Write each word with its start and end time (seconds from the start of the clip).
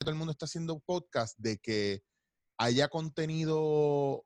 todo 0.00 0.12
el 0.12 0.16
mundo 0.16 0.32
está 0.32 0.46
haciendo 0.46 0.80
podcast, 0.80 1.38
de 1.38 1.58
que 1.58 2.02
haya 2.58 2.88
contenido 2.88 4.24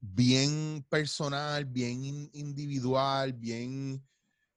bien 0.00 0.86
personal, 0.88 1.66
bien 1.66 2.30
individual, 2.32 3.34
bien, 3.34 4.02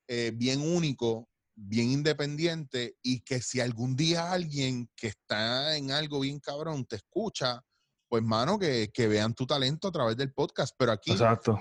eh, 0.08 0.32
bien 0.34 0.62
único, 0.62 1.28
bien 1.56 1.92
independiente 1.92 2.96
y 3.04 3.20
que 3.20 3.42
si 3.42 3.60
algún 3.60 3.98
día 3.98 4.32
alguien 4.32 4.90
que 4.96 5.08
está 5.08 5.76
en 5.76 5.92
algo 5.92 6.22
bien 6.22 6.40
cabrón 6.40 6.86
te 6.86 6.96
escucha, 6.98 7.62
pues 8.08 8.24
mano, 8.24 8.58
que, 8.58 8.90
vean 9.10 9.34
tu 9.34 9.46
talento 9.46 9.90
a 9.90 9.92
través 9.92 10.16
del 10.16 10.32
podcast. 10.32 10.74
Pero 10.78 10.94
aquí 10.94 11.12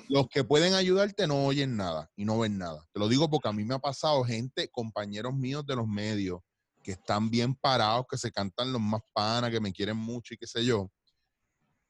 los 0.09 0.29
que 0.29 0.45
pueden 0.45 0.75
ayudarte 0.75 1.27
no 1.27 1.47
oyen 1.47 1.77
nada 1.77 2.09
y 2.15 2.25
no 2.25 2.39
ven 2.39 2.59
nada. 2.59 2.87
Te 2.93 3.01
lo 3.01 3.09
digo 3.09 3.29
porque 3.29 3.49
a 3.49 3.53
mí 3.53 3.65
me 3.65 3.75
ha 3.75 3.81
pasado 3.81 4.23
gente, 4.23 4.69
compañeros 4.69 5.35
míos 5.35 5.67
de 5.67 5.75
los 5.75 5.89
medios, 5.89 6.41
que 6.85 6.93
están 6.93 7.31
bien 7.31 7.55
parados, 7.55 8.05
que 8.09 8.19
se 8.19 8.31
cantan 8.31 8.71
los 8.71 8.81
más 8.81 9.01
panas, 9.13 9.51
que 9.51 9.59
me 9.59 9.73
quieren 9.73 9.97
mucho 9.97 10.35
y 10.35 10.37
qué 10.37 10.47
sé 10.47 10.65
yo, 10.65 10.93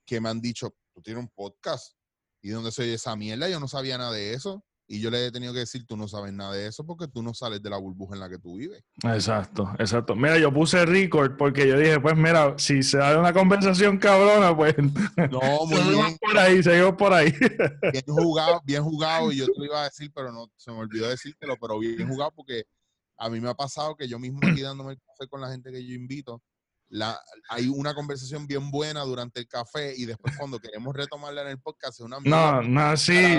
que 0.06 0.20
me 0.20 0.28
han 0.28 0.40
dicho, 0.40 0.74
tú 0.94 1.02
tienes 1.02 1.22
un 1.24 1.28
podcast. 1.28 1.94
¿Y 2.40 2.50
dónde 2.50 2.70
soy 2.70 2.90
esa 2.90 3.16
mierda? 3.16 3.48
Yo 3.48 3.58
no 3.58 3.66
sabía 3.68 3.98
nada 3.98 4.12
de 4.12 4.34
eso. 4.34 4.64
Y 4.86 5.00
yo 5.00 5.10
le 5.10 5.26
he 5.26 5.32
tenido 5.32 5.54
que 5.54 5.60
decir, 5.60 5.86
tú 5.86 5.96
no 5.96 6.06
sabes 6.06 6.34
nada 6.34 6.52
de 6.52 6.66
eso 6.66 6.84
porque 6.84 7.08
tú 7.08 7.22
no 7.22 7.32
sales 7.32 7.62
de 7.62 7.70
la 7.70 7.78
burbuja 7.78 8.14
en 8.14 8.20
la 8.20 8.28
que 8.28 8.38
tú 8.38 8.56
vives. 8.56 8.84
Exacto, 9.02 9.72
exacto. 9.78 10.14
Mira, 10.14 10.38
yo 10.38 10.52
puse 10.52 10.84
record 10.84 11.38
porque 11.38 11.66
yo 11.66 11.78
dije, 11.78 11.98
pues 12.00 12.14
mira, 12.14 12.54
si 12.58 12.82
se 12.82 12.98
da 12.98 13.18
una 13.18 13.32
conversación 13.32 13.96
cabrona, 13.96 14.54
pues... 14.54 14.74
No, 15.30 15.66
muy 15.66 15.94
bien. 15.94 16.18
por 16.20 16.38
ahí, 16.38 16.62
seguimos 16.62 16.94
por 16.96 17.14
ahí. 17.14 17.32
Bien 17.92 18.04
jugado, 18.06 18.60
bien 18.62 18.84
jugado. 18.84 19.32
Y 19.32 19.36
yo 19.38 19.46
te 19.46 19.52
lo 19.56 19.64
iba 19.64 19.80
a 19.80 19.84
decir, 19.84 20.12
pero 20.14 20.30
no, 20.30 20.52
se 20.54 20.70
me 20.70 20.76
olvidó 20.76 21.08
decírtelo, 21.08 21.56
pero 21.58 21.78
bien 21.78 22.06
jugado 22.06 22.30
porque 22.36 22.64
a 23.16 23.30
mí 23.30 23.40
me 23.40 23.48
ha 23.48 23.54
pasado 23.54 23.96
que 23.96 24.08
yo 24.08 24.18
mismo 24.18 24.40
aquí 24.42 24.60
dándome 24.62 24.92
el 24.92 25.00
café 25.00 25.28
con 25.28 25.40
la 25.40 25.50
gente 25.50 25.70
que 25.70 25.84
yo 25.84 25.94
invito, 25.94 26.42
la, 26.88 27.18
hay 27.48 27.68
una 27.68 27.94
conversación 27.94 28.46
bien 28.46 28.70
buena 28.70 29.02
durante 29.02 29.40
el 29.40 29.48
café 29.48 29.94
y 29.96 30.04
después 30.04 30.36
cuando 30.36 30.60
queremos 30.60 30.94
retomarla 30.94 31.42
en 31.42 31.48
el 31.48 31.60
podcast 31.60 32.00
una 32.00 32.18
No, 32.20 32.62
no, 32.62 32.96
sí, 32.96 33.36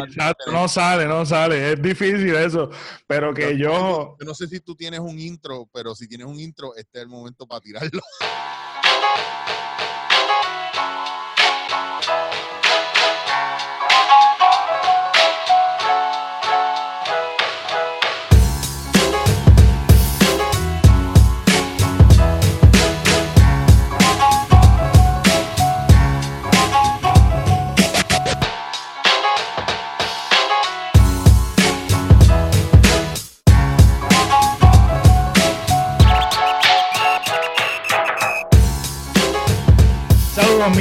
no, 0.51 0.67
sale, 0.67 1.05
no 1.05 1.25
sale, 1.25 1.73
es 1.73 1.81
difícil 1.81 2.35
eso, 2.35 2.69
pero 3.07 3.33
que 3.33 3.57
yo... 3.57 4.17
Yo 4.19 4.25
no 4.25 4.33
sé 4.33 4.47
si 4.47 4.59
tú 4.59 4.75
tienes 4.75 4.99
un 4.99 5.19
intro, 5.19 5.69
pero 5.71 5.95
si 5.95 6.07
tienes 6.07 6.27
un 6.27 6.39
intro, 6.39 6.75
este 6.75 6.99
es 6.99 7.03
el 7.03 7.09
momento 7.09 7.47
para 7.47 7.61
tirarlo. 7.61 8.01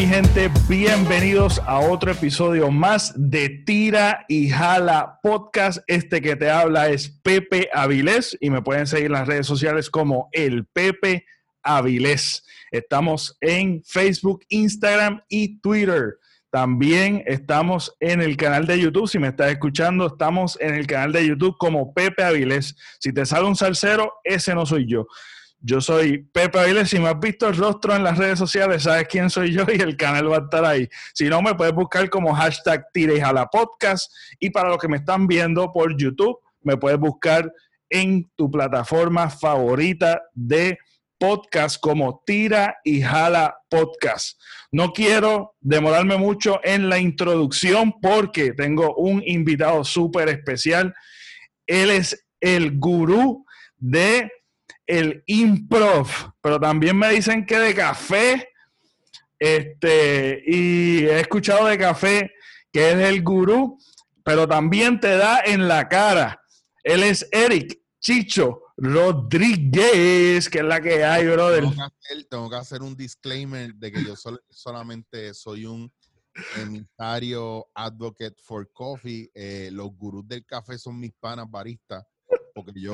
Gente, 0.06 0.50
bienvenidos 0.68 1.62
a 1.66 1.78
otro 1.78 2.12
episodio 2.12 2.70
más 2.70 3.14
de 3.16 3.48
Tira 3.48 4.26
y 4.28 4.50
Jala 4.50 5.18
Podcast. 5.22 5.78
Este 5.86 6.20
que 6.20 6.36
te 6.36 6.50
habla 6.50 6.90
es 6.90 7.08
Pepe 7.08 7.70
Avilés 7.72 8.36
y 8.40 8.50
me 8.50 8.60
pueden 8.60 8.86
seguir 8.86 9.06
en 9.06 9.12
las 9.12 9.26
redes 9.26 9.46
sociales 9.46 9.88
como 9.88 10.28
el 10.32 10.66
Pepe 10.66 11.24
Avilés. 11.62 12.44
Estamos 12.70 13.38
en 13.40 13.82
Facebook, 13.82 14.44
Instagram 14.48 15.22
y 15.28 15.60
Twitter. 15.60 16.18
También 16.50 17.22
estamos 17.26 17.96
en 17.98 18.20
el 18.20 18.36
canal 18.36 18.66
de 18.66 18.78
YouTube. 18.78 19.08
Si 19.08 19.18
me 19.18 19.28
estás 19.28 19.52
escuchando, 19.52 20.06
estamos 20.08 20.58
en 20.60 20.74
el 20.74 20.86
canal 20.86 21.12
de 21.12 21.26
YouTube 21.26 21.56
como 21.58 21.94
Pepe 21.94 22.24
Avilés. 22.24 22.76
Si 23.00 23.12
te 23.12 23.24
sale 23.24 23.46
un 23.46 23.56
salsero, 23.56 24.12
ese 24.22 24.54
no 24.54 24.66
soy 24.66 24.86
yo. 24.86 25.06
Yo 25.66 25.80
soy 25.80 26.18
Pepe 26.18 26.58
Aviles. 26.58 26.90
Si 26.90 26.98
me 26.98 27.08
has 27.08 27.18
visto 27.18 27.48
el 27.48 27.56
rostro 27.56 27.96
en 27.96 28.04
las 28.04 28.18
redes 28.18 28.38
sociales, 28.38 28.82
sabes 28.82 29.08
quién 29.08 29.30
soy 29.30 29.50
yo 29.50 29.64
y 29.66 29.80
el 29.80 29.96
canal 29.96 30.30
va 30.30 30.36
a 30.36 30.40
estar 30.40 30.62
ahí. 30.62 30.86
Si 31.14 31.24
no, 31.24 31.40
me 31.40 31.54
puedes 31.54 31.74
buscar 31.74 32.10
como 32.10 32.34
hashtag 32.34 32.84
Tires 32.92 33.22
a 33.22 33.32
la 33.32 33.46
podcast. 33.46 34.12
Y 34.38 34.50
para 34.50 34.68
los 34.68 34.76
que 34.76 34.88
me 34.88 34.98
están 34.98 35.26
viendo 35.26 35.72
por 35.72 35.96
YouTube, 35.96 36.38
me 36.60 36.76
puedes 36.76 36.98
buscar 36.98 37.50
en 37.88 38.30
tu 38.36 38.50
plataforma 38.50 39.30
favorita 39.30 40.20
de 40.34 40.76
podcast 41.18 41.80
como 41.80 42.22
Tira 42.26 42.76
y 42.84 43.00
Jala 43.00 43.56
Podcast. 43.70 44.38
No 44.70 44.92
quiero 44.92 45.56
demorarme 45.62 46.18
mucho 46.18 46.60
en 46.62 46.90
la 46.90 46.98
introducción 46.98 47.94
porque 48.02 48.52
tengo 48.52 48.94
un 48.96 49.22
invitado 49.24 49.82
súper 49.82 50.28
especial. 50.28 50.94
Él 51.66 51.88
es 51.88 52.26
el 52.38 52.78
gurú 52.78 53.46
de 53.78 54.30
el 54.86 55.22
improv, 55.26 56.08
pero 56.40 56.60
también 56.60 56.96
me 56.96 57.10
dicen 57.10 57.46
que 57.46 57.58
de 57.58 57.74
café, 57.74 58.48
este, 59.38 60.42
y 60.46 61.04
he 61.04 61.20
escuchado 61.20 61.66
de 61.66 61.78
café 61.78 62.32
que 62.72 62.90
es 62.90 62.96
el 63.08 63.22
gurú, 63.22 63.78
pero 64.24 64.48
también 64.48 64.98
te 64.98 65.16
da 65.16 65.40
en 65.44 65.68
la 65.68 65.88
cara. 65.88 66.40
Él 66.82 67.02
es 67.02 67.28
Eric 67.30 67.80
Chicho 68.00 68.62
Rodríguez, 68.76 70.48
que 70.48 70.58
es 70.58 70.64
la 70.64 70.80
que 70.80 71.04
hay, 71.04 71.26
brother. 71.26 71.64
Tengo 72.28 72.50
que 72.50 72.56
hacer, 72.56 72.82
un 72.82 72.96
disclaimer 72.96 73.72
de 73.74 73.92
que 73.92 74.04
yo 74.04 74.14
solamente 74.50 75.32
soy 75.34 75.66
un 75.66 75.92
emitario 76.56 77.68
advocate 77.74 78.34
for 78.42 78.68
coffee. 78.72 79.30
Eh, 79.34 79.70
los 79.72 79.90
gurús 79.96 80.26
del 80.26 80.44
café 80.44 80.76
son 80.78 80.98
mis 80.98 81.12
panas 81.12 81.48
baristas, 81.48 82.04
porque 82.54 82.80
yo 82.80 82.92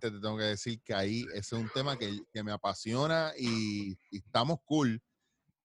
te 0.00 0.10
tengo 0.10 0.36
que 0.36 0.44
decir 0.44 0.80
que 0.82 0.94
ahí 0.94 1.24
ese 1.34 1.38
es 1.56 1.62
un 1.62 1.70
tema 1.70 1.96
que, 1.96 2.20
me 2.42 2.52
apasiona 2.52 3.32
y, 3.38 3.98
estamos 4.10 4.58
cool, 4.64 5.02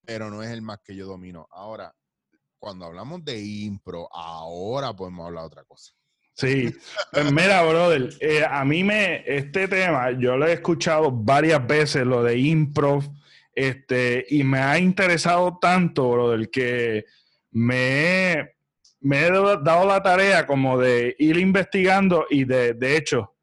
pero 0.04 0.30
no 0.30 0.42
es 0.42 0.50
el 0.50 0.62
más 0.62 0.80
que 0.82 0.94
yo 0.94 1.06
domino. 1.06 1.46
Ahora, 1.50 1.94
cuando 2.58 2.86
hablamos 2.86 3.24
de 3.24 3.40
impro, 3.42 4.08
ahora 4.12 4.94
podemos 4.94 5.26
hablar 5.26 5.42
de 5.42 5.46
otra 5.46 5.64
cosa. 5.64 5.92
Sí, 6.36 6.74
pues 7.12 7.32
mira, 7.32 7.62
brother, 7.62 8.10
eh, 8.20 8.44
a 8.44 8.64
mí 8.64 8.82
me, 8.82 9.22
este 9.26 9.68
tema, 9.68 10.10
yo 10.18 10.36
lo 10.36 10.48
he 10.48 10.54
escuchado 10.54 11.12
varias 11.12 11.64
veces, 11.64 12.04
lo 12.04 12.24
de 12.24 12.38
impro, 12.38 13.02
este, 13.54 14.26
y 14.30 14.42
me 14.42 14.58
ha 14.58 14.78
interesado 14.78 15.58
tanto, 15.60 16.10
brother, 16.10 16.50
que 16.50 17.04
me, 17.52 18.54
me 19.00 19.26
he 19.26 19.30
dado 19.30 19.86
la 19.86 20.02
tarea 20.02 20.44
como 20.44 20.76
de 20.76 21.14
ir 21.20 21.36
investigando 21.36 22.26
y 22.28 22.44
de, 22.44 22.74
de 22.74 22.96
hecho, 22.96 23.33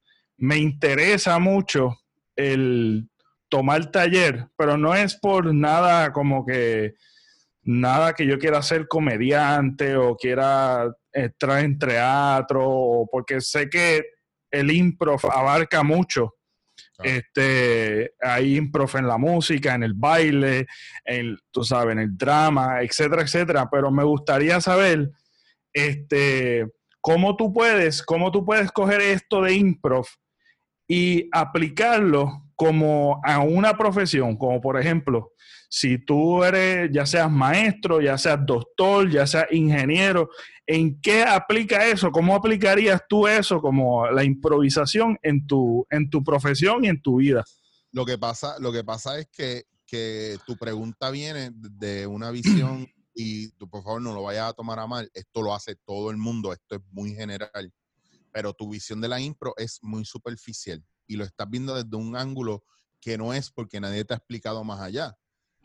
me 0.42 0.58
interesa 0.58 1.38
mucho 1.38 2.00
el 2.36 3.08
tomar 3.48 3.92
taller, 3.92 4.48
pero 4.58 4.76
no 4.76 4.96
es 4.96 5.16
por 5.16 5.54
nada 5.54 6.12
como 6.12 6.44
que 6.46 6.96
nada 7.62 8.14
que 8.14 8.26
yo 8.26 8.40
quiera 8.40 8.64
ser 8.64 8.88
comediante 8.88 9.96
o 9.96 10.16
quiera 10.16 10.92
entrar 11.14 11.64
en 11.64 11.78
teatro, 11.78 12.68
o 12.68 13.08
porque 13.12 13.40
sé 13.40 13.70
que 13.70 14.04
el 14.50 14.72
improv 14.72 15.20
abarca 15.32 15.84
mucho. 15.84 16.34
Este, 17.04 18.14
hay 18.20 18.58
improv 18.58 18.98
en 18.98 19.08
la 19.08 19.20
música, 19.20 19.76
en 19.76 19.84
el 19.84 19.94
baile, 19.94 20.66
en, 21.06 21.38
tú 21.52 21.64
sabes, 21.64 21.94
en 21.94 22.00
el 22.00 22.18
drama, 22.18 22.82
etcétera, 22.82 23.22
etcétera. 23.22 23.70
Pero 23.72 23.92
me 23.92 24.04
gustaría 24.04 24.60
saber, 24.60 25.12
este, 25.72 26.66
cómo 27.00 27.36
tú 27.36 27.54
puedes, 27.54 28.02
cómo 28.02 28.32
tú 28.32 28.44
puedes 28.44 28.72
coger 28.72 29.02
esto 29.02 29.44
de 29.44 29.54
improv 29.54 30.08
y 30.94 31.30
aplicarlo 31.32 32.52
como 32.54 33.22
a 33.24 33.40
una 33.40 33.78
profesión, 33.78 34.36
como 34.36 34.60
por 34.60 34.78
ejemplo, 34.78 35.32
si 35.70 36.04
tú 36.04 36.44
eres, 36.44 36.90
ya 36.92 37.06
seas 37.06 37.32
maestro, 37.32 38.02
ya 38.02 38.18
seas 38.18 38.46
doctor, 38.46 39.10
ya 39.10 39.26
seas 39.26 39.46
ingeniero, 39.52 40.30
¿en 40.68 41.00
qué 41.00 41.24
aplica 41.24 41.88
eso? 41.88 42.12
¿Cómo 42.12 42.36
aplicarías 42.36 43.02
tú 43.08 43.26
eso 43.26 43.62
como 43.62 44.06
la 44.12 44.26
improvisación 44.26 45.18
en 45.24 45.48
tu, 45.48 45.88
en 45.90 46.10
tu 46.10 46.26
profesión 46.26 46.84
y 46.84 46.90
en 46.90 47.02
tu 47.02 47.20
vida? 47.20 47.46
Lo 47.94 48.06
que 48.06 48.18
pasa, 48.18 48.60
lo 48.60 48.74
que 48.74 48.84
pasa 48.84 49.18
es 49.18 49.30
que, 49.32 49.64
que 49.88 50.36
tu 50.46 50.58
pregunta 50.58 51.10
viene 51.10 51.52
de 51.54 52.06
una 52.06 52.32
visión 52.32 52.86
y 53.16 53.48
tú 53.52 53.70
por 53.70 53.82
favor 53.82 54.02
no 54.02 54.14
lo 54.14 54.24
vayas 54.24 54.50
a 54.50 54.54
tomar 54.54 54.78
a 54.80 54.88
mal, 54.88 55.10
esto 55.14 55.42
lo 55.42 55.56
hace 55.56 55.78
todo 55.86 56.12
el 56.12 56.18
mundo, 56.18 56.52
esto 56.52 56.76
es 56.76 56.82
muy 56.92 57.16
general 57.16 57.72
pero 58.32 58.54
tu 58.54 58.70
visión 58.70 59.02
de 59.02 59.08
la 59.08 59.20
impro 59.20 59.54
es 59.58 59.80
muy 59.82 60.06
superficial 60.06 60.84
y 61.08 61.16
lo 61.16 61.26
estás 61.26 61.50
viendo 61.50 61.76
desde 61.76 61.96
un 61.96 62.16
ángulo 62.16 62.64
que 63.00 63.18
no 63.18 63.34
es 63.34 63.52
porque 63.52 63.80
nadie 63.80 64.06
te 64.06 64.14
ha 64.14 64.18
explicado 64.18 64.64
más 64.64 64.80
allá. 64.80 65.18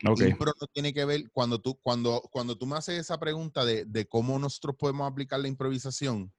Okay. 0.05 0.29
Impro 0.29 0.53
no 0.59 0.67
tiene 0.67 0.93
que 0.93 1.05
ver, 1.05 1.31
cuando 1.31 1.59
tú, 1.59 1.79
cuando, 1.81 2.21
cuando 2.31 2.57
tú 2.57 2.67
me 2.67 2.75
haces 2.75 2.99
esa 2.99 3.19
pregunta 3.19 3.65
de, 3.65 4.07
cómo 4.07 4.37
nosotros 4.37 4.75
podemos 4.77 5.09
aplicar 5.09 5.39
la 5.39 5.47
improvisación, 5.47 6.33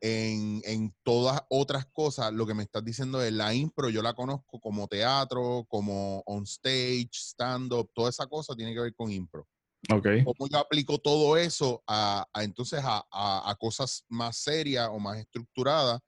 en, 0.00 0.60
en, 0.64 0.94
todas 1.02 1.40
otras 1.48 1.86
cosas, 1.86 2.30
lo 2.30 2.46
que 2.46 2.52
me 2.52 2.62
estás 2.62 2.84
diciendo 2.84 3.22
es 3.22 3.32
la 3.32 3.54
impro, 3.54 3.88
yo 3.88 4.02
la 4.02 4.12
conozco 4.12 4.60
como 4.60 4.86
teatro, 4.86 5.64
como 5.66 6.22
on 6.26 6.42
stage, 6.42 7.08
stand-up, 7.14 7.90
toda 7.94 8.10
esa 8.10 8.26
cosa 8.26 8.54
tiene 8.54 8.74
que 8.74 8.80
ver 8.80 8.94
con 8.94 9.10
impro. 9.10 9.48
Okay. 9.92 10.24
¿Cómo 10.24 10.48
yo 10.48 10.58
aplico 10.58 10.98
todo 10.98 11.36
eso 11.36 11.82
a, 11.86 12.26
a 12.32 12.44
entonces 12.44 12.80
a, 12.82 13.04
a, 13.10 13.50
a, 13.50 13.54
cosas 13.56 14.04
más 14.08 14.38
serias 14.38 14.88
o 14.90 14.98
más 14.98 15.18
estructuradas? 15.18 16.00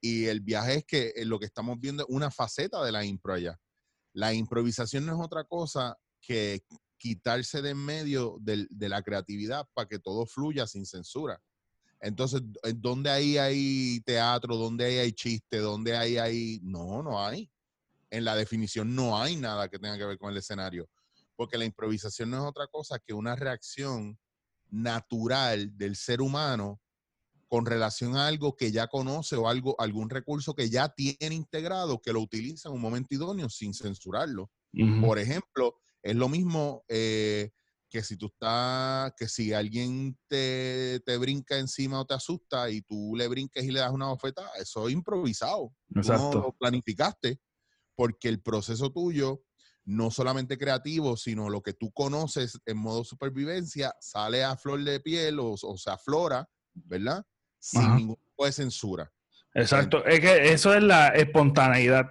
Y 0.00 0.26
el 0.26 0.40
viaje 0.40 0.76
es 0.76 0.84
que 0.84 1.12
lo 1.24 1.38
que 1.38 1.46
estamos 1.46 1.80
viendo 1.80 2.02
es 2.02 2.08
una 2.10 2.30
faceta 2.30 2.84
de 2.84 2.92
la 2.92 3.04
impro 3.04 3.34
allá. 3.34 3.58
La 4.12 4.32
improvisación 4.32 5.06
no 5.06 5.14
es 5.14 5.20
otra 5.24 5.44
cosa 5.44 5.96
que 6.20 6.62
quitarse 7.04 7.60
de 7.60 7.70
en 7.70 7.78
medio 7.78 8.38
de, 8.40 8.66
la 8.88 9.02
creatividad 9.02 9.68
para 9.74 9.88
que 9.88 9.98
todo 9.98 10.24
fluya 10.26 10.66
sin 10.66 10.86
censura. 10.86 11.40
Entonces, 12.00 12.42
¿dónde 12.76 13.10
ahí 13.10 13.36
hay 13.36 14.00
teatro? 14.06 14.56
¿Dónde 14.56 14.84
ahí 14.84 14.98
hay 14.98 15.12
chiste? 15.12 15.58
¿Dónde 15.58 15.96
ahí 15.96 16.16
hay...? 16.18 16.60
No, 16.62 17.02
no 17.02 17.22
hay. 17.22 17.50
En 18.10 18.24
la 18.24 18.36
definición 18.36 18.94
no 18.94 19.20
hay 19.20 19.36
nada 19.36 19.68
que 19.68 19.78
tenga 19.78 19.98
que 19.98 20.04
ver 20.04 20.18
con 20.18 20.30
el 20.30 20.38
escenario. 20.38 20.88
Porque 21.36 21.58
la 21.58 21.64
improvisación 21.64 22.30
no 22.30 22.38
es 22.38 22.44
otra 22.44 22.66
cosa 22.68 22.98
que 22.98 23.12
una 23.12 23.36
reacción 23.36 24.18
natural 24.70 25.76
del 25.76 25.96
ser 25.96 26.20
humano 26.20 26.80
con 27.48 27.66
relación 27.66 28.16
a 28.16 28.26
algo 28.26 28.56
que 28.56 28.72
ya 28.72 28.88
conoce 28.88 29.36
o 29.36 29.48
algo, 29.48 29.80
algún 29.80 30.10
recurso 30.10 30.54
que 30.54 30.70
ya 30.70 30.88
tiene 30.88 31.34
integrado, 31.34 32.00
que 32.00 32.12
lo 32.12 32.20
utiliza 32.20 32.68
en 32.68 32.74
un 32.74 32.80
momento 32.80 33.14
idóneo 33.14 33.48
sin 33.48 33.74
censurarlo. 33.74 34.50
Uh 34.72 34.78
-huh. 34.78 35.06
Por 35.06 35.18
ejemplo, 35.18 35.76
es 36.02 36.16
lo 36.16 36.28
mismo... 36.28 36.84
Eh, 36.88 37.50
que 37.94 38.02
si 38.02 38.16
tú 38.16 38.26
estás, 38.26 39.12
que 39.16 39.28
si 39.28 39.52
alguien 39.52 40.18
te, 40.26 40.98
te, 41.06 41.16
brinca 41.16 41.60
encima 41.60 42.00
o 42.00 42.04
te 42.04 42.14
asusta 42.14 42.68
y 42.68 42.82
tú 42.82 43.14
le 43.14 43.28
brinques 43.28 43.62
y 43.62 43.70
le 43.70 43.78
das 43.78 43.92
una 43.92 44.08
bofeta, 44.08 44.50
eso 44.60 44.88
es 44.88 44.94
improvisado. 44.94 45.72
Exacto. 45.94 46.30
Tú 46.30 46.38
no 46.38 46.44
lo 46.46 46.52
planificaste, 46.58 47.38
porque 47.94 48.28
el 48.28 48.42
proceso 48.42 48.90
tuyo, 48.90 49.44
no 49.84 50.10
solamente 50.10 50.56
creativo, 50.56 51.16
sino 51.16 51.50
lo 51.50 51.62
que 51.62 51.74
tú 51.74 51.92
conoces 51.92 52.58
en 52.66 52.78
modo 52.78 53.04
supervivencia, 53.04 53.94
sale 54.00 54.42
a 54.42 54.56
flor 54.56 54.82
de 54.82 55.00
piel 55.00 55.38
o, 55.40 55.52
o 55.60 55.76
se 55.76 55.90
aflora, 55.90 56.48
¿verdad? 56.72 57.24
Sin 57.58 57.82
Ajá. 57.82 57.96
ningún 57.96 58.16
tipo 58.16 58.46
de 58.46 58.52
censura. 58.52 59.12
Exacto, 59.54 59.98
Entonces, 59.98 60.14
es 60.14 60.20
que 60.20 60.52
eso 60.52 60.74
es 60.74 60.82
la 60.82 61.08
espontaneidad. 61.08 62.06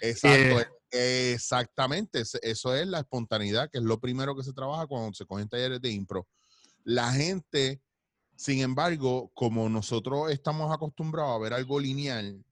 Exacto. 0.00 0.60
Eh, 0.60 0.66
Exactamente, 0.94 2.22
eso 2.42 2.74
es 2.74 2.86
la 2.86 2.98
espontaneidad, 2.98 3.70
que 3.70 3.78
es 3.78 3.84
lo 3.84 3.98
primero 3.98 4.36
que 4.36 4.42
se 4.44 4.52
trabaja 4.52 4.86
cuando 4.86 5.14
se 5.14 5.24
cogen 5.24 5.48
talleres 5.48 5.80
de 5.80 5.90
impro. 5.90 6.28
La 6.84 7.10
gente, 7.12 7.80
sin 8.36 8.60
embargo, 8.60 9.30
como 9.32 9.70
nosotros 9.70 10.30
estamos 10.30 10.70
acostumbrados 10.70 11.34
a 11.34 11.38
ver 11.38 11.54
algo 11.54 11.80
lineal, 11.80 12.44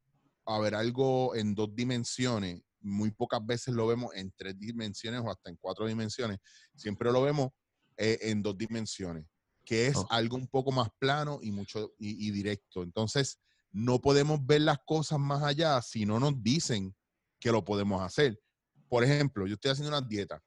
a 0.46 0.58
ver 0.58 0.74
algo 0.74 1.34
en 1.34 1.54
dos 1.54 1.68
dimensiones, 1.74 2.62
muy 2.80 3.10
pocas 3.10 3.44
veces 3.44 3.74
lo 3.74 3.86
vemos 3.86 4.14
en 4.14 4.32
tres 4.36 4.58
dimensiones 4.58 5.20
o 5.20 5.30
hasta 5.30 5.50
en 5.50 5.56
cuatro 5.56 5.86
dimensiones, 5.86 6.38
siempre 6.74 7.12
lo 7.12 7.22
vemos 7.22 7.50
eh, 7.96 8.18
en 8.22 8.42
dos 8.42 8.56
dimensiones, 8.56 9.26
que 9.64 9.86
es 9.86 9.96
oh. 9.96 10.06
algo 10.10 10.36
un 10.36 10.48
poco 10.48 10.72
más 10.72 10.88
plano 10.98 11.38
y 11.42 11.52
mucho 11.52 11.92
y, 11.98 12.26
y 12.26 12.30
directo. 12.30 12.82
Entonces, 12.82 13.38
no 13.72 14.00
podemos 14.00 14.44
ver 14.44 14.62
las 14.62 14.78
cosas 14.86 15.18
más 15.18 15.42
allá 15.42 15.80
si 15.82 16.06
no 16.06 16.18
nos 16.18 16.42
dicen 16.42 16.94
que 17.38 17.52
lo 17.52 17.64
podemos 17.64 18.02
hacer. 18.02 18.40
Por 18.88 19.04
ejemplo, 19.04 19.46
yo 19.46 19.54
estoy 19.54 19.70
haciendo 19.70 19.96
una 19.96 20.06
dieta 20.06 20.42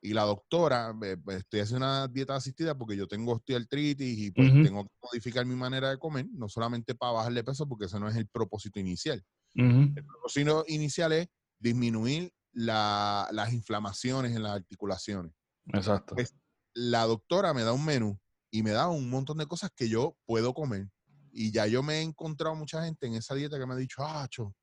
y 0.00 0.12
la 0.12 0.22
doctora, 0.22 0.94
eh, 1.02 1.16
estoy 1.28 1.60
haciendo 1.60 1.86
una 1.86 2.08
dieta 2.08 2.36
asistida 2.36 2.76
porque 2.76 2.96
yo 2.96 3.08
tengo 3.08 3.32
osteoartritis 3.32 4.18
y 4.18 4.30
pues, 4.30 4.50
uh 4.50 4.54
-huh. 4.54 4.64
tengo 4.64 4.84
que 4.84 4.90
modificar 5.02 5.46
mi 5.46 5.56
manera 5.56 5.90
de 5.90 5.98
comer, 5.98 6.26
no 6.32 6.48
solamente 6.48 6.94
para 6.94 7.12
bajarle 7.12 7.42
peso, 7.42 7.66
porque 7.66 7.86
ese 7.86 7.98
no 7.98 8.08
es 8.08 8.16
el 8.16 8.28
propósito 8.28 8.78
inicial. 8.78 9.22
Uh 9.56 9.62
-huh. 9.62 9.92
El 9.96 10.04
propósito 10.04 10.64
inicial 10.68 11.12
es 11.12 11.28
disminuir 11.58 12.32
la, 12.52 13.28
las 13.32 13.52
inflamaciones 13.52 14.34
en 14.34 14.42
las 14.42 14.52
articulaciones. 14.52 15.32
Exacto. 15.66 16.14
Pues, 16.14 16.34
la 16.74 17.04
doctora 17.04 17.54
me 17.54 17.62
da 17.62 17.72
un 17.72 17.84
menú 17.84 18.18
y 18.50 18.62
me 18.62 18.70
da 18.70 18.88
un 18.88 19.08
montón 19.08 19.38
de 19.38 19.46
cosas 19.46 19.70
que 19.74 19.88
yo 19.88 20.16
puedo 20.26 20.54
comer. 20.54 20.88
Y 21.32 21.50
ya 21.50 21.66
yo 21.66 21.82
me 21.82 21.98
he 21.98 22.02
encontrado 22.02 22.54
mucha 22.54 22.84
gente 22.84 23.06
en 23.06 23.14
esa 23.14 23.34
dieta 23.34 23.58
que 23.58 23.66
me 23.66 23.74
ha 23.74 23.76
dicho, 23.76 24.02
ah, 24.02 24.26
cho, 24.30 24.54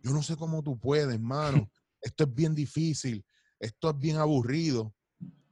yo 0.00 0.12
no 0.12 0.22
sé 0.22 0.36
cómo 0.36 0.62
tú 0.62 0.78
puedes, 0.78 1.20
mano. 1.20 1.70
Esto 2.00 2.24
es 2.24 2.34
bien 2.34 2.54
difícil. 2.54 3.24
Esto 3.58 3.90
es 3.90 3.98
bien 3.98 4.16
aburrido. 4.16 4.94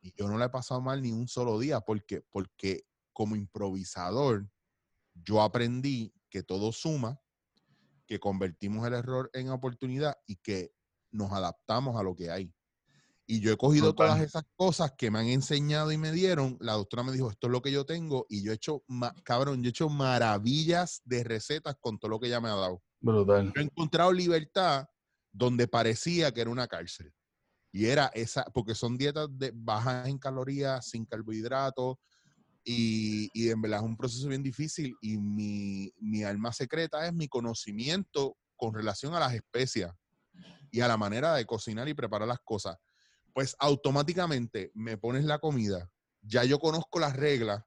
Y 0.00 0.12
yo 0.16 0.28
no 0.28 0.38
le 0.38 0.44
he 0.44 0.50
pasado 0.50 0.80
mal 0.80 1.02
ni 1.02 1.10
un 1.10 1.26
solo 1.26 1.58
día 1.58 1.80
porque, 1.80 2.22
porque 2.30 2.84
como 3.12 3.36
improvisador, 3.36 4.46
yo 5.14 5.42
aprendí 5.42 6.12
que 6.28 6.42
todo 6.42 6.72
suma, 6.72 7.20
que 8.06 8.18
convertimos 8.18 8.86
el 8.86 8.94
error 8.94 9.30
en 9.32 9.50
oportunidad 9.50 10.16
y 10.26 10.36
que 10.36 10.72
nos 11.10 11.32
adaptamos 11.32 11.98
a 11.98 12.02
lo 12.02 12.14
que 12.14 12.30
hay. 12.30 12.52
Y 13.26 13.40
yo 13.40 13.52
he 13.52 13.56
cogido 13.56 13.94
Total. 13.94 14.08
todas 14.08 14.20
esas 14.22 14.44
cosas 14.54 14.92
que 14.98 15.10
me 15.10 15.18
han 15.18 15.28
enseñado 15.28 15.90
y 15.92 15.96
me 15.96 16.12
dieron. 16.12 16.58
La 16.60 16.74
doctora 16.74 17.02
me 17.02 17.12
dijo, 17.12 17.30
esto 17.30 17.46
es 17.46 17.52
lo 17.52 17.62
que 17.62 17.72
yo 17.72 17.86
tengo. 17.86 18.26
Y 18.28 18.42
yo 18.42 18.52
he 18.52 18.56
hecho, 18.56 18.84
cabrón, 19.22 19.62
yo 19.62 19.68
he 19.68 19.70
hecho 19.70 19.88
maravillas 19.88 21.00
de 21.04 21.24
recetas 21.24 21.76
con 21.80 21.98
todo 21.98 22.10
lo 22.10 22.20
que 22.20 22.26
ella 22.26 22.40
me 22.40 22.48
ha 22.48 22.54
dado. 22.54 22.82
Brutal. 23.00 23.52
Yo 23.54 23.62
he 23.62 23.64
encontrado 23.64 24.12
libertad 24.12 24.86
donde 25.32 25.66
parecía 25.66 26.32
que 26.32 26.42
era 26.42 26.50
una 26.50 26.68
cárcel. 26.68 27.12
Y 27.72 27.86
era 27.86 28.06
esa, 28.14 28.44
porque 28.52 28.74
son 28.74 28.96
dietas 28.96 29.28
de, 29.32 29.52
bajas 29.54 30.06
en 30.06 30.18
calorías, 30.18 30.86
sin 30.86 31.06
carbohidratos, 31.06 31.96
y, 32.64 33.30
y 33.34 33.50
en 33.50 33.60
verdad 33.60 33.80
es 33.80 33.84
un 33.84 33.96
proceso 33.96 34.28
bien 34.28 34.42
difícil. 34.42 34.96
Y 35.00 35.18
mi, 35.18 35.92
mi 36.00 36.24
alma 36.24 36.52
secreta 36.52 37.06
es 37.06 37.12
mi 37.12 37.28
conocimiento 37.28 38.36
con 38.56 38.74
relación 38.74 39.14
a 39.14 39.20
las 39.20 39.34
especias 39.34 39.92
y 40.70 40.80
a 40.80 40.88
la 40.88 40.96
manera 40.96 41.34
de 41.34 41.44
cocinar 41.44 41.88
y 41.88 41.94
preparar 41.94 42.26
las 42.26 42.40
cosas. 42.40 42.76
Pues 43.32 43.54
automáticamente 43.58 44.70
me 44.74 44.96
pones 44.96 45.24
la 45.24 45.38
comida, 45.38 45.90
ya 46.22 46.44
yo 46.44 46.58
conozco 46.58 46.98
las 46.98 47.14
reglas, 47.16 47.62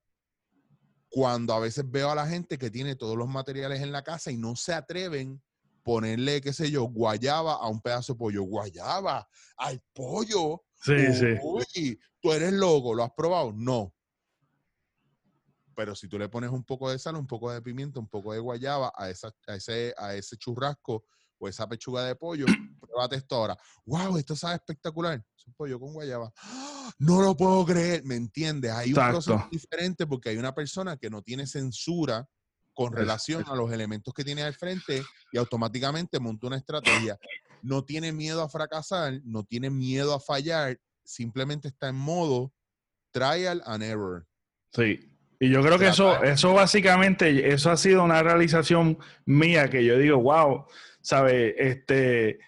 cuando 1.09 1.53
a 1.53 1.59
veces 1.59 1.89
veo 1.89 2.11
a 2.11 2.15
la 2.15 2.27
gente 2.27 2.57
que 2.57 2.69
tiene 2.69 2.95
todos 2.95 3.17
los 3.17 3.27
materiales 3.27 3.81
en 3.81 3.91
la 3.91 4.03
casa 4.03 4.31
y 4.31 4.37
no 4.37 4.55
se 4.55 4.73
atreven 4.73 5.41
ponerle, 5.83 6.41
qué 6.41 6.51
sé 6.51 6.69
yo, 6.69 6.83
guayaba 6.83 7.53
a 7.53 7.67
un 7.69 7.81
pedazo 7.81 8.13
de 8.13 8.19
pollo. 8.19 8.43
Guayaba 8.43 9.27
al 9.55 9.81
pollo. 9.93 10.63
Sí, 10.81 10.91
Uy, 11.41 11.63
sí. 11.73 11.99
tú 12.19 12.33
eres 12.33 12.51
loco, 12.51 12.93
¿lo 12.93 13.03
has 13.03 13.11
probado? 13.15 13.53
No. 13.53 13.93
Pero 15.77 15.93
si 15.93 16.07
tú 16.07 16.17
le 16.17 16.27
pones 16.27 16.49
un 16.49 16.63
poco 16.63 16.89
de 16.89 16.97
sal, 16.97 17.15
un 17.17 17.27
poco 17.27 17.51
de 17.51 17.61
pimienta, 17.61 17.99
un 17.99 18.07
poco 18.07 18.33
de 18.33 18.39
guayaba 18.39 18.91
a, 18.95 19.11
esa, 19.11 19.31
a, 19.45 19.53
ese, 19.53 19.93
a 19.95 20.15
ese 20.15 20.35
churrasco 20.35 21.05
o 21.37 21.47
esa 21.47 21.69
pechuga 21.69 22.03
de 22.03 22.15
pollo, 22.15 22.45
pruébate 22.81 23.17
esto 23.17 23.35
ahora. 23.35 23.55
¡Wow! 23.85 24.17
Esto 24.17 24.35
sabe 24.35 24.55
espectacular. 24.55 25.23
Es 25.37 25.45
un 25.45 25.53
pollo 25.53 25.79
con 25.79 25.93
guayaba. 25.93 26.33
No 26.97 27.21
lo 27.21 27.37
puedo 27.37 27.63
creer, 27.63 28.03
¿me 28.05 28.15
entiendes? 28.15 28.71
Hay 28.71 28.89
un 28.89 28.95
proceso 28.95 29.47
diferente 29.51 30.07
porque 30.07 30.29
hay 30.29 30.37
una 30.37 30.55
persona 30.55 30.97
que 30.97 31.11
no 31.11 31.21
tiene 31.21 31.45
censura 31.45 32.27
con 32.73 32.91
relación 32.91 33.45
a 33.47 33.55
los 33.55 33.71
elementos 33.71 34.15
que 34.15 34.23
tiene 34.23 34.41
al 34.41 34.55
frente 34.55 35.03
y 35.31 35.37
automáticamente 35.37 36.19
monta 36.19 36.47
una 36.47 36.57
estrategia. 36.57 37.19
No 37.61 37.85
tiene 37.85 38.11
miedo 38.11 38.41
a 38.41 38.49
fracasar, 38.49 39.21
no 39.23 39.43
tiene 39.43 39.69
miedo 39.69 40.15
a 40.15 40.19
fallar, 40.19 40.79
simplemente 41.03 41.67
está 41.67 41.89
en 41.89 41.97
modo 41.97 42.51
trial 43.11 43.61
and 43.67 43.83
error. 43.83 44.27
Sí. 44.73 45.16
Y 45.39 45.49
yo 45.49 45.61
creo 45.61 45.77
que 45.77 45.87
eso, 45.87 46.23
eso 46.23 46.53
básicamente, 46.53 47.53
eso 47.53 47.69
ha 47.69 47.77
sido 47.77 48.03
una 48.03 48.23
realización 48.23 48.97
mía 49.25 49.69
que 49.69 49.85
yo 49.85 49.97
digo, 49.97 50.17
wow, 50.17 50.65
¿sabes? 51.01 51.53
Este, 51.57 52.39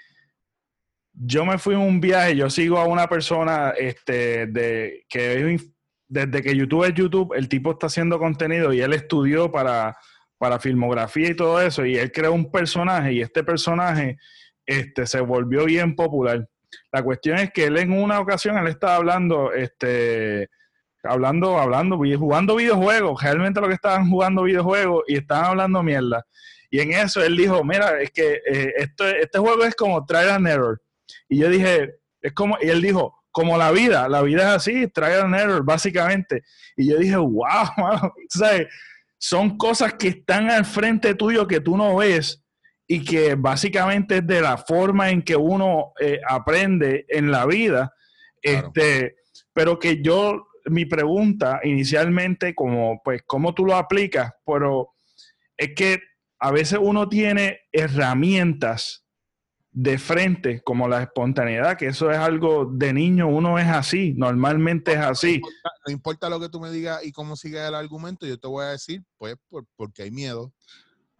yo 1.13 1.45
me 1.45 1.59
fui 1.59 1.75
en 1.75 1.81
un 1.81 2.01
viaje, 2.01 2.35
yo 2.35 2.49
sigo 2.49 2.79
a 2.79 2.85
una 2.85 3.07
persona 3.07 3.73
este, 3.77 4.47
de, 4.47 5.05
que 5.07 5.59
desde 6.07 6.41
que 6.41 6.55
YouTube 6.55 6.85
es 6.85 6.93
YouTube, 6.95 7.33
el 7.35 7.47
tipo 7.47 7.71
está 7.71 7.87
haciendo 7.87 8.17
contenido 8.17 8.73
y 8.73 8.81
él 8.81 8.93
estudió 8.93 9.51
para, 9.51 9.95
para 10.39 10.59
filmografía 10.59 11.29
y 11.29 11.35
todo 11.35 11.61
eso, 11.61 11.85
y 11.85 11.95
él 11.97 12.11
creó 12.11 12.33
un 12.33 12.51
personaje 12.51 13.13
y 13.13 13.21
este 13.21 13.43
personaje 13.43 14.17
este, 14.65 15.05
se 15.05 15.19
volvió 15.21 15.65
bien 15.65 15.95
popular. 15.95 16.47
La 16.91 17.03
cuestión 17.03 17.37
es 17.37 17.51
que 17.51 17.65
él 17.65 17.77
en 17.77 17.91
una 17.91 18.19
ocasión, 18.19 18.57
él 18.57 18.67
estaba 18.67 18.95
hablando, 18.95 19.51
este, 19.53 20.49
hablando, 21.03 21.57
hablando, 21.57 21.97
jugando 21.97 22.55
videojuegos, 22.55 23.21
realmente 23.21 23.61
lo 23.61 23.67
que 23.67 23.75
estaban 23.75 24.09
jugando 24.09 24.43
videojuegos 24.43 25.03
y 25.07 25.17
estaban 25.17 25.45
hablando 25.45 25.83
mierda. 25.83 26.25
Y 26.69 26.79
en 26.79 26.91
eso 26.91 27.23
él 27.23 27.35
dijo, 27.35 27.63
mira, 27.63 27.99
es 28.01 28.11
que 28.11 28.41
eh, 28.45 28.73
esto, 28.77 29.07
este 29.07 29.39
juego 29.39 29.63
es 29.63 29.75
como 29.75 30.05
trial 30.05 30.29
and 30.29 30.47
error. 30.47 30.81
Y 31.27 31.39
yo 31.39 31.49
dije, 31.49 31.95
es 32.21 32.33
como, 32.33 32.57
y 32.61 32.69
él 32.69 32.81
dijo, 32.81 33.15
como 33.31 33.57
la 33.57 33.71
vida, 33.71 34.07
la 34.07 34.21
vida 34.21 34.41
es 34.41 34.55
así, 34.57 34.87
trial 34.87 35.21
and 35.21 35.35
error, 35.35 35.63
básicamente. 35.63 36.43
Y 36.75 36.89
yo 36.89 36.97
dije, 36.97 37.15
wow, 37.15 37.39
mano, 37.77 38.13
¿sabes? 38.29 38.67
Son 39.17 39.57
cosas 39.57 39.93
que 39.95 40.09
están 40.09 40.49
al 40.49 40.65
frente 40.65 41.15
tuyo 41.15 41.47
que 41.47 41.59
tú 41.59 41.75
no 41.75 41.97
ves 41.97 42.43
y 42.87 43.03
que 43.03 43.35
básicamente 43.35 44.17
es 44.17 44.27
de 44.27 44.41
la 44.41 44.57
forma 44.57 45.09
en 45.09 45.21
que 45.21 45.35
uno 45.35 45.93
eh, 45.99 46.19
aprende 46.27 47.05
en 47.09 47.31
la 47.31 47.45
vida. 47.45 47.93
Claro. 48.41 48.67
Este, 48.67 49.15
pero 49.53 49.77
que 49.77 50.01
yo, 50.01 50.47
mi 50.65 50.85
pregunta 50.85 51.59
inicialmente, 51.63 52.55
como, 52.55 53.01
pues, 53.03 53.21
¿cómo 53.25 53.53
tú 53.53 53.65
lo 53.65 53.75
aplicas? 53.75 54.33
Pero 54.45 54.93
es 55.57 55.73
que 55.75 55.99
a 56.39 56.51
veces 56.51 56.79
uno 56.81 57.09
tiene 57.09 57.59
herramientas 57.71 59.05
de 59.71 59.97
frente, 59.99 60.61
como 60.63 60.87
la 60.87 61.03
espontaneidad, 61.03 61.77
que 61.77 61.87
eso 61.87 62.09
es 62.11 62.17
algo 62.17 62.65
de 62.65 62.91
niño, 62.91 63.27
uno 63.27 63.59
es 63.59 63.67
así, 63.67 64.13
normalmente 64.17 64.93
es 64.93 64.99
así. 64.99 65.41
No 65.85 65.91
importa, 65.91 66.29
lo 66.29 66.39
que 66.39 66.49
tú 66.49 66.59
me 66.59 66.71
digas 66.71 67.03
y 67.05 67.11
cómo 67.11 67.35
sigue 67.35 67.65
el 67.65 67.75
argumento, 67.75 68.25
yo 68.25 68.37
te 68.39 68.47
voy 68.47 68.65
a 68.65 68.69
decir, 68.69 69.03
pues, 69.17 69.35
porque 69.75 70.03
hay 70.03 70.11
miedo. 70.11 70.51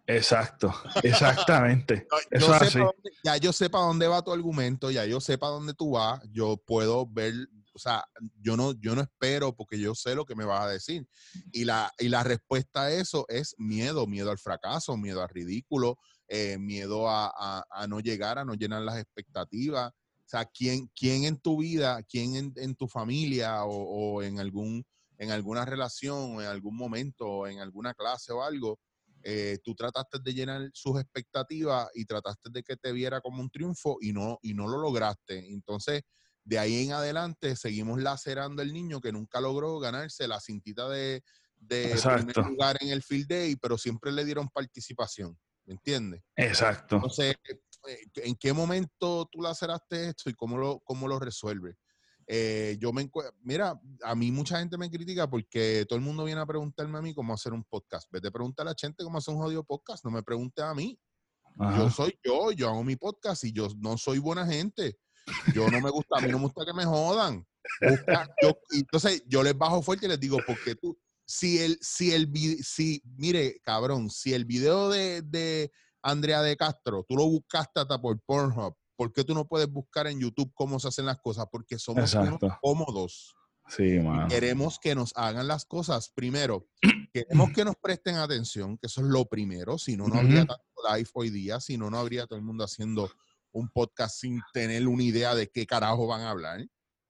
Exacto, 0.06 0.74
exactamente. 1.04 2.06
eso 2.30 2.54
es 2.54 2.62
así. 2.62 2.80
ya 3.22 3.36
yo 3.36 3.52
sé 3.52 3.70
para 3.70 3.84
dónde 3.84 4.08
va 4.08 4.22
tu 4.22 4.32
argumento, 4.32 4.90
ya 4.90 5.06
yo 5.06 5.20
sé 5.20 5.38
para 5.38 5.52
dónde 5.52 5.72
tú 5.72 5.92
vas, 5.92 6.20
yo 6.32 6.56
puedo 6.56 7.06
ver, 7.06 7.32
sea, 7.80 8.04
yo 8.40 8.56
no, 8.56 8.72
yo 8.80 8.94
no 8.94 9.02
espero 9.02 9.54
porque 9.54 9.78
yo 9.78 9.94
sé 9.94 10.14
lo 10.14 10.24
que 10.24 10.34
me 10.34 10.44
vas 10.44 10.64
a 10.64 10.68
decir. 10.68 11.06
Y 11.52 11.64
la, 11.64 11.92
y 11.98 12.08
la 12.08 12.22
respuesta 12.22 12.84
a 12.84 12.92
eso 12.92 13.26
es 13.28 13.54
miedo, 13.58 14.06
miedo 14.06 14.30
al 14.30 14.38
fracaso, 14.38 14.96
miedo 14.96 15.22
al 15.22 15.28
ridículo, 15.28 15.98
eh, 16.28 16.58
miedo 16.58 17.08
a, 17.08 17.64
no 17.88 18.00
llegar, 18.00 18.38
a 18.38 18.44
no 18.44 18.54
llenar 18.54 18.82
las 18.82 18.98
expectativas. 18.98 19.90
O 19.90 20.28
sea, 20.30 20.44
¿quién, 20.44 20.88
quién 20.94 21.24
en 21.24 21.38
tu 21.38 21.58
vida, 21.58 22.02
quién 22.04 22.52
en, 22.56 22.74
tu 22.76 22.86
familia 22.86 23.64
o, 23.64 24.22
en, 24.22 24.38
algún, 24.38 24.86
en 25.18 25.32
alguna 25.32 25.64
relación, 25.64 26.36
o 26.36 26.40
en 26.40 26.46
algún 26.46 26.76
momento, 26.76 27.26
o 27.26 27.46
en 27.48 27.58
alguna 27.58 27.94
clase 27.94 28.32
o 28.32 28.42
algo, 28.42 28.78
eh, 29.22 29.58
tú 29.62 29.74
trataste 29.74 30.18
de 30.22 30.32
llenar 30.32 30.70
sus 30.72 30.98
expectativas 31.00 31.88
y 31.94 32.06
trataste 32.06 32.48
de 32.50 32.62
que 32.62 32.76
te 32.76 32.92
viera 32.92 33.20
como 33.20 33.42
un 33.42 33.50
triunfo 33.50 33.98
y 34.00 34.12
no, 34.12 34.38
y 34.42 34.54
no 34.54 34.66
lo 34.66 34.78
lograste. 34.78 35.52
Entonces, 35.52 36.02
de 36.50 36.58
ahí 36.58 36.82
en 36.82 36.92
adelante 36.92 37.54
seguimos 37.54 38.00
lacerando 38.00 38.60
al 38.60 38.72
niño 38.72 39.00
que 39.00 39.12
nunca 39.12 39.40
logró 39.40 39.78
ganarse 39.78 40.26
la 40.26 40.40
cintita 40.40 40.88
de, 40.88 41.22
de 41.56 41.96
primer 42.02 42.36
lugar 42.38 42.76
en 42.80 42.88
el 42.88 43.04
field 43.04 43.28
day, 43.28 43.54
pero 43.54 43.78
siempre 43.78 44.10
le 44.10 44.24
dieron 44.24 44.48
participación. 44.48 45.38
¿Me 45.64 45.74
entiendes? 45.74 46.22
Exacto. 46.34 46.96
Entonces, 46.96 47.36
eh, 47.86 47.98
¿en 48.16 48.34
qué 48.34 48.52
momento 48.52 49.28
tú 49.30 49.40
laceraste 49.40 50.08
esto 50.08 50.28
y 50.28 50.34
cómo 50.34 50.58
lo, 50.58 50.80
cómo 50.80 51.06
lo 51.06 51.20
resuelves? 51.20 51.76
Eh, 52.26 52.76
yo 52.80 52.92
me 52.92 53.08
mira, 53.42 53.80
a 54.02 54.14
mí 54.16 54.32
mucha 54.32 54.58
gente 54.58 54.76
me 54.76 54.90
critica 54.90 55.30
porque 55.30 55.86
todo 55.88 56.00
el 56.00 56.04
mundo 56.04 56.24
viene 56.24 56.40
a 56.40 56.46
preguntarme 56.46 56.98
a 56.98 57.02
mí 57.02 57.14
cómo 57.14 57.32
hacer 57.32 57.52
un 57.52 57.62
podcast. 57.62 58.08
Vete 58.10 58.26
a 58.26 58.32
preguntar 58.32 58.66
a 58.66 58.70
la 58.70 58.76
gente 58.76 59.04
cómo 59.04 59.18
hacer 59.18 59.34
un 59.34 59.40
jodido 59.40 59.62
podcast, 59.62 60.04
no 60.04 60.10
me 60.10 60.24
pregunte 60.24 60.62
a 60.62 60.74
mí. 60.74 60.98
Yo 61.76 61.90
soy 61.90 62.18
yo, 62.24 62.50
yo 62.50 62.68
hago 62.70 62.82
mi 62.82 62.96
podcast 62.96 63.44
y 63.44 63.52
yo 63.52 63.68
no 63.78 63.96
soy 63.96 64.18
buena 64.18 64.44
gente. 64.46 64.98
Yo 65.54 65.68
no 65.68 65.80
me 65.80 65.90
gusta, 65.90 66.18
a 66.18 66.20
mí 66.20 66.28
no 66.28 66.38
me 66.38 66.44
gusta 66.44 66.64
que 66.64 66.72
me 66.72 66.84
jodan. 66.84 67.46
entonces 68.70 69.22
yo 69.26 69.42
les 69.42 69.56
bajo 69.56 69.82
fuerte 69.82 70.06
y 70.06 70.08
les 70.08 70.20
digo, 70.20 70.38
porque 70.46 70.74
tú, 70.74 70.98
si 71.26 71.58
el, 71.58 71.78
si 71.80 72.12
el, 72.12 72.30
si, 72.62 73.02
mire, 73.16 73.60
cabrón, 73.62 74.10
si 74.10 74.34
el 74.34 74.44
video 74.44 74.88
de, 74.88 75.22
de 75.22 75.70
Andrea 76.02 76.42
de 76.42 76.56
Castro, 76.56 77.04
tú 77.08 77.16
lo 77.16 77.26
buscaste 77.26 77.80
hasta 77.80 78.00
por 78.00 78.20
Pornhub, 78.20 78.74
¿por 78.96 79.12
qué 79.12 79.24
tú 79.24 79.34
no 79.34 79.46
puedes 79.46 79.70
buscar 79.70 80.06
en 80.06 80.20
YouTube 80.20 80.52
cómo 80.54 80.80
se 80.80 80.88
hacen 80.88 81.06
las 81.06 81.20
cosas? 81.20 81.46
Porque 81.50 81.78
somos 81.78 82.14
cómodos. 82.60 83.34
Sí, 83.68 84.00
Queremos 84.28 84.80
que 84.80 84.96
nos 84.96 85.12
hagan 85.14 85.46
las 85.46 85.64
cosas 85.64 86.10
primero. 86.12 86.66
Queremos 87.14 87.52
que 87.52 87.64
nos 87.64 87.76
presten 87.80 88.16
atención, 88.16 88.76
que 88.76 88.88
eso 88.88 89.00
es 89.00 89.06
lo 89.06 89.26
primero. 89.26 89.78
Si 89.78 89.96
no, 89.96 90.08
no 90.08 90.16
habría 90.16 90.44
tanto 90.44 90.64
live 90.92 91.08
hoy 91.14 91.30
día. 91.30 91.60
Si 91.60 91.78
no, 91.78 91.88
no 91.88 91.98
habría 91.98 92.26
todo 92.26 92.36
el 92.36 92.44
mundo 92.44 92.64
haciendo 92.64 93.08
un 93.52 93.68
podcast 93.68 94.20
sin 94.20 94.40
tener 94.52 94.86
una 94.86 95.02
idea 95.02 95.34
de 95.34 95.48
qué 95.48 95.66
carajo 95.66 96.06
van 96.06 96.22
a 96.22 96.30
hablar. 96.30 96.66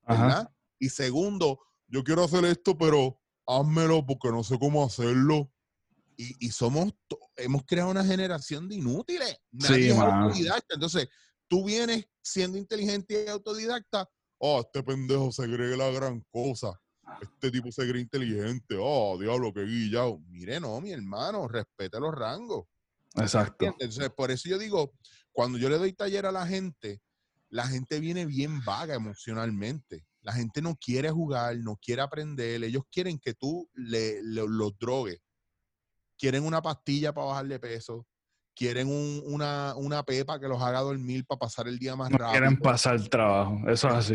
¿verdad? 0.07 0.51
Y 0.79 0.89
segundo, 0.89 1.61
yo 1.89 2.03
quiero 2.03 2.25
hacer 2.25 2.45
esto, 2.45 2.77
pero 2.77 3.21
házmelo 3.47 4.05
porque 4.05 4.31
no 4.31 4.43
sé 4.43 4.59
cómo 4.59 4.85
hacerlo. 4.85 5.53
Y, 6.17 6.51
somos, 6.51 6.93
hemos 7.37 7.65
creado 7.65 7.91
una 7.91 8.05
generación 8.05 8.69
de 8.69 8.75
inútiles. 8.75 9.39
Nadie 9.53 9.91
es 9.91 9.99
autodidacta. 9.99 10.75
Entonces, 10.75 11.09
tú 11.49 11.65
vienes 11.65 12.05
siendo 12.23 12.59
inteligente 12.59 13.25
y 13.25 13.29
autodidacta. 13.31 14.07
Oh, 14.39 14.61
este 14.61 14.83
pendejo 14.83 15.33
se 15.33 15.45
cree 15.45 15.79
la 15.79 15.89
gran 15.89 16.23
cosa. 16.31 16.79
Este 17.23 17.51
tipo 17.51 17.73
se 17.73 17.89
cree 17.89 18.03
inteligente. 18.03 18.77
Oh, 18.79 19.19
diablo, 19.19 19.51
qué 19.55 19.65
guillado. 19.65 20.21
Mire, 20.29 20.61
no, 20.61 20.79
mi 20.83 20.93
hermano, 20.93 21.49
respete 21.49 21.99
los 21.99 22.15
rangos. 22.15 22.67
Exacto. 23.17 23.65
Entonces, 23.65 24.11
por 24.11 24.31
eso 24.31 24.49
yo 24.49 24.59
digo, 24.59 24.93
cuando 25.33 25.59
yo 25.59 25.69
le 25.69 25.79
doy 25.79 25.93
taller 25.93 26.27
a 26.27 26.33
la 26.33 26.47
gente, 26.47 27.01
la 27.49 27.67
gente 27.67 28.01
viene 28.01 28.27
bien 28.27 28.65
vaga 28.65 28.95
emocionalmente. 28.95 30.07
La 30.23 30.33
gente 30.33 30.61
no 30.61 30.77
quiere 30.77 31.11
jugar, 31.11 31.57
no 31.59 31.77
quiere 31.77 32.03
aprender, 32.03 32.63
ellos 32.63 32.85
quieren 32.91 33.19
que 33.19 33.35
tú 33.35 33.69
le, 33.75 34.23
los 34.23 34.79
drogues. 34.79 35.21
Quieren 36.19 36.45
una 36.45 36.61
pastilla 36.61 37.15
para 37.15 37.29
bajarle 37.29 37.59
peso, 37.59 38.07
quieren 38.55 38.89
una, 39.25 39.75
una, 39.77 40.03
pepa 40.03 40.39
que 40.39 40.49
los 40.49 40.61
haga 40.61 40.81
dormir 40.81 41.25
para 41.25 41.39
pasar 41.39 41.67
el 41.67 41.79
día 41.79 41.97
más 41.97 42.11
rápido. 42.11 42.33
Quieren 42.33 42.59
pasar 42.59 42.97
el 42.97 43.09
trabajo, 43.09 43.59
eso 43.69 43.89
es 43.89 43.95
así. 43.95 44.15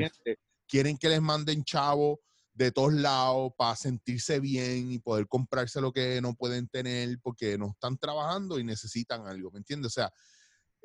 Quieren 0.68 0.98
que 0.98 1.10
les 1.10 1.22
manden 1.22 1.64
chavo 1.64 2.20
de 2.54 2.72
todos 2.72 2.94
lados 2.94 3.52
para 3.58 3.76
sentirse 3.76 4.40
bien 4.40 4.92
y 4.92 5.00
poder 5.00 5.28
comprarse 5.28 5.82
lo 5.82 5.92
que 5.92 6.22
no 6.22 6.36
pueden 6.36 6.68
tener 6.68 7.18
porque 7.22 7.58
no 7.58 7.72
están 7.72 7.98
trabajando 7.98 8.60
y 8.60 8.64
necesitan 8.64 9.28
algo, 9.28 9.50
¿me 9.52 9.58
entiendes? 9.58 9.88
O 9.88 9.94
sea, 9.94 10.14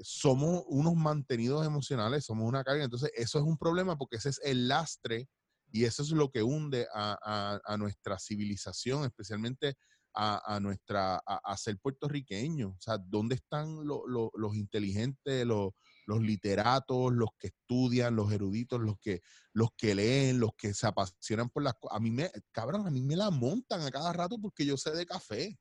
somos 0.03 0.65
unos 0.67 0.95
mantenidos 0.95 1.67
emocionales, 1.67 2.25
somos 2.25 2.47
una 2.47 2.65
carga. 2.65 2.85
Entonces, 2.85 3.11
eso 3.15 3.39
es 3.39 3.45
un 3.45 3.59
problema 3.59 3.97
porque 3.97 4.17
ese 4.17 4.31
es 4.31 4.41
el 4.45 4.69
lastre 4.69 5.29
y 5.73 5.85
eso 5.85 6.03
es 6.03 6.11
lo 6.11 6.31
que 6.31 6.43
hunde 6.43 6.87
a, 6.93 7.77
nuestra 7.79 8.19
civilización, 8.19 9.05
especialmente 9.05 9.77
a, 10.15 10.59
nuestra, 10.61 11.17
a, 11.25 11.57
ser 11.57 11.79
puertorriqueño. 11.79 12.71
O 12.71 12.81
sea, 12.81 12.99
¿dónde 12.99 13.37
están 13.37 13.85
los 13.85 14.57
inteligentes, 14.57 15.47
los, 15.47 15.73
literatos, 16.21 17.13
los 17.13 17.31
que 17.39 17.49
estudian, 17.49 18.17
los 18.17 18.33
eruditos, 18.33 18.81
los 18.81 18.99
que, 18.99 19.23
los 19.53 19.69
que 19.77 19.95
leen, 19.95 20.41
los 20.41 20.51
que 20.57 20.75
se 20.75 20.89
apasionan 20.89 21.51
por 21.51 21.63
las 21.63 21.75
cosas? 21.75 21.97
A 21.97 22.01
mí 22.01 22.11
me, 22.11 22.31
cabrón, 22.51 22.87
a 22.87 22.91
mí 22.91 23.01
me 23.01 23.15
la 23.15 23.31
montan 23.31 23.83
a 23.83 23.91
cada 23.91 24.13
rato 24.13 24.39
porque 24.41 24.67
yo 24.67 24.77
sé 24.77 24.91
de 24.91 25.07
café 25.07 25.57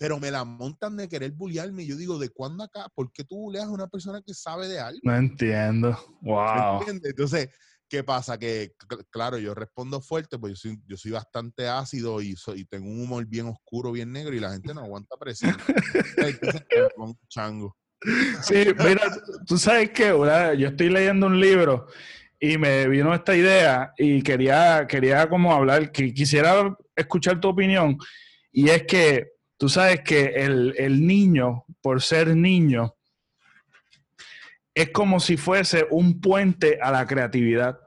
pero 0.00 0.18
me 0.18 0.30
la 0.30 0.44
montan 0.44 0.96
de 0.96 1.10
querer 1.10 1.32
bullearme. 1.32 1.84
Yo 1.84 1.94
digo, 1.94 2.18
¿de 2.18 2.30
cuándo 2.30 2.64
acá? 2.64 2.86
¿Por 2.94 3.12
qué 3.12 3.22
tú 3.22 3.36
bulleas 3.36 3.66
a 3.66 3.70
una 3.70 3.86
persona 3.86 4.22
que 4.26 4.32
sabe 4.32 4.66
de 4.66 4.80
algo? 4.80 4.98
No 5.02 5.14
entiendo. 5.14 5.94
Wow. 6.22 6.86
Entonces, 7.04 7.50
¿qué 7.86 8.02
pasa? 8.02 8.38
Que, 8.38 8.72
claro, 9.10 9.36
yo 9.36 9.54
respondo 9.54 10.00
fuerte, 10.00 10.38
pues 10.38 10.54
yo 10.54 10.56
soy, 10.56 10.80
yo 10.86 10.96
soy 10.96 11.10
bastante 11.10 11.68
ácido 11.68 12.22
y, 12.22 12.34
soy, 12.34 12.64
tengo 12.64 12.88
un 12.88 13.02
humor 13.02 13.26
bien 13.26 13.48
oscuro, 13.48 13.92
bien 13.92 14.10
negro, 14.10 14.34
y 14.34 14.40
la 14.40 14.52
gente 14.52 14.72
no 14.72 14.80
aguanta 14.80 15.18
presión. 15.18 15.54
Entonces, 16.16 16.62
chango. 17.28 17.76
Sí, 18.40 18.68
mira, 18.78 19.02
tú 19.46 19.58
sabes 19.58 19.90
que 19.90 20.08
yo 20.08 20.68
estoy 20.68 20.88
leyendo 20.88 21.26
un 21.26 21.38
libro 21.38 21.88
y 22.40 22.56
me 22.56 22.88
vino 22.88 23.12
esta 23.14 23.36
idea 23.36 23.92
y 23.98 24.22
quería, 24.22 24.86
quería 24.88 25.28
como 25.28 25.52
hablar, 25.52 25.92
que 25.92 26.14
quisiera 26.14 26.74
escuchar 26.96 27.38
tu 27.38 27.48
opinión, 27.48 27.98
y 28.50 28.70
es 28.70 28.84
que 28.84 29.39
Tú 29.60 29.68
sabes 29.68 30.00
que 30.00 30.24
el, 30.36 31.06
niño, 31.06 31.66
por 31.82 32.00
ser 32.00 32.34
niño, 32.34 32.94
es 34.74 34.88
como 34.88 35.20
si 35.20 35.36
fuese 35.36 35.86
un 35.90 36.18
puente 36.18 36.78
a 36.80 36.90
la 36.90 37.06
creatividad. 37.06 37.78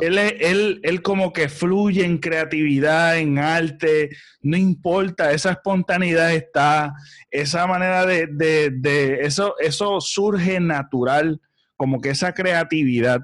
Él, 0.00 0.18
él, 0.18 0.80
él, 0.82 1.02
como 1.02 1.32
que 1.32 1.48
fluye 1.48 2.04
en 2.04 2.18
creatividad, 2.18 3.16
en 3.16 3.38
arte, 3.38 4.10
no 4.42 4.56
importa, 4.56 5.30
esa 5.30 5.52
espontaneidad 5.52 6.34
está, 6.34 6.92
esa 7.30 7.64
manera 7.68 8.04
de, 8.04 8.26
de, 8.72 9.20
eso, 9.20 9.54
eso 9.60 10.00
surge 10.00 10.58
natural, 10.58 11.40
como 11.76 12.00
que 12.00 12.10
esa 12.10 12.34
creatividad, 12.34 13.20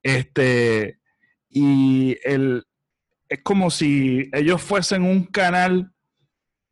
este, 0.00 1.00
y 1.48 2.16
el, 2.22 2.62
es 3.28 3.40
como 3.42 3.68
si 3.68 4.30
ellos 4.32 4.62
fuesen 4.62 5.02
un 5.02 5.24
canal 5.24 5.92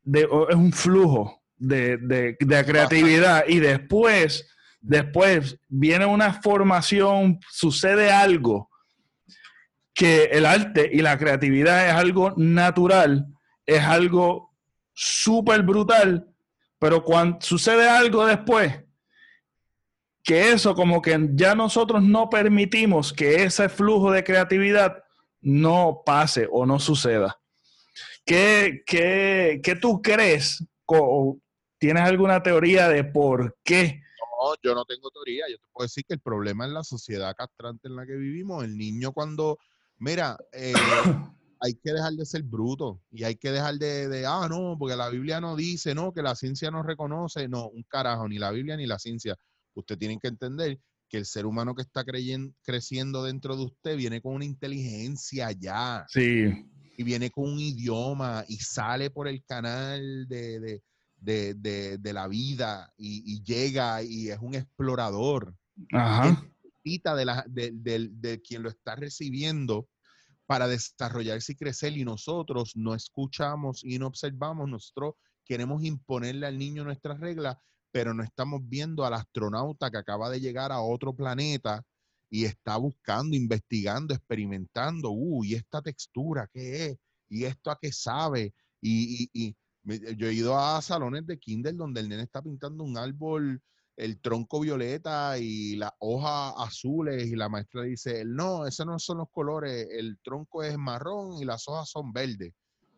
es 0.05 0.55
un 0.55 0.71
flujo 0.71 1.41
de, 1.57 2.37
creatividad 2.65 3.45
y 3.47 3.59
después, 3.59 4.49
después 4.79 5.59
viene 5.67 6.05
una 6.05 6.33
formación, 6.33 7.39
sucede 7.51 8.11
algo 8.11 8.69
que 9.93 10.25
el 10.25 10.45
arte 10.45 10.89
y 10.91 11.01
la 11.01 11.17
creatividad 11.17 11.89
es 11.89 11.93
algo 11.93 12.33
natural, 12.37 13.27
es 13.65 13.83
algo 13.83 14.55
súper 14.93 15.63
brutal, 15.63 16.27
pero 16.79 17.03
cuando 17.03 17.41
sucede 17.41 17.89
algo 17.89 18.25
después, 18.25 18.81
que 20.23 20.51
eso 20.51 20.75
como 20.75 21.01
que 21.01 21.29
ya 21.33 21.55
nosotros 21.55 22.03
no 22.03 22.29
permitimos 22.29 23.11
que 23.11 23.43
ese 23.43 23.67
flujo 23.67 24.11
de 24.11 24.23
creatividad 24.23 25.03
no 25.41 26.03
pase 26.05 26.47
o 26.51 26.65
no 26.65 26.79
suceda. 26.79 27.38
¿Qué, 28.29 28.83
qué, 28.85 29.59
qué 29.63 29.75
tú 29.75 30.03
crees? 30.03 30.63
¿Tienes 31.79 32.03
alguna 32.03 32.43
teoría 32.43 32.87
de 32.87 33.03
por 33.03 33.57
qué? 33.63 34.03
No, 34.19 34.53
yo 34.61 34.75
no 34.75 34.85
tengo 34.85 35.09
teoría. 35.09 35.45
Yo 35.49 35.57
te 35.57 35.65
puedo 35.73 35.85
decir 35.85 36.05
que 36.07 36.13
el 36.13 36.19
problema 36.19 36.67
es 36.67 36.71
la 36.71 36.83
sociedad 36.83 37.33
castrante 37.35 37.87
en 37.87 37.95
la 37.95 38.05
que 38.05 38.13
vivimos. 38.13 38.63
El 38.63 38.77
niño 38.77 39.13
cuando, 39.13 39.57
mira, 39.97 40.37
eh, 40.53 40.73
hay 41.59 41.73
que 41.73 41.91
dejar 41.91 42.13
de 42.13 42.23
ser 42.23 42.43
bruto 42.43 43.01
y 43.09 43.23
hay 43.23 43.35
que 43.35 43.49
dejar 43.49 43.79
de, 43.79 44.07
de, 44.07 44.27
ah, 44.27 44.47
no, 44.47 44.75
porque 44.77 44.95
la 44.95 45.09
Biblia 45.09 45.41
no 45.41 45.55
dice, 45.55 45.95
no, 45.95 46.13
que 46.13 46.21
la 46.21 46.35
ciencia 46.35 46.69
no 46.69 46.83
reconoce, 46.83 47.47
no, 47.47 47.69
un 47.69 47.81
carajo, 47.81 48.29
ni 48.29 48.37
la 48.37 48.51
Biblia 48.51 48.77
ni 48.77 48.85
la 48.85 48.99
ciencia. 48.99 49.35
Usted 49.73 49.97
tiene 49.97 50.19
que 50.21 50.27
entender 50.27 50.79
que 51.09 51.17
el 51.17 51.25
ser 51.25 51.47
humano 51.47 51.73
que 51.73 51.81
está 51.81 52.05
creciendo 52.05 53.23
dentro 53.23 53.57
de 53.57 53.63
usted 53.63 53.97
viene 53.97 54.21
con 54.21 54.35
una 54.35 54.45
inteligencia 54.45 55.51
ya. 55.51 56.05
Sí. 56.09 56.69
Y 56.99 57.03
viene 57.03 57.31
con 57.31 57.45
un 57.45 57.59
idioma 57.59 58.43
y 58.49 58.57
sale 58.57 59.09
por 59.09 59.29
el 59.29 59.45
canal 59.45 60.27
de, 60.27 60.81
la 62.03 62.27
vida 62.27 62.91
y, 62.97 63.41
llega 63.41 64.03
y 64.03 64.29
es 64.29 64.39
un 64.41 64.55
explorador. 64.55 65.55
Ajá. 65.93 66.45
De, 66.83 67.25
la, 67.25 67.45
de, 67.47 68.41
quien 68.41 68.63
lo 68.63 68.69
está 68.69 68.95
recibiendo 68.95 69.87
para 70.45 70.67
desarrollarse 70.67 71.53
y 71.53 71.55
crecer 71.55 71.95
y 71.95 72.03
nosotros 72.03 72.75
no 72.75 72.95
escuchamos 72.95 73.83
y 73.85 73.97
no 73.97 74.07
observamos, 74.07 74.67
nosotros 74.67 75.13
queremos 75.45 75.83
imponerle 75.83 76.47
al 76.47 76.57
niño 76.57 76.83
nuestras 76.83 77.19
reglas 77.19 77.57
pero 77.91 78.13
no 78.13 78.23
estamos 78.23 78.61
viendo 78.63 79.05
al 79.05 79.13
astronauta 79.13 79.89
que 79.89 79.97
acaba 79.97 80.29
de 80.29 80.39
llegar 80.39 80.71
a 80.71 80.81
otro 80.81 81.13
planeta 81.13 81.83
y 82.29 82.45
está 82.45 82.77
buscando, 82.77 83.35
investigando, 83.35 84.13
experimentando, 84.13 85.11
uh, 85.11 85.43
y 85.43 85.55
esta 85.55 85.81
textura, 85.81 86.47
¿qué 86.53 86.85
es? 86.87 86.97
Y 87.29 87.45
esto 87.45 87.71
a 87.71 87.79
qué 87.81 87.91
sabe. 87.91 88.53
Y, 88.81 89.29
y, 89.33 89.55
yo 90.15 90.27
he 90.27 90.33
ido 90.33 90.57
a 90.57 90.81
salones 90.81 91.25
de 91.25 91.39
Kindle 91.39 91.73
donde 91.73 92.01
el 92.01 92.09
nene 92.09 92.23
está 92.23 92.41
pintando 92.41 92.83
un 92.83 92.97
árbol, 92.97 93.61
el 93.95 94.19
tronco 94.21 94.59
violeta 94.59 95.37
y 95.39 95.75
las 95.77 95.91
hojas 95.99 96.53
azules, 96.57 97.27
y 97.27 97.35
la 97.35 97.49
maestra 97.49 97.83
dice, 97.83 98.23
no, 98.25 98.67
esos 98.67 98.85
no 98.85 98.99
son 98.99 99.17
los 99.19 99.29
colores, 99.31 99.87
el 99.91 100.19
tronco 100.23 100.63
es 100.63 100.77
marrón 100.77 101.41
y 101.41 101.45
las 101.45 101.67
hojas 101.67 101.89
son 101.89 102.13
verdes. 102.13 102.53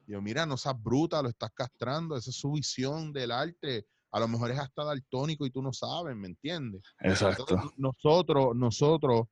Yo, 0.06 0.22
mira, 0.22 0.46
no 0.46 0.58
seas 0.58 0.82
bruta, 0.82 1.22
lo 1.22 1.30
estás 1.30 1.52
castrando, 1.54 2.18
esa 2.18 2.30
es 2.30 2.36
su 2.36 2.52
visión 2.52 3.14
del 3.14 3.32
arte 3.32 3.86
a 4.12 4.20
lo 4.20 4.28
mejor 4.28 4.52
es 4.52 4.60
hasta 4.60 4.84
daltónico 4.84 5.46
y 5.46 5.52
tú 5.52 5.62
no 5.62 5.74
sabes, 5.74 6.16
¿me 6.16 6.28
entiendes? 6.28 6.82
Exacto. 7.00 7.74
nosotros, 7.78 8.56
nosotros 8.56 9.28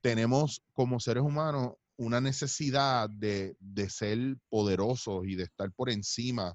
tenemos 0.00 0.62
como 0.72 1.00
seres 1.00 1.22
humanos 1.22 1.74
una 1.96 2.20
necesidad 2.20 3.08
de, 3.08 3.56
ser 3.88 4.36
poderosos 4.48 5.26
y 5.26 5.36
de 5.36 5.44
estar 5.44 5.70
por 5.72 5.90
encima, 5.90 6.54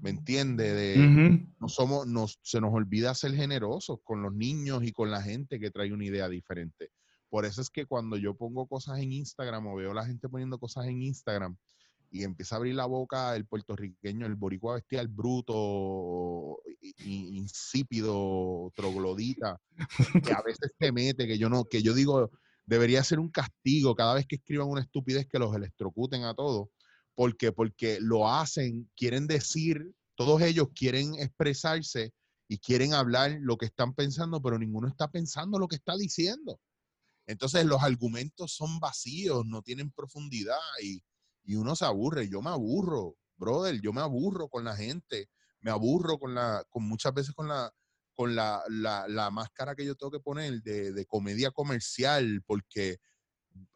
¿me 0.00 0.10
entiendes? 0.10 0.74
De, 0.74 1.46
no 1.60 1.68
somos, 1.68 2.38
se 2.42 2.60
nos 2.60 2.72
olvida 2.72 3.14
ser 3.14 3.34
generosos 3.34 3.98
con 4.02 4.22
los 4.22 4.32
niños 4.32 4.82
y 4.82 4.92
con 4.92 5.10
la 5.10 5.22
gente 5.22 5.60
que 5.60 5.70
trae 5.70 5.92
una 5.92 6.06
idea 6.06 6.28
diferente. 6.28 6.90
Por 7.28 7.44
eso 7.44 7.60
es 7.60 7.70
que 7.70 7.86
cuando 7.86 8.16
yo 8.16 8.34
pongo 8.34 8.66
cosas 8.66 8.98
en 8.98 9.12
Instagram 9.12 9.66
o 9.68 9.76
veo 9.76 9.92
a 9.92 9.94
la 9.94 10.06
gente 10.06 10.28
poniendo 10.28 10.58
cosas 10.58 10.86
en 10.86 11.02
Instagram, 11.02 11.56
y 12.10 12.24
empieza 12.24 12.56
a 12.56 12.58
abrir 12.58 12.74
la 12.74 12.86
boca 12.86 13.36
el 13.36 13.46
puertorriqueño, 13.46 14.26
el 14.26 14.34
boricua 14.34 14.74
bestial 14.74 15.06
bruto, 15.08 16.58
insípido, 17.04 18.72
troglodita, 18.74 19.60
que 20.24 20.32
a 20.32 20.42
veces 20.42 20.72
se 20.78 20.92
mete, 20.92 21.26
que 21.28 21.38
yo 21.38 21.48
no, 21.48 21.64
que 21.64 21.82
yo 21.82 21.94
digo, 21.94 22.30
debería 22.66 23.04
ser 23.04 23.20
un 23.20 23.30
castigo 23.30 23.94
cada 23.94 24.14
vez 24.14 24.26
que 24.26 24.36
escriban 24.36 24.68
una 24.68 24.80
estupidez 24.80 25.26
que 25.28 25.38
los 25.38 25.54
electrocuten 25.54 26.24
a 26.24 26.34
todos. 26.34 26.68
¿Por 27.14 27.36
qué? 27.36 27.52
Porque 27.52 27.98
lo 28.00 28.28
hacen, 28.28 28.90
quieren 28.96 29.26
decir, 29.28 29.92
todos 30.16 30.42
ellos 30.42 30.68
quieren 30.74 31.14
expresarse 31.14 32.12
y 32.48 32.58
quieren 32.58 32.92
hablar 32.92 33.36
lo 33.40 33.56
que 33.56 33.66
están 33.66 33.94
pensando, 33.94 34.42
pero 34.42 34.58
ninguno 34.58 34.88
está 34.88 35.08
pensando 35.08 35.58
lo 35.58 35.68
que 35.68 35.76
está 35.76 35.96
diciendo. 35.96 36.58
Entonces 37.26 37.64
los 37.64 37.80
argumentos 37.82 38.52
son 38.52 38.80
vacíos, 38.80 39.46
no 39.46 39.62
tienen 39.62 39.92
profundidad 39.92 40.58
y, 40.82 41.00
y 41.50 41.56
uno 41.56 41.74
se 41.74 41.84
aburre. 41.84 42.28
Yo 42.28 42.40
me 42.42 42.50
aburro, 42.50 43.16
brother, 43.36 43.80
yo 43.80 43.92
me 43.92 44.00
aburro 44.00 44.48
con 44.48 44.62
la 44.62 44.76
gente, 44.76 45.28
me 45.60 45.72
aburro 45.72 46.16
con 46.16 46.32
la, 46.32 46.64
con 46.70 46.84
muchas 46.88 47.12
veces 47.12 47.34
con 47.34 47.48
la, 47.48 47.68
con 48.14 48.36
la, 48.36 48.62
la, 48.68 49.30
máscara 49.32 49.74
que 49.74 49.84
yo 49.84 49.96
tengo 49.96 50.12
que 50.12 50.20
poner 50.20 50.62
de, 50.62 50.92
de, 50.92 51.06
comedia 51.06 51.50
comercial, 51.50 52.40
porque 52.46 52.98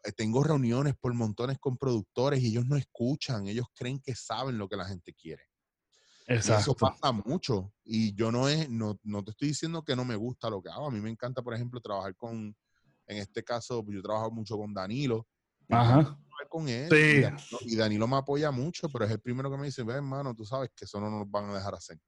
eh, 0.05 0.11
tengo 0.15 0.41
reuniones 0.41 0.95
por 0.95 1.13
montones 1.13 1.59
con 1.59 1.75
productores 1.75 2.41
y 2.41 2.47
ellos 2.47 2.65
no 2.65 2.77
escuchan, 2.77 3.45
ellos 3.49 3.67
creen 3.75 3.99
que 3.99 4.15
saben 4.15 4.57
lo 4.57 4.69
que 4.69 4.77
la 4.77 4.85
gente 4.85 5.13
quiere. 5.13 5.43
Exacto. 6.27 6.61
eso 6.61 6.75
pasa 6.75 7.11
mucho. 7.11 7.73
Y 7.83 8.15
yo 8.15 8.31
no, 8.31 8.47
es, 8.47 8.69
no, 8.69 8.97
no 9.03 9.21
te 9.21 9.31
estoy 9.31 9.49
diciendo 9.49 9.83
que 9.83 9.97
no 9.97 10.05
me 10.05 10.15
gusta 10.15 10.49
lo 10.49 10.61
que 10.61 10.69
hago. 10.69 10.87
A 10.87 10.91
mí 10.91 11.01
me 11.01 11.09
encanta, 11.09 11.41
por 11.41 11.53
ejemplo, 11.53 11.81
trabajar 11.81 12.15
con, 12.15 12.55
en 13.05 13.17
este 13.17 13.43
caso, 13.43 13.83
yo 13.89 14.01
trabajo 14.01 14.31
mucho 14.31 14.55
con 14.57 14.73
Danilo. 14.73 15.27
Ajá 15.67 16.17
con 16.55 16.69
él. 16.69 16.89
Y, 17.61 17.75
Danilo, 17.75 18.07
me 18.07 18.15
apoya 18.15 18.49
mucho, 18.49 18.87
pero 18.87 19.03
es 19.03 19.11
el 19.11 19.19
primero 19.19 19.51
que 19.51 19.57
me 19.57 19.65
dice, 19.65 19.83
ve, 19.83 19.95
hermano, 19.95 20.33
tú 20.33 20.45
sabes 20.45 20.69
que 20.73 20.85
eso 20.85 21.01
no 21.01 21.09
nos 21.09 21.29
van 21.29 21.49
a 21.49 21.55
dejar 21.55 21.75
hacer. 21.75 21.99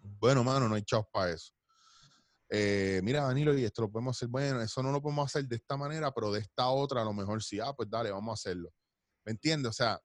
Bueno, 0.00 0.42
hermano, 0.42 0.68
no 0.68 0.76
hay 0.76 0.82
chavos 0.82 1.06
para 1.12 1.32
eso. 1.32 1.52
Eh, 2.50 3.00
mira, 3.02 3.22
Danilo, 3.24 3.58
y 3.58 3.64
esto 3.64 3.82
lo 3.82 3.90
podemos 3.90 4.16
hacer, 4.16 4.28
bueno, 4.28 4.62
eso 4.62 4.80
no 4.80 4.92
lo 4.92 5.02
podemos 5.02 5.26
hacer 5.26 5.48
de 5.48 5.56
esta 5.56 5.76
manera, 5.76 6.12
pero 6.12 6.30
de 6.30 6.40
esta 6.40 6.68
otra 6.68 7.02
a 7.02 7.04
lo 7.04 7.12
mejor 7.12 7.42
sí, 7.42 7.58
ah, 7.58 7.72
pues 7.76 7.90
dale, 7.90 8.12
vamos 8.12 8.30
a 8.30 8.34
hacerlo. 8.34 8.72
¿Me 9.24 9.32
entiendes? 9.32 9.70
O 9.70 9.72
sea, 9.72 10.00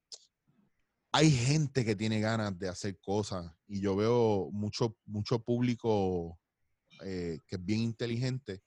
hay 1.11 1.29
gente 1.29 1.85
que 1.85 1.95
tiene 1.95 2.19
ganas 2.19 2.57
de 2.57 2.69
hacer 2.69 2.99
cosas 2.99 3.45
y 3.67 3.79
yo 3.81 3.95
veo 3.95 4.49
mucho, 4.51 4.97
mucho 5.05 5.37
público 5.37 6.39
eh, 7.03 7.39
que 7.45 7.57
es 7.57 7.63
bien 7.63 7.81
inteligente 7.81 8.63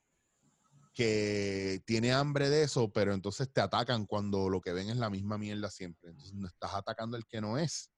que 0.97 1.83
tiene 1.85 2.13
hambre 2.13 2.49
de 2.49 2.63
eso, 2.63 2.91
pero 2.91 3.13
entonces 3.13 3.53
te 3.53 3.61
atacan 3.61 4.07
cuando 4.07 4.49
lo 4.49 4.63
que 4.63 4.73
ven 4.73 4.89
es 4.89 4.97
la 4.97 5.11
misma 5.11 5.37
mierda 5.37 5.71
siempre. 5.71 6.09
Entonces 6.09 6.33
no 6.33 6.49
estás 6.49 6.73
atacando 6.73 7.19
al 7.19 7.27
que 7.27 7.43
no 7.43 7.59
es. 7.59 7.91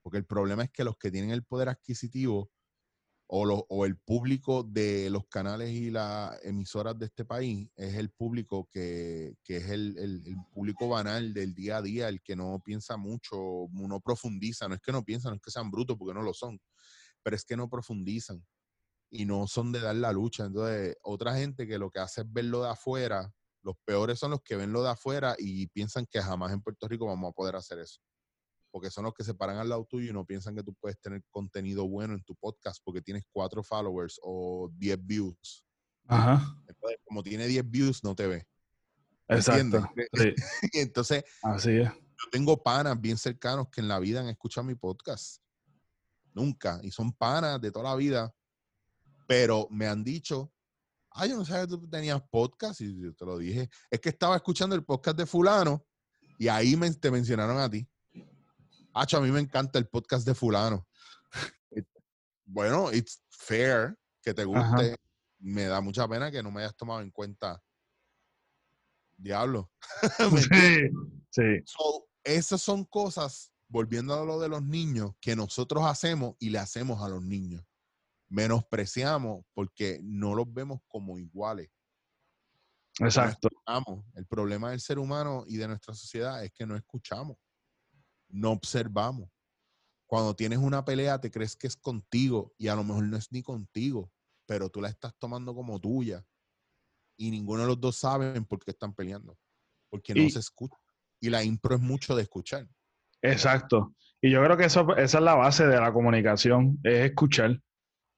Porque 0.00 0.18
el 0.18 0.24
problema 0.24 0.62
es 0.62 0.70
que 0.70 0.84
los 0.84 0.96
que 0.96 1.10
tienen 1.10 1.32
el 1.32 1.42
poder 1.42 1.68
adquisitivo 1.68 2.52
o, 3.26 3.84
el 3.84 3.96
público 3.98 4.62
de 4.62 5.10
los 5.10 5.26
canales 5.26 5.70
y 5.70 5.90
las 5.90 6.38
emisoras 6.44 6.96
de 6.96 7.06
este 7.06 7.24
país 7.24 7.68
es 7.74 7.96
el 7.96 8.10
público 8.10 8.68
que, 8.70 9.36
es 9.44 9.68
el, 9.68 9.98
el, 9.98 10.36
público 10.54 10.88
banal 10.88 11.34
del 11.34 11.52
día 11.52 11.78
a 11.78 11.82
día, 11.82 12.08
el 12.08 12.22
que 12.22 12.36
no 12.36 12.62
piensa 12.64 12.96
mucho, 12.96 13.66
no 13.72 14.00
profundiza. 14.00 14.68
No 14.68 14.76
es 14.76 14.80
que 14.80 14.92
no 14.92 15.04
piensan, 15.04 15.32
no 15.32 15.36
es 15.36 15.42
que 15.42 15.50
sean 15.50 15.68
brutos, 15.68 15.96
porque 15.98 16.14
no 16.14 16.22
lo 16.22 16.32
son, 16.32 16.60
pero 17.24 17.34
es 17.34 17.44
que 17.44 17.56
no 17.56 17.68
profundizan 17.68 18.40
y 19.10 19.24
no 19.24 19.46
son 19.46 19.72
de 19.72 19.80
dar 19.80 19.96
la 19.96 20.12
lucha. 20.12 20.44
Entonces, 20.44 20.96
otra 21.02 21.34
gente 21.34 21.66
que 21.66 21.78
lo 21.78 21.90
que 21.90 22.00
hace 22.00 22.22
es 22.22 22.32
verlo 22.32 22.62
de 22.62 22.70
afuera, 22.70 23.32
los 23.62 23.76
peores 23.84 24.18
son 24.18 24.32
los 24.32 24.42
que 24.42 24.56
ven 24.56 24.72
lo 24.72 24.82
de 24.82 24.90
afuera 24.90 25.34
y 25.38 25.66
piensan 25.68 26.06
que 26.06 26.20
jamás 26.20 26.52
en 26.52 26.62
Puerto 26.62 26.86
Rico 26.88 27.06
vamos 27.06 27.30
a 27.30 27.32
poder 27.32 27.56
hacer 27.56 27.78
eso. 27.78 28.00
Porque 28.70 28.90
son 28.90 29.04
los 29.04 29.14
que 29.14 29.24
se 29.24 29.34
paran 29.34 29.56
al 29.56 29.68
lado 29.68 29.86
tuyo 29.86 30.10
y 30.10 30.12
no 30.12 30.26
piensan 30.26 30.54
que 30.54 30.62
tú 30.62 30.74
puedes 30.74 30.98
tener 31.00 31.22
contenido 31.30 31.88
bueno 31.88 32.14
en 32.14 32.22
tu 32.22 32.34
podcast 32.36 32.80
porque 32.84 33.00
tienes 33.00 33.24
cuatro 33.32 33.62
followers 33.62 34.20
o 34.22 34.70
diez 34.74 34.98
views. 35.00 35.64
Ajá. 36.06 36.54
Entonces, 36.66 36.98
como 37.04 37.22
tiene 37.22 37.46
diez 37.46 37.68
views, 37.68 38.04
no 38.04 38.14
te 38.14 38.26
ve. 38.26 38.46
Exacto. 39.28 39.86
entonces, 40.72 41.24
Así 41.42 41.72
es. 41.72 41.90
yo 41.90 42.30
tengo 42.30 42.62
panas 42.62 42.98
bien 43.00 43.16
cercanos 43.16 43.68
que 43.70 43.80
en 43.80 43.88
la 43.88 43.98
vida 43.98 44.20
han 44.20 44.28
escuchado 44.28 44.66
mi 44.66 44.74
podcast. 44.74 45.42
Nunca. 46.34 46.78
Y 46.82 46.90
son 46.90 47.12
panas 47.12 47.60
de 47.60 47.72
toda 47.72 47.90
la 47.90 47.96
vida 47.96 48.34
pero 49.28 49.68
me 49.70 49.86
han 49.86 50.02
dicho, 50.02 50.50
ah, 51.10 51.26
yo 51.26 51.36
no 51.36 51.44
sabía 51.44 51.66
que 51.66 51.76
tú 51.76 51.86
tenías 51.86 52.22
podcast 52.30 52.80
y 52.80 52.98
yo 52.98 53.14
te 53.14 53.26
lo 53.26 53.36
dije. 53.36 53.68
Es 53.90 54.00
que 54.00 54.08
estaba 54.08 54.34
escuchando 54.34 54.74
el 54.74 54.84
podcast 54.84 55.18
de 55.18 55.26
fulano 55.26 55.86
y 56.38 56.48
ahí 56.48 56.76
me, 56.76 56.90
te 56.94 57.10
mencionaron 57.10 57.58
a 57.58 57.68
ti. 57.68 57.86
Hacho, 58.94 59.18
a 59.18 59.20
mí 59.20 59.30
me 59.30 59.40
encanta 59.40 59.78
el 59.78 59.86
podcast 59.86 60.26
de 60.26 60.34
fulano. 60.34 60.88
bueno, 62.46 62.90
it's 62.90 63.22
fair 63.28 63.98
que 64.22 64.32
te 64.32 64.46
guste. 64.46 64.96
Me 65.38 65.64
da 65.64 65.82
mucha 65.82 66.08
pena 66.08 66.30
que 66.30 66.42
no 66.42 66.50
me 66.50 66.62
hayas 66.62 66.74
tomado 66.74 67.02
en 67.02 67.10
cuenta. 67.10 67.62
Diablo. 69.14 69.70
sí, 70.50 70.88
sí. 71.30 71.64
esas 72.24 72.62
son 72.62 72.86
cosas, 72.86 73.52
volviendo 73.68 74.14
a 74.14 74.24
lo 74.24 74.40
de 74.40 74.48
los 74.48 74.62
niños, 74.62 75.12
que 75.20 75.36
nosotros 75.36 75.84
hacemos 75.84 76.34
y 76.38 76.48
le 76.48 76.60
hacemos 76.60 77.02
a 77.02 77.10
los 77.10 77.22
niños 77.22 77.62
menospreciamos 78.28 79.44
porque 79.54 80.00
no 80.02 80.34
los 80.34 80.52
vemos 80.52 80.80
como 80.88 81.18
iguales. 81.18 81.70
Exacto. 83.00 83.48
el 84.14 84.26
problema 84.26 84.70
del 84.70 84.80
ser 84.80 84.98
humano 84.98 85.44
y 85.46 85.56
de 85.56 85.68
nuestra 85.68 85.94
sociedad 85.94 86.44
es 86.44 86.50
que 86.52 86.66
no 86.66 86.76
escuchamos, 86.76 87.36
no 88.28 88.50
observamos. 88.50 89.30
Cuando 90.06 90.34
tienes 90.34 90.58
una 90.58 90.84
pelea 90.84 91.20
te 91.20 91.30
crees 91.30 91.54
que 91.54 91.68
es 91.68 91.76
contigo 91.76 92.54
y 92.58 92.68
a 92.68 92.74
lo 92.74 92.82
mejor 92.82 93.04
no 93.04 93.16
es 93.16 93.30
ni 93.30 93.42
contigo, 93.42 94.10
pero 94.46 94.68
tú 94.68 94.80
la 94.80 94.88
estás 94.88 95.14
tomando 95.18 95.54
como 95.54 95.78
tuya 95.78 96.24
y 97.16 97.30
ninguno 97.30 97.62
de 97.62 97.68
los 97.68 97.80
dos 97.80 97.96
saben 97.96 98.44
por 98.44 98.64
qué 98.64 98.70
están 98.70 98.94
peleando, 98.94 99.36
porque 99.90 100.14
no 100.14 100.28
se 100.30 100.38
escucha. 100.38 100.76
Y 101.20 101.30
la 101.30 101.42
impro 101.42 101.74
es 101.74 101.80
mucho 101.80 102.16
de 102.16 102.22
escuchar. 102.22 102.66
Exacto. 103.22 103.94
Y 104.20 104.30
yo 104.30 104.42
creo 104.42 104.56
que 104.56 104.64
eso, 104.64 104.96
esa 104.96 105.18
es 105.18 105.24
la 105.24 105.34
base 105.34 105.66
de 105.66 105.80
la 105.80 105.92
comunicación, 105.92 106.78
es 106.84 107.10
escuchar. 107.10 107.60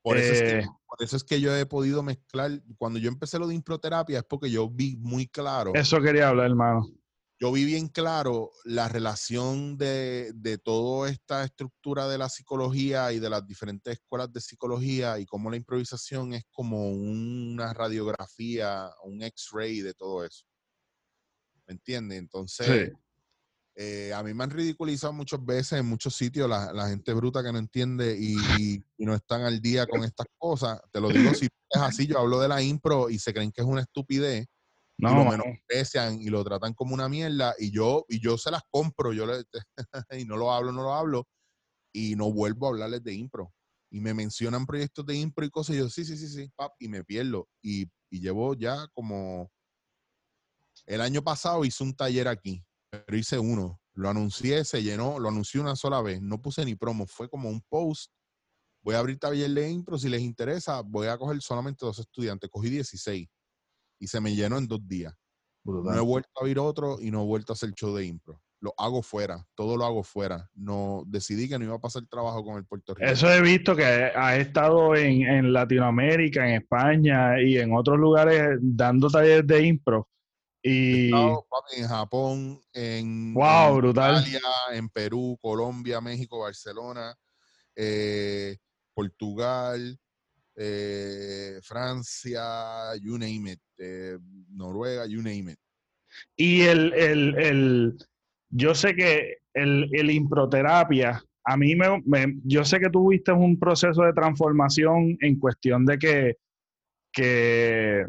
Por 0.03 0.17
eso, 0.17 0.33
es 0.33 0.41
que, 0.41 0.59
eh. 0.61 0.67
por 0.87 1.03
eso 1.03 1.17
es 1.17 1.25
que 1.25 1.41
yo 1.41 1.55
he 1.55 1.67
podido 1.67 2.03
mezclar. 2.03 2.63
Cuando 2.79 2.99
yo 2.99 3.09
empecé 3.09 3.39
lo 3.39 3.47
de 3.47 3.55
improterapia 3.55 4.19
es 4.19 4.25
porque 4.25 4.51
yo 4.51 4.69
vi 4.69 4.97
muy 4.97 5.27
claro. 5.27 5.73
Eso 5.75 6.01
quería 6.01 6.29
hablar, 6.29 6.47
hermano. 6.47 6.89
yo 7.39 7.53
vi 7.53 7.65
bien 7.65 7.89
claro 7.89 8.51
la 8.65 8.89
relación 8.89 9.77
de, 9.77 10.33
de 10.35 10.59
toda 10.59 11.11
esta 11.11 11.45
estructura 11.45 12.09
de 12.09 12.19
la 12.19 12.29
psicología 12.29 13.13
y 13.13 13.19
de 13.19 13.31
las 13.31 13.47
diferentes 13.47 13.95
escuelas 13.95 14.33
de 14.33 14.41
psicología 14.41 15.19
y 15.19 15.27
cómo 15.27 15.51
la 15.51 15.57
improvisación 15.57 16.35
es 16.35 16.45
como 16.51 16.91
una 16.91 17.73
radiografía, 17.73 18.91
un 19.05 19.23
x-ray 19.23 19.81
de 19.81 19.95
todo 19.95 20.25
eso. 20.25 20.45
¿Me 21.67 21.75
entiendes? 21.75 22.19
Entonces, 22.19 22.93
eh, 23.83 24.12
a 24.12 24.23
mí 24.23 24.35
me 24.35 24.45
han 24.45 24.51
ridiculizado 24.51 25.14
muchas 25.14 25.43
veces 25.43 25.81
en 25.81 25.87
muchos 25.87 26.14
sitios 26.14 26.47
la, 26.47 26.87
gente 26.90 27.14
bruta 27.14 27.43
que 27.43 27.51
no 27.51 27.57
entiende 27.57 28.14
y, 28.14 28.85
no 28.99 29.14
están 29.14 29.40
al 29.40 29.59
día 29.62 29.87
con 29.87 30.05
estas 30.05 30.27
cosas. 30.37 30.79
Te 30.93 31.01
lo 31.01 31.09
digo, 31.09 31.33
si 31.33 31.47
es 31.47 31.81
así, 31.81 32.07
yo 32.07 32.19
hablo 32.19 32.38
de 32.40 32.49
la 32.49 32.61
impro 32.61 33.09
y 33.09 33.19
se 33.19 33.33
creen 33.33 33.51
que 33.51 33.62
es 33.62 33.66
una 33.66 33.81
estupidez 33.81 34.47
no, 34.99 35.11
y 35.11 35.14
lo 35.14 35.31
menosprecian 35.31 36.21
y 36.21 36.27
lo 36.27 36.45
tratan 36.45 36.75
como 36.75 36.93
una 36.93 37.09
mierda 37.09 37.55
y 37.59 37.71
yo, 37.71 38.05
y 38.11 38.21
yo 38.21 38.37
se 38.37 38.51
las 38.51 38.61
compro, 38.71 39.14
yo 39.14 39.25
le, 39.25 39.45
y 40.21 40.27
no 40.27 40.37
lo 40.37 40.53
hablo, 40.53 40.73
no 40.73 40.83
lo 40.83 40.93
hablo 40.93 41.27
y 41.90 42.16
no 42.16 42.31
vuelvo 42.31 42.66
a 42.66 42.71
hablarles 42.71 43.03
de 43.03 43.14
impro. 43.14 43.51
Y 43.90 44.01
me 44.01 44.12
mencionan 44.12 44.66
proyectos 44.66 45.07
de 45.07 45.14
impro 45.14 45.47
y 45.47 45.49
cosas 45.49 45.77
y 45.77 45.79
yo, 45.79 45.88
sí, 45.88 46.05
sí, 46.05 46.19
sí, 46.19 46.29
sí, 46.29 46.53
pap, 46.55 46.73
y 46.79 46.88
me 46.88 47.03
pierdo. 47.03 47.49
Y, 47.62 47.87
y 48.11 48.21
llevo 48.21 48.53
ya 48.53 48.87
como... 48.93 49.51
El 50.85 51.01
año 51.01 51.23
pasado 51.23 51.64
hice 51.64 51.83
un 51.83 51.95
taller 51.95 52.29
aquí, 52.29 52.62
pero 52.90 53.16
hice 53.16 53.38
uno. 53.38 53.81
Lo 53.94 54.09
anuncié, 54.09 54.64
se 54.64 54.83
llenó, 54.83 55.18
lo 55.18 55.29
anuncié 55.29 55.61
una 55.61 55.76
sola 55.76 56.00
vez. 56.00 56.20
No 56.20 56.40
puse 56.40 56.64
ni 56.64 56.74
promo, 56.74 57.07
fue 57.07 57.29
como 57.29 57.48
un 57.48 57.61
post. 57.68 58.11
Voy 58.83 58.94
a 58.94 58.98
abrir 58.98 59.18
taller 59.18 59.50
de 59.50 59.68
impro, 59.68 59.98
si 59.98 60.09
les 60.09 60.22
interesa, 60.22 60.81
voy 60.81 61.09
a 61.09 61.18
coger 61.18 61.40
solamente 61.42 61.85
dos 61.85 61.98
estudiantes. 61.98 62.48
Cogí 62.50 62.70
16 62.70 63.29
y 63.98 64.07
se 64.07 64.20
me 64.20 64.35
llenó 64.35 64.57
en 64.59 64.66
dos 64.66 64.81
días. 64.87 65.14
No 65.64 65.94
he 65.94 66.00
vuelto 66.00 66.31
a 66.37 66.40
abrir 66.40 66.59
otro 66.59 66.96
y 67.00 67.11
no 67.11 67.22
he 67.22 67.26
vuelto 67.26 67.53
a 67.53 67.55
hacer 67.55 67.72
show 67.72 67.94
de 67.94 68.07
impro. 68.07 68.40
Lo 68.62 68.74
hago 68.76 69.03
fuera, 69.03 69.44
todo 69.55 69.76
lo 69.76 69.85
hago 69.85 70.03
fuera. 70.03 70.48
No 70.55 71.03
decidí 71.07 71.48
que 71.48 71.59
no 71.59 71.64
iba 71.64 71.74
a 71.76 71.81
pasar 71.81 72.07
trabajo 72.07 72.42
con 72.44 72.57
el 72.57 72.66
Puerto 72.66 72.94
Rico. 72.94 73.11
Eso 73.11 73.31
he 73.31 73.40
visto 73.40 73.76
que 73.76 73.85
ha 73.85 74.37
estado 74.37 74.96
en, 74.96 75.53
Latinoamérica, 75.53 76.46
en 76.46 76.62
España 76.62 77.40
y 77.40 77.59
en 77.59 77.74
otros 77.74 77.98
lugares 77.98 78.59
dando 78.61 79.09
talleres 79.09 79.46
de 79.46 79.66
impro. 79.66 80.09
Y... 80.62 81.11
en 81.11 81.88
Japón, 81.88 82.61
en, 82.73 83.35
wow, 83.35 83.77
brutal. 83.77 84.20
Italia, 84.20 84.40
en 84.73 84.88
Perú, 84.88 85.38
Colombia, 85.40 86.01
México, 86.01 86.40
Barcelona, 86.40 87.14
eh, 87.75 88.57
Portugal, 88.92 89.99
eh, 90.57 91.59
Francia, 91.62 92.94
you 93.01 93.16
name 93.16 93.53
it, 93.53 93.61
eh, 93.79 94.18
Noruega, 94.51 95.07
you 95.07 95.23
name 95.23 95.53
it. 95.53 95.59
Y 96.37 96.62
el, 96.62 96.92
el, 96.92 97.38
el 97.38 97.99
yo 98.51 98.75
sé 98.75 98.94
que 98.94 99.38
el, 99.55 99.88
el 99.92 100.11
improterapia, 100.11 101.23
a 101.44 101.57
mí 101.57 101.75
me, 101.75 102.37
yo 102.44 102.64
sé 102.64 102.79
que 102.79 102.90
tuviste 102.90 103.33
un 103.33 103.59
proceso 103.59 104.03
de 104.03 104.12
transformación 104.12 105.16
en 105.20 105.38
cuestión 105.38 105.87
de 105.87 105.99
que, 105.99 106.37
que, 107.12 108.05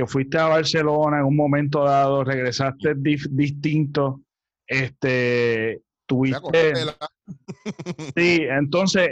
que 0.00 0.06
fuiste 0.06 0.38
a 0.38 0.46
Barcelona 0.46 1.18
en 1.18 1.26
un 1.26 1.36
momento 1.36 1.84
dado, 1.84 2.24
regresaste 2.24 2.94
distinto, 2.96 4.22
este, 4.66 5.82
tuviste... 6.06 6.72
Sí, 8.16 8.40
entonces 8.48 9.08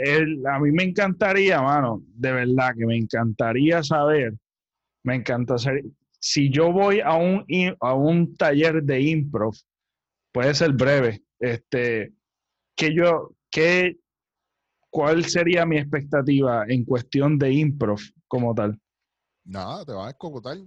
a 0.51 0.59
mí 0.59 0.71
me 0.71 0.83
encantaría, 0.83 1.61
mano, 1.61 2.01
de 2.05 2.33
verdad 2.33 2.73
que 2.77 2.85
me 2.85 2.97
encantaría 2.97 3.81
saber, 3.81 4.33
me 5.05 5.15
encanta 5.15 5.57
saber, 5.57 5.85
si 6.19 6.49
yo 6.49 6.73
voy 6.73 6.99
a 6.99 7.13
un, 7.13 7.45
a 7.79 7.93
un 7.93 8.35
taller 8.35 8.83
de 8.83 8.99
improv, 8.99 9.53
puede 10.33 10.53
ser 10.53 10.73
breve, 10.73 11.23
este, 11.39 12.13
que 12.75 12.93
yo, 12.93 13.35
que, 13.49 13.99
¿cuál 14.89 15.23
sería 15.23 15.65
mi 15.65 15.77
expectativa 15.77 16.65
en 16.67 16.83
cuestión 16.83 17.37
de 17.37 17.53
improv 17.53 18.01
como 18.27 18.53
tal? 18.53 18.77
Nada, 19.45 19.85
te 19.85 19.93
vas 19.93 20.07
a 20.07 20.09
escocotar. 20.09 20.57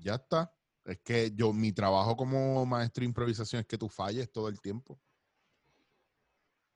Ya 0.00 0.16
está. 0.16 0.52
Es 0.84 0.98
que 1.00 1.32
yo, 1.34 1.52
mi 1.52 1.72
trabajo 1.72 2.16
como 2.16 2.64
maestro 2.64 3.02
de 3.02 3.06
improvisación 3.06 3.60
es 3.60 3.66
que 3.66 3.78
tú 3.78 3.88
falles 3.88 4.30
todo 4.32 4.48
el 4.48 4.60
tiempo. 4.60 5.00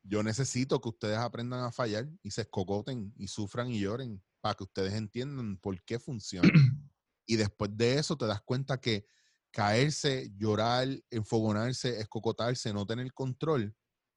Yo 0.03 0.23
necesito 0.23 0.81
que 0.81 0.89
ustedes 0.89 1.19
aprendan 1.19 1.65
a 1.65 1.73
fallar 1.73 2.09
y 2.23 2.31
se 2.31 2.43
escocoten 2.43 3.15
y 3.17 3.29
sufran 3.29 3.71
y 3.71 3.81
lloren 3.81 4.23
para 4.41 4.55
que 4.55 4.65
ustedes 4.65 4.95
entiendan 4.95 5.57
por 5.57 5.81
qué 5.85 5.99
funciona. 5.99 6.43
y 7.27 7.37
después 7.37 7.71
de 7.77 7.99
eso 7.99 8.17
te 8.17 8.27
das 8.27 8.43
cuenta 8.43 8.81
que 8.81 9.07
caerse, 9.53 10.33
llorar, 10.37 10.89
enfogonarse, 11.11 12.01
escocotarse, 12.01 12.73
no 12.73 12.85
tener 12.87 13.13
control, 13.13 13.75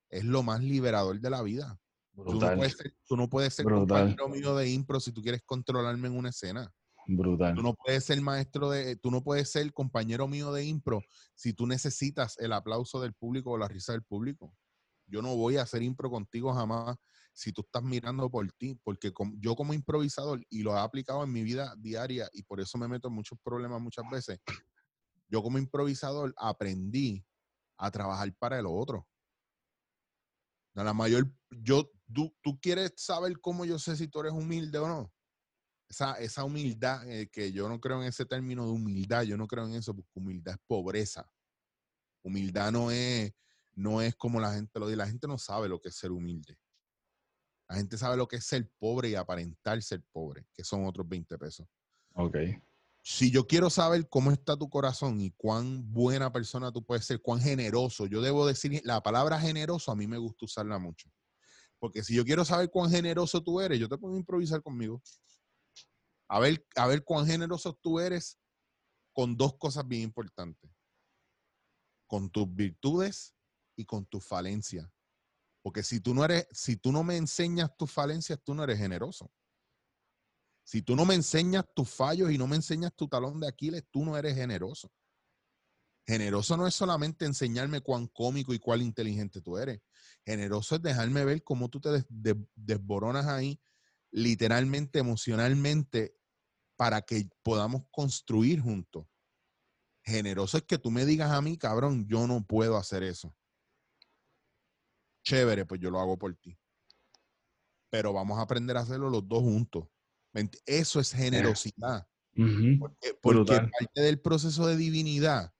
es 0.09 0.23
lo 0.23 0.43
más 0.43 0.61
liberador 0.61 1.19
de 1.19 1.29
la 1.29 1.41
vida. 1.41 1.79
Tú 2.15 2.39
no 2.39 2.55
puedes 2.55 2.77
ser, 2.77 2.97
tú 3.05 3.17
no 3.17 3.29
puedes 3.29 3.53
ser 3.53 3.65
compañero 3.65 4.29
mío 4.29 4.55
de 4.55 4.69
impro 4.69 4.99
si 4.99 5.11
tú 5.11 5.21
quieres 5.21 5.43
controlarme 5.45 6.07
en 6.07 6.17
una 6.17 6.29
escena. 6.29 6.73
Brutal. 7.07 7.55
Tú 7.55 7.61
no 7.61 7.73
puedes 7.73 8.03
ser 8.03 8.19
maestro 8.21 8.69
de, 8.69 8.95
tú 8.95 9.11
no 9.11 9.23
puedes 9.23 9.51
ser 9.51 9.71
compañero 9.73 10.27
mío 10.27 10.51
de 10.51 10.65
impro 10.65 11.01
si 11.35 11.53
tú 11.53 11.67
necesitas 11.67 12.37
el 12.39 12.53
aplauso 12.53 12.99
del 12.99 13.13
público 13.13 13.51
o 13.51 13.57
la 13.57 13.67
risa 13.67 13.91
del 13.91 14.03
público. 14.03 14.53
Yo 15.07 15.21
no 15.21 15.35
voy 15.35 15.57
a 15.57 15.61
hacer 15.61 15.83
impro 15.83 16.09
contigo 16.09 16.53
jamás 16.53 16.97
si 17.31 17.51
tú 17.51 17.61
estás 17.61 17.83
mirando 17.83 18.29
por 18.29 18.49
ti, 18.53 18.79
porque 18.83 19.11
yo 19.39 19.55
como 19.55 19.73
improvisador, 19.73 20.41
y 20.49 20.63
lo 20.63 20.73
he 20.73 20.79
aplicado 20.79 21.23
en 21.23 21.33
mi 21.33 21.43
vida 21.43 21.75
diaria, 21.77 22.29
y 22.31 22.43
por 22.43 22.61
eso 22.61 22.77
me 22.77 22.87
meto 22.87 23.09
en 23.09 23.13
muchos 23.13 23.37
problemas 23.43 23.81
muchas 23.81 24.05
veces, 24.09 24.39
yo 25.27 25.43
como 25.43 25.57
improvisador 25.57 26.33
aprendí 26.37 27.25
a 27.77 27.91
trabajar 27.91 28.33
para 28.39 28.57
el 28.57 28.65
otro. 28.65 29.05
La 30.73 30.93
mayor, 30.93 31.29
yo, 31.49 31.91
tú 32.07 32.59
quieres 32.61 32.93
saber 32.95 33.39
cómo 33.41 33.65
yo 33.65 33.79
sé 33.79 33.95
si 33.97 34.07
tú 34.07 34.21
eres 34.21 34.31
humilde 34.31 34.79
o 34.79 34.87
no 34.87 35.14
esa, 35.87 36.13
esa 36.13 36.43
humildad, 36.43 37.07
eh, 37.09 37.29
que 37.29 37.51
yo 37.51 37.69
no 37.69 37.79
creo 37.79 38.01
en 38.01 38.07
ese 38.07 38.25
término 38.25 38.65
de 38.65 38.71
humildad, 38.71 39.23
yo 39.23 39.37
no 39.37 39.47
creo 39.47 39.65
en 39.65 39.75
eso, 39.75 39.95
porque 39.95 40.11
humildad 40.15 40.55
es 40.55 40.61
pobreza. 40.67 41.29
Humildad 42.23 42.71
no 42.71 42.91
es, 42.91 43.33
no 43.73 44.01
es 44.01 44.15
como 44.15 44.39
la 44.39 44.53
gente 44.53 44.79
lo 44.79 44.87
dice, 44.87 44.97
la 44.97 45.07
gente 45.07 45.27
no 45.27 45.37
sabe 45.37 45.69
lo 45.69 45.79
que 45.79 45.89
es 45.89 45.95
ser 45.95 46.11
humilde. 46.11 46.57
La 47.67 47.75
gente 47.75 47.97
sabe 47.97 48.17
lo 48.17 48.27
que 48.27 48.37
es 48.37 48.45
ser 48.45 48.69
pobre 48.77 49.09
y 49.09 49.15
aparentar 49.15 49.81
ser 49.81 50.03
pobre, 50.11 50.45
que 50.53 50.63
son 50.63 50.85
otros 50.85 51.07
20 51.07 51.37
pesos. 51.37 51.67
Ok. 52.13 52.37
Si 53.01 53.29
yo 53.29 53.45
quiero 53.45 53.69
saber 53.69 54.09
cómo 54.09 54.31
está 54.31 54.57
tu 54.57 54.67
corazón 54.67 55.21
y 55.21 55.31
cuán 55.31 55.91
buena 55.91 56.31
persona 56.31 56.71
tú 56.71 56.83
puedes 56.83 57.05
ser, 57.05 57.21
cuán 57.21 57.39
generoso, 57.39 58.07
yo 58.07 58.21
debo 58.21 58.47
decir, 58.47 58.81
la 58.83 59.01
palabra 59.01 59.39
generoso 59.39 59.91
a 59.91 59.95
mí 59.95 60.07
me 60.07 60.17
gusta 60.17 60.45
usarla 60.45 60.79
mucho. 60.79 61.11
Porque 61.77 62.03
si 62.03 62.15
yo 62.15 62.25
quiero 62.25 62.43
saber 62.45 62.71
cuán 62.71 62.89
generoso 62.89 63.43
tú 63.43 63.61
eres, 63.61 63.79
yo 63.79 63.87
te 63.87 63.97
puedo 63.97 64.17
improvisar 64.17 64.63
conmigo. 64.63 65.03
A 66.27 66.39
ver, 66.39 66.65
a 66.75 66.87
ver 66.87 67.03
cuán 67.03 67.25
generoso 67.25 67.73
tú 67.73 67.99
eres 67.99 68.39
con 69.13 69.37
dos 69.37 69.57
cosas 69.57 69.87
bien 69.87 70.01
importantes. 70.01 70.69
Con 72.07 72.29
tus 72.29 72.53
virtudes 72.53 73.35
y 73.75 73.85
con 73.85 74.05
tus 74.05 74.25
falencias. 74.25 74.89
Porque 75.61 75.83
si 75.83 75.99
tú 75.99 76.13
no 76.13 76.23
eres, 76.23 76.47
si 76.51 76.77
tú 76.77 76.91
no 76.91 77.03
me 77.03 77.17
enseñas 77.17 77.75
tus 77.75 77.91
falencias, 77.91 78.39
tú 78.43 78.53
no 78.53 78.63
eres 78.63 78.77
generoso. 78.77 79.31
Si 80.63 80.81
tú 80.81 80.95
no 80.95 81.05
me 81.05 81.15
enseñas 81.15 81.65
tus 81.75 81.89
fallos 81.89 82.31
y 82.31 82.37
no 82.37 82.47
me 82.47 82.55
enseñas 82.55 82.93
tu 82.95 83.07
talón 83.07 83.39
de 83.39 83.47
Aquiles, 83.47 83.83
tú 83.91 84.03
no 84.03 84.17
eres 84.17 84.35
generoso. 84.35 84.91
Generoso 86.07 86.55
no 86.55 86.67
es 86.67 86.75
solamente 86.75 87.25
enseñarme 87.25 87.81
cuán 87.81 88.07
cómico 88.07 88.53
y 88.53 88.59
cuán 88.59 88.81
inteligente 88.81 89.41
tú 89.41 89.57
eres. 89.57 89.81
Generoso 90.23 90.75
es 90.75 90.81
dejarme 90.81 91.25
ver 91.25 91.43
cómo 91.43 91.69
tú 91.69 91.79
te 91.79 92.05
desboronas 92.55 93.25
ahí 93.25 93.59
literalmente, 94.15 94.99
emocionalmente, 94.99 96.15
para 96.77 97.01
que 97.01 97.29
podamos 97.43 97.83
construir 97.91 98.61
juntos. 98.61 99.05
Generoso 100.05 100.57
es 100.57 100.63
que 100.63 100.77
tú 100.77 100.89
me 100.89 101.05
digas 101.05 101.31
a 101.31 101.41
mí, 101.41 101.57
cabrón, 101.57 102.07
yo 102.07 102.25
no 102.25 102.45
puedo 102.45 102.77
hacer 102.77 103.03
eso. 103.03 103.35
Chévere, 105.25 105.65
pues 105.65 105.81
yo 105.81 105.91
lo 105.91 105.99
hago 105.99 106.17
por 106.17 106.33
ti. 106.37 106.57
Pero 107.89 108.13
vamos 108.13 108.39
a 108.39 108.43
aprender 108.43 108.77
a 108.77 108.81
hacerlo 108.81 109.09
los 109.09 109.27
dos 109.27 109.41
juntos. 109.41 109.85
Eso 110.65 111.01
es 111.01 111.11
generosidad. 111.11 112.07
Porque, 113.21 113.59
parte 113.69 114.01
del 114.01 114.21
proceso 114.21 114.65
de 114.67 114.77
divinidad 114.77 115.53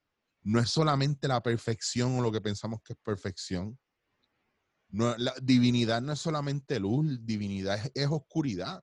no 0.44 0.62
es 0.62 0.70
solamente 0.70 1.28
la 1.28 1.44
perfección 1.44 2.18
o 2.20 2.22
lo 2.22 2.32
que 2.32 2.40
pensamos 2.40 2.82
que 2.84 2.94
es 2.94 3.00
perfección. 3.04 3.78
No, 4.96 5.14
la 5.18 5.34
divinidad 5.44 6.02
no 6.02 6.14
es 6.14 6.20
solamente 6.20 6.80
luz, 6.80 7.20
divinidad 7.26 7.78
es, 7.94 8.08
oscuridad. 8.10 8.82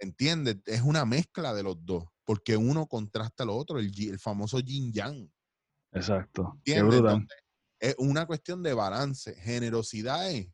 ¿Entiendes? 0.00 0.56
Es 0.66 0.82
una 0.82 1.04
mezcla 1.04 1.54
de 1.54 1.62
los 1.62 1.76
dos, 1.86 2.04
porque 2.24 2.56
uno 2.56 2.88
contrasta 2.88 3.44
al 3.44 3.50
otro, 3.50 3.78
el, 3.78 3.92
el 3.96 4.18
famoso 4.18 4.58
yin 4.58 4.92
yang. 4.92 5.30
Exacto. 5.92 6.58
es 6.64 7.94
una 7.96 8.26
cuestión 8.26 8.60
de 8.60 8.74
balance. 8.74 9.36
Generosidad 9.36 10.28
es 10.32 10.48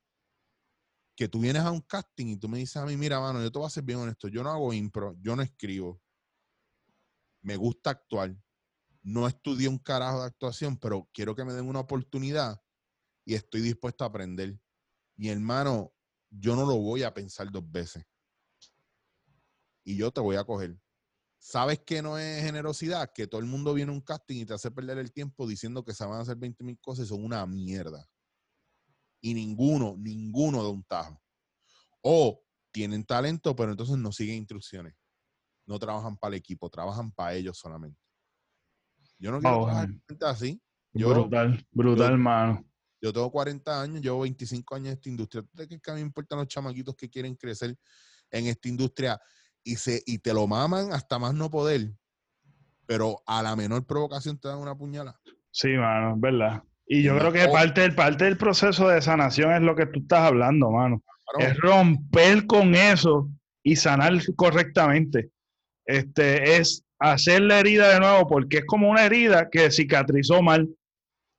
que 1.17 1.27
tú 1.27 1.41
vienes 1.41 1.63
a 1.63 1.71
un 1.71 1.81
casting 1.81 2.27
y 2.27 2.37
tú 2.37 2.51
me 2.51 2.59
dices 2.59 2.77
a 2.77 2.85
mí, 2.85 2.99
mira, 2.99 3.21
mano, 3.21 3.43
yo 3.43 3.51
te 3.51 3.59
voy 3.59 3.67
a 3.67 3.71
ser 3.71 3.85
bien 3.85 4.01
honesto, 4.01 4.29
yo 4.29 4.43
no 4.43 4.51
hago 4.51 4.75
impro, 4.75 5.17
yo 5.23 5.37
no 5.37 5.43
escribo, 5.43 6.03
me 7.41 7.57
gusta 7.57 7.91
actuar, 7.91 8.37
no 9.01 9.27
estudié 9.27 9.69
un 9.69 9.79
carajo 9.79 10.21
de 10.21 10.27
actuación, 10.27 10.77
pero 10.77 11.09
quiero 11.15 11.35
que 11.35 11.47
me 11.47 11.55
den 11.55 11.67
una 11.67 11.81
oportunidad 11.81 12.61
y 13.29 13.35
estoy 13.35 13.61
dispuesto 13.61 14.05
a 14.05 14.07
aprender. 14.07 14.59
Y 15.19 15.29
hermano, 15.29 15.93
yo 16.31 16.57
no 16.57 16.65
lo 16.65 16.79
voy 16.79 17.03
a 17.03 17.13
pensar 17.13 17.53
dos 17.53 17.71
veces. 17.71 18.03
Y 19.85 19.99
yo 19.99 20.11
te 20.11 20.23
voy 20.23 20.37
a 20.37 20.45
coger. 20.45 20.81
¿Sabes 21.39 21.79
que 21.81 22.01
no 22.01 22.17
es 22.17 22.43
generosidad? 22.43 23.13
Que 23.15 23.27
todo 23.27 23.43
el 23.43 23.47
mundo 23.47 23.75
viene 23.75 23.93
a 23.93 23.95
un 23.95 24.01
casting 24.01 24.37
y 24.41 24.47
te 24.47 24.55
hace 24.55 24.71
perder 24.71 24.97
el 24.97 25.13
tiempo 25.13 25.47
diciendo 25.47 25.85
que 25.85 25.93
se 25.93 26.07
van 26.07 26.21
a 26.21 26.23
hacer 26.23 26.37
20 26.37 26.65
mil 26.65 26.79
cosas 26.81 27.05
y 27.05 27.09
son 27.11 27.23
una 27.23 27.45
mierda. 27.45 28.09
Y 29.21 29.35
ninguno, 29.35 29.95
ninguno 29.99 30.63
de 30.63 30.71
un 30.71 30.83
tajo. 30.85 31.21
O 32.01 32.43
tienen 32.73 33.05
talento, 33.05 33.55
pero 33.55 33.73
entonces 33.73 33.99
no 33.99 34.11
siguen 34.11 34.37
instrucciones. 34.37 34.95
No 35.67 35.79
trabajan 35.79 36.17
para 36.17 36.35
el 36.35 36.39
equipo, 36.39 36.71
trabajan 36.71 37.13
para 37.13 37.35
ellos 37.35 37.59
solamente. 37.59 38.01
Yo 39.19 39.31
no 39.33 39.39
quiero 39.39 39.57
Oh, 39.59 39.65
trabajar 39.67 39.91
así. 40.23 40.63
Yo, 40.95 41.11
brutal, 41.11 41.67
brutal, 41.73 42.13
yo- 42.13 42.19
mano. 42.19 42.68
Yo 43.01 43.13
tengo 43.13 43.31
40 43.31 43.83
años, 43.83 44.01
llevo 44.01 44.21
25 44.21 44.75
años 44.75 44.89
en 44.89 44.93
esta 44.95 45.09
industria. 45.09 45.43
¿Tú 45.43 45.51
crees 45.55 45.69
que 45.81 45.91
a 45.91 45.95
mí 45.95 46.01
me 46.01 46.07
importan 46.07 46.39
los 46.39 46.49
chamaquitos 46.49 46.97
que 46.97 47.09
quieren 47.09 47.35
crecer 47.37 47.77
en 48.31 48.47
esta 48.47 48.69
industria 48.69 49.21
y, 49.63 49.77
se, 49.77 50.03
y 50.07 50.19
te 50.19 50.33
lo 50.35 50.47
maman 50.47 50.93
hasta 50.93 51.19
más 51.19 51.35
no 51.35 51.51
poder? 51.51 51.91
Pero 52.87 53.23
a 53.27 53.43
la 53.43 53.55
menor 53.55 53.87
provocación 53.87 54.39
te 54.39 54.49
dan 54.49 54.59
una 54.59 54.77
puñalada. 54.77 55.21
Sí, 55.51 55.69
mano, 55.69 56.15
es 56.15 56.21
verdad. 56.21 56.63
Y 56.87 57.03
yo 57.03 57.13
No. 57.15 57.21
creo 57.21 57.33
que 57.33 57.49
parte 57.53 57.83
del, 57.83 57.95
parte 57.95 58.25
del 58.25 58.39
proceso 58.39 58.89
de 58.89 59.03
sanación 59.03 59.53
es 59.53 59.61
lo 59.61 59.77
que 59.77 59.87
tú 59.87 60.01
estás 60.01 60.21
hablando, 60.21 60.71
mano. 60.71 61.03
Claro, 61.37 61.53
Es 61.53 61.59
romper 61.59 62.47
con 62.47 62.75
eso 62.75 63.29
y 63.63 63.77
sanar 63.77 64.15
correctamente. 64.37 65.31
Este, 65.85 66.57
es 66.57 66.83
hacer 66.99 67.43
la 67.43 67.61
herida 67.61 67.93
de 67.93 68.01
nuevo, 68.01 68.27
porque 68.27 68.59
es 68.59 68.65
como 68.67 68.89
una 68.91 69.05
herida 69.05 69.49
que 69.51 69.71
cicatrizó 69.71 70.43
mal. 70.43 70.69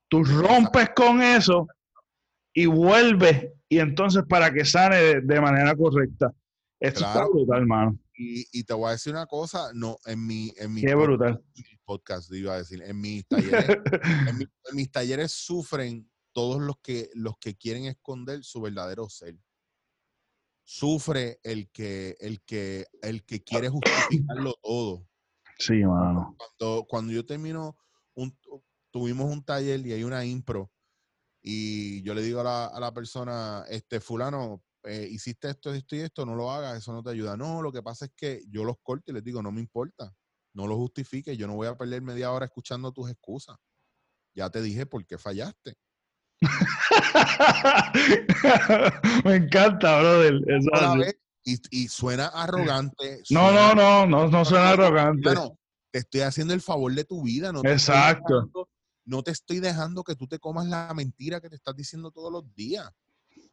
Tú 0.09 0.23
rompes 0.23 0.89
con 0.95 1.21
eso 1.21 1.67
y 2.53 2.65
vuelves, 2.65 3.53
y 3.69 3.79
entonces 3.79 4.23
para 4.27 4.51
que 4.51 4.65
sane 4.65 4.95
de, 4.97 5.21
de 5.21 5.41
manera 5.41 5.75
correcta. 5.75 6.33
Esto 6.79 7.01
está 7.01 7.25
brutal, 7.25 7.65
mano. 7.67 7.99
Y, 8.15 8.45
y 8.51 8.63
te 8.63 8.73
voy 8.73 8.89
a 8.89 8.91
decir 8.91 9.13
una 9.13 9.27
cosa, 9.27 9.71
no, 9.73 9.97
en 10.05 10.25
mi, 10.25 10.51
en 10.57 10.73
mi 10.73 10.81
Qué 10.81 10.95
brutal. 10.95 11.41
podcast, 11.85 12.31
iba 12.33 12.53
a 12.53 12.57
decir, 12.57 12.81
en 12.81 12.99
mis 12.99 13.25
talleres, 13.27 13.67
en, 14.27 14.37
mi- 14.37 14.43
en 14.45 14.75
mis 14.75 14.91
talleres 14.91 15.31
sufren 15.31 16.09
todos 16.33 16.61
los 16.61 16.77
que, 16.81 17.09
los 17.13 17.37
que 17.39 17.55
quieren 17.55 17.85
esconder 17.85 18.43
su 18.43 18.61
verdadero 18.61 19.07
ser. 19.09 19.35
Sufre 20.63 21.39
el 21.43 21.69
que, 21.71 22.15
el 22.19 22.41
que, 22.43 22.85
el 23.01 23.23
que 23.25 23.41
quiere 23.43 23.69
justificarlo 23.69 24.53
todo. 24.61 25.07
Sí, 25.57 25.83
mano. 25.83 26.35
Cuando, 26.37 26.85
cuando 26.87 27.11
yo 27.13 27.25
termino, 27.25 27.75
un, 28.13 28.37
tuvimos 28.99 29.31
un 29.31 29.43
taller 29.43 29.85
y 29.88 29.93
hay 29.93 30.03
una 30.03 30.25
impro, 30.25 30.69
y 31.41 32.01
yo 32.03 32.13
le 32.13 32.21
digo 32.21 32.41
a 32.41 32.43
la, 32.43 32.65
a 32.67 32.79
la 32.81 32.93
persona, 32.93 33.63
este 33.69 34.01
fulano, 34.01 34.62
eh, 34.83 35.07
hiciste 35.09 35.49
esto, 35.49 35.73
esto 35.73 35.95
y 35.95 35.99
esto, 35.99 36.25
no 36.25 36.35
lo 36.35 36.51
hagas, 36.51 36.77
eso 36.77 36.91
no 36.91 37.01
te 37.01 37.12
ayuda. 37.12 37.38
No, 37.38 37.62
lo 37.62 37.71
que 37.71 37.81
pasa 37.81 38.05
es 38.05 38.12
que 38.15 38.43
yo 38.49 38.65
los 38.65 38.75
corto 38.83 39.12
y 39.12 39.13
les 39.13 39.23
digo, 39.23 39.41
no 39.41 39.51
me 39.51 39.62
importa, 39.62 40.13
no 40.53 40.67
lo 40.67 40.75
justifiques, 40.75 41.38
yo 41.38 41.47
no 41.47 41.55
voy 41.55 41.67
a 41.67 41.77
perder 41.77 42.01
media 42.01 42.31
hora 42.33 42.45
escuchando 42.45 42.91
tus 42.91 43.09
excusas. 43.09 43.55
Ya 44.35 44.49
te 44.49 44.62
dije 44.62 44.85
por 44.85 45.05
qué 45.05 45.17
fallaste. 45.17 45.75
Me 49.25 49.35
encanta, 49.35 49.99
brother. 49.99 50.35
Eso 50.47 50.69
No 50.95 51.03
y, 51.45 51.57
y 51.71 51.88
suena 51.88 52.27
arrogante. 52.27 53.21
No, 53.29 53.49
suena- 53.49 53.75
no, 53.75 53.77
no, 54.05 54.05
no, 54.07 54.27
no 54.29 54.45
suena 54.45 54.69
arrogante. 54.71 55.29
Hermano, 55.29 55.57
te 55.91 55.99
estoy 55.99 56.21
haciendo 56.21 56.53
el 56.53 56.62
favor 56.62 56.93
de 56.93 57.03
tu 57.05 57.23
vida. 57.23 57.51
No 57.51 57.62
te 57.62 57.71
Exacto. 57.71 58.33
dejando- 58.35 58.69
no 59.09 59.23
te 59.23 59.31
estoy 59.31 59.59
dejando 59.59 60.03
que 60.03 60.15
tú 60.15 60.27
te 60.27 60.39
comas 60.39 60.67
la 60.67 60.93
mentira 60.93 61.41
que 61.41 61.49
te 61.49 61.55
estás 61.55 61.75
diciendo 61.75 62.11
todos 62.11 62.31
los 62.31 62.43
días. 62.55 62.89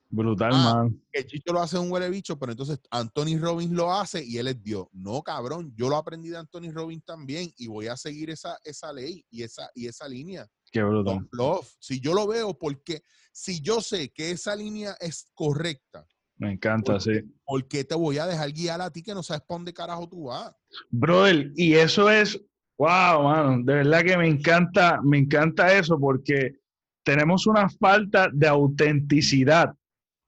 Brutal, 0.08 0.50
Ah. 0.54 0.74
man. 0.84 1.02
Que 1.12 1.26
Chicho 1.26 1.52
lo 1.52 1.60
hace 1.60 1.78
un 1.78 1.90
huele 1.90 2.08
bicho, 2.10 2.38
pero 2.38 2.52
entonces 2.52 2.78
Anthony 2.90 3.38
Robbins 3.40 3.72
lo 3.72 3.92
hace 3.92 4.24
y 4.24 4.38
él 4.38 4.46
es 4.48 4.62
Dios. 4.62 4.86
No, 4.92 5.22
cabrón, 5.22 5.72
yo 5.76 5.88
lo 5.88 5.96
aprendí 5.96 6.28
de 6.28 6.36
Anthony 6.38 6.70
Robbins 6.72 7.04
también 7.04 7.52
y 7.56 7.66
voy 7.66 7.88
a 7.88 7.96
seguir 7.96 8.30
esa, 8.30 8.56
esa 8.64 8.92
ley 8.92 9.24
y 9.30 9.42
esa, 9.42 9.68
y 9.74 9.86
esa 9.88 10.06
línea. 10.08 10.46
Qué 10.70 10.82
brutal. 10.82 11.26
Love. 11.32 11.68
Si 11.80 12.00
yo 12.00 12.14
lo 12.14 12.26
veo, 12.26 12.56
porque 12.56 13.02
si 13.32 13.60
yo 13.60 13.80
sé 13.80 14.10
que 14.10 14.30
esa 14.30 14.54
línea 14.54 14.96
es 15.00 15.28
correcta, 15.34 16.06
Me 16.38 16.52
encanta, 16.52 17.00
sí. 17.00 17.12
¿por 17.44 17.66
qué 17.66 17.82
te 17.82 17.94
voy 17.96 18.18
a 18.18 18.26
dejar 18.26 18.52
guiar 18.52 18.80
a 18.82 18.90
ti 18.90 19.02
que 19.02 19.14
no 19.14 19.22
sabes 19.22 19.42
para 19.42 19.56
dónde 19.58 19.72
carajo 19.74 20.08
tú 20.08 20.24
vas? 20.24 20.54
Brother, 20.90 21.50
y 21.56 21.74
eso 21.74 22.08
es, 22.10 22.40
wow, 22.78 23.22
mano, 23.22 23.62
de 23.62 23.74
verdad 23.74 24.02
que 24.02 24.16
me 24.16 24.28
encanta, 24.28 25.00
me 25.02 25.18
encanta 25.18 25.72
eso 25.72 25.98
porque 25.98 26.56
tenemos 27.04 27.46
una 27.46 27.68
falta 27.68 28.28
de 28.32 28.48
autenticidad, 28.48 29.74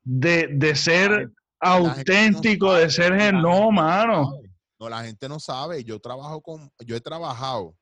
de, 0.04 0.48
de 0.54 0.74
ser 0.74 1.10
gente 1.10 1.34
auténtico, 1.60 2.66
no 2.66 2.72
de 2.74 2.90
ser 2.90 3.34
no, 3.34 3.70
mano. 3.70 4.40
No, 4.80 4.88
la 4.88 5.02
gente 5.02 5.28
no 5.28 5.40
sabe. 5.40 5.82
Yo 5.82 5.98
trabajo 5.98 6.40
con, 6.40 6.70
yo 6.86 6.96
he 6.96 7.00
trabajado. 7.00 7.74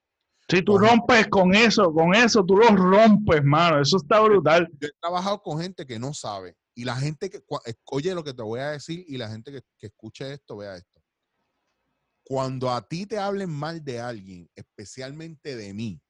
Si 0.48 0.62
tú 0.62 0.78
rompes 0.78 1.26
con 1.28 1.54
eso, 1.54 1.92
con 1.92 2.14
eso, 2.14 2.44
tú 2.44 2.56
lo 2.56 2.68
rompes, 2.68 3.44
mano. 3.44 3.80
Eso 3.80 3.98
está 3.98 4.20
brutal. 4.20 4.68
Yo 4.80 4.88
he 4.88 4.92
trabajado 5.00 5.42
con 5.42 5.60
gente 5.60 5.84
que 5.84 5.98
no 5.98 6.14
sabe. 6.14 6.56
Y 6.74 6.84
la 6.84 6.96
gente 6.96 7.28
que, 7.28 7.38
eh, 7.38 7.74
oye 7.86 8.14
lo 8.14 8.24
que 8.24 8.32
te 8.32 8.42
voy 8.42 8.60
a 8.60 8.70
decir 8.70 9.04
y 9.08 9.16
la 9.18 9.28
gente 9.28 9.52
que, 9.52 9.60
que 9.78 9.86
escuche 9.88 10.32
esto, 10.32 10.56
vea 10.56 10.76
esto. 10.76 10.95
Cuando 12.28 12.72
a 12.72 12.88
ti 12.88 13.06
te 13.06 13.18
hablen 13.18 13.50
mal 13.50 13.84
de 13.84 14.00
alguien, 14.00 14.50
especialmente 14.56 15.54
de 15.54 15.72
mí, 15.72 16.02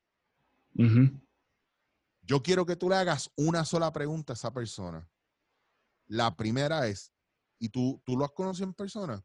yo 2.22 2.42
quiero 2.42 2.64
que 2.64 2.74
tú 2.74 2.88
le 2.88 2.96
hagas 2.96 3.30
una 3.36 3.66
sola 3.66 3.92
pregunta 3.92 4.32
a 4.32 4.36
esa 4.36 4.50
persona. 4.50 5.06
La 6.06 6.34
primera 6.34 6.86
es, 6.86 7.12
¿y 7.58 7.68
tú, 7.68 8.02
tú 8.06 8.16
lo 8.16 8.24
has 8.24 8.30
conocido 8.30 8.66
en 8.66 8.72
persona? 8.72 9.22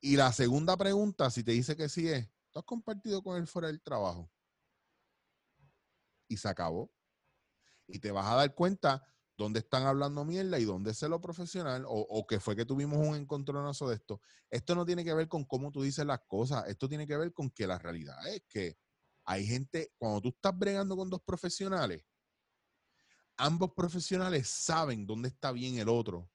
Y 0.00 0.16
la 0.16 0.32
segunda 0.32 0.74
pregunta, 0.78 1.30
si 1.30 1.44
te 1.44 1.52
dice 1.52 1.76
que 1.76 1.90
sí 1.90 2.08
es, 2.08 2.26
¿tú 2.50 2.60
has 2.60 2.64
compartido 2.64 3.22
con 3.22 3.36
él 3.36 3.46
fuera 3.46 3.68
del 3.68 3.82
trabajo? 3.82 4.32
Y 6.28 6.38
se 6.38 6.48
acabó. 6.48 6.90
Y 7.86 7.98
te 7.98 8.10
vas 8.10 8.26
a 8.26 8.36
dar 8.36 8.54
cuenta 8.54 9.06
dónde 9.36 9.60
están 9.60 9.84
hablando 9.84 10.24
mierda 10.24 10.58
y 10.58 10.64
dónde 10.64 10.90
es 10.90 11.02
lo 11.02 11.20
profesional 11.20 11.84
o, 11.86 12.06
o 12.08 12.26
que 12.26 12.40
fue 12.40 12.54
que 12.54 12.64
tuvimos 12.64 12.98
un 12.98 13.16
encontronazo 13.16 13.88
de 13.88 13.96
esto. 13.96 14.20
Esto 14.50 14.74
no 14.74 14.84
tiene 14.84 15.04
que 15.04 15.14
ver 15.14 15.28
con 15.28 15.44
cómo 15.44 15.72
tú 15.72 15.82
dices 15.82 16.04
las 16.06 16.20
cosas, 16.26 16.68
esto 16.68 16.88
tiene 16.88 17.06
que 17.06 17.16
ver 17.16 17.32
con 17.32 17.50
que 17.50 17.66
la 17.66 17.78
realidad 17.78 18.16
es 18.28 18.42
que 18.48 18.76
hay 19.24 19.46
gente, 19.46 19.92
cuando 19.98 20.20
tú 20.20 20.28
estás 20.30 20.56
bregando 20.58 20.96
con 20.96 21.08
dos 21.08 21.22
profesionales, 21.22 22.04
ambos 23.36 23.72
profesionales 23.74 24.48
saben 24.48 25.06
dónde 25.06 25.28
está 25.28 25.52
bien 25.52 25.78
el 25.78 25.88
otro 25.88 26.30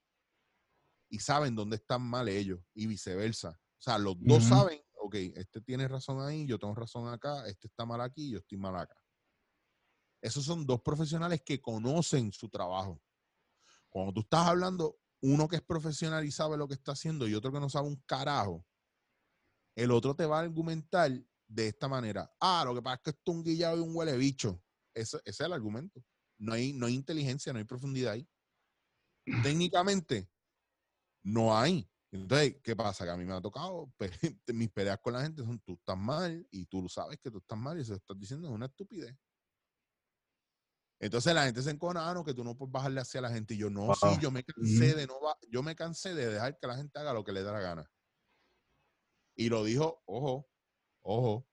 y 1.09 1.19
saben 1.19 1.55
dónde 1.55 1.77
están 1.77 2.01
mal 2.01 2.27
ellos 2.27 2.59
y 2.73 2.87
viceversa. 2.87 3.49
O 3.49 3.81
sea, 3.81 3.97
los 3.97 4.15
dos 4.19 4.43
saben, 4.43 4.81
ok, 4.99 5.15
este 5.35 5.61
tiene 5.61 5.87
razón 5.87 6.25
ahí, 6.25 6.45
yo 6.47 6.57
tengo 6.57 6.75
razón 6.75 7.07
acá, 7.13 7.47
este 7.47 7.67
está 7.67 7.85
mal 7.85 8.01
aquí, 8.01 8.31
yo 8.31 8.39
estoy 8.39 8.57
mal 8.57 8.75
acá. 8.75 8.95
Esos 10.21 10.45
son 10.45 10.65
dos 10.65 10.81
profesionales 10.81 11.41
que 11.43 11.61
conocen 11.61 12.31
su 12.31 12.49
trabajo. 12.49 13.01
Cuando 13.89 14.13
tú 14.13 14.21
estás 14.21 14.47
hablando, 14.47 14.97
uno 15.21 15.47
que 15.47 15.57
es 15.57 15.61
profesional 15.61 16.25
y 16.25 16.31
sabe 16.31 16.57
lo 16.57 16.67
que 16.67 16.73
está 16.73 16.91
haciendo 16.93 17.27
y 17.27 17.33
otro 17.33 17.51
que 17.51 17.59
no 17.59 17.69
sabe 17.69 17.87
un 17.87 18.01
carajo, 18.05 18.65
el 19.75 19.91
otro 19.91 20.15
te 20.15 20.25
va 20.25 20.39
a 20.39 20.41
argumentar 20.41 21.11
de 21.47 21.67
esta 21.67 21.87
manera. 21.87 22.31
Ah, 22.39 22.63
lo 22.65 22.75
que 22.75 22.81
pasa 22.81 22.95
es 22.95 23.01
que 23.01 23.09
esto 23.11 23.31
es 23.31 23.37
un 23.37 23.43
guillado 23.43 23.77
y 23.77 23.81
un 23.81 23.95
huele 23.95 24.17
bicho. 24.17 24.61
Ese, 24.93 25.17
ese 25.17 25.29
es 25.29 25.39
el 25.41 25.53
argumento. 25.53 26.03
No 26.39 26.53
hay, 26.53 26.73
no 26.73 26.87
hay 26.87 26.95
inteligencia, 26.95 27.53
no 27.53 27.59
hay 27.59 27.65
profundidad 27.65 28.13
ahí. 28.13 28.27
Técnicamente, 29.43 30.29
no 31.23 31.55
hay. 31.55 31.89
Entonces, 32.11 32.57
¿qué 32.63 32.75
pasa? 32.75 33.05
Que 33.05 33.11
a 33.11 33.17
mí 33.17 33.25
me 33.25 33.33
ha 33.33 33.41
tocado, 33.41 33.91
mis 34.47 34.69
peleas 34.69 34.99
con 34.99 35.13
la 35.13 35.21
gente 35.21 35.43
son 35.43 35.59
tú 35.59 35.73
estás 35.73 35.97
mal 35.97 36.47
y 36.51 36.65
tú 36.65 36.81
lo 36.81 36.89
sabes 36.89 37.19
que 37.19 37.29
tú 37.29 37.39
estás 37.39 37.57
mal 37.57 37.77
y 37.77 37.81
eso 37.81 37.95
estás 37.95 38.17
diciendo 38.17 38.47
es 38.47 38.53
una 38.53 38.67
estupidez. 38.67 39.15
Entonces 40.99 41.33
la 41.35 41.45
gente 41.45 41.61
se 41.61 41.69
encona, 41.69 42.09
ah, 42.09 42.13
no, 42.13 42.23
que 42.23 42.33
tú 42.33 42.43
no 42.43 42.55
puedes 42.57 42.71
bajarle 42.71 42.99
hacia 43.01 43.21
la 43.21 43.29
gente. 43.29 43.53
Y 43.53 43.57
yo, 43.57 43.69
no, 43.69 43.87
sí, 44.15 44.21
yo 44.21 44.31
me 44.31 44.43
cansé 44.43 44.95
de 44.95 45.05
no 45.07 45.15
yo 45.49 45.61
me 45.63 45.75
cansé 45.75 46.15
de 46.15 46.27
dejar 46.27 46.57
que 46.57 46.65
la 46.67 46.75
gente 46.75 46.97
haga 46.99 47.13
lo 47.13 47.23
que 47.23 47.31
le 47.33 47.43
da 47.43 47.51
la 47.51 47.59
gana. 47.59 47.91
Y 49.35 49.49
lo 49.49 49.63
dijo, 49.63 50.01
ojo, 50.05 50.49
ojo, 51.01 51.47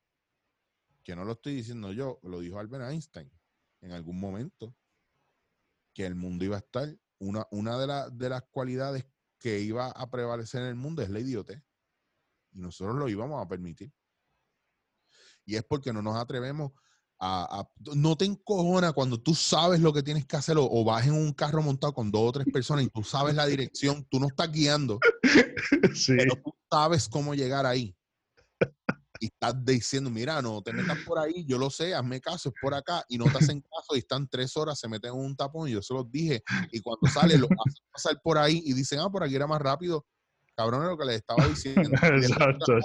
que 1.02 1.14
no 1.14 1.24
lo 1.26 1.32
estoy 1.32 1.54
diciendo 1.56 1.92
yo, 1.92 2.18
lo 2.22 2.40
dijo 2.40 2.58
Albert 2.58 2.90
Einstein 2.90 3.30
en 3.82 3.92
algún 3.92 4.18
momento, 4.18 4.74
que 5.92 6.06
el 6.06 6.14
mundo 6.14 6.46
iba 6.46 6.56
a 6.56 6.60
estar, 6.60 6.88
una, 7.18 7.46
una 7.50 7.78
de, 7.78 7.86
la- 7.86 8.08
de 8.08 8.28
las 8.30 8.42
cualidades 8.44 9.04
que 9.38 9.60
iba 9.60 9.88
a 9.90 10.10
prevalecer 10.10 10.62
en 10.62 10.68
el 10.68 10.74
mundo 10.74 11.02
es 11.02 11.10
la 11.10 11.20
idiotez. 11.20 11.62
Y 12.52 12.60
nosotros 12.60 12.96
lo 12.96 13.08
íbamos 13.10 13.44
a 13.44 13.46
permitir. 13.46 13.92
Y 15.44 15.56
es 15.56 15.64
porque 15.64 15.92
no 15.92 16.00
nos 16.00 16.16
atrevemos 16.16 16.72
a, 17.18 17.60
a- 17.60 17.70
no 17.94 18.16
te 18.16 18.24
encojona 18.24 18.92
cuando 18.92 19.20
tú 19.20 19.34
sabes 19.34 19.80
lo 19.80 19.92
que 19.92 20.02
tienes 20.02 20.26
que 20.26 20.36
hacer 20.36 20.56
o, 20.58 20.68
o 20.70 20.84
vas 20.84 21.06
en 21.06 21.14
un 21.14 21.32
carro 21.32 21.62
montado 21.62 21.92
con 21.94 22.10
dos 22.10 22.28
o 22.28 22.32
tres 22.32 22.46
personas 22.52 22.84
y 22.84 22.88
tú 22.88 23.02
sabes 23.02 23.34
la 23.34 23.46
dirección, 23.46 24.06
tú 24.10 24.18
no 24.20 24.26
estás 24.26 24.50
guiando, 24.50 24.98
Sí. 25.94 26.14
pero 26.16 26.36
tú 26.36 26.52
sabes 26.70 27.08
cómo 27.08 27.34
llegar 27.34 27.66
ahí. 27.66 27.96
y 29.20 29.26
estás 29.26 29.54
diciendo, 29.64 30.10
mira, 30.10 30.42
no 30.42 30.60
te 30.60 30.72
metas 30.72 30.98
por 31.04 31.18
ahí, 31.18 31.44
yo 31.46 31.56
lo 31.56 31.70
sé, 31.70 31.94
hazme 31.94 32.20
caso, 32.20 32.48
es 32.50 32.54
por 32.60 32.74
acá, 32.74 33.04
y 33.08 33.16
no 33.16 33.30
te 33.30 33.38
hacen 33.38 33.60
caso 33.60 33.94
y 33.94 34.00
están 34.00 34.28
tres 34.28 34.56
horas, 34.56 34.78
se 34.78 34.88
meten 34.88 35.12
en 35.14 35.18
un 35.20 35.36
tapón, 35.36 35.68
y 35.68 35.72
yo 35.72 35.80
se 35.82 35.94
los 35.94 36.10
dije, 36.10 36.42
y 36.72 36.80
cuando 36.80 37.06
sale, 37.08 37.38
lo 37.38 37.46
hacen 37.46 37.84
pasar 37.92 38.20
por 38.22 38.36
ahí 38.36 38.60
y 38.64 38.72
dicen, 38.74 38.98
ah, 38.98 39.08
por 39.08 39.22
aquí 39.22 39.34
era 39.36 39.46
más 39.46 39.62
rápido. 39.62 40.04
Cabrón, 40.56 40.84
es 40.84 40.88
lo 40.90 40.98
que 40.98 41.04
les 41.06 41.16
estaba 41.16 41.44
diciendo. 41.48 41.90
Exacto. 41.90 42.78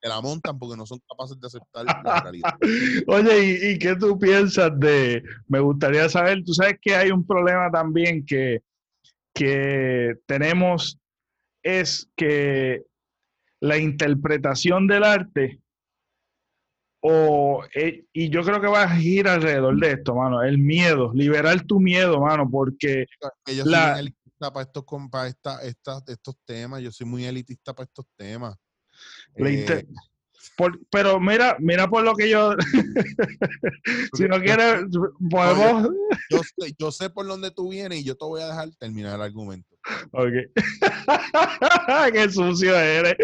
Que 0.00 0.08
la 0.08 0.20
montan 0.20 0.58
porque 0.58 0.76
no 0.76 0.84
son 0.86 1.00
capaces 1.08 1.38
de 1.40 1.46
aceptar 1.46 1.84
la 1.84 2.20
realidad. 2.22 2.54
Oye, 3.06 3.44
¿y, 3.44 3.72
¿y 3.72 3.78
qué 3.78 3.94
tú 3.96 4.18
piensas 4.18 4.72
de, 4.78 5.22
me 5.48 5.60
gustaría 5.60 6.08
saber, 6.08 6.42
tú 6.44 6.52
sabes 6.54 6.76
que 6.80 6.96
hay 6.96 7.10
un 7.10 7.24
problema 7.26 7.70
también 7.70 8.26
que, 8.26 8.62
que 9.32 10.14
tenemos, 10.26 10.98
es 11.62 12.08
que 12.16 12.82
la 13.60 13.78
interpretación 13.78 14.86
del 14.86 15.04
arte, 15.04 15.60
o, 17.06 17.62
eh, 17.74 18.04
y 18.12 18.30
yo 18.30 18.42
creo 18.42 18.60
que 18.62 18.66
va 18.66 18.84
a 18.84 18.96
girar 18.96 19.34
alrededor 19.36 19.78
de 19.78 19.92
esto, 19.92 20.14
mano, 20.14 20.42
el 20.42 20.58
miedo, 20.58 21.12
liberar 21.14 21.60
tu 21.62 21.78
miedo, 21.78 22.18
mano, 22.20 22.48
porque 22.50 23.06
Que 23.44 23.56
yo 23.56 23.64
La- 23.66 24.02
elitista 24.34 24.52
para 24.52 24.62
estos, 24.64 24.84
para 25.10 25.28
esta, 25.28 25.62
esta- 25.62 26.02
estos 26.12 26.36
temas, 26.44 26.82
yo 26.82 26.90
soy 26.92 27.06
muy 27.06 27.24
elitista 27.24 27.74
para 27.74 27.84
estos 27.84 28.06
temas. 28.16 28.56
Eh, 29.36 29.84
por- 30.56 30.78
pero 30.90 31.18
mira, 31.20 31.56
mira 31.60 31.88
por 31.88 32.04
lo 32.04 32.14
que 32.14 32.28
yo, 32.28 32.54
si 34.12 34.24
no 34.28 34.40
quieres, 34.40 34.84
podemos, 35.30 35.88
yo, 36.30 36.40
sé, 36.42 36.74
yo 36.78 36.92
sé 36.92 37.10
por 37.10 37.26
dónde 37.26 37.50
tú 37.50 37.68
vienes 37.70 38.00
y 38.00 38.04
yo 38.04 38.16
te 38.16 38.24
voy 38.24 38.42
a 38.42 38.46
dejar 38.48 38.70
terminar 38.78 39.14
el 39.16 39.22
argumento. 39.22 39.74
ok, 40.12 40.32
qué 42.12 42.30
sucio 42.30 42.76
eres, 42.78 43.14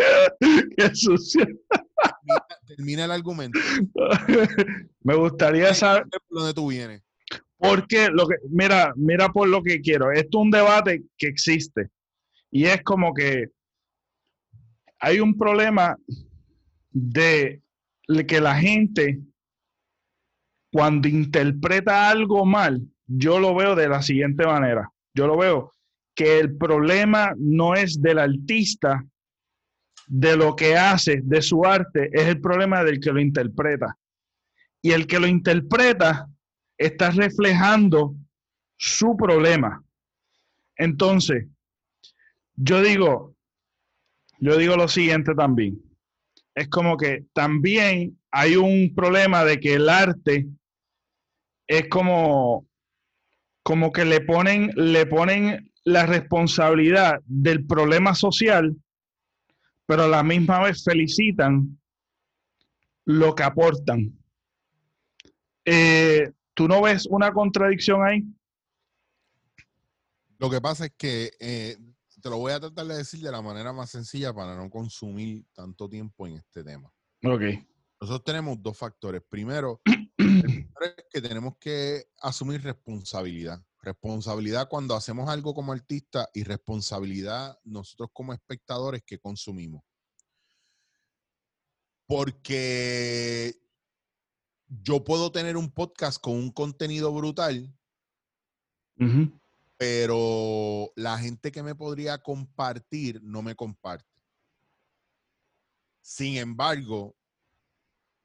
qué 0.76 0.94
sucio, 0.94 1.44
Termina, 1.44 2.46
termina 2.66 3.04
el 3.04 3.10
argumento. 3.10 3.58
me 5.02 5.14
gustaría 5.14 5.74
saber, 5.74 6.04
por 6.08 6.22
dónde 6.30 6.54
tú 6.54 6.68
vienes. 6.68 7.02
Porque 7.60 8.08
lo 8.08 8.26
que, 8.26 8.36
mira, 8.48 8.92
mira 8.96 9.28
por 9.28 9.46
lo 9.48 9.62
que 9.62 9.80
quiero. 9.80 10.10
Esto 10.10 10.38
es 10.38 10.44
un 10.44 10.50
debate 10.50 11.02
que 11.18 11.26
existe. 11.26 11.90
Y 12.50 12.64
es 12.64 12.82
como 12.82 13.12
que 13.12 13.48
hay 14.98 15.20
un 15.20 15.36
problema 15.36 15.96
de 16.90 17.62
que 18.26 18.40
la 18.40 18.56
gente, 18.56 19.20
cuando 20.72 21.06
interpreta 21.06 22.08
algo 22.08 22.44
mal, 22.44 22.82
yo 23.06 23.38
lo 23.38 23.54
veo 23.54 23.76
de 23.76 23.88
la 23.88 24.02
siguiente 24.02 24.46
manera. 24.46 24.90
Yo 25.14 25.26
lo 25.26 25.36
veo 25.36 25.74
que 26.14 26.38
el 26.38 26.56
problema 26.56 27.34
no 27.38 27.74
es 27.74 28.00
del 28.00 28.18
artista, 28.18 29.04
de 30.06 30.36
lo 30.36 30.56
que 30.56 30.76
hace, 30.76 31.20
de 31.22 31.40
su 31.40 31.64
arte, 31.64 32.10
es 32.12 32.26
el 32.26 32.40
problema 32.40 32.82
del 32.82 33.00
que 33.00 33.12
lo 33.12 33.20
interpreta. 33.20 33.96
Y 34.82 34.90
el 34.92 35.06
que 35.06 35.20
lo 35.20 35.26
interpreta 35.26 36.26
está 36.80 37.10
reflejando 37.10 38.16
su 38.78 39.14
problema. 39.14 39.84
Entonces, 40.76 41.46
yo 42.56 42.80
digo, 42.80 43.36
yo 44.38 44.56
digo 44.56 44.76
lo 44.76 44.88
siguiente 44.88 45.34
también. 45.34 45.78
Es 46.54 46.68
como 46.68 46.96
que 46.96 47.26
también 47.34 48.18
hay 48.30 48.56
un 48.56 48.94
problema 48.94 49.44
de 49.44 49.60
que 49.60 49.74
el 49.74 49.90
arte 49.90 50.46
es 51.66 51.88
como, 51.88 52.66
como 53.62 53.92
que 53.92 54.06
le 54.06 54.22
ponen, 54.22 54.70
le 54.74 55.04
ponen 55.04 55.70
la 55.84 56.06
responsabilidad 56.06 57.20
del 57.26 57.66
problema 57.66 58.14
social, 58.14 58.74
pero 59.84 60.04
a 60.04 60.08
la 60.08 60.22
misma 60.22 60.62
vez 60.62 60.82
felicitan 60.82 61.78
lo 63.04 63.34
que 63.34 63.42
aportan. 63.42 64.18
Eh, 65.66 66.32
¿Tú 66.54 66.68
no 66.68 66.82
ves 66.82 67.06
una 67.06 67.32
contradicción 67.32 68.04
ahí? 68.04 68.24
Lo 70.38 70.48
que 70.50 70.60
pasa 70.60 70.86
es 70.86 70.92
que 70.96 71.30
eh, 71.38 71.76
te 72.20 72.30
lo 72.30 72.38
voy 72.38 72.52
a 72.52 72.60
tratar 72.60 72.86
de 72.86 72.96
decir 72.96 73.20
de 73.20 73.30
la 73.30 73.42
manera 73.42 73.72
más 73.72 73.90
sencilla 73.90 74.32
para 74.32 74.54
no 74.56 74.70
consumir 74.70 75.44
tanto 75.52 75.88
tiempo 75.88 76.26
en 76.26 76.36
este 76.36 76.64
tema. 76.64 76.92
Ok. 77.24 77.42
Nosotros 78.00 78.24
tenemos 78.24 78.62
dos 78.62 78.76
factores. 78.76 79.22
Primero, 79.28 79.82
el 79.84 80.10
primero 80.16 80.66
es 80.80 81.04
que 81.10 81.20
tenemos 81.20 81.54
que 81.58 82.06
asumir 82.20 82.62
responsabilidad. 82.62 83.62
Responsabilidad 83.82 84.68
cuando 84.68 84.94
hacemos 84.94 85.28
algo 85.28 85.54
como 85.54 85.72
artista 85.72 86.28
y 86.32 86.44
responsabilidad 86.44 87.58
nosotros 87.64 88.10
como 88.12 88.32
espectadores 88.32 89.02
que 89.04 89.18
consumimos. 89.18 89.82
Porque 92.06 93.59
yo 94.70 95.02
puedo 95.02 95.33
tener 95.33 95.56
un 95.56 95.70
podcast 95.70 96.20
con 96.20 96.35
un 96.35 96.50
contenido 96.50 97.12
brutal, 97.12 97.76
pero 99.76 100.92
la 100.94 101.18
gente 101.18 101.50
que 101.50 101.62
me 101.62 101.74
podría 101.74 102.22
compartir 102.22 103.20
no 103.22 103.42
me 103.42 103.56
comparte. 103.56 104.06
Sin 106.02 106.37
embargo, 106.37 107.16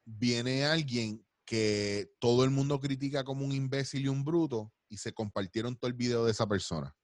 viene 0.05 0.65
alguien 0.65 1.25
que 1.45 2.11
todo 2.19 2.43
el 2.43 2.51
mundo 2.51 2.79
critica 2.79 3.23
como 3.23 3.45
un 3.45 3.51
imbécil 3.51 4.03
y 4.05 4.07
un 4.07 4.23
bruto 4.23 4.71
y 4.89 4.97
se 4.97 5.13
compartieron 5.13 5.75
todo 5.75 5.87
el 5.87 5.93
video 5.95 6.25
de 6.25 6.31
esa 6.31 6.47
persona. 6.47 6.95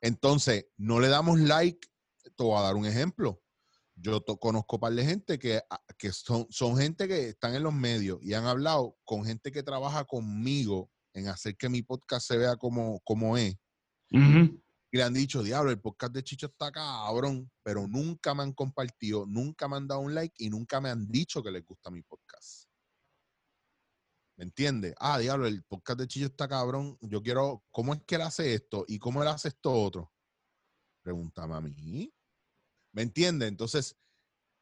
Entonces, 0.00 0.66
no 0.76 1.00
le 1.00 1.08
damos 1.08 1.38
like. 1.40 1.86
Te 2.22 2.44
voy 2.44 2.56
a 2.58 2.62
dar 2.62 2.76
un 2.76 2.86
ejemplo. 2.86 3.42
Yo 4.00 4.24
conozco 4.24 4.76
un 4.76 4.80
par 4.80 4.92
de 4.92 5.04
gente 5.04 5.38
que, 5.38 5.58
a- 5.70 5.82
que 5.98 6.12
son, 6.12 6.46
son 6.50 6.76
gente 6.76 7.08
que 7.08 7.30
están 7.30 7.54
en 7.54 7.62
los 7.64 7.74
medios 7.74 8.18
y 8.22 8.34
han 8.34 8.46
hablado 8.46 8.96
con 9.04 9.24
gente 9.24 9.50
que 9.50 9.62
trabaja 9.62 10.04
conmigo 10.04 10.90
en 11.14 11.28
hacer 11.28 11.56
que 11.56 11.68
mi 11.68 11.82
podcast 11.82 12.26
se 12.28 12.36
vea 12.36 12.56
como, 12.56 13.00
como 13.00 13.36
es. 13.36 13.56
Y 14.90 14.96
le 14.96 15.02
han 15.02 15.12
dicho, 15.12 15.42
diablo, 15.42 15.70
el 15.70 15.80
podcast 15.80 16.12
de 16.14 16.22
Chicho 16.24 16.46
está 16.46 16.70
cabrón, 16.72 17.50
pero 17.62 17.86
nunca 17.86 18.34
me 18.34 18.42
han 18.42 18.52
compartido, 18.54 19.26
nunca 19.26 19.68
me 19.68 19.76
han 19.76 19.86
dado 19.88 20.00
un 20.00 20.14
like 20.14 20.34
y 20.38 20.48
nunca 20.48 20.80
me 20.80 20.88
han 20.88 21.06
dicho 21.08 21.42
que 21.42 21.50
les 21.50 21.64
gusta 21.64 21.90
mi 21.90 22.00
podcast. 22.02 22.68
¿Me 24.38 24.44
entiendes? 24.44 24.94
Ah, 25.00 25.18
diablo, 25.18 25.46
el 25.46 25.62
podcast 25.64 25.98
de 26.00 26.06
Chicho 26.06 26.26
está 26.26 26.46
cabrón. 26.48 26.96
Yo 27.00 27.20
quiero, 27.22 27.64
¿cómo 27.72 27.92
es 27.92 28.02
que 28.04 28.14
él 28.14 28.22
hace 28.22 28.54
esto? 28.54 28.84
¿Y 28.86 28.98
cómo 28.98 29.20
él 29.22 29.28
hace 29.28 29.48
esto 29.48 29.72
otro? 29.72 30.12
Pregúntame 31.02 31.54
a 31.56 31.60
mí. 31.60 32.14
¿Me 32.98 33.04
entiendes? 33.04 33.48
Entonces, 33.48 33.96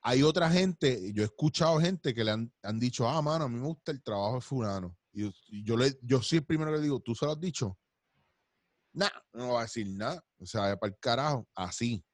hay 0.02 0.22
otra 0.22 0.50
gente, 0.50 1.10
yo 1.14 1.22
he 1.22 1.24
escuchado 1.24 1.80
gente 1.80 2.12
que 2.12 2.22
le 2.22 2.32
han, 2.32 2.52
han 2.62 2.78
dicho, 2.78 3.08
ah, 3.08 3.22
mano, 3.22 3.46
a 3.46 3.48
mí 3.48 3.58
me 3.58 3.66
gusta 3.66 3.92
el 3.92 4.02
trabajo 4.02 4.34
de 4.34 4.40
fulano. 4.42 4.94
Y 5.10 5.22
yo, 5.22 5.32
y 5.46 5.64
le, 5.78 5.98
yo 6.02 6.20
el 6.30 6.44
primero 6.44 6.70
que 6.70 6.76
le 6.76 6.82
digo, 6.82 7.00
¿tú 7.00 7.14
se 7.14 7.24
lo 7.24 7.32
has 7.32 7.40
dicho? 7.40 7.78
Nah, 8.92 9.08
no 9.32 9.54
va 9.54 9.60
a 9.60 9.62
decir 9.62 9.88
nada. 9.88 10.22
O 10.38 10.44
sea, 10.44 10.76
para 10.76 10.92
el 10.92 10.98
carajo, 10.98 11.48
así. 11.54 12.04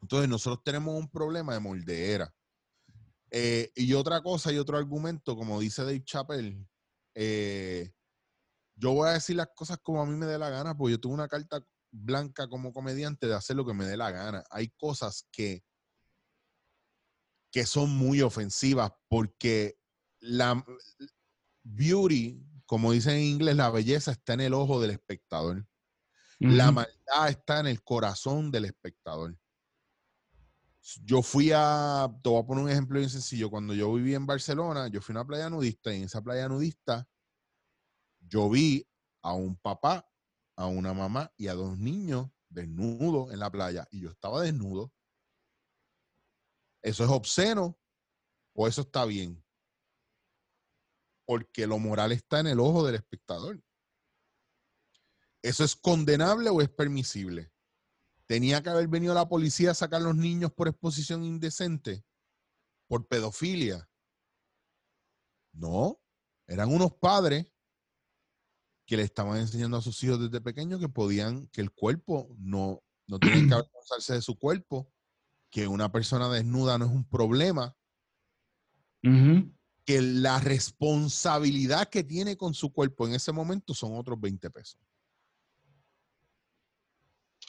Entonces, 0.00 0.26
nosotros 0.26 0.64
tenemos 0.64 0.98
un 0.98 1.10
problema 1.10 1.52
de 1.52 1.60
moldeera. 1.60 2.34
Eh, 3.30 3.70
y 3.74 3.92
otra 3.92 4.22
cosa 4.22 4.50
y 4.54 4.56
otro 4.56 4.78
argumento, 4.78 5.36
como 5.36 5.60
dice 5.60 5.82
Dave 5.82 6.02
Chappelle, 6.02 6.66
eh, 7.14 7.92
yo 8.74 8.92
voy 8.92 9.10
a 9.10 9.12
decir 9.12 9.36
las 9.36 9.48
cosas 9.54 9.76
como 9.82 10.00
a 10.00 10.06
mí 10.06 10.16
me 10.16 10.24
dé 10.24 10.38
la 10.38 10.48
gana, 10.48 10.74
porque 10.74 10.92
yo 10.92 10.98
tengo 11.00 11.14
una 11.14 11.28
carta 11.28 11.62
blanca 11.96 12.48
como 12.48 12.72
comediante 12.72 13.26
de 13.26 13.34
hacer 13.34 13.56
lo 13.56 13.64
que 13.64 13.74
me 13.74 13.84
dé 13.84 13.96
la 13.96 14.10
gana. 14.10 14.44
Hay 14.50 14.68
cosas 14.68 15.26
que, 15.32 15.64
que 17.50 17.66
son 17.66 17.90
muy 17.90 18.22
ofensivas 18.22 18.92
porque 19.08 19.78
la 20.20 20.64
beauty, 21.62 22.42
como 22.66 22.92
dicen 22.92 23.14
en 23.14 23.22
inglés, 23.22 23.56
la 23.56 23.70
belleza 23.70 24.12
está 24.12 24.34
en 24.34 24.42
el 24.42 24.54
ojo 24.54 24.80
del 24.80 24.90
espectador. 24.90 25.66
La 26.38 26.70
maldad 26.70 27.30
está 27.30 27.60
en 27.60 27.66
el 27.66 27.82
corazón 27.82 28.50
del 28.50 28.66
espectador. 28.66 29.38
Yo 31.02 31.22
fui 31.22 31.50
a, 31.52 32.08
te 32.22 32.28
voy 32.28 32.42
a 32.42 32.46
poner 32.46 32.64
un 32.64 32.70
ejemplo 32.70 32.98
bien 32.98 33.10
sencillo. 33.10 33.50
Cuando 33.50 33.72
yo 33.72 33.92
viví 33.94 34.14
en 34.14 34.26
Barcelona, 34.26 34.88
yo 34.88 35.00
fui 35.00 35.14
a 35.14 35.18
una 35.20 35.26
playa 35.26 35.48
nudista 35.48 35.92
y 35.92 35.96
en 35.96 36.04
esa 36.04 36.22
playa 36.22 36.46
nudista 36.48 37.08
yo 38.20 38.50
vi 38.50 38.86
a 39.22 39.32
un 39.32 39.56
papá, 39.56 40.06
a 40.56 40.66
una 40.66 40.94
mamá 40.94 41.32
y 41.36 41.48
a 41.48 41.54
dos 41.54 41.78
niños 41.78 42.30
desnudos 42.48 43.32
en 43.32 43.38
la 43.38 43.50
playa 43.50 43.86
y 43.90 44.00
yo 44.00 44.10
estaba 44.10 44.42
desnudo. 44.42 44.92
¿Eso 46.82 47.04
es 47.04 47.10
obsceno 47.10 47.78
o 48.54 48.66
eso 48.66 48.82
está 48.82 49.04
bien? 49.04 49.44
Porque 51.26 51.66
lo 51.66 51.78
moral 51.78 52.12
está 52.12 52.40
en 52.40 52.46
el 52.46 52.60
ojo 52.60 52.86
del 52.86 52.94
espectador. 52.94 53.62
¿Eso 55.42 55.64
es 55.64 55.76
condenable 55.76 56.50
o 56.50 56.60
es 56.60 56.68
permisible? 56.68 57.52
¿Tenía 58.26 58.62
que 58.62 58.70
haber 58.70 58.88
venido 58.88 59.14
la 59.14 59.28
policía 59.28 59.72
a 59.72 59.74
sacar 59.74 60.00
a 60.00 60.04
los 60.04 60.16
niños 60.16 60.52
por 60.52 60.68
exposición 60.68 61.22
indecente? 61.22 62.04
¿Por 62.88 63.06
pedofilia? 63.06 63.88
No, 65.52 66.00
eran 66.46 66.72
unos 66.72 66.94
padres 66.94 67.46
que 68.86 68.96
le 68.96 69.02
estaban 69.02 69.38
enseñando 69.38 69.76
a 69.76 69.82
sus 69.82 70.02
hijos 70.04 70.20
desde 70.20 70.40
pequeños 70.40 70.80
que 70.80 70.88
podían, 70.88 71.48
que 71.48 71.60
el 71.60 71.72
cuerpo 71.72 72.28
no, 72.38 72.82
no 73.06 73.18
tienen 73.18 73.48
que 73.48 73.54
avergonzarse 73.54 74.14
de 74.14 74.22
su 74.22 74.38
cuerpo, 74.38 74.90
que 75.50 75.66
una 75.66 75.90
persona 75.90 76.28
desnuda 76.28 76.78
no 76.78 76.86
es 76.86 76.92
un 76.92 77.08
problema, 77.08 77.76
que 79.84 80.02
la 80.02 80.40
responsabilidad 80.40 81.88
que 81.88 82.02
tiene 82.02 82.36
con 82.36 82.54
su 82.54 82.72
cuerpo 82.72 83.06
en 83.06 83.14
ese 83.14 83.30
momento 83.30 83.72
son 83.72 83.96
otros 83.96 84.20
20 84.20 84.50
pesos. 84.50 84.80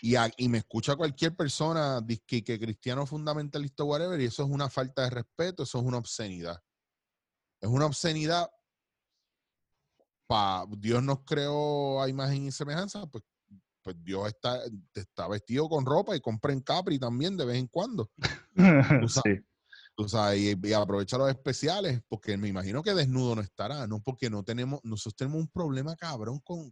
Y, 0.02 0.14
y 0.38 0.48
me 0.48 0.60
escucha 0.60 0.96
cualquier 0.96 1.36
persona 1.36 2.06
que, 2.28 2.44
que 2.44 2.60
cristiano 2.60 3.08
fundamentalista, 3.08 3.84
whatever, 3.84 4.22
y 4.22 4.26
eso 4.26 4.44
es 4.44 4.50
una 4.50 4.70
falta 4.70 5.04
de 5.04 5.10
respeto, 5.10 5.64
eso 5.64 5.80
es 5.80 5.84
una 5.84 5.98
obscenidad. 5.98 6.62
Es 7.60 7.70
una 7.70 7.88
obscenidad. 7.88 8.50
Pa, 10.28 10.66
Dios 10.78 11.02
nos 11.02 11.24
creó 11.24 12.02
a 12.02 12.10
imagen 12.10 12.48
y 12.48 12.52
semejanza, 12.52 13.08
pues, 13.08 13.24
pues 13.82 13.96
Dios 14.04 14.28
está, 14.28 14.60
está 14.94 15.28
vestido 15.28 15.70
con 15.70 15.86
ropa 15.86 16.16
y 16.16 16.20
compra 16.20 16.54
en 16.54 16.62
Capri 16.62 17.00
también 17.00 17.38
de 17.38 17.46
vez 17.46 17.58
en 17.58 17.68
cuando. 17.68 18.12
sí 19.24 19.42
y, 20.36 20.74
aprovecha 20.74 21.18
los 21.18 21.30
especiales, 21.30 22.02
porque 22.08 22.38
me 22.38 22.48
imagino 22.48 22.84
que 22.84 22.94
desnudo 22.94 23.36
no 23.36 23.42
estará, 23.42 23.88
¿no? 23.88 24.02
Porque 24.02 24.30
no 24.30 24.44
tenemos, 24.44 24.80
nosotros 24.84 25.16
tenemos 25.16 25.42
un 25.42 25.48
problema 25.48 25.96
cabrón 25.96 26.40
con, 26.40 26.72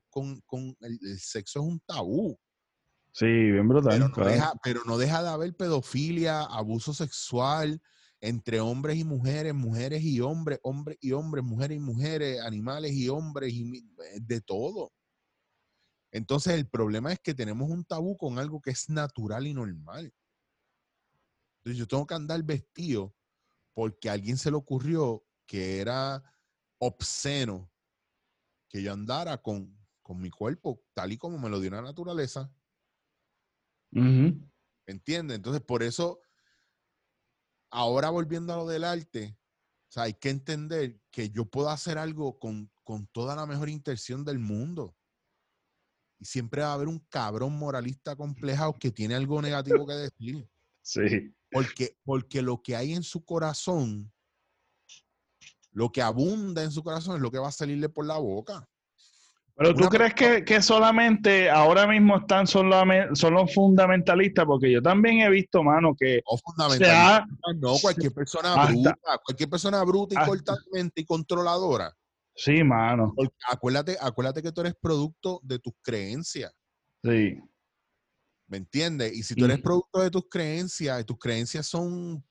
el, 0.81 1.19
sexo 1.19 1.59
es 1.59 1.65
un 1.65 1.79
tabú. 1.85 2.37
Sí, 3.11 3.25
bien 3.25 3.67
brutal. 3.67 3.93
Pero 3.93 4.09
no, 4.09 4.29
deja, 4.29 4.53
pero 4.63 4.81
no 4.85 4.97
deja 4.97 5.23
de 5.23 5.29
haber 5.29 5.55
pedofilia, 5.55 6.43
abuso 6.43 6.93
sexual 6.93 7.81
entre 8.25 8.59
hombres 8.59 8.97
y 8.97 9.03
mujeres, 9.03 9.53
mujeres 9.53 10.03
y 10.03 10.19
hombres, 10.19 10.59
hombres 10.63 10.97
y 10.99 11.11
hombres, 11.11 11.43
mujeres 11.43 11.77
y 11.77 11.79
mujeres, 11.79 12.41
animales 12.41 12.93
y 12.93 13.07
hombres, 13.07 13.53
y 13.53 13.77
eh, 13.77 14.19
de 14.19 14.41
todo. 14.41 14.91
Entonces 16.11 16.55
el 16.55 16.67
problema 16.67 17.11
es 17.11 17.19
que 17.19 17.35
tenemos 17.35 17.69
un 17.69 17.85
tabú 17.85 18.17
con 18.17 18.39
algo 18.39 18.61
que 18.61 18.71
es 18.71 18.89
natural 18.89 19.45
y 19.45 19.53
normal. 19.53 20.11
Entonces 21.57 21.77
yo 21.77 21.87
tengo 21.87 22.07
que 22.07 22.15
andar 22.15 22.41
vestido 22.43 23.13
porque 23.75 24.09
a 24.09 24.13
alguien 24.13 24.37
se 24.37 24.49
le 24.49 24.57
ocurrió 24.57 25.23
que 25.45 25.79
era 25.79 26.23
obsceno 26.79 27.71
que 28.69 28.81
yo 28.81 28.91
andara 28.91 29.37
con, 29.41 29.77
mi 30.09 30.29
cuerpo 30.29 30.83
tal 30.93 31.11
y 31.11 31.17
como 31.17 31.37
me 31.37 31.49
lo 31.49 31.59
dio 31.59 31.71
la 31.71 31.81
naturaleza. 31.81 32.51
¿Me 34.87 34.93
entiendes? 34.93 35.37
Entonces, 35.37 35.61
por 35.63 35.83
eso, 35.83 36.19
ahora 37.75 38.09
volviendo 38.09 38.53
a 38.53 38.57
lo 38.57 38.65
del 38.65 38.85
arte, 38.85 39.37
hay 39.95 40.13
que 40.13 40.29
entender 40.29 40.99
que 41.11 41.29
yo 41.29 41.45
puedo 41.45 41.69
hacer 41.69 41.97
algo 41.97 42.39
con, 42.39 42.71
con 42.83 43.07
toda 43.07 43.35
la 43.35 43.45
mejor 43.45 43.69
intención 43.69 44.23
del 44.23 44.39
mundo. 44.39 44.95
Y 46.17 46.25
siempre 46.25 46.61
va 46.61 46.69
a 46.69 46.73
haber 46.73 46.87
un 46.87 46.99
cabrón 47.09 47.57
moralista 47.57 48.15
complejo 48.15 48.73
que 48.73 48.91
tiene 48.91 49.15
algo 49.15 49.41
negativo 49.41 49.85
que 49.85 49.93
decir. 49.93 50.49
Sí. 50.87 51.33
Porque, 51.49 51.97
porque 52.03 52.43
lo 52.43 52.61
que 52.61 52.75
hay 52.75 52.93
en 52.93 53.01
su 53.01 53.25
corazón, 53.25 54.13
lo 55.71 55.91
que 55.91 55.99
abunda 55.99 56.61
en 56.61 56.71
su 56.71 56.83
corazón 56.83 57.15
es 57.15 57.23
lo 57.23 57.31
que 57.31 57.39
va 57.39 57.47
a 57.47 57.51
salirle 57.51 57.89
por 57.89 58.05
la 58.05 58.19
boca. 58.19 58.69
Pero 59.57 59.73
tú 59.73 59.87
crees 59.87 60.13
que, 60.13 60.61
solamente 60.61 61.49
ahora 61.49 61.87
mismo 61.87 62.17
están 62.17 62.45
solo, 62.45 62.83
los 62.85 63.53
fundamentalistas, 63.53 64.45
porque 64.45 64.71
yo 64.71 64.81
también 64.81 65.21
he 65.21 65.29
visto, 65.29 65.63
mano, 65.63 65.95
que. 65.97 66.21
No, 66.29 66.37
fundamentalistas, 66.37 67.23
no, 67.61 67.75
cualquier 67.81 68.11
persona 68.11 68.65
bruta, 68.65 68.97
cualquier 69.23 69.49
persona 69.49 69.83
bruta 69.83 70.21
y 70.21 70.27
cortamente 70.27 71.01
y 71.01 71.05
controladora. 71.05 71.93
Sí, 72.35 72.63
mano. 72.65 73.13
acuérdate, 73.49 73.97
acuérdate 74.01 74.41
que 74.41 74.51
tú 74.51 74.59
eres 74.59 74.75
producto 74.75 75.39
de 75.41 75.57
tus 75.59 75.73
creencias. 75.81 76.51
Sí. 77.01 77.39
¿Me 78.47 78.57
entiendes? 78.57 79.13
Y 79.13 79.23
si 79.23 79.35
tú 79.35 79.45
eres 79.45 79.61
producto 79.61 80.01
de 80.01 80.11
tus 80.11 80.27
creencias, 80.29 81.01
y 81.01 81.05
tus 81.05 81.17
creencias 81.17 81.65
son 81.65 82.23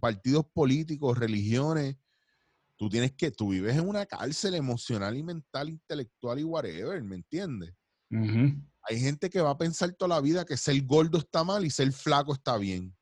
partidos 0.00 0.46
políticos, 0.54 1.18
religiones, 1.18 1.96
tú 2.82 2.88
tienes 2.88 3.12
que, 3.12 3.30
tú 3.30 3.50
vives 3.50 3.76
en 3.76 3.88
una 3.88 4.04
cárcel 4.04 4.56
emocional 4.56 5.16
y 5.16 5.22
mental, 5.22 5.68
intelectual 5.68 6.40
y 6.40 6.42
whatever, 6.42 7.00
¿me 7.04 7.14
entiendes? 7.14 7.72
Hay 8.10 8.98
gente 8.98 9.30
que 9.30 9.40
va 9.40 9.50
a 9.50 9.56
pensar 9.56 9.92
toda 9.92 10.16
la 10.16 10.20
vida 10.20 10.44
que 10.44 10.56
ser 10.56 10.82
gordo 10.82 11.18
está 11.18 11.44
mal 11.44 11.64
y 11.64 11.70
ser 11.70 11.92
flaco 11.92 12.32
está 12.32 12.56
bien. 12.58 12.92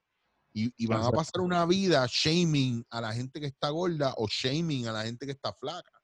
Y, 0.52 0.86
van 0.86 1.02
a 1.02 1.10
pasar 1.10 1.40
una 1.40 1.64
vida 1.64 2.06
shaming 2.06 2.84
a 2.90 3.00
la 3.00 3.14
gente 3.14 3.40
que 3.40 3.46
está 3.46 3.70
gorda 3.70 4.12
o 4.18 4.28
shaming 4.28 4.86
a 4.86 4.92
la 4.92 5.04
gente 5.04 5.24
que 5.24 5.32
está 5.32 5.54
flaca. 5.54 5.98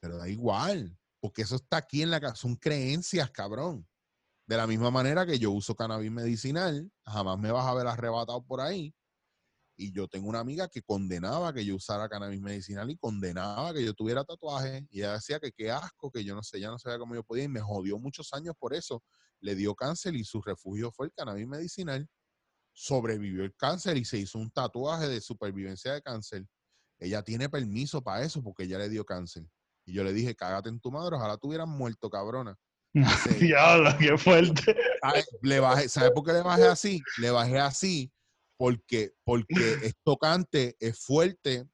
Pero 0.00 0.16
da 0.16 0.28
igual, 0.28 0.98
porque 1.20 1.42
eso 1.42 1.54
está 1.54 1.76
aquí 1.76 2.02
en 2.02 2.10
la 2.10 2.20
casa, 2.20 2.34
son 2.34 2.56
creencias, 2.56 3.30
cabrón. 3.30 3.86
De 4.44 4.56
la 4.56 4.66
misma 4.66 4.90
manera 4.90 5.24
que 5.24 5.38
yo 5.38 5.52
uso 5.52 5.76
cannabis 5.76 6.10
medicinal, 6.10 6.90
jamás 7.06 7.38
me 7.38 7.52
vas 7.52 7.64
a 7.64 7.74
ver 7.74 7.86
arrebatado 7.86 8.44
por 8.44 8.60
ahí. 8.60 8.92
Y 9.80 9.92
yo 9.92 10.06
tengo 10.06 10.28
una 10.28 10.40
amiga 10.40 10.68
que 10.68 10.82
condenaba 10.82 11.54
que 11.54 11.64
yo 11.64 11.74
usara 11.74 12.06
cannabis 12.06 12.38
medicinal 12.38 12.90
y 12.90 12.98
condenaba 12.98 13.72
que 13.72 13.82
yo 13.82 13.94
tuviera 13.94 14.22
tatuajes. 14.24 14.84
Y 14.90 14.98
ella 14.98 15.14
decía 15.14 15.40
que 15.40 15.52
qué 15.52 15.70
asco, 15.70 16.10
que 16.10 16.22
yo 16.22 16.34
no 16.34 16.42
sé, 16.42 16.60
ya 16.60 16.68
no 16.68 16.78
sabía 16.78 16.98
cómo 16.98 17.14
yo 17.14 17.24
podía. 17.24 17.44
Y 17.44 17.48
me 17.48 17.62
jodió 17.62 17.98
muchos 17.98 18.30
años 18.34 18.54
por 18.58 18.74
eso. 18.74 19.02
Le 19.40 19.54
dio 19.54 19.74
cáncer 19.74 20.14
y 20.14 20.22
su 20.22 20.42
refugio 20.42 20.92
fue 20.92 21.06
el 21.06 21.14
cannabis 21.14 21.46
medicinal. 21.46 22.06
Sobrevivió 22.74 23.42
el 23.42 23.56
cáncer 23.56 23.96
y 23.96 24.04
se 24.04 24.18
hizo 24.18 24.38
un 24.38 24.50
tatuaje 24.50 25.08
de 25.08 25.18
supervivencia 25.22 25.94
de 25.94 26.02
cáncer. 26.02 26.44
Ella 26.98 27.22
tiene 27.22 27.48
permiso 27.48 28.02
para 28.02 28.22
eso 28.22 28.42
porque 28.42 28.64
ella 28.64 28.76
le 28.76 28.90
dio 28.90 29.06
cáncer. 29.06 29.46
Y 29.86 29.94
yo 29.94 30.04
le 30.04 30.12
dije, 30.12 30.36
cágate 30.36 30.68
en 30.68 30.78
tu 30.78 30.90
madre, 30.90 31.16
ojalá 31.16 31.38
tuvieran 31.38 31.70
muerto, 31.70 32.10
cabrona. 32.10 32.54
Diablo, 33.40 33.96
qué 33.98 34.18
fuerte. 34.18 34.76
Le 35.40 35.58
bajé, 35.58 35.88
¿Sabes 35.88 36.10
por 36.10 36.26
qué 36.26 36.34
le 36.34 36.42
bajé 36.42 36.64
así? 36.64 37.00
Le 37.16 37.30
bajé 37.30 37.58
así 37.58 38.12
porque, 38.60 39.14
porque 39.24 39.54
es 39.82 39.94
tocante, 40.04 40.76
es 40.80 41.02
fuerte 41.02 41.66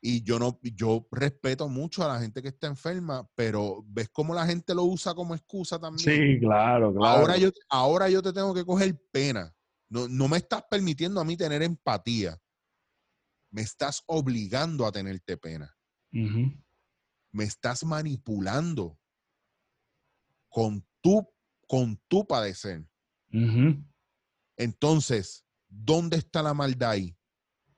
y 0.00 0.22
yo 0.22 0.38
no, 0.38 0.60
yo 0.62 1.08
respeto 1.10 1.68
mucho 1.68 2.04
a 2.04 2.14
la 2.14 2.20
gente 2.20 2.40
que 2.40 2.46
está 2.46 2.68
enferma, 2.68 3.28
pero 3.34 3.84
ves 3.84 4.08
cómo 4.08 4.32
la 4.32 4.46
gente 4.46 4.76
lo 4.76 4.84
usa 4.84 5.12
como 5.12 5.34
excusa 5.34 5.76
también. 5.80 6.08
Sí, 6.08 6.38
claro, 6.38 6.94
claro. 6.94 7.18
Ahora 7.18 7.36
yo, 7.36 7.50
ahora 7.68 8.08
yo 8.08 8.22
te 8.22 8.32
tengo 8.32 8.54
que 8.54 8.64
coger 8.64 8.96
pena. 9.10 9.52
No, 9.88 10.06
no 10.06 10.28
me 10.28 10.36
estás 10.36 10.62
permitiendo 10.70 11.20
a 11.20 11.24
mí 11.24 11.36
tener 11.36 11.64
empatía. 11.64 12.40
Me 13.50 13.62
estás 13.62 14.04
obligando 14.06 14.86
a 14.86 14.92
tenerte 14.92 15.36
pena. 15.36 15.76
Me 16.12 17.42
estás 17.42 17.82
manipulando 17.82 18.96
con 20.48 20.86
tu, 21.00 21.28
con 21.66 22.00
tu 22.06 22.24
padecer. 22.24 22.88
Entonces, 24.56 25.47
¿dónde 25.68 26.16
está 26.16 26.42
la 26.42 26.54
maldad 26.54 26.90
ahí? 26.90 27.16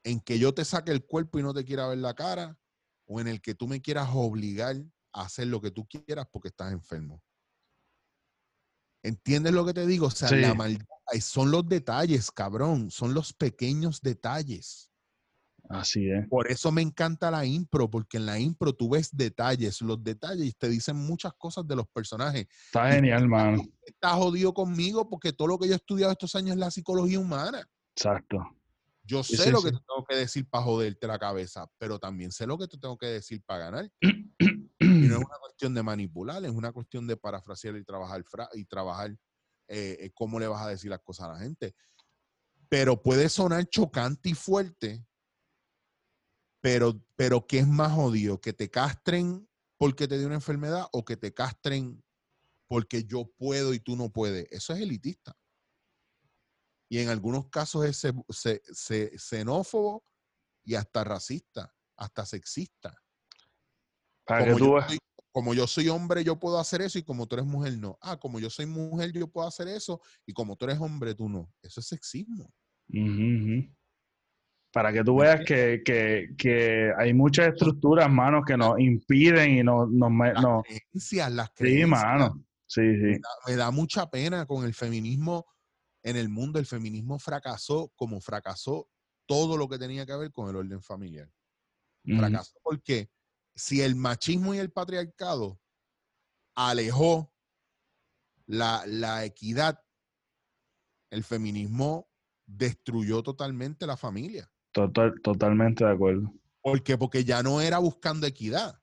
¿En 0.02 0.20
que 0.20 0.38
yo 0.38 0.54
te 0.54 0.64
saque 0.64 0.92
el 0.92 1.04
cuerpo 1.04 1.38
y 1.38 1.42
no 1.42 1.52
te 1.52 1.64
quiera 1.64 1.88
ver 1.88 1.98
la 1.98 2.14
cara? 2.14 2.56
¿O 3.06 3.20
en 3.20 3.28
el 3.28 3.40
que 3.40 3.54
tú 3.54 3.66
me 3.66 3.82
quieras 3.82 4.08
obligar 4.12 4.76
a 5.12 5.22
hacer 5.22 5.48
lo 5.48 5.60
que 5.60 5.70
tú 5.70 5.86
quieras 5.86 6.26
porque 6.30 6.48
estás 6.48 6.72
enfermo? 6.72 7.22
¿Entiendes 9.02 9.52
lo 9.52 9.64
que 9.64 9.74
te 9.74 9.86
digo? 9.86 10.06
O 10.06 10.10
sea, 10.10 10.30
la 10.30 10.54
maldad 10.54 10.86
son 11.20 11.50
los 11.50 11.68
detalles, 11.68 12.30
cabrón, 12.30 12.90
son 12.90 13.14
los 13.14 13.32
pequeños 13.32 14.00
detalles. 14.00 14.90
Así 15.68 16.10
es. 16.10 16.28
Por 16.28 16.50
eso 16.50 16.72
me 16.72 16.82
encanta 16.82 17.30
la 17.30 17.44
impro, 17.44 17.88
porque 17.88 18.16
en 18.16 18.26
la 18.26 18.38
impro 18.38 18.72
tú 18.72 18.90
ves 18.90 19.08
detalles, 19.12 19.80
los 19.80 20.02
detalles 20.02 20.56
te 20.56 20.68
dicen 20.68 20.96
muchas 20.96 21.32
cosas 21.34 21.66
de 21.66 21.76
los 21.76 21.86
personajes. 21.88 22.46
Está 22.66 22.92
genial, 22.92 23.28
mano. 23.28 23.62
Estás 23.82 24.14
jodido 24.14 24.52
conmigo 24.52 25.08
porque 25.08 25.32
todo 25.32 25.48
lo 25.48 25.58
que 25.58 25.68
yo 25.68 25.74
he 25.74 25.76
estudiado 25.76 26.12
estos 26.12 26.34
años 26.34 26.52
es 26.52 26.58
la 26.58 26.70
psicología 26.70 27.20
humana. 27.20 27.64
Exacto. 27.94 28.38
Yo 29.02 29.24
sé 29.24 29.50
lo 29.50 29.62
que 29.62 29.72
te 29.72 29.78
tengo 29.78 30.04
que 30.08 30.16
decir 30.16 30.48
para 30.48 30.64
joderte 30.64 31.06
la 31.06 31.18
cabeza, 31.18 31.70
pero 31.78 31.98
también 31.98 32.30
sé 32.30 32.46
lo 32.46 32.56
que 32.58 32.68
te 32.68 32.78
tengo 32.78 32.96
que 32.96 33.06
decir 33.06 33.42
para 33.44 33.64
ganar. 33.64 33.90
y 34.00 34.08
no 34.78 34.78
es 34.78 34.80
una 35.26 35.38
cuestión 35.40 35.74
de 35.74 35.82
manipular, 35.82 36.44
es 36.44 36.50
una 36.50 36.72
cuestión 36.72 37.06
de 37.06 37.16
parafrasear 37.16 37.76
y 37.76 37.84
trabajar, 37.84 38.24
y 38.54 38.64
trabajar 38.64 39.10
eh, 39.68 39.96
eh, 40.00 40.10
cómo 40.14 40.38
le 40.38 40.46
vas 40.46 40.64
a 40.64 40.68
decir 40.68 40.90
las 40.90 41.00
cosas 41.00 41.28
a 41.28 41.32
la 41.32 41.38
gente. 41.38 41.74
Pero 42.68 43.02
puede 43.02 43.28
sonar 43.28 43.66
chocante 43.66 44.28
y 44.28 44.34
fuerte 44.34 45.04
pero, 46.60 47.02
pero 47.16 47.46
¿qué 47.46 47.60
es 47.60 47.66
más 47.66 47.96
odio? 47.96 48.40
¿Que 48.40 48.52
te 48.52 48.70
castren 48.70 49.48
porque 49.78 50.06
te 50.06 50.18
dio 50.18 50.26
una 50.26 50.36
enfermedad 50.36 50.86
o 50.92 51.04
que 51.04 51.16
te 51.16 51.32
castren 51.32 52.02
porque 52.68 53.04
yo 53.04 53.30
puedo 53.38 53.72
y 53.72 53.80
tú 53.80 53.96
no 53.96 54.10
puedes? 54.10 54.46
Eso 54.50 54.74
es 54.74 54.80
elitista. 54.80 55.36
Y 56.90 56.98
en 56.98 57.08
algunos 57.08 57.48
casos 57.48 57.84
es 57.86 58.04
xenófobo 59.16 60.04
y 60.64 60.74
hasta 60.74 61.04
racista, 61.04 61.72
hasta 61.96 62.26
sexista. 62.26 63.00
como, 64.26 64.58
yo 64.58 64.82
soy, 64.82 64.98
como 65.30 65.54
yo 65.54 65.66
soy 65.68 65.88
hombre, 65.88 66.24
yo 66.24 66.40
puedo 66.40 66.58
hacer 66.58 66.82
eso 66.82 66.98
y 66.98 67.04
como 67.04 67.28
tú 67.28 67.36
eres 67.36 67.46
mujer, 67.46 67.78
no. 67.78 67.96
Ah, 68.02 68.18
como 68.18 68.40
yo 68.40 68.50
soy 68.50 68.66
mujer, 68.66 69.12
yo 69.12 69.28
puedo 69.28 69.46
hacer 69.46 69.68
eso 69.68 70.00
y 70.26 70.32
como 70.32 70.56
tú 70.56 70.64
eres 70.64 70.80
hombre, 70.80 71.14
tú 71.14 71.28
no. 71.28 71.52
Eso 71.62 71.78
es 71.78 71.86
sexismo. 71.86 72.52
Para 74.72 74.92
que 74.92 75.04
tú 75.04 75.18
veas 75.18 75.42
que, 75.46 76.92
hay 76.98 77.14
muchas 77.14 77.52
estructuras, 77.52 78.10
manos, 78.10 78.42
que 78.44 78.56
nos 78.56 78.80
impiden 78.80 79.58
y 79.58 79.62
nos... 79.62 79.88
nos, 79.88 80.10
las 80.10 80.64
creencias, 80.64 81.32
las 81.32 81.50
creencias. 81.50 81.84
Sí, 81.84 81.86
mano. 81.86 82.44
Sí, 82.66 82.82
sí. 82.82 83.20
Me 83.46 83.54
da, 83.54 83.70
mucha 83.70 84.10
pena 84.10 84.44
con 84.44 84.64
el 84.64 84.74
feminismo 84.74 85.46
en 86.02 86.16
el 86.16 86.28
mundo. 86.28 86.58
El 86.58 86.66
feminismo 86.66 87.18
fracasó 87.18 87.92
como 87.96 88.20
fracasó 88.20 88.88
todo 89.26 89.56
lo 89.56 89.68
que 89.68 89.78
tenía 89.78 90.06
que 90.06 90.16
ver 90.16 90.32
con 90.32 90.48
el 90.48 90.56
orden 90.56 90.82
familiar. 90.82 91.30
Fracasó 92.04 92.58
porque 92.62 93.10
si 93.54 93.82
el 93.82 93.94
machismo 93.94 94.54
y 94.54 94.58
el 94.58 94.72
patriarcado 94.72 95.60
alejó 96.54 97.32
la, 98.46 98.82
la 98.86 99.24
equidad, 99.24 99.80
el 101.10 101.24
feminismo 101.24 102.08
destruyó 102.46 103.22
totalmente 103.22 103.86
la 103.86 103.96
familia. 103.96 104.50
Total, 104.72 105.14
totalmente 105.22 105.84
de 105.84 105.92
acuerdo. 105.92 106.32
¿Por 106.62 106.82
qué? 106.82 106.96
Porque 106.98 107.24
ya 107.24 107.42
no 107.42 107.60
era 107.60 107.78
buscando 107.78 108.26
equidad. 108.26 108.80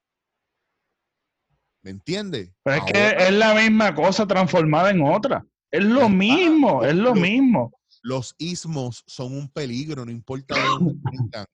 ¿Me 1.81 1.91
entiendes? 1.91 2.53
Pero 2.63 2.77
es 2.77 2.91
que 2.91 3.15
es 3.27 3.33
la 3.33 3.53
misma 3.53 3.93
cosa 3.95 4.25
transformada 4.25 4.91
en 4.91 5.01
otra. 5.01 5.45
Es 5.71 5.83
lo 5.83 6.07
mismo, 6.09 6.83
es 6.83 6.95
lo 6.95 7.13
mismo. 7.13 7.71
los 8.01 8.35
ismos 8.37 9.03
son 9.05 9.33
un 9.33 9.49
peligro, 9.49 10.05
no 10.05 10.11
importa 10.11 10.61
de 10.61 10.69
dónde 10.69 10.93
vengan. 11.11 11.45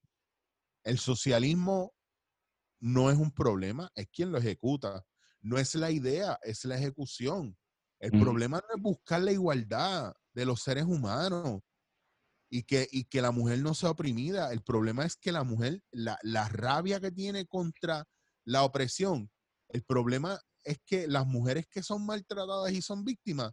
El 0.84 0.99
socialismo 0.99 1.93
no 2.80 3.09
es 3.09 3.18
un 3.18 3.32
problema, 3.32 3.89
es 3.95 4.07
quien 4.09 4.32
lo 4.32 4.38
ejecuta. 4.38 5.05
No 5.41 5.57
es 5.57 5.76
la 5.76 5.91
idea, 5.91 6.38
es 6.43 6.64
la 6.66 6.78
ejecución. 6.78 7.57
El 7.99 8.11
Ujú. 8.11 8.24
problema 8.24 8.57
no 8.57 8.76
es 8.76 8.82
buscar 8.82 9.22
la 9.22 9.32
igualdad 9.32 10.14
de 10.34 10.45
los 10.45 10.61
seres 10.61 10.86
humanos 10.86 11.61
y 12.49 12.64
que, 12.64 12.88
y 12.91 13.05
que 13.05 13.22
la 13.22 13.32
mujer 13.32 13.59
no 13.59 13.74
sea 13.74 13.91
oprimida. 13.91 14.51
El 14.51 14.61
problema 14.61 15.05
es 15.05 15.16
que 15.16 15.32
la 15.32 15.43
mujer, 15.43 15.82
la, 15.91 16.20
la 16.24 16.49
rabia 16.49 16.99
que 16.99 17.11
tiene 17.11 17.45
contra 17.45 18.05
la 18.45 18.64
opresión, 18.64 19.32
el 19.70 19.84
problema 19.84 20.39
es 20.64 20.80
que 20.86 21.07
las 21.07 21.26
mujeres 21.26 21.68
que 21.68 21.82
son 21.84 22.05
maltratadas 22.05 22.72
y 22.74 22.82
son 22.82 23.03
víctimas 23.03 23.51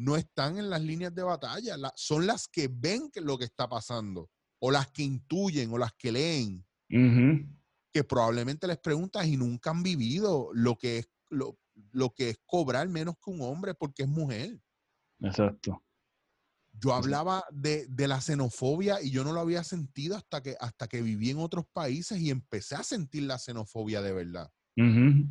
no 0.00 0.16
están 0.16 0.58
en 0.58 0.70
las 0.70 0.80
líneas 0.82 1.14
de 1.14 1.22
batalla, 1.22 1.76
la- 1.76 1.92
son 1.96 2.26
las 2.26 2.48
que 2.48 2.68
ven 2.72 3.10
que 3.10 3.20
lo 3.20 3.36
que 3.38 3.44
está 3.44 3.68
pasando, 3.68 4.30
o 4.60 4.70
las 4.70 4.90
que 4.90 5.02
intuyen, 5.02 5.72
o 5.72 5.78
las 5.78 5.92
que 5.94 6.12
leen, 6.12 6.66
que 7.92 8.04
probablemente 8.04 8.66
les 8.66 8.78
preguntas 8.78 9.26
y 9.26 9.36
nunca 9.36 9.70
han 9.70 9.82
vivido 9.82 10.50
lo 10.54 10.76
que 10.76 10.98
es, 10.98 11.10
lo, 11.30 11.58
lo 11.92 12.10
que 12.10 12.30
es 12.30 12.38
cobrar 12.46 12.88
menos 12.88 13.14
que 13.22 13.30
un 13.30 13.42
hombre 13.42 13.74
porque 13.74 14.02
es 14.04 14.08
mujer. 14.08 14.60
Exacto. 15.20 15.84
Yo 16.72 16.94
hablaba 16.94 17.44
de, 17.50 17.86
de 17.88 18.08
la 18.08 18.20
xenofobia 18.20 19.02
y 19.02 19.10
yo 19.10 19.24
no 19.24 19.32
lo 19.32 19.40
había 19.40 19.64
sentido 19.64 20.16
hasta 20.16 20.40
que, 20.42 20.56
hasta 20.60 20.86
que 20.88 21.02
viví 21.02 21.30
en 21.30 21.38
otros 21.38 21.66
países 21.72 22.18
y 22.20 22.30
empecé 22.30 22.76
a 22.76 22.82
sentir 22.84 23.24
la 23.24 23.38
xenofobia 23.38 24.00
de 24.02 24.12
verdad. 24.12 24.50
Ujú. 24.76 25.28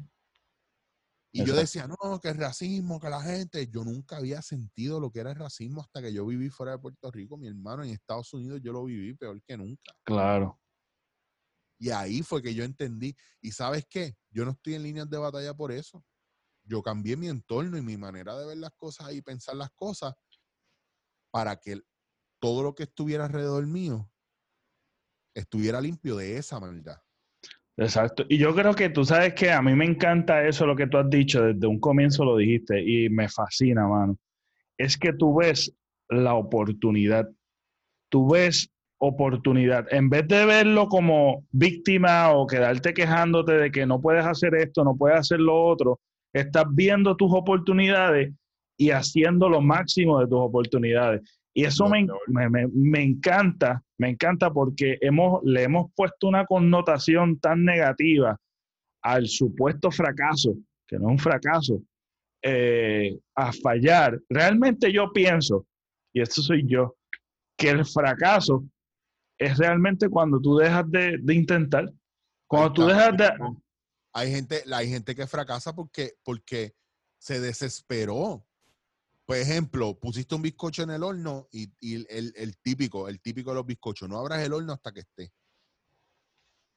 Y 1.31 1.45
yo 1.45 1.55
decía, 1.55 1.87
no, 1.87 2.19
que 2.19 2.29
el 2.29 2.37
racismo, 2.37 2.99
que 2.99 3.09
la 3.09 3.21
gente, 3.21 3.67
yo 3.67 3.83
nunca 3.83 4.17
había 4.17 4.41
sentido 4.41 4.99
lo 4.99 5.11
que 5.11 5.19
era 5.19 5.31
el 5.31 5.35
racismo 5.35 5.81
hasta 5.81 6.01
que 6.01 6.11
yo 6.11 6.25
viví 6.25 6.49
fuera 6.49 6.71
de 6.71 6.79
Puerto 6.79 7.11
Rico. 7.11 7.37
Mi 7.37 7.47
hermano 7.47 7.83
en 7.83 7.91
Estados 7.91 8.33
Unidos 8.33 8.59
yo 8.63 8.71
lo 8.71 8.85
viví 8.85 9.13
peor 9.13 9.39
que 9.43 9.55
nunca. 9.55 9.93
Claro. 10.03 10.59
Y 11.79 11.91
ahí 11.91 12.23
fue 12.23 12.41
que 12.41 12.53
yo 12.53 12.63
entendí. 12.63 13.15
Y 13.41 13.51
sabes 13.51 13.85
qué, 13.87 14.17
yo 14.31 14.43
no 14.43 14.51
estoy 14.51 14.73
en 14.73 14.83
líneas 14.83 15.09
de 15.09 15.17
batalla 15.17 15.53
por 15.53 15.71
eso. 15.71 16.03
Yo 16.63 16.81
cambié 16.81 17.15
mi 17.15 17.27
entorno 17.27 17.77
y 17.77 17.81
mi 17.81 17.95
manera 17.95 18.37
de 18.37 18.47
ver 18.47 18.57
las 18.57 18.71
cosas 18.75 19.13
y 19.13 19.21
pensar 19.21 19.55
las 19.55 19.71
cosas 19.71 20.13
para 21.31 21.55
que 21.57 21.81
todo 22.39 22.63
lo 22.63 22.73
que 22.73 22.83
estuviera 22.83 23.25
alrededor 23.25 23.65
mío 23.67 24.11
estuviera 25.35 25.79
limpio 25.79 26.15
de 26.15 26.37
esa 26.37 26.59
maldad. 26.59 27.01
Exacto. 27.79 28.25
Y 28.27 28.37
yo 28.37 28.53
creo 28.53 28.73
que 28.73 28.89
tú 28.89 29.05
sabes 29.05 29.33
que 29.33 29.51
a 29.51 29.61
mí 29.61 29.73
me 29.73 29.85
encanta 29.85 30.45
eso, 30.45 30.65
lo 30.65 30.75
que 30.75 30.87
tú 30.87 30.97
has 30.97 31.09
dicho, 31.09 31.41
desde 31.41 31.65
un 31.65 31.79
comienzo 31.79 32.25
lo 32.25 32.35
dijiste 32.35 32.81
y 32.81 33.09
me 33.09 33.29
fascina, 33.29 33.87
mano. 33.87 34.17
Es 34.77 34.97
que 34.97 35.13
tú 35.13 35.37
ves 35.37 35.73
la 36.09 36.33
oportunidad. 36.33 37.29
Tú 38.09 38.29
ves 38.29 38.69
oportunidad. 38.97 39.85
En 39.93 40.09
vez 40.09 40.27
de 40.27 40.45
verlo 40.45 40.89
como 40.89 41.45
víctima 41.51 42.31
o 42.33 42.45
quedarte 42.45 42.93
quejándote 42.93 43.53
de 43.53 43.71
que 43.71 43.85
no 43.85 44.01
puedes 44.01 44.25
hacer 44.25 44.55
esto, 44.55 44.83
no 44.83 44.97
puedes 44.97 45.17
hacer 45.17 45.39
lo 45.39 45.63
otro, 45.63 46.01
estás 46.33 46.65
viendo 46.71 47.15
tus 47.15 47.31
oportunidades 47.33 48.33
y 48.77 48.91
haciendo 48.91 49.47
lo 49.47 49.61
máximo 49.61 50.19
de 50.19 50.27
tus 50.27 50.39
oportunidades. 50.39 51.21
Y 51.59 51.65
eso 51.65 51.89
me, 51.89 52.07
me- 52.49 52.67
me- 52.67 53.03
encanta, 53.03 53.83
me 53.97 54.09
encanta 54.09 54.51
porque 54.51 54.97
hemos, 55.01 55.41
le 55.43 55.63
hemos 55.63 55.91
puesto 55.93 56.27
una 56.27 56.45
connotación 56.45 57.39
tan 57.39 57.65
negativa 57.65 58.39
al 59.03 59.27
supuesto 59.27 59.91
fracaso, 59.91 60.55
que 60.87 60.97
no 60.97 61.07
es 61.07 61.11
un 61.11 61.19
fracaso, 61.19 61.81
eh, 62.43 63.19
a 63.35 63.51
fallar. 63.51 64.19
Realmente 64.29 64.91
yo 64.93 65.11
pienso, 65.11 65.65
y 66.13 66.21
esto 66.21 66.41
soy 66.41 66.63
yo, 66.65 66.95
que 67.57 67.69
el 67.71 67.85
fracaso 67.85 68.63
es 69.37 69.57
realmente 69.57 70.07
cuando 70.09 70.39
tú 70.39 70.55
dejas 70.57 70.89
de, 70.89 71.17
de 71.21 71.33
intentar. 71.35 71.91
Cuando 72.47 72.73
tú 72.73 72.85
dejas 72.85 73.17
de... 73.17 73.29
Hay 74.13 74.31
gente, 74.31 74.63
hay 74.73 74.89
gente 74.89 75.13
que 75.15 75.27
fracasa 75.27 75.75
porque, 75.75 76.13
porque 76.23 76.73
se 77.21 77.39
desesperó. 77.39 78.45
Por 79.29 79.37
ejemplo, 79.37 79.93
pusiste 79.93 80.33
un 80.33 80.41
bizcocho 80.41 80.81
en 80.81 80.89
el 80.89 81.03
horno 81.03 81.47
y, 81.51 81.71
el 81.83 82.57
típico, 82.63 83.07
el 83.07 83.21
típico 83.21 83.51
de 83.51 83.57
los 83.57 83.65
bizcochos, 83.67 84.09
no 84.09 84.17
abras 84.17 84.41
el 84.41 84.51
horno 84.53 84.73
hasta 84.73 84.91
que 84.91 85.01
esté. 85.01 85.31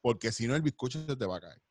Porque 0.02 0.30
si 0.32 0.46
no, 0.46 0.54
el 0.54 0.60
bizcocho 0.60 1.02
se 1.06 1.16
te 1.16 1.24
va 1.24 1.38
a 1.38 1.40
caer. 1.40 1.62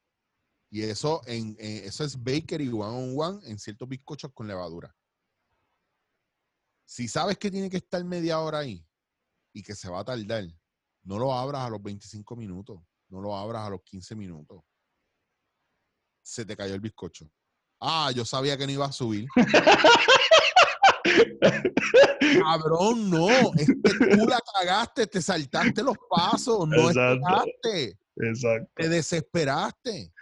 Y 0.71 0.81
eso, 0.81 1.21
en, 1.27 1.55
en- 1.59 1.83
eso 1.83 2.03
es 2.03 2.17
bakery 2.17 2.69
one 2.69 2.81
on 2.81 3.13
one 3.15 3.47
en 3.47 3.59
ciertos 3.59 3.87
bizcochos 3.87 4.31
con 4.33 4.47
levadura. 4.47 4.91
Si 6.83 7.07
sabes 7.07 7.37
que 7.37 7.51
tiene 7.51 7.69
que 7.69 7.77
estar 7.77 8.03
media 8.03 8.39
hora 8.39 8.57
ahí 8.57 8.83
y 9.53 9.61
que 9.61 9.75
se 9.75 9.87
va 9.87 9.99
a 9.99 10.03
tardar, 10.03 10.45
no 11.03 11.19
lo 11.19 11.31
abras 11.31 11.61
a 11.61 11.69
los 11.69 11.83
25 11.83 12.35
minutos, 12.35 12.81
no 13.09 13.21
lo 13.21 13.37
abras 13.37 13.67
a 13.67 13.69
los 13.69 13.83
15 13.83 14.15
minutos. 14.15 14.63
Se 16.23 16.43
te 16.43 16.57
cayó 16.57 16.73
el 16.73 16.81
bizcocho. 16.81 17.29
Ah, 17.79 18.11
yo 18.15 18.25
sabía 18.25 18.57
que 18.57 18.65
no 18.65 18.71
iba 18.71 18.87
a 18.87 18.91
subir. 18.91 19.27
Cabrón, 22.39 23.09
no. 23.09 23.51
Es 23.57 23.67
que 23.67 23.93
tú 23.93 24.27
la 24.27 24.39
cagaste, 24.55 25.07
te 25.07 25.21
saltaste 25.21 25.83
los 25.83 25.97
pasos, 26.09 26.67
no 26.67 26.89
Exacto. 26.89 27.13
esperaste, 27.13 27.99
Exacto. 28.17 28.71
te 28.75 28.89
desesperaste. 28.89 30.13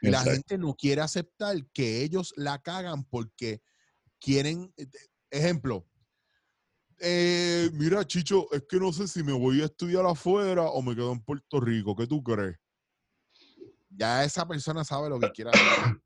Y 0.00 0.10
la 0.10 0.22
gente 0.22 0.56
no 0.58 0.74
quiere 0.74 1.00
aceptar 1.00 1.56
que 1.72 2.02
ellos 2.02 2.32
la 2.36 2.58
cagan 2.60 3.04
porque 3.04 3.60
quieren. 4.20 4.72
eh, 4.76 4.86
Ejemplo. 5.30 5.86
eh, 7.00 7.68
mira, 7.74 8.04
Chicho, 8.06 8.50
es 8.52 8.62
que 8.68 8.78
no 8.78 8.92
sé 8.92 9.06
si 9.08 9.22
me 9.22 9.32
voy 9.32 9.60
a 9.60 9.66
estudiar 9.66 10.06
afuera 10.06 10.62
o 10.64 10.80
me 10.82 10.94
quedo 10.94 11.12
en 11.12 11.20
Puerto 11.20 11.60
Rico. 11.60 11.94
¿Qué 11.96 12.06
tú 12.06 12.22
crees? 12.22 12.56
Ya 13.90 14.24
esa 14.24 14.46
persona 14.46 14.84
sabe 14.84 15.08
lo 15.10 15.18
que 15.18 15.30
quiere 15.32 15.50
hacer. 15.50 16.00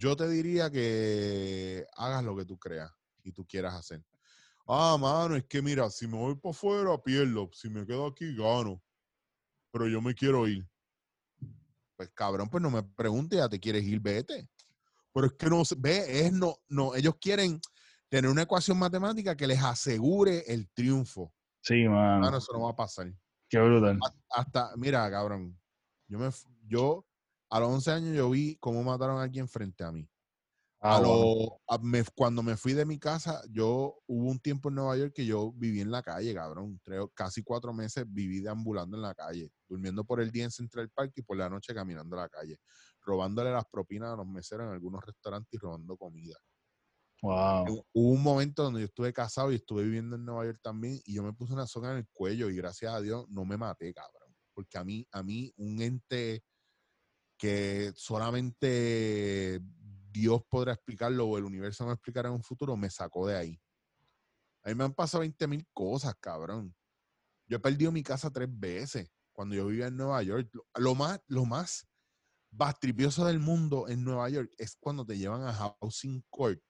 Yo 0.00 0.16
te 0.16 0.26
diría 0.30 0.70
que 0.70 1.84
hagas 1.94 2.24
lo 2.24 2.34
que 2.34 2.46
tú 2.46 2.58
creas 2.58 2.90
y 3.22 3.32
tú 3.32 3.46
quieras 3.46 3.74
hacer. 3.74 4.02
Ah, 4.66 4.96
mano, 4.98 5.36
es 5.36 5.44
que 5.44 5.60
mira, 5.60 5.90
si 5.90 6.06
me 6.08 6.16
voy 6.16 6.36
para 6.36 6.52
afuera, 6.52 6.96
pierdo. 7.02 7.50
Si 7.52 7.68
me 7.68 7.84
quedo 7.84 8.06
aquí, 8.06 8.34
gano. 8.34 8.82
Pero 9.70 9.86
yo 9.88 10.00
me 10.00 10.14
quiero 10.14 10.48
ir. 10.48 10.66
Pues 11.96 12.08
cabrón, 12.14 12.48
pues 12.48 12.62
no 12.62 12.70
me 12.70 12.82
preguntes, 12.82 13.38
ya 13.40 13.48
te 13.50 13.60
quieres 13.60 13.84
ir, 13.84 14.00
vete. 14.00 14.48
Pero 15.12 15.26
es 15.26 15.34
que 15.34 15.50
no, 15.50 15.62
se- 15.66 15.74
ve, 15.78 16.20
es 16.24 16.32
no, 16.32 16.56
no, 16.66 16.94
ellos 16.94 17.16
quieren 17.20 17.60
tener 18.08 18.30
una 18.30 18.42
ecuación 18.42 18.78
matemática 18.78 19.36
que 19.36 19.46
les 19.46 19.62
asegure 19.62 20.44
el 20.46 20.70
triunfo. 20.70 21.34
Sí, 21.60 21.84
mano. 21.86 22.20
Mano, 22.20 22.38
eso 22.38 22.54
no 22.54 22.62
va 22.62 22.70
a 22.70 22.76
pasar. 22.76 23.12
Qué 23.50 23.58
brutal. 23.58 23.98
Hasta, 24.30 24.74
mira, 24.78 25.10
cabrón, 25.10 25.60
yo 26.08 26.18
me, 26.18 26.30
yo 26.66 27.04
a 27.50 27.60
los 27.60 27.68
11 27.70 27.90
años 27.90 28.16
yo 28.16 28.30
vi 28.30 28.56
cómo 28.60 28.82
mataron 28.82 29.18
a 29.18 29.22
alguien 29.24 29.48
frente 29.48 29.84
a 29.84 29.92
mí. 29.92 30.08
Ah, 30.82 30.96
A 30.96 31.00
lo- 31.02 31.60
a- 31.68 31.78
me- 31.82 32.04
cuando 32.16 32.42
me 32.42 32.56
fui 32.56 32.72
de 32.72 32.86
mi 32.86 32.98
casa, 32.98 33.42
yo 33.50 33.98
hubo 34.06 34.30
un 34.30 34.38
tiempo 34.40 34.70
en 34.70 34.76
Nueva 34.76 34.96
York 34.96 35.12
que 35.14 35.26
yo 35.26 35.52
viví 35.52 35.80
en 35.82 35.90
la 35.90 36.02
calle, 36.02 36.34
cabrón. 36.34 36.80
Tres- 36.82 37.04
casi 37.14 37.42
cuatro 37.42 37.72
meses 37.74 38.06
viví 38.08 38.40
deambulando 38.40 38.96
en 38.96 39.02
la 39.02 39.14
calle, 39.14 39.50
durmiendo 39.68 40.04
por 40.04 40.20
el 40.22 40.30
día 40.30 40.44
en 40.44 40.50
Central 40.50 40.88
Park 40.90 41.12
y 41.16 41.22
por 41.22 41.36
la 41.36 41.50
noche 41.50 41.74
caminando 41.74 42.16
a 42.18 42.22
la 42.22 42.28
calle, 42.30 42.58
robándole 43.02 43.50
las 43.52 43.64
propinas 43.70 44.14
a 44.14 44.16
los 44.16 44.26
meseros 44.26 44.66
en 44.68 44.72
algunos 44.72 45.04
restaurantes 45.04 45.52
y 45.52 45.58
robando 45.58 45.96
comida. 45.98 46.36
Wow. 47.22 47.66
Hu- 47.66 47.84
Hubo 47.92 48.10
un 48.12 48.22
momento 48.22 48.62
donde 48.62 48.80
yo 48.80 48.86
estuve 48.86 49.12
casado 49.12 49.52
y 49.52 49.56
estuve 49.56 49.84
viviendo 49.84 50.16
en 50.16 50.24
Nueva 50.24 50.46
York 50.46 50.60
también 50.62 50.98
y 51.04 51.14
yo 51.14 51.22
me 51.22 51.34
puse 51.34 51.52
una 51.52 51.66
soga 51.66 51.90
en 51.92 51.98
el 51.98 52.08
cuello 52.12 52.48
y 52.48 52.56
gracias 52.56 52.94
a 52.94 53.00
Dios 53.02 53.26
no 53.28 53.44
me 53.44 53.58
maté, 53.58 53.92
cabrón. 53.92 54.34
Porque 54.54 54.78
a 54.78 54.84
mí, 54.84 55.06
a 55.12 55.22
mí 55.22 55.52
un 55.56 55.82
ente 55.82 56.42
que 57.40 57.90
solamente 57.96 59.62
Dios 60.12 60.42
podrá 60.50 60.74
explicarlo 60.74 61.26
o 61.26 61.38
el 61.38 61.44
universo 61.44 61.86
me 61.86 61.94
explicará 61.94 62.28
en 62.28 62.34
un 62.34 62.42
futuro, 62.42 62.76
me 62.76 62.90
sacó 62.90 63.26
de 63.26 63.36
ahí. 63.36 63.60
A 64.62 64.68
mí 64.68 64.74
me 64.74 64.84
han 64.84 64.92
pasado 64.92 65.20
20 65.20 65.46
mil 65.48 65.66
cosas, 65.72 66.14
cabrón. 66.20 66.76
Yo 67.48 67.56
he 67.56 67.60
perdido 67.60 67.92
mi 67.92 68.02
casa 68.02 68.30
tres 68.30 68.48
veces 68.50 69.10
cuando 69.32 69.54
yo 69.54 69.66
vivía 69.68 69.86
en 69.86 69.96
Nueva 69.96 70.22
York. 70.22 70.50
Lo, 70.76 70.94
más, 70.94 71.18
lo 71.28 71.46
más 71.46 71.88
bastripioso 72.50 73.24
del 73.24 73.38
mundo 73.38 73.88
en 73.88 74.04
Nueva 74.04 74.28
York 74.28 74.52
es 74.58 74.76
cuando 74.78 75.06
te 75.06 75.16
llevan 75.16 75.42
a 75.42 75.54
housing 75.80 76.22
court 76.28 76.60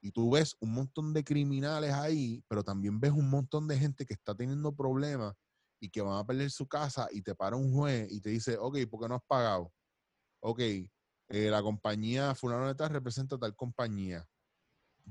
y 0.00 0.10
tú 0.10 0.30
ves 0.30 0.56
un 0.58 0.72
montón 0.72 1.12
de 1.12 1.22
criminales 1.22 1.92
ahí, 1.92 2.42
pero 2.48 2.64
también 2.64 2.98
ves 2.98 3.12
un 3.12 3.28
montón 3.28 3.68
de 3.68 3.78
gente 3.78 4.06
que 4.06 4.14
está 4.14 4.34
teniendo 4.34 4.74
problemas 4.74 5.34
y 5.80 5.90
que 5.90 6.00
van 6.00 6.18
a 6.18 6.24
perder 6.24 6.50
su 6.50 6.66
casa 6.66 7.08
y 7.10 7.22
te 7.22 7.34
para 7.34 7.56
un 7.56 7.72
juez 7.72 8.10
y 8.10 8.20
te 8.20 8.30
dice, 8.30 8.56
ok, 8.58 8.78
¿por 8.90 9.02
qué 9.02 9.08
no 9.08 9.16
has 9.16 9.24
pagado? 9.26 9.72
Ok, 10.40 10.60
eh, 10.60 10.90
la 11.28 11.62
compañía 11.62 12.34
fulano 12.34 12.68
de 12.68 12.74
tal 12.74 12.90
representa 12.90 13.38
tal 13.38 13.54
compañía. 13.54 14.26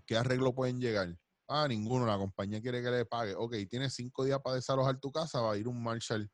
¿Qué 0.05 0.17
arreglo 0.17 0.53
pueden 0.53 0.79
llegar? 0.79 1.17
Ah, 1.47 1.67
ninguno, 1.67 2.05
la 2.05 2.17
compañía 2.17 2.61
quiere 2.61 2.81
que 2.81 2.89
le 2.89 3.05
pague. 3.05 3.35
Ok, 3.35 3.55
tienes 3.69 3.93
cinco 3.93 4.23
días 4.23 4.39
para 4.41 4.55
desalojar 4.55 4.99
tu 4.99 5.11
casa, 5.11 5.41
va 5.41 5.53
a 5.53 5.57
ir 5.57 5.67
un 5.67 5.81
Marshall 5.81 6.29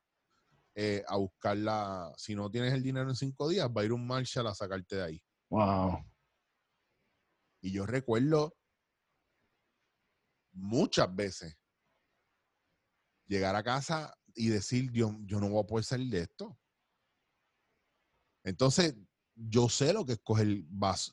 eh, 0.74 1.04
a 1.06 1.16
buscarla. 1.16 2.12
Si 2.16 2.34
no 2.34 2.50
tienes 2.50 2.72
el 2.72 2.82
dinero 2.82 3.08
en 3.08 3.16
cinco 3.16 3.48
días, 3.48 3.68
va 3.68 3.82
a 3.82 3.84
ir 3.84 3.92
un 3.92 4.06
Marshall 4.06 4.46
a 4.46 4.54
sacarte 4.54 4.96
de 4.96 5.02
ahí. 5.02 5.22
Wow. 5.50 6.02
Y 7.60 7.72
yo 7.72 7.86
recuerdo 7.86 8.56
muchas 10.52 11.14
veces 11.14 11.56
llegar 13.26 13.54
a 13.54 13.62
casa 13.62 14.14
y 14.34 14.48
decir, 14.48 14.90
yo, 14.92 15.16
yo 15.24 15.40
no 15.40 15.48
voy 15.48 15.62
a 15.62 15.66
poder 15.66 15.84
salir 15.84 16.10
de 16.10 16.20
esto. 16.22 16.58
Entonces, 18.44 18.96
yo 19.34 19.68
sé 19.68 19.92
lo 19.92 20.04
que 20.04 20.14
es 20.14 20.20
coger 20.22 20.64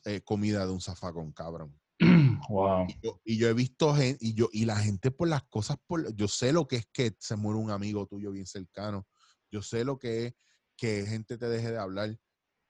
eh, 0.04 0.20
comida 0.22 0.66
de 0.66 0.72
un 0.72 0.80
zafacón, 0.80 1.32
cabrón. 1.32 1.78
Wow. 2.48 2.86
Y 3.24 3.36
yo, 3.36 3.48
he 3.48 3.54
visto 3.54 3.94
gente, 3.94 4.18
y 4.26 4.34
yo, 4.34 4.48
y 4.50 4.64
la 4.64 4.76
gente 4.76 5.12
por 5.12 5.28
las 5.28 5.44
cosas, 5.44 5.76
por, 5.86 6.12
yo 6.16 6.26
sé 6.26 6.52
lo 6.52 6.66
que 6.66 6.76
es 6.76 6.86
que 6.92 7.14
se 7.20 7.36
muere 7.36 7.60
un 7.60 7.70
amigo 7.70 8.06
tuyo 8.06 8.32
bien 8.32 8.46
cercano. 8.46 9.06
Yo 9.52 9.62
sé 9.62 9.84
lo 9.84 9.98
que 9.98 10.26
es 10.26 10.34
que 10.76 11.04
gente 11.06 11.38
te 11.38 11.48
deje 11.48 11.70
de 11.70 11.78
hablar 11.78 12.18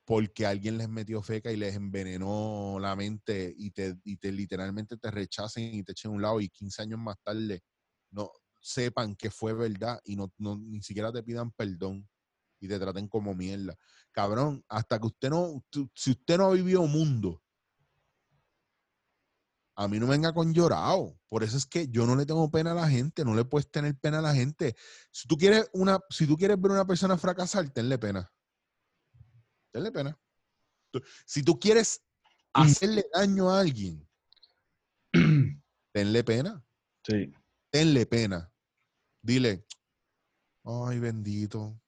porque 0.05 0.45
alguien 0.45 0.77
les 0.77 0.89
metió 0.89 1.23
feca 1.23 1.53
y 1.53 1.57
les 1.57 1.77
envenenó 1.77 2.79
la 2.79 2.95
mente 2.97 3.55
y 3.57 3.71
te, 3.71 3.97
y 4.05 4.17
te 4.17 4.33
literalmente 4.33 4.99
te 4.99 5.11
rechacen 5.11 5.73
y 5.73 5.83
te 5.85 5.93
echen 5.93 6.11
a 6.11 6.15
un 6.15 6.23
lado 6.23 6.41
y 6.41 6.49
15 6.49 6.83
años 6.83 6.99
más 6.99 7.17
tarde 7.23 7.63
no 8.11 8.31
sepan 8.61 9.17
que 9.17 9.31
fue 9.31 9.53
verdad 9.53 10.01
y 10.05 10.17
no, 10.17 10.33
no 10.39 10.57
ni 10.57 10.83
siquiera 10.83 11.13
te 11.13 11.23
pidan 11.23 11.51
perdón 11.53 12.09
y 12.61 12.69
te 12.69 12.79
traten 12.79 13.09
como 13.09 13.35
mierda. 13.35 13.77
Cabrón, 14.13 14.65
hasta 14.69 14.99
que 14.99 15.07
usted 15.07 15.31
no, 15.31 15.65
si 15.95 16.11
usted 16.11 16.39
no 16.39 16.47
ha 16.47 16.53
vivido 16.53 16.83
un 16.83 16.93
mundo, 16.93 17.43
a 19.77 19.89
mí 19.89 19.99
no 19.99 20.07
venga 20.07 20.33
con 20.35 20.53
llorado. 20.53 21.19
Por 21.29 21.43
eso 21.43 21.57
es 21.57 21.65
que 21.65 21.89
yo 21.89 22.05
no 22.05 22.15
le 22.15 22.27
tengo 22.27 22.51
pena 22.51 22.73
a 22.73 22.75
la 22.75 22.89
gente, 22.89 23.25
no 23.25 23.35
le 23.35 23.47
puedes 23.47 23.71
tener 23.71 23.97
pena 23.99 24.19
a 24.19 24.23
la 24.23 24.35
gente. 24.35 24.77
Si 25.11 25.27
tú 25.27 25.39
quieres 25.39 25.71
una, 25.73 25.99
si 26.11 26.27
tú 26.27 26.37
quieres 26.37 26.61
ver 26.61 26.73
a 26.73 26.75
una 26.75 26.87
persona 26.87 27.17
fracasar, 27.17 27.71
tenle 27.71 27.99
pena. 27.99 28.31
Tenle 29.73 29.91
pena. 29.91 30.19
Si 31.25 31.43
tú 31.43 31.59
quieres 31.59 32.03
mm. 32.55 32.61
hacerle 32.61 33.07
daño 33.15 33.51
a 33.51 33.61
alguien, 33.61 34.07
tenle 35.93 36.25
pena. 36.25 36.63
Sí. 37.03 37.33
Tenle 37.71 38.05
pena. 38.05 38.50
Dile, 39.23 39.67
ay 40.65 40.99
bendito, 40.99 41.81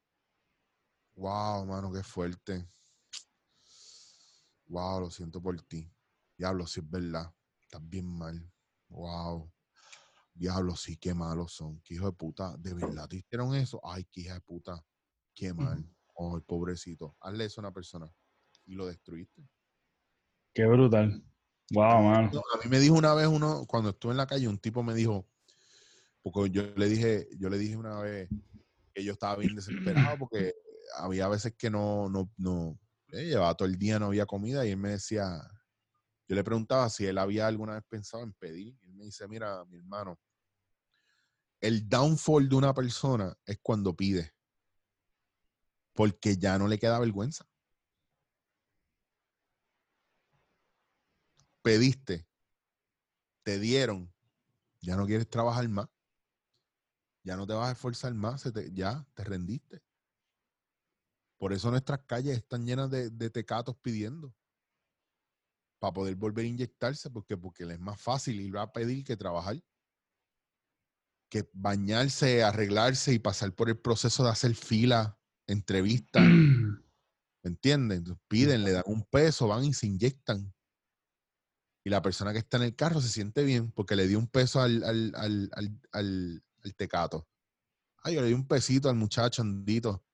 Wow, 1.15 1.67
mano, 1.67 1.93
qué 1.93 2.03
fuerte. 2.03 2.67
Wow, 4.67 5.01
lo 5.01 5.11
siento 5.11 5.43
por 5.43 5.61
ti. 5.63 5.91
Diablo, 6.37 6.67
sí 6.67 6.81
es 6.81 6.91
verdad. 6.91 7.33
Estás 7.61 7.87
bien 7.89 8.07
mal. 8.07 8.51
Wow. 8.89 9.53
Diablo, 10.35 10.75
sí, 10.77 10.97
qué 10.97 11.13
malos 11.13 11.53
son. 11.53 11.81
Qué 11.83 11.95
hijo 11.95 12.07
de 12.07 12.13
puta. 12.13 12.57
¿De 12.57 12.73
verdad 12.73 13.09
te 13.09 13.17
hicieron 13.17 13.55
eso? 13.55 13.81
Ay, 13.85 14.05
qué 14.11 14.23
hija 14.23 14.35
de 14.35 14.41
puta. 14.41 14.85
Qué 15.35 15.53
mal. 15.53 15.85
Ay, 16.17 16.41
pobrecito. 16.47 17.17
Hazle 17.21 17.45
eso 17.45 17.61
a 17.61 17.65
una 17.65 17.73
persona. 17.73 18.11
Y 18.65 18.75
lo 18.75 18.87
destruiste. 18.87 19.47
Qué 20.55 20.65
brutal. 20.67 21.23
Wow, 21.73 22.03
mano. 22.03 22.31
A 22.55 22.65
mí 22.65 22.71
me 22.71 22.81
dijo 22.81 22.95
una 22.95 23.15
vez 23.15 23.27
uno, 23.27 23.67
cuando 23.67 23.91
estuve 23.91 24.13
en 24.13 24.19
la 24.19 24.27
calle, 24.27 24.49
un 24.49 24.59
tipo 24.59 24.83
me 24.83 24.95
dijo, 24.95 25.29
porque 26.23 26.51
yo 26.51 26.63
le 26.77 26.89
dije, 26.89 27.29
yo 27.39 27.49
le 27.49 27.59
dije 27.59 27.77
una 27.77 28.01
vez 28.01 28.31
que 28.95 29.05
yo 29.05 29.13
estaba 29.13 29.37
bien 29.37 29.55
desesperado 29.55 30.19
porque 30.19 30.55
había 30.97 31.29
veces 31.29 31.55
que 31.57 31.71
no, 31.71 32.09
no, 32.09 32.31
no, 32.37 32.79
eh, 33.09 33.25
llevaba 33.25 33.55
todo 33.55 33.69
el 33.69 33.79
día, 33.79 33.99
no 33.99 34.07
había 34.07 34.27
comida 34.27 34.65
y 34.67 34.71
él 34.71 34.77
me 34.77 34.91
decía, 34.91 35.41
yo 36.29 36.37
le 36.37 36.45
preguntaba 36.45 36.89
si 36.89 37.07
él 37.07 37.19
había 37.19 37.47
alguna 37.47 37.75
vez 37.75 37.85
pensado 37.89 38.23
en 38.23 38.33
pedir. 38.33 38.77
Y 38.83 38.87
él 38.87 38.95
me 38.95 39.05
dice, 39.05 39.27
mira, 39.29 39.65
mi 39.67 39.79
hermano, 39.79 40.19
el 41.61 41.89
downfall 41.89 42.49
de 42.49 42.57
una 42.57 42.75
persona 42.75 43.37
es 43.47 43.59
cuando 43.63 43.95
pide, 43.95 44.33
porque 45.93 46.37
ya 46.37 46.59
no 46.59 46.69
le 46.69 46.79
queda 46.79 46.99
vergüenza. 46.99 47.47
Pediste, 51.63 52.27
te 53.45 53.59
dieron, 53.59 54.13
ya 54.81 54.97
no 54.97 55.07
quieres 55.07 55.29
trabajar 55.29 55.69
más, 55.69 55.89
ya 57.25 57.37
no 57.37 57.47
te 57.47 57.55
vas 57.55 57.69
a 57.69 57.73
esforzar 57.73 58.13
más, 58.15 58.45
ya 58.73 59.07
te 59.15 59.25
rendiste. 59.25 59.83
Por 61.39 61.53
eso 61.53 61.71
nuestras 61.71 62.01
calles 62.05 62.37
están 62.37 62.67
llenas 62.67 62.91
de, 62.91 63.31
tecatos 63.31 63.77
pidiendo. 63.77 64.35
Para 65.81 65.93
poder 65.93 66.15
volver 66.15 66.45
a 66.45 66.49
inyectarse, 66.49 67.11
porque, 67.11 67.37
porque 67.37 67.65
les 67.65 67.75
es 67.75 67.81
más 67.81 68.01
fácil 68.01 68.41
ir 68.41 68.57
a 68.57 68.73
pedir 68.73 69.05
que 69.05 69.17
trabajar. 69.17 69.61
Que 71.29 71.49
bañarse, 71.53 72.45
arreglarse 72.45 73.13
y 73.13 73.19
pasar 73.19 73.53
por 73.55 73.69
el 73.69 73.77
proceso 73.79 74.23
de 74.23 74.31
hacer 74.31 74.55
fila, 74.55 75.19
entrevista. 75.49 76.21
¿Me 76.23 77.49
entienden? 77.51 78.05
piden, 78.29 78.63
le 78.63 78.71
dan 78.71 78.85
un 78.87 79.05
peso, 79.05 79.49
van 79.49 79.65
y 79.65 79.75
se 79.75 79.89
inyectan. 79.89 80.55
Y 81.85 81.91
la 81.91 82.03
persona 82.03 82.33
que 82.33 82.39
está 82.39 82.59
en 82.59 82.63
el 82.63 82.77
carro 82.77 83.01
se 83.01 83.09
siente 83.09 83.43
bien 83.43 83.73
porque 83.73 83.97
le 83.97 84.07
dio 84.07 84.21
un 84.21 84.29
peso 84.29 84.61
al, 84.61 84.85
al, 84.85 85.13
al, 85.17 85.81
al 85.91 86.45
tecato. 86.71 87.29
Ay, 88.05 88.15
yo 88.15 88.23
le 88.23 88.29
di 88.29 88.35
un 88.35 88.47
pesito 88.47 88.89
al 88.89 88.97
muchacho 88.97 89.43
andito 89.43 90.05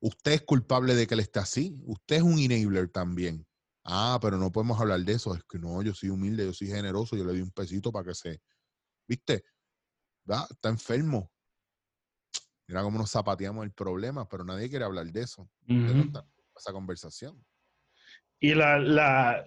usted 0.00 0.32
es 0.32 0.42
culpable 0.42 0.94
de 0.94 1.06
que 1.06 1.14
él 1.14 1.20
esté 1.20 1.38
así. 1.38 1.78
Usted 1.84 2.16
es 2.16 2.22
un 2.22 2.38
enabler 2.38 2.88
también. 2.88 3.46
Ah, 3.84 4.18
pero 4.20 4.36
no 4.36 4.50
podemos 4.50 4.80
hablar 4.80 5.00
de 5.00 5.12
eso. 5.12 5.34
Es 5.34 5.44
que 5.44 5.58
no, 5.58 5.82
yo 5.82 5.94
soy 5.94 6.10
humilde, 6.10 6.44
yo 6.44 6.52
soy 6.52 6.68
generoso, 6.68 7.16
yo 7.16 7.24
le 7.24 7.32
doy 7.32 7.42
un 7.42 7.50
pesito 7.50 7.92
para 7.92 8.06
que 8.06 8.14
se. 8.14 8.42
¿Viste? 9.06 9.44
Está 10.26 10.68
enfermo. 10.68 11.30
Mira 12.66 12.82
cómo 12.82 12.98
nos 12.98 13.10
zapateamos 13.10 13.64
el 13.64 13.72
problema, 13.72 14.28
pero 14.28 14.44
nadie 14.44 14.68
quiere 14.68 14.84
hablar 14.84 15.06
de 15.06 15.22
eso. 15.22 15.50
esa 16.56 16.72
conversación. 16.72 17.44
Y 18.38 18.54
la, 18.54 18.78
la, 18.78 19.44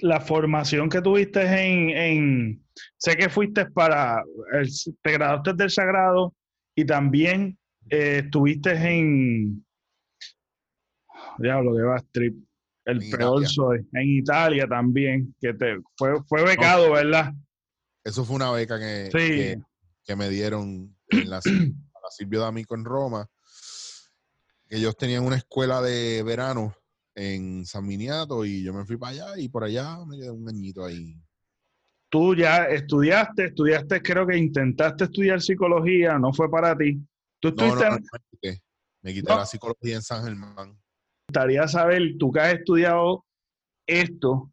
la, 0.00 0.20
formación 0.20 0.88
que 0.88 1.00
tuviste 1.00 1.42
en, 1.42 1.90
en. 1.90 2.66
Sé 2.96 3.16
que 3.16 3.28
fuiste 3.28 3.66
para. 3.66 4.22
El, 4.52 4.68
te 5.02 5.12
graduaste 5.12 5.54
del 5.54 5.70
Sagrado 5.70 6.34
y 6.74 6.84
también 6.84 7.58
eh, 7.90 8.22
estuviste 8.24 8.72
en. 8.72 9.64
Diablo, 11.38 11.76
que 11.76 11.82
va, 11.82 11.98
Strip. 11.98 12.36
El 12.84 13.10
peor 13.10 13.46
soy. 13.46 13.86
En 13.92 14.08
Italia 14.08 14.66
también, 14.66 15.34
que 15.40 15.54
te 15.54 15.78
fue, 15.96 16.22
fue 16.24 16.44
becado, 16.44 16.92
¿verdad? 16.92 17.32
Eso 18.04 18.24
fue 18.24 18.36
una 18.36 18.50
beca 18.50 18.78
que, 18.78 19.60
que, 20.04 20.16
me 20.16 20.28
dieron 20.28 20.96
en 21.08 21.30
la, 21.30 21.36
la 21.36 22.10
Silvio 22.10 22.40
D'Amico 22.40 22.74
en 22.74 22.84
Roma. 22.84 23.28
Ellos 24.68 24.96
tenían 24.96 25.24
una 25.24 25.36
escuela 25.36 25.80
de 25.80 26.22
verano 26.24 26.74
en 27.14 27.64
San 27.66 27.86
Miniato 27.86 28.44
y 28.44 28.62
yo 28.62 28.72
me 28.72 28.84
fui 28.84 28.96
para 28.96 29.12
allá 29.12 29.38
y 29.38 29.48
por 29.48 29.64
allá 29.64 29.98
me 30.06 30.16
quedé 30.16 30.30
un 30.30 30.48
añito 30.48 30.84
ahí. 30.84 31.16
Tú 32.08 32.34
ya 32.34 32.64
estudiaste, 32.64 33.46
estudiaste, 33.46 34.02
creo 34.02 34.26
que 34.26 34.36
intentaste 34.36 35.04
estudiar 35.04 35.40
psicología, 35.40 36.18
no 36.18 36.32
fue 36.32 36.50
para 36.50 36.76
ti. 36.76 37.00
¿Tú 37.40 37.52
no, 37.56 37.74
me 39.02 39.12
quité, 39.12 39.34
la 39.34 39.46
psicología 39.46 39.96
en 39.96 40.02
San 40.02 40.24
Germán. 40.24 40.54
Me 40.54 40.74
gustaría 41.28 41.66
saber, 41.66 42.02
tú 42.18 42.30
que 42.30 42.40
has 42.40 42.54
estudiado 42.54 43.24
esto, 43.86 44.52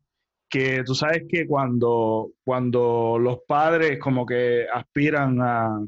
que 0.50 0.84
tú 0.84 0.96
sabes 0.96 1.24
que 1.30 1.46
cuando, 1.46 2.32
cuando 2.44 3.18
los 3.20 3.40
padres 3.48 4.00
como 4.00 4.26
que 4.26 4.66
aspiran 4.74 5.40
a... 5.42 5.86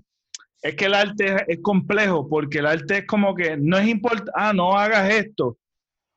Es 0.61 0.75
que 0.75 0.85
el 0.85 0.93
arte 0.93 1.43
es, 1.47 1.59
complejo 1.63 2.29
porque 2.29 2.59
el 2.59 2.67
arte 2.67 2.99
es 2.99 3.07
como 3.07 3.33
que 3.33 3.57
no 3.57 3.79
es 3.79 3.87
importante, 3.87 4.31
ah, 4.35 4.53
no 4.53 4.77
hagas 4.77 5.09
esto. 5.09 5.57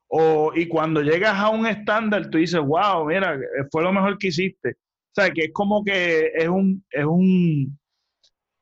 O, 0.09 0.53
y 0.55 0.69
cuando 0.69 1.03
llegas 1.03 1.35
a 1.35 1.49
un 1.51 1.67
estándar, 1.67 2.31
tú 2.31 2.39
dices, 2.39 2.61
wow, 2.61 3.05
mira, 3.07 3.39
fue 3.71 3.83
lo 3.83 3.93
mejor 3.93 4.19
que 4.19 4.29
hiciste. 4.29 4.71
O 4.71 5.21
sea, 5.21 5.31
que 5.31 5.45
es 5.45 5.51
como 5.53 5.85
que 5.85 6.33
es 6.35 6.49
un, 6.49 6.85
es 6.91 7.05
un, 7.05 7.79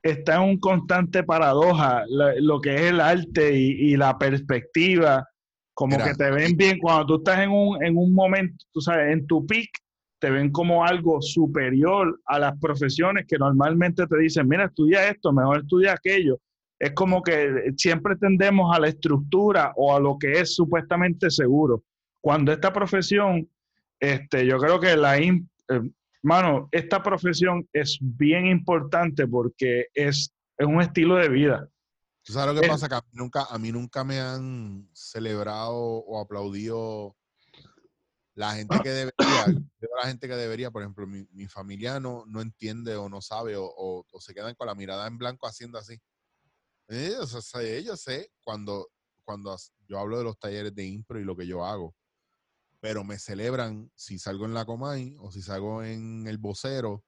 está 0.03 0.37
en 0.37 0.43
un 0.43 0.59
constante 0.59 1.23
paradoja 1.23 2.05
lo, 2.09 2.61
que 2.61 2.75
es 2.75 2.83
el 2.83 3.01
arte 3.01 3.55
y, 3.55 3.97
la 3.97 4.19
perspectiva, 4.19 5.27
como 5.75 5.97
que 5.97 6.15
te 6.15 6.31
ven 6.31 6.57
bien 6.57 6.79
cuando 6.79 7.07
tú 7.07 7.17
estás 7.17 7.41
en 7.41 7.51
un, 7.51 7.83
en 7.83 7.97
un 7.97 8.13
momento, 8.13 8.65
tú 8.73 8.81
sabes, 8.81 9.13
en 9.13 9.27
tu 9.27 9.47
peak, 9.47 9.71
te 10.21 10.31
ven 10.31 10.51
como 10.51 10.85
algo 10.85 11.21
superior 11.21 12.21
a 12.27 12.39
las 12.39 12.59
profesiones 12.61 13.27
que 13.27 13.39
normalmente 13.39 14.07
te 14.07 14.19
dicen, 14.19 14.47
mira, 14.47 14.67
estudia 14.67 15.09
esto, 15.09 15.33
mejor 15.33 15.63
estudia 15.63 15.95
aquello. 15.95 16.39
Es 16.83 16.95
como 16.95 17.23
que 17.23 17.73
siempre 17.77 18.17
tendemos 18.17 18.75
a 18.75 18.81
la 18.81 18.89
estructura 18.89 19.73
o 19.77 19.95
a 19.95 20.01
lo 20.01 20.19
que 20.19 20.41
es 20.41 20.57
supuestamente 20.57 21.31
seguro. 21.31 21.85
Cuando 22.21 22.53
esta 22.53 22.73
profesión, 22.73 23.49
este, 24.01 24.45
yo 24.45 24.59
creo 24.59 24.81
que 24.81 24.97
la, 24.97 25.17
eh, 25.17 25.41
mano, 26.23 26.69
esta 26.73 27.01
profesión 27.01 27.69
es 27.73 27.99
bien 28.01 28.47
importante 28.47 29.29
porque 29.29 29.87
es, 29.95 30.33
es 30.59 30.67
un 30.67 30.83
estilo 30.83 31.15
de 31.15 31.29
vida. 31.29 31.69
¿Tú 32.25 32.33
sabes 32.33 32.53
lo 32.53 32.61
que 32.61 32.67
pasa? 32.67 32.89
Que 32.89 32.97
a 32.97 33.01
mí, 33.01 33.13
nunca, 33.13 33.45
a 33.49 33.59
mí 33.59 33.71
nunca 33.71 34.03
me 34.03 34.19
han 34.19 34.91
celebrado 34.93 35.77
o 35.77 36.21
aplaudido 36.21 37.15
la 38.35 38.57
gente 38.57 38.77
que 38.83 38.91
debería, 38.91 39.15
la 40.03 40.09
gente 40.09 40.27
que 40.27 40.35
debería, 40.35 40.73
por 40.73 40.83
ejemplo, 40.83 41.07
mi, 41.07 41.29
mi 41.31 41.47
familia 41.47 42.01
no, 42.01 42.25
no, 42.27 42.41
entiende 42.41 42.97
o 42.97 43.09
no 43.09 43.21
sabe 43.21 43.55
o, 43.57 43.73
o, 43.77 44.21
se 44.21 44.35
quedan 44.35 44.57
con 44.57 44.67
la 44.67 44.75
mirada 44.75 45.07
en 45.07 45.17
blanco 45.17 45.47
haciendo 45.47 45.79
así. 45.79 46.01
Ellos, 46.89 47.35
o 47.35 47.43
sea, 47.43 47.97
sé 47.97 48.33
cuando, 48.43 48.89
cuando 49.25 49.57
yo 49.89 49.99
hablo 49.99 50.19
de 50.19 50.25
los 50.25 50.39
talleres 50.39 50.75
de 50.75 50.85
impro 50.85 51.21
y 51.21 51.25
lo 51.25 51.37
que 51.37 51.47
yo 51.47 51.65
hago, 51.65 51.95
pero 52.81 53.05
me 53.05 53.19
celebran 53.19 53.91
si 53.95 54.19
salgo 54.19 54.45
en 54.45 54.55
la 54.55 54.65
Comay 54.65 55.17
o 55.19 55.31
si 55.31 55.41
salgo 55.41 55.85
en 55.85 56.27
el 56.27 56.39
vocero 56.39 57.05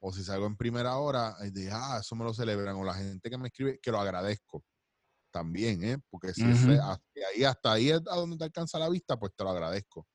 o 0.00 0.12
si 0.12 0.24
salgo 0.24 0.46
en 0.46 0.56
primera 0.56 0.96
hora, 0.96 1.36
de, 1.52 1.70
ah, 1.70 1.98
eso 2.00 2.16
me 2.16 2.24
lo 2.24 2.32
celebran, 2.32 2.74
o 2.76 2.84
la 2.84 2.94
gente 2.94 3.28
que 3.28 3.36
me 3.36 3.48
escribe, 3.48 3.78
que 3.82 3.90
lo 3.90 4.00
agradezco 4.00 4.64
también, 5.30 5.84
¿eh? 5.84 5.98
Porque 6.08 6.32
si 6.32 6.42
hasta 6.42 7.00
ahí, 7.34 7.44
hasta 7.44 7.72
ahí 7.72 7.90
es 7.90 8.00
a 8.10 8.16
donde 8.16 8.38
te 8.38 8.44
alcanza 8.44 8.78
la 8.78 8.88
vista, 8.88 9.18
pues 9.18 9.34
te 9.36 9.44
lo 9.44 9.50
agradezco. 9.50 10.08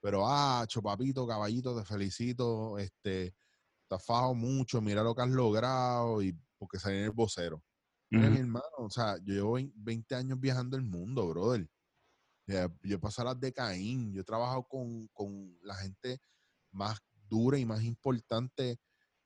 Pero, 0.00 0.26
ah, 0.26 0.64
chopapito, 0.66 1.26
caballito, 1.26 1.78
te 1.78 1.84
felicito, 1.84 2.78
este, 2.78 3.34
te 3.88 3.96
mucho, 4.34 4.80
mira 4.80 5.02
lo 5.02 5.14
que 5.14 5.22
has 5.22 5.28
logrado, 5.28 6.22
y 6.22 6.34
porque 6.58 6.78
salí 6.78 6.96
en 6.96 7.04
el 7.04 7.10
vocero. 7.10 7.62
Mira, 8.10 8.28
mi 8.28 8.38
hermano, 8.38 8.66
o 8.78 8.90
sea, 8.90 9.16
yo 9.18 9.34
llevo 9.34 9.58
20 9.76 10.14
años 10.16 10.40
viajando 10.40 10.76
el 10.76 10.82
mundo, 10.82 11.28
brother. 11.28 11.68
Yo 12.46 12.96
he 12.96 12.98
pasado 12.98 13.28
las 13.28 13.40
de 13.40 13.52
Caín, 13.52 14.12
yo 14.12 14.22
he 14.22 14.24
trabajado 14.24 14.66
con, 14.66 15.06
con 15.08 15.56
la 15.62 15.76
gente 15.76 16.20
más 16.72 16.98
dura 17.28 17.58
y 17.58 17.64
más 17.64 17.82
importante 17.84 18.80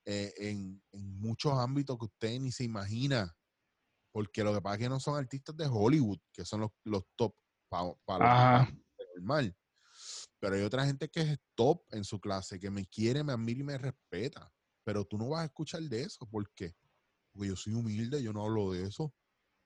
eh, 0.05 0.31
en, 0.37 0.81
muchos 0.91 1.53
ámbitos 1.53 1.97
que 1.97 2.05
usted 2.05 2.39
ni 2.39 2.51
se 2.51 2.63
imagina. 2.63 3.35
Porque 4.11 4.43
lo 4.43 4.53
que 4.53 4.61
pasa 4.61 4.75
es 4.75 4.81
que 4.81 4.89
no 4.89 4.99
son 4.99 5.17
artistas 5.17 5.57
de 5.57 5.67
Hollywood, 5.67 6.19
que 6.31 6.45
son 6.45 6.61
los, 6.61 6.71
los 6.83 7.03
top 7.15 7.35
para 7.69 8.69
normal. 9.15 9.57
Pero 10.39 10.55
hay 10.55 10.61
otra 10.61 10.85
gente 10.85 11.09
que 11.09 11.21
es 11.21 11.39
top 11.55 11.81
en 11.91 12.03
su 12.03 12.19
clase, 12.19 12.59
que 12.59 12.69
me 12.69 12.85
quiere, 12.85 13.23
me 13.23 13.33
admira 13.33 13.59
y 13.59 13.63
me 13.63 13.77
respeta. 13.77 14.53
Pero 14.83 15.03
tú 15.03 15.17
no 15.17 15.29
vas 15.29 15.41
a 15.41 15.45
escuchar 15.45 15.81
de 15.81 16.03
eso. 16.03 16.25
¿Por 16.27 16.49
qué? 16.53 16.75
Porque 17.35 17.49
yo 17.49 17.55
soy 17.55 17.73
humilde, 17.73 18.23
yo 18.23 18.31
no 18.31 18.45
hablo 18.45 18.71
de 18.71 18.83
eso. 18.83 19.13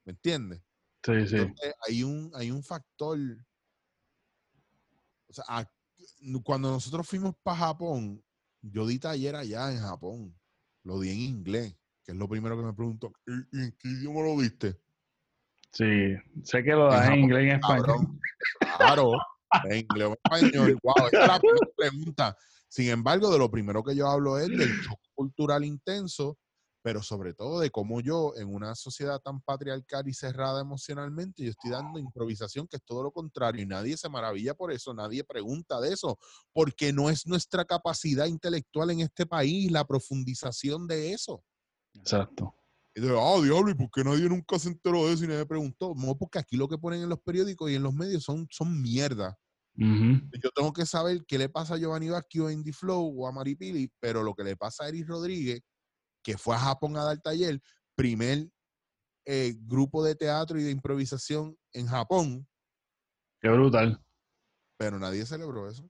¿Me 0.04 0.12
entiendes? 0.12 0.60
Sí, 1.04 1.26
sí. 1.28 1.36
hay 1.88 2.02
un, 2.02 2.30
hay 2.34 2.50
un 2.50 2.62
factor. 2.64 3.18
O 5.28 5.32
sea, 5.32 5.70
cuando 6.42 6.70
nosotros 6.70 7.06
fuimos 7.06 7.34
para 7.42 7.58
Japón, 7.58 8.22
yo 8.60 8.86
di 8.86 8.98
taller 8.98 9.36
allá 9.36 9.72
en 9.72 9.78
Japón. 9.78 10.36
Lo 10.82 10.98
di 10.98 11.10
en 11.10 11.20
inglés, 11.20 11.76
que 12.02 12.12
es 12.12 12.18
lo 12.18 12.28
primero 12.28 12.56
que 12.56 12.64
me 12.64 12.72
pregunto. 12.72 13.12
¿En 13.26 13.76
qué 13.78 13.88
idioma 13.88 14.22
lo 14.22 14.40
diste? 14.40 14.76
Sí, 15.72 16.16
sé 16.42 16.64
que 16.64 16.72
lo 16.72 16.86
das 16.86 17.08
en, 17.08 17.20
inglés 17.20 17.44
y 17.44 17.50
en 17.50 17.56
español. 17.56 18.18
Claro, 18.78 19.12
en 19.64 19.78
inglés 19.78 20.08
o 20.08 20.10
en 20.10 20.18
español. 20.24 20.78
Wow, 20.82 21.06
esa 21.06 21.22
es 21.22 21.28
la 21.28 21.40
pregunta. 21.76 22.36
Sin 22.66 22.88
embargo, 22.88 23.30
de 23.30 23.38
lo 23.38 23.50
primero 23.50 23.84
que 23.84 23.94
yo 23.94 24.08
hablo 24.08 24.38
es 24.38 24.48
del 24.48 24.82
choque 24.82 25.08
cultural 25.14 25.64
intenso 25.64 26.38
pero 26.82 27.02
sobre 27.02 27.34
todo 27.34 27.60
de 27.60 27.70
cómo 27.70 28.00
yo, 28.00 28.32
en 28.36 28.48
una 28.48 28.74
sociedad 28.74 29.20
tan 29.20 29.40
patriarcal 29.40 30.08
y 30.08 30.14
cerrada 30.14 30.60
emocionalmente, 30.60 31.44
yo 31.44 31.50
estoy 31.50 31.70
dando 31.70 31.98
improvisación, 31.98 32.66
que 32.66 32.76
es 32.76 32.84
todo 32.84 33.02
lo 33.02 33.12
contrario, 33.12 33.62
y 33.62 33.66
nadie 33.66 33.96
se 33.96 34.08
maravilla 34.08 34.54
por 34.54 34.72
eso, 34.72 34.94
nadie 34.94 35.22
pregunta 35.24 35.80
de 35.80 35.92
eso, 35.92 36.18
porque 36.52 36.92
no 36.92 37.10
es 37.10 37.26
nuestra 37.26 37.64
capacidad 37.64 38.26
intelectual 38.26 38.90
en 38.90 39.00
este 39.00 39.26
país 39.26 39.70
la 39.70 39.86
profundización 39.86 40.86
de 40.86 41.12
eso. 41.12 41.42
Exacto. 41.94 42.54
Y 42.94 43.00
de, 43.00 43.10
ah, 43.10 43.40
diablo, 43.42 43.70
¿y 43.70 43.74
por 43.74 43.90
qué 43.90 44.02
nadie 44.02 44.28
nunca 44.28 44.58
se 44.58 44.68
enteró 44.68 45.06
de 45.06 45.14
eso 45.14 45.24
y 45.24 45.28
nadie 45.28 45.46
preguntó? 45.46 45.94
No, 45.94 46.16
porque 46.16 46.38
aquí 46.38 46.56
lo 46.56 46.66
que 46.66 46.78
ponen 46.78 47.02
en 47.02 47.08
los 47.08 47.20
periódicos 47.20 47.70
y 47.70 47.74
en 47.74 47.82
los 47.82 47.94
medios 47.94 48.24
son, 48.24 48.48
son 48.50 48.80
mierda. 48.80 49.38
Yo 49.76 50.50
tengo 50.54 50.74
que 50.74 50.84
saber 50.84 51.24
qué 51.26 51.38
le 51.38 51.48
pasa 51.48 51.74
a 51.74 51.78
Giovanni 51.78 52.10
Vázquez 52.10 52.42
o 52.42 52.50
Indy 52.50 52.72
Flow 52.72 53.14
o 53.16 53.26
a 53.26 53.32
Maripili, 53.32 53.90
pero 53.98 54.22
lo 54.22 54.34
que 54.34 54.44
le 54.44 54.54
pasa 54.54 54.84
a 54.84 54.88
Eris 54.88 55.06
Rodríguez 55.06 55.62
que 56.22 56.36
fue 56.36 56.54
a 56.54 56.58
Japón 56.58 56.96
a 56.96 57.04
dar 57.04 57.20
taller, 57.20 57.60
primer 57.94 58.48
eh, 59.26 59.54
grupo 59.60 60.02
de 60.02 60.14
teatro 60.14 60.58
y 60.58 60.62
de 60.62 60.70
improvisación 60.70 61.56
en 61.72 61.86
Japón. 61.86 62.46
Qué 63.40 63.48
brutal. 63.48 64.02
Pero 64.76 64.98
nadie 64.98 65.26
celebró 65.26 65.68
eso. 65.68 65.88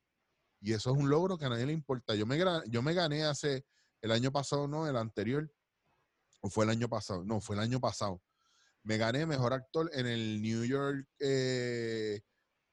Y 0.61 0.72
eso 0.72 0.91
es 0.91 0.97
un 0.97 1.09
logro 1.09 1.39
que 1.39 1.47
a 1.47 1.49
nadie 1.49 1.66
le 1.66 1.72
importa. 1.72 2.14
Yo 2.14 2.26
me, 2.26 2.39
yo 2.68 2.83
me 2.83 2.93
gané 2.95 3.24
hace 3.24 3.64
el 4.03 4.11
año 4.12 4.31
pasado, 4.31 4.68
no, 4.68 4.87
el 4.87 4.97
anterior. 4.97 5.51
¿O 6.43 6.51
fue 6.51 6.64
el 6.64 6.70
año 6.70 6.89
pasado? 6.89 7.24
No, 7.24 7.41
fue 7.41 7.57
el 7.57 7.62
año 7.62 7.81
pasado. 7.81 8.22
Me 8.83 8.97
gané 8.97 9.26
mejor 9.26 9.53
actor 9.53 9.91
en 9.93 10.07
el 10.07 10.41
New 10.41 10.64
York 10.64 11.07
eh, 11.18 12.20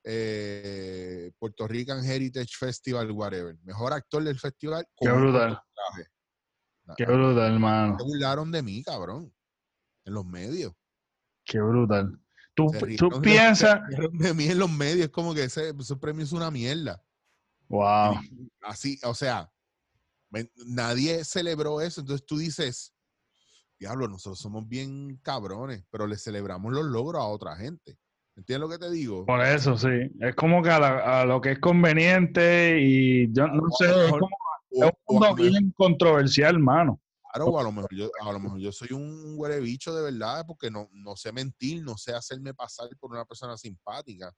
eh, 0.04 1.32
Puerto 1.38 1.68
Rican 1.68 2.04
Heritage 2.04 2.56
Festival, 2.58 3.12
whatever. 3.12 3.58
Mejor 3.64 3.94
actor 3.94 4.24
del 4.24 4.40
festival. 4.40 4.86
Qué 5.00 5.12
brutal. 5.12 5.62
Qué 6.96 7.06
brutal, 7.06 7.54
hermano. 7.54 7.98
Se 7.98 8.06
burlaron 8.06 8.52
de 8.52 8.64
mí, 8.64 8.84
cabrón. 8.84 9.34
En 10.06 10.14
los 10.14 10.26
medios. 10.26 10.74
Qué 11.44 11.60
brutal. 11.60 12.20
Tú, 12.54 12.72
tú 12.98 13.10
piensas. 13.22 13.82
De 14.14 14.34
mí 14.34 14.46
en 14.48 14.60
los 14.60 14.72
medios, 14.72 15.06
es 15.08 15.10
como 15.10 15.34
que 15.34 15.44
ese, 15.44 15.74
premio 16.00 16.24
es 16.24 16.32
una 16.32 16.50
mierda. 16.50 17.04
Wow. 17.68 18.16
Así, 18.62 19.00
o 19.04 19.14
sea, 19.14 19.52
nadie 20.66 21.24
celebró 21.26 21.82
eso. 21.82 22.02
Entonces 22.02 22.26
tú 22.26 22.38
dices, 22.38 22.94
diablo, 23.80 24.08
nosotros 24.08 24.40
somos 24.40 24.68
bien 24.68 25.18
cabrones, 25.22 25.84
pero 25.90 26.08
le 26.08 26.18
celebramos 26.18 26.74
los 26.74 26.86
logros 26.86 27.22
a 27.22 27.28
otra 27.28 27.56
gente. 27.56 27.98
¿Entiendes 28.36 28.70
lo 28.70 28.70
que 28.70 28.78
te 28.78 28.92
digo? 28.92 29.26
Por 29.26 29.42
eso, 29.42 29.78
sí. 29.78 30.12
Es 30.20 30.36
como 30.36 30.62
que 30.62 30.70
a, 30.70 31.26
lo 31.26 31.42
que 31.42 31.54
es 31.54 31.60
conveniente 31.60 32.80
y 32.80 33.34
yo 33.34 33.48
no, 33.48 33.64
sé, 33.78 33.86
es 33.86 34.12
como 34.12 34.30
es 34.86 34.92
un 35.06 35.20
mundo 35.20 35.36
bien 35.36 35.74
controversial, 35.76 36.56
hermano. 36.56 37.02
Claro, 37.34 37.60
a 37.60 37.64
lo 37.64 37.72
mejor 37.72 37.94
yo, 37.94 38.10
a 38.22 38.32
lo 38.32 38.40
mejor 38.40 38.60
yo 38.60 38.72
soy 38.72 38.90
un 38.94 39.36
huele 39.38 39.60
bicho 39.60 39.94
de 39.94 40.04
verdad, 40.12 40.46
porque 40.48 40.72
no, 40.72 40.90
no 40.92 41.16
sé 41.16 41.32
mentir, 41.32 41.84
no 41.84 41.98
sé 41.98 42.14
hacerme 42.14 42.54
pasar 42.54 42.90
por 43.00 43.12
una 43.12 43.26
persona 43.26 43.58
simpática. 43.58 44.34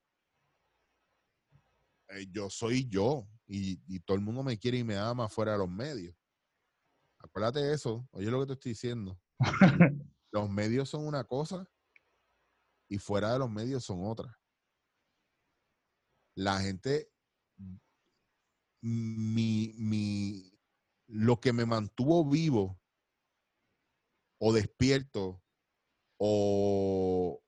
Eh, 2.09 2.27
yo 2.31 2.49
soy 2.49 2.87
yo 2.89 3.27
y, 3.45 3.79
y, 3.87 3.99
todo 3.99 4.17
el 4.17 4.23
mundo 4.23 4.43
me 4.43 4.57
quiere 4.57 4.79
y 4.79 4.83
me 4.83 4.97
ama 4.97 5.29
fuera 5.29 5.53
de 5.53 5.59
los 5.59 5.69
medios. 5.69 6.15
Acuérdate 7.19 7.59
de 7.59 7.73
eso, 7.73 8.07
oye 8.11 8.31
lo 8.31 8.39
que 8.39 8.47
te 8.47 8.53
estoy 8.53 8.71
diciendo. 8.71 9.19
los 10.31 10.49
medios 10.49 10.89
son 10.89 11.05
una 11.05 11.23
cosa 11.23 11.69
y 12.89 12.97
fuera 12.97 13.33
de 13.33 13.39
los 13.39 13.51
medios 13.51 13.85
son 13.85 14.05
otra. 14.05 14.37
La 16.35 16.59
gente 16.59 17.11
mi, 18.82 19.73
mi, 19.77 20.51
lo 21.07 21.39
que 21.39 21.53
me 21.53 21.65
mantuvo 21.65 22.27
vivo 22.30 22.80
o 24.41 24.53
despierto 24.53 25.43
o 26.19 27.41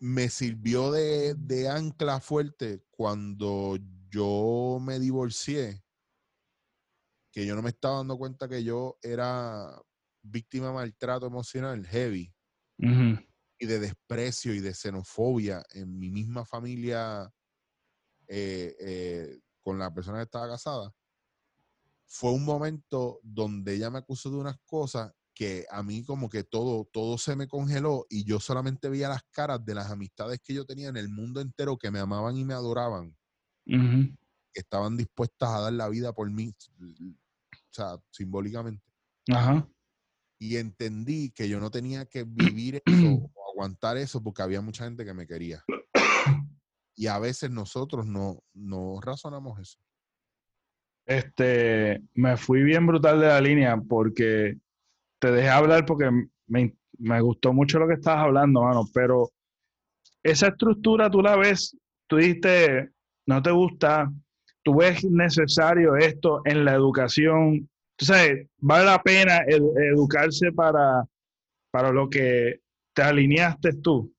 me 0.00 0.28
sirvió 0.30 0.90
de, 0.90 1.34
de 1.34 1.68
ancla 1.68 2.20
fuerte 2.20 2.82
cuando 2.90 3.78
yo 4.10 4.78
me 4.80 4.98
divorcié, 4.98 5.84
que 7.32 7.46
yo 7.46 7.54
no 7.54 7.62
me 7.62 7.70
estaba 7.70 7.98
dando 7.98 8.18
cuenta 8.18 8.48
que 8.48 8.64
yo 8.64 8.98
era 9.02 9.80
víctima 10.22 10.68
de 10.68 10.72
maltrato 10.72 11.26
emocional 11.26 11.86
heavy 11.86 12.34
y 13.58 13.66
de 13.66 13.78
desprecio 13.78 14.54
y 14.54 14.60
de 14.60 14.74
xenofobia 14.74 15.62
en 15.72 15.98
mi 15.98 16.10
misma 16.10 16.44
familia 16.44 17.32
eh, 18.32 18.76
eh, 18.78 19.40
con 19.60 19.76
la 19.76 19.92
persona 19.92 20.18
que 20.18 20.24
estaba 20.24 20.48
casada, 20.48 20.94
fue 22.06 22.30
un 22.30 22.44
momento 22.44 23.18
donde 23.24 23.74
ella 23.74 23.90
me 23.90 23.98
acusó 23.98 24.30
de 24.30 24.36
unas 24.36 24.56
cosas 24.64 25.12
que 25.34 25.66
a 25.68 25.82
mí 25.82 26.04
como 26.04 26.28
que 26.28 26.44
todo, 26.44 26.84
todo 26.92 27.18
se 27.18 27.34
me 27.34 27.48
congeló 27.48 28.06
y 28.08 28.24
yo 28.24 28.38
solamente 28.38 28.88
veía 28.88 29.08
las 29.08 29.24
caras 29.32 29.64
de 29.64 29.74
las 29.74 29.90
amistades 29.90 30.40
que 30.44 30.54
yo 30.54 30.64
tenía 30.64 30.88
en 30.88 30.96
el 30.96 31.08
mundo 31.08 31.40
entero 31.40 31.76
que 31.76 31.90
me 31.90 31.98
amaban 31.98 32.36
y 32.36 32.44
me 32.44 32.54
adoraban, 32.54 33.16
que 34.52 34.60
estaban 34.60 34.96
dispuestas 34.96 35.48
a 35.48 35.60
dar 35.62 35.72
la 35.72 35.88
vida 35.88 36.12
por 36.12 36.30
mí, 36.30 36.54
o 36.78 37.72
sea, 37.72 37.98
simbólicamente. 38.10 38.84
Y 40.38 40.56
entendí 40.56 41.32
que 41.32 41.48
yo 41.48 41.58
no 41.58 41.72
tenía 41.72 42.06
que 42.06 42.22
vivir 42.54 42.80
eso 42.86 43.28
o 43.34 43.50
aguantar 43.50 43.96
eso 43.96 44.22
porque 44.22 44.42
había 44.42 44.60
mucha 44.60 44.84
gente 44.84 45.04
que 45.04 45.14
me 45.14 45.26
quería. 45.26 45.64
Y 47.00 47.06
a 47.06 47.18
veces 47.18 47.50
nosotros 47.50 48.04
no, 48.04 48.42
no 48.52 49.00
razonamos 49.00 49.58
eso. 49.58 49.78
Este, 51.06 52.02
me 52.12 52.36
fui 52.36 52.62
bien 52.62 52.86
brutal 52.86 53.18
de 53.18 53.28
la 53.28 53.40
línea 53.40 53.74
porque 53.88 54.58
te 55.18 55.32
dejé 55.32 55.48
hablar 55.48 55.86
porque 55.86 56.10
me, 56.46 56.76
me 56.98 57.20
gustó 57.22 57.54
mucho 57.54 57.78
lo 57.78 57.88
que 57.88 57.94
estabas 57.94 58.24
hablando, 58.24 58.60
mano, 58.60 58.82
pero 58.92 59.30
esa 60.22 60.48
estructura 60.48 61.10
tú 61.10 61.22
la 61.22 61.36
ves, 61.36 61.74
tú 62.06 62.16
dijiste, 62.16 62.90
no 63.24 63.40
te 63.40 63.50
gusta, 63.50 64.12
tú 64.62 64.76
ves 64.76 65.02
necesario 65.04 65.96
esto 65.96 66.42
en 66.44 66.66
la 66.66 66.74
educación. 66.74 67.66
Tú 67.96 68.04
sabes, 68.04 68.46
vale 68.58 68.84
la 68.84 69.02
pena 69.02 69.38
educarse 69.48 70.52
para, 70.52 71.08
para 71.70 71.92
lo 71.92 72.10
que 72.10 72.60
te 72.92 73.00
alineaste 73.00 73.72
tú. 73.76 74.12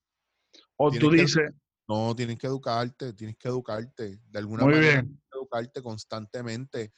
O 0.78 0.90
tú 0.90 1.12
dices... 1.12 1.52
No, 1.92 2.16
tienes 2.16 2.38
que 2.38 2.48
educarte, 2.48 3.12
tienes 3.12 3.36
que 3.36 3.50
educarte. 3.50 4.18
De 4.30 4.40
alguna 4.40 4.64
muy 4.64 4.76
manera, 4.76 5.02
bien. 5.02 5.22
educarte 5.34 5.82
constantemente. 5.82 6.94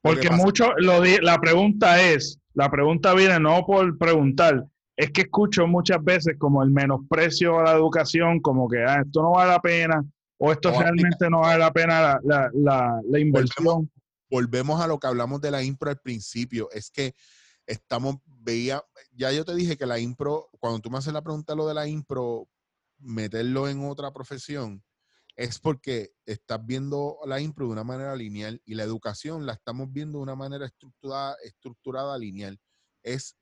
Porque 0.00 0.30
mucho, 0.30 0.72
lo 0.78 1.04
la 1.04 1.38
pregunta 1.38 2.00
es, 2.02 2.38
la 2.54 2.70
pregunta 2.70 3.12
viene 3.12 3.38
no 3.38 3.66
por 3.66 3.98
preguntar, 3.98 4.64
es 4.96 5.10
que 5.10 5.22
escucho 5.22 5.66
muchas 5.66 6.02
veces 6.02 6.36
como 6.38 6.62
el 6.62 6.70
menosprecio 6.70 7.58
a 7.58 7.64
la 7.64 7.72
educación, 7.72 8.40
como 8.40 8.68
que 8.68 8.82
ah, 8.82 9.02
esto 9.04 9.20
no 9.20 9.32
vale 9.32 9.50
la 9.50 9.60
pena, 9.60 10.02
o 10.38 10.50
esto 10.50 10.70
realmente 10.70 11.28
no 11.28 11.40
vale 11.40 11.58
la 11.58 11.72
pena 11.72 12.18
la, 12.24 12.50
la, 12.54 13.00
la, 13.04 13.20
inversión. 13.20 13.90
Volvemos, 14.30 14.80
a 14.80 14.86
lo 14.86 14.98
que 14.98 15.08
hablamos 15.08 15.42
de 15.42 15.50
la 15.50 15.62
impro 15.62 15.90
al 15.90 15.98
principio, 15.98 16.70
es 16.72 16.90
que 16.90 17.14
estamos, 17.66 18.16
veía, 18.24 18.82
ya 19.12 19.30
yo 19.30 19.44
te 19.44 19.54
dije 19.54 19.76
que 19.76 19.84
la 19.84 19.98
impro, 19.98 20.48
cuando 20.58 20.80
tú 20.80 20.90
me 20.90 20.96
haces 20.96 21.12
la 21.12 21.22
pregunta 21.22 21.54
lo 21.54 21.68
de 21.68 21.74
la 21.74 21.86
impro, 21.86 22.48
meterlo 22.98 23.68
en 23.68 23.84
otra 23.84 24.12
profesión, 24.12 24.82
es 25.36 25.60
porque 25.60 26.10
estás 26.26 26.64
viendo 26.66 27.18
la 27.24 27.40
impro 27.40 27.66
de 27.66 27.72
una 27.72 27.84
manera 27.84 28.16
lineal 28.16 28.60
y 28.64 28.74
la 28.74 28.82
educación 28.82 29.46
la 29.46 29.52
estamos 29.52 29.92
viendo 29.92 30.18
de 30.18 30.24
una 30.24 30.34
manera 30.34 30.66
estructurada, 30.66 31.36
estructurada 31.44 32.18
lineal. 32.18 32.58
Es 33.04 33.36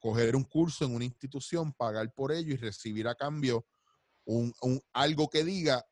coger 0.00 0.34
un 0.34 0.42
curso 0.42 0.84
en 0.84 0.94
una 0.94 1.04
institución, 1.04 1.72
pagar 1.72 2.12
por 2.12 2.32
ello 2.32 2.52
y 2.52 2.56
recibir 2.56 3.06
a 3.06 3.14
cambio 3.14 3.64
un, 4.24 4.52
algo 4.92 5.28
que 5.28 5.44
diga 5.44 5.84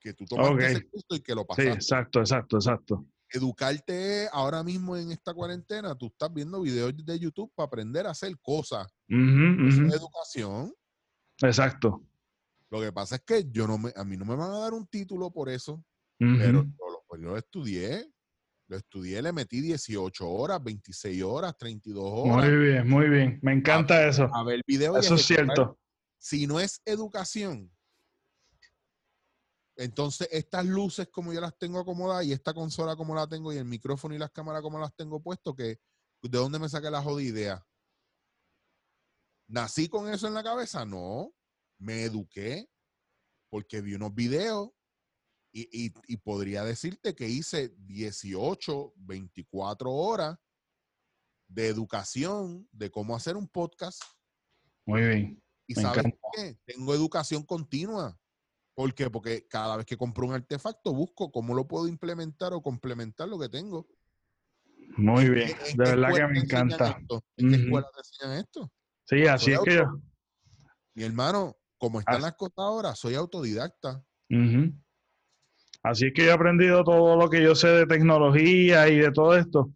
que 0.00 0.12
tú 0.12 0.24
tomaste 0.24 0.66
ese 0.66 0.88
curso 0.88 1.14
y 1.14 1.20
que 1.20 1.34
lo 1.34 1.46
pasaste. 1.46 1.70
Sí, 1.70 1.76
exacto, 1.76 2.18
exacto, 2.18 2.56
exacto. 2.56 3.06
Educarte 3.30 4.28
ahora 4.32 4.62
mismo 4.62 4.96
en 4.96 5.12
esta 5.12 5.32
cuarentena, 5.32 5.94
tú 5.94 6.06
estás 6.06 6.32
viendo 6.32 6.60
videos 6.60 6.92
de 6.96 7.18
YouTube 7.18 7.50
para 7.54 7.68
aprender 7.68 8.06
a 8.06 8.10
hacer 8.10 8.36
cosas. 8.40 8.92
educación. 9.08 10.74
Exacto. 11.40 12.02
Lo 12.70 12.80
que 12.80 12.92
pasa 12.92 13.16
es 13.16 13.22
que 13.22 13.46
yo 13.50 13.66
no 13.66 13.78
me, 13.78 13.92
a 13.94 14.04
mí 14.04 14.16
no 14.16 14.24
me 14.24 14.34
van 14.34 14.50
a 14.50 14.58
dar 14.58 14.72
un 14.72 14.86
título 14.86 15.30
por 15.30 15.48
eso, 15.48 15.84
pero 16.18 16.66
pues, 17.06 17.22
yo 17.22 17.28
lo, 17.28 17.36
estudié. 17.36 18.10
Lo 18.66 18.78
estudié, 18.78 19.20
le 19.20 19.32
metí 19.32 19.60
18 19.60 20.28
horas, 20.28 20.62
26 20.64 21.22
horas, 21.22 21.56
32 21.58 22.02
horas. 22.04 22.48
Muy 22.48 22.56
bien, 22.56 22.88
muy 22.88 23.08
bien. 23.08 23.38
Me 23.42 23.52
encanta 23.52 24.08
eso. 24.08 24.28
A 24.34 24.42
ver 24.42 24.62
video. 24.66 24.96
Eso 24.96 25.16
es 25.16 25.26
cierto. 25.26 25.78
Si 26.18 26.46
no 26.46 26.58
es 26.58 26.80
educación, 26.86 27.70
entonces 29.76 30.28
estas 30.30 30.64
luces 30.64 31.08
como 31.08 31.32
yo 31.32 31.40
las 31.40 31.58
tengo 31.58 31.78
acomodadas 31.78 32.24
y 32.24 32.32
esta 32.32 32.54
consola 32.54 32.96
como 32.96 33.14
la 33.14 33.26
tengo 33.26 33.52
y 33.52 33.58
el 33.58 33.64
micrófono 33.64 34.14
y 34.14 34.18
las 34.18 34.30
cámaras 34.30 34.62
como 34.62 34.78
las 34.78 34.94
tengo 34.94 35.20
puesto, 35.20 35.54
que 35.54 35.78
¿de 36.22 36.38
dónde 36.38 36.58
me 36.58 36.68
saqué 36.68 36.90
la 36.90 37.02
jodida 37.02 37.28
idea? 37.28 37.66
¿Nací 39.48 39.88
con 39.88 40.08
eso 40.08 40.26
en 40.26 40.34
la 40.34 40.42
cabeza? 40.42 40.86
No 40.86 41.34
me 41.78 42.04
eduqué 42.04 42.68
porque 43.50 43.80
vi 43.80 43.94
unos 43.94 44.14
videos 44.14 44.70
y, 45.52 46.16
podría 46.16 46.64
decirte 46.64 47.14
que 47.14 47.28
hice 47.28 47.72
18, 47.78 48.94
24 48.96 49.92
horas 49.92 50.36
de 51.46 51.68
educación 51.68 52.68
de 52.72 52.90
cómo 52.90 53.14
hacer 53.14 53.36
un 53.36 53.46
podcast. 53.46 54.02
Muy 54.84 55.02
bien. 55.02 55.42
¿Y 55.68 55.74
sabes 55.74 56.12
qué? 56.34 56.58
Tengo 56.64 56.92
educación 56.92 57.44
continua. 57.44 58.18
¿Por 58.74 58.92
qué? 58.94 59.08
Porque 59.08 59.46
cada 59.46 59.76
vez 59.76 59.86
que 59.86 59.96
compro 59.96 60.26
un 60.26 60.34
artefacto 60.34 60.92
busco 60.92 61.30
cómo 61.30 61.54
lo 61.54 61.68
puedo 61.68 61.86
implementar 61.86 62.52
o 62.52 62.60
complementar 62.60 63.28
lo 63.28 63.38
que 63.38 63.48
tengo. 63.48 63.86
Muy 64.96 65.28
bien. 65.28 65.56
de 65.76 65.84
verdad 65.84 66.14
que 66.14 66.26
me 66.26 66.38
encanta. 66.40 66.98
¿En 67.36 67.50
qué 67.50 67.56
escuela 67.56 67.88
te 67.94 68.00
enseñan 68.00 68.38
esto? 68.38 68.72
Sí, 69.04 69.26
así 69.26 69.52
es 69.52 69.60
que 69.60 69.74
yo. 69.76 70.00
Mi 70.94 71.04
hermano, 71.04 71.56
como 71.84 72.00
están 72.00 72.22
las 72.22 72.32
cosas 72.32 72.54
ahora, 72.56 72.94
soy 72.94 73.14
autodidacta. 73.14 74.02
Así 75.82 76.06
es 76.06 76.14
que 76.14 76.24
yo 76.24 76.30
he 76.30 76.32
aprendido 76.32 76.82
todo 76.82 77.14
lo 77.16 77.28
que 77.28 77.42
yo 77.42 77.54
sé 77.54 77.68
de 77.68 77.86
tecnología 77.86 78.88
y 78.88 78.96
de 78.96 79.12
todo 79.12 79.36
esto. 79.36 79.70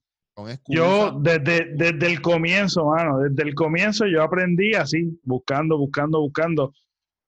Yo 0.68 1.18
desde, 1.20 1.74
desde 1.74 2.06
el 2.06 2.22
comienzo, 2.22 2.86
mano, 2.86 3.18
desde 3.18 3.42
el 3.42 3.54
comienzo 3.54 4.06
yo 4.06 4.22
aprendí 4.22 4.72
así, 4.74 5.20
buscando, 5.22 5.76
buscando, 5.76 6.20
buscando, 6.20 6.72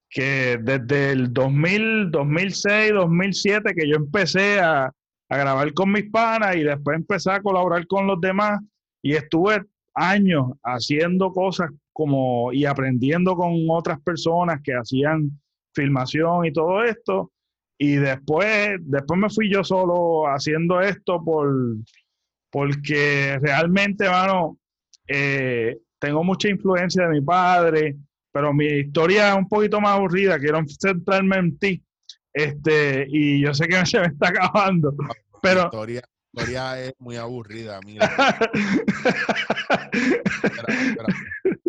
que 0.08 0.58
desde 0.62 1.10
el 1.10 1.30
2000, 1.30 2.10
2006, 2.10 2.92
2007 2.94 3.74
que 3.74 3.86
yo 3.86 3.96
empecé 3.96 4.60
a, 4.60 4.86
a 5.28 5.36
grabar 5.36 5.74
con 5.74 5.92
mis 5.92 6.10
panas 6.10 6.56
y 6.56 6.62
después 6.62 6.96
empecé 6.96 7.32
a 7.32 7.42
colaborar 7.42 7.86
con 7.86 8.06
los 8.06 8.18
demás 8.18 8.60
y 9.02 9.12
estuve 9.12 9.62
años 9.92 10.52
haciendo 10.62 11.32
cosas 11.32 11.68
como 11.92 12.52
y 12.52 12.64
aprendiendo 12.64 13.34
con 13.34 13.52
otras 13.68 14.00
personas 14.00 14.60
que 14.62 14.72
hacían 14.72 15.30
filmación 15.74 16.46
y 16.46 16.52
todo 16.52 16.84
esto. 16.84 17.32
Y 17.78 17.96
después, 17.96 18.76
después 18.80 19.18
me 19.18 19.30
fui 19.30 19.50
yo 19.50 19.64
solo 19.64 20.26
haciendo 20.26 20.80
esto 20.80 21.22
por, 21.24 21.50
porque 22.50 23.38
realmente, 23.40 24.08
mano, 24.08 24.58
eh, 25.08 25.78
tengo 25.98 26.22
mucha 26.22 26.48
influencia 26.48 27.04
de 27.04 27.10
mi 27.10 27.20
padre, 27.20 27.96
pero 28.32 28.52
mi 28.52 28.66
historia 28.66 29.30
es 29.30 29.36
un 29.36 29.48
poquito 29.48 29.80
más 29.80 29.96
aburrida. 29.96 30.38
Quiero 30.38 30.60
centrarme 30.66 31.36
en 31.36 31.58
ti. 31.58 31.82
Este, 32.32 33.06
y 33.08 33.40
yo 33.40 33.52
sé 33.54 33.66
que 33.66 33.74
se 33.86 34.00
me 34.00 34.06
está 34.06 34.28
acabando. 34.28 34.94
Pero, 35.42 35.64
historia, 35.64 36.02
historia 36.32 36.84
es 36.84 36.92
muy 36.98 37.16
aburrida. 37.16 37.80
Mira. 37.84 38.08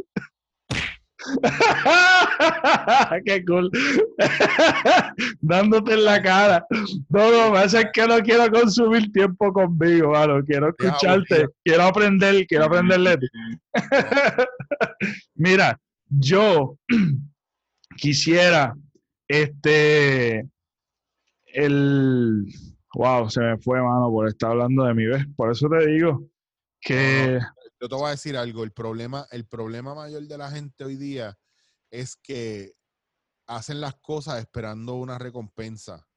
Qué 3.26 3.46
cool. 3.46 3.70
Dándote 5.42 5.94
en 5.94 6.06
la 6.06 6.22
cara. 6.22 6.66
No, 7.10 7.32
no, 7.32 7.52
me 7.52 7.60
hace 7.60 7.90
que 7.94 8.08
no 8.08 8.20
quiero 8.20 8.50
consumir 8.52 9.12
tiempo 9.12 9.52
conmigo, 9.54 10.12
mano. 10.12 10.44
Quiero 10.46 10.70
escucharte, 10.70 11.48
quiero 11.64 11.84
aprender, 11.84 12.46
quiero 12.48 12.66
aprenderle. 12.66 13.18
Mira, 15.36 15.80
yo 16.10 16.78
quisiera 17.98 18.76
este 19.28 20.48
el 21.46 22.46
wow, 22.94 23.30
se 23.30 23.42
me 23.42 23.58
fue, 23.58 23.82
mano, 23.82 24.10
por 24.10 24.28
estar 24.28 24.52
hablando 24.52 24.84
de 24.86 24.94
mi 24.94 25.06
vez. 25.06 25.26
Por 25.36 25.52
eso 25.52 25.70
te 25.70 25.88
digo 25.88 26.24
que 26.82 27.40
yo 27.82 27.90
te 27.90 27.96
voy 27.96 28.08
a 28.08 28.12
decir 28.12 28.38
algo, 28.38 28.64
el 28.64 28.72
problema, 28.72 29.28
el 29.32 29.48
problema 29.48 29.96
mayor 29.96 30.28
de 30.28 30.38
la 30.38 30.52
gente 30.52 30.84
hoy 30.84 30.98
día 30.98 31.40
es 31.90 32.16
que 32.16 32.76
hacen 33.48 33.82
las 33.82 33.96
cosas 33.96 34.40
esperando 34.40 34.94
una 34.94 35.18
recompensa, 35.18 36.08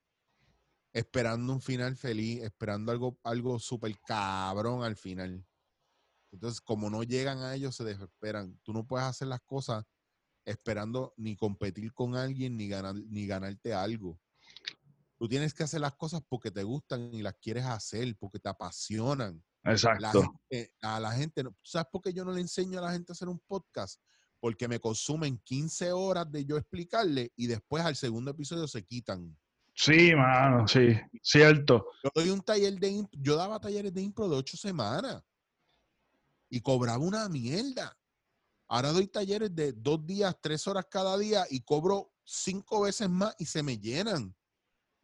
esperando 0.92 1.54
un 1.54 1.62
final 1.62 1.96
feliz, 1.96 2.42
esperando 2.42 2.92
algo, 2.92 3.18
algo 3.24 3.58
súper 3.58 3.98
cabrón 4.06 4.84
al 4.84 4.94
final. 4.94 5.46
Entonces, 6.30 6.60
como 6.60 6.90
no 6.90 7.02
llegan 7.02 7.38
a 7.38 7.54
ellos, 7.54 7.74
se 7.74 7.84
desesperan. 7.84 8.60
Tú 8.62 8.74
no 8.74 8.86
puedes 8.86 9.06
hacer 9.06 9.28
las 9.28 9.40
cosas 9.40 9.86
esperando 10.44 11.14
ni 11.16 11.34
competir 11.34 11.94
con 11.94 12.14
alguien 12.14 12.58
ni, 12.58 12.68
ganar, 12.68 12.94
ni 12.94 13.26
ganarte 13.26 13.72
algo. 13.72 14.20
Tú 15.16 15.28
tienes 15.28 15.54
que 15.54 15.62
hacer 15.62 15.80
las 15.80 15.94
cosas 15.94 16.20
porque 16.28 16.50
te 16.50 16.62
gustan 16.62 17.14
y 17.14 17.22
las 17.22 17.36
quieres 17.40 17.64
hacer, 17.64 18.14
porque 18.18 18.38
te 18.38 18.50
apasionan. 18.50 19.42
Exacto. 19.64 20.22
a 20.82 21.00
la 21.00 21.12
gente, 21.12 21.42
¿sabes 21.62 21.88
por 21.90 22.02
qué 22.02 22.12
yo 22.12 22.24
no 22.24 22.32
le 22.32 22.40
enseño 22.40 22.78
a 22.78 22.82
la 22.82 22.92
gente 22.92 23.12
a 23.12 23.14
hacer 23.14 23.28
un 23.28 23.40
podcast? 23.40 24.00
Porque 24.40 24.68
me 24.68 24.78
consumen 24.78 25.40
15 25.42 25.92
horas 25.92 26.30
de 26.30 26.44
yo 26.44 26.58
explicarle 26.58 27.32
y 27.34 27.46
después 27.46 27.84
al 27.84 27.96
segundo 27.96 28.30
episodio 28.30 28.68
se 28.68 28.84
quitan. 28.84 29.36
Sí, 29.74 30.14
mano, 30.14 30.68
sí, 30.68 30.94
cierto. 31.22 31.86
Yo 32.04 32.10
doy 32.14 32.30
un 32.30 32.42
taller 32.42 32.74
de 32.74 33.06
yo 33.12 33.36
daba 33.36 33.58
talleres 33.58 33.92
de 33.92 34.02
impro 34.02 34.28
de 34.28 34.36
ocho 34.36 34.56
semanas 34.56 35.22
y 36.48 36.60
cobraba 36.60 36.98
una 36.98 37.28
mierda. 37.28 37.96
Ahora 38.68 38.92
doy 38.92 39.08
talleres 39.08 39.54
de 39.54 39.72
dos 39.72 40.06
días, 40.06 40.36
tres 40.40 40.66
horas 40.68 40.86
cada 40.88 41.18
día 41.18 41.44
y 41.50 41.60
cobro 41.60 42.12
cinco 42.22 42.82
veces 42.82 43.08
más 43.08 43.34
y 43.38 43.46
se 43.46 43.62
me 43.62 43.78
llenan. 43.78 44.34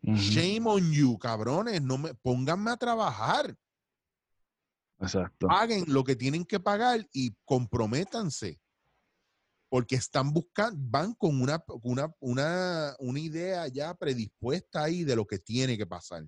Shame 0.03 0.67
on 0.67 0.93
you, 0.93 1.19
cabrones. 1.19 1.83
No 1.83 1.99
me, 1.99 2.15
pónganme 2.15 2.71
a 2.71 2.77
trabajar. 2.77 3.55
Exacto. 5.01 5.49
Paguen 5.49 5.85
lo 5.89 6.05
que 6.05 6.17
tienen 6.17 6.45
que 6.45 6.61
pagar 6.61 7.07
y 7.13 7.35
comprométanse. 7.45 8.61
Porque 9.71 9.95
están 9.95 10.33
buscando, 10.33 10.77
van 10.91 11.15
con 11.15 11.41
una, 11.41 11.63
una, 11.83 12.13
una, 12.19 12.97
una 12.99 13.21
idea 13.21 13.69
ya 13.69 13.95
predispuesta 13.95 14.83
ahí 14.83 15.05
de 15.05 15.15
lo 15.15 15.25
que 15.25 15.39
tiene 15.39 15.79
que 15.79 15.87
pasar. 15.87 16.25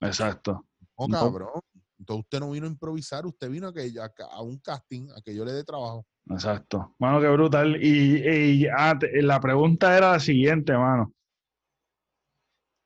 Exacto. 0.00 0.64
No, 0.96 1.08
cabrón. 1.08 1.60
Entonces 1.98 2.24
usted 2.24 2.40
no 2.40 2.50
vino 2.50 2.66
a 2.66 2.70
improvisar, 2.70 3.26
usted 3.26 3.50
vino 3.50 3.68
a, 3.68 3.72
que, 3.72 3.92
a, 4.30 4.42
un 4.42 4.58
casting, 4.58 5.08
a 5.10 5.20
que 5.22 5.34
yo 5.34 5.44
le 5.44 5.52
dé 5.52 5.64
trabajo. 5.64 6.06
Exacto. 6.30 6.94
Mano, 6.98 7.20
qué 7.20 7.28
brutal. 7.28 7.76
Y, 7.82 8.62
y 8.62 8.66
ah, 8.66 8.98
la 9.22 9.40
pregunta 9.40 9.96
era 9.96 10.12
la 10.12 10.20
siguiente, 10.20 10.72
mano. 10.72 11.12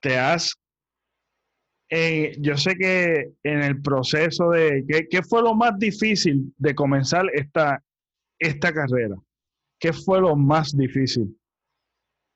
¿Te 0.00 0.18
has 0.18 0.54
eh, 1.90 2.36
yo 2.40 2.56
sé 2.56 2.76
que 2.76 3.32
en 3.42 3.62
el 3.62 3.80
proceso 3.80 4.50
de, 4.50 4.84
¿qué, 5.10 5.22
fue 5.22 5.42
lo 5.42 5.54
más 5.54 5.78
difícil 5.78 6.52
de 6.58 6.74
comenzar 6.74 7.24
esta, 7.32 7.82
esta 8.38 8.72
carrera? 8.72 9.16
¿Qué 9.80 9.92
fue 9.92 10.20
lo 10.20 10.36
más 10.36 10.76
difícil? 10.76 11.34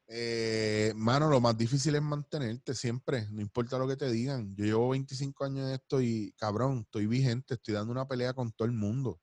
Eh, 0.09 0.93
mano, 0.97 1.29
lo 1.29 1.41
más 1.41 1.57
difícil 1.57 1.95
es 1.95 2.03
mantenerte 2.03 2.75
siempre, 2.75 3.27
no 3.31 3.41
importa 3.41 3.79
lo 3.79 3.89
que 3.89 3.97
te 3.97 4.11
digan. 4.11 4.55
Yo 4.57 4.65
llevo 4.65 4.91
25 4.91 5.45
años 5.45 5.69
en 5.69 5.75
esto 5.75 6.01
y, 6.01 6.33
cabrón, 6.37 6.81
estoy 6.85 7.07
vigente, 7.07 7.55
estoy 7.55 7.75
dando 7.75 7.93
una 7.93 8.09
pelea 8.09 8.33
con 8.33 8.53
todo 8.53 8.67
el 8.67 8.73
mundo. 8.73 9.21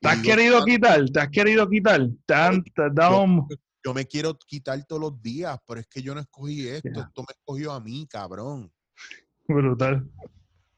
¿Te 0.00 0.08
has 0.08 0.22
querido 0.22 0.64
quitar? 0.64 1.08
¿Te 1.10 1.20
has 1.20 1.28
querido 1.28 1.68
quitar? 1.68 2.08
¿Te, 2.26 2.34
han, 2.34 2.64
dado 2.92 3.46
yo, 3.84 3.94
me 3.94 4.06
quiero 4.06 4.36
quitar 4.38 4.84
todos 4.84 5.00
los 5.00 5.22
días, 5.22 5.56
pero 5.66 5.80
es 5.80 5.86
que 5.86 6.02
yo 6.02 6.14
no 6.14 6.20
escogí 6.20 6.66
esto, 6.68 6.88
esto 6.88 7.22
me 7.22 7.32
escogió 7.32 7.72
a 7.72 7.80
mí, 7.80 8.06
cabrón. 8.08 8.72
Brutal. 9.52 10.10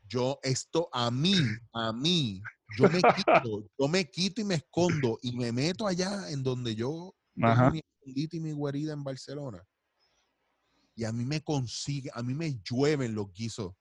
Yo, 0.08 0.38
esto 0.42 0.88
a 0.92 1.10
mí, 1.10 1.44
a 1.72 1.92
mí, 1.92 2.42
yo 2.76 2.88
me 2.88 3.00
quito, 3.00 3.68
yo 3.78 3.88
me 3.88 4.08
quito 4.10 4.40
y 4.40 4.44
me 4.44 4.56
escondo 4.56 5.18
y 5.22 5.36
me 5.36 5.50
meto 5.52 5.86
allá 5.86 6.30
en 6.30 6.42
donde 6.42 6.74
yo 6.74 7.14
Ajá. 7.42 7.70
mi 7.70 7.82
y 8.06 8.40
mi 8.40 8.52
guarida 8.52 8.92
en 8.92 9.02
Barcelona. 9.02 9.66
Y 10.94 11.04
a 11.04 11.12
mí 11.12 11.24
me 11.24 11.42
consigue, 11.42 12.10
a 12.12 12.22
mí 12.22 12.34
me 12.34 12.60
llueven 12.62 13.14
los 13.14 13.32
guisos. 13.32 13.72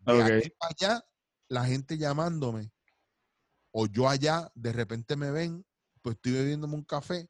De 0.00 0.22
aquí 0.22 0.50
para 0.58 0.74
allá, 0.78 1.04
la 1.48 1.64
gente 1.64 1.96
llamándome, 1.96 2.70
o 3.72 3.86
yo 3.86 4.08
allá, 4.08 4.50
de 4.54 4.72
repente 4.72 5.16
me 5.16 5.30
ven, 5.30 5.64
pues 6.02 6.16
estoy 6.16 6.32
bebiéndome 6.32 6.74
un 6.74 6.84
café, 6.84 7.28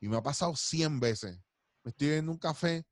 y 0.00 0.08
me 0.08 0.16
ha 0.16 0.22
pasado 0.22 0.54
100 0.56 1.00
veces. 1.00 1.38
Me 1.82 1.90
estoy 1.90 2.08
bebiendo 2.08 2.32
un 2.32 2.38
café, 2.38 2.86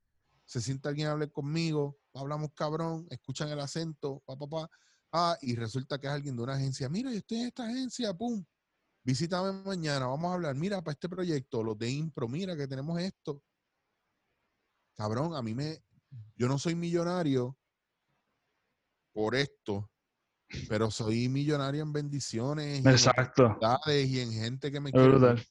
se 0.47 0.61
sienta 0.61 0.89
alguien 0.89 1.09
a 1.09 1.13
hablar 1.13 1.31
conmigo, 1.33 1.99
hablamos 2.15 2.51
cabrón, 2.55 3.07
escuchan 3.11 3.49
el 3.49 3.61
acento, 3.61 4.23
papá, 4.25 4.47
pa, 4.49 4.71
ah, 5.13 5.39
y 5.43 5.55
resulta 5.55 5.99
que 5.99 6.07
es 6.07 6.13
alguien 6.13 6.37
de 6.37 6.43
una 6.43 6.55
agencia. 6.55 6.89
Mira, 6.89 7.11
yo 7.11 7.19
estoy 7.19 7.39
en 7.39 7.47
esta 7.47 7.65
agencia, 7.65 8.15
pum. 8.15 8.45
Visítame 9.03 9.53
mañana, 9.65 10.07
vamos 10.07 10.31
a 10.31 10.35
hablar. 10.35 10.55
Mira, 10.55 10.83
para 10.83 10.93
este 10.93 11.09
proyecto, 11.09 11.63
los 11.63 11.79
de 11.79 11.91
Impro, 11.91 12.27
mira 12.27 12.57
que 12.57 12.67
tenemos 12.67 12.99
esto. 13.01 13.43
Cabrón, 14.95 15.35
a 15.35 15.43
mí 15.43 15.55
me. 15.55 15.83
Yo 16.37 16.49
no 16.49 16.59
soy 16.59 16.75
millonario 16.75 17.59
por 19.13 19.35
esto, 19.35 19.91
pero 20.69 20.91
soy 20.91 21.29
millonario 21.29 21.83
en 21.83 21.93
bendiciones. 21.93 22.87
Exacto. 22.87 23.59
y 23.89 24.21
en 24.21 24.33
gente 24.33 24.73
que 24.73 24.81
me 24.81 24.91
quiere. 24.91 25.09
Brutal. 25.09 25.47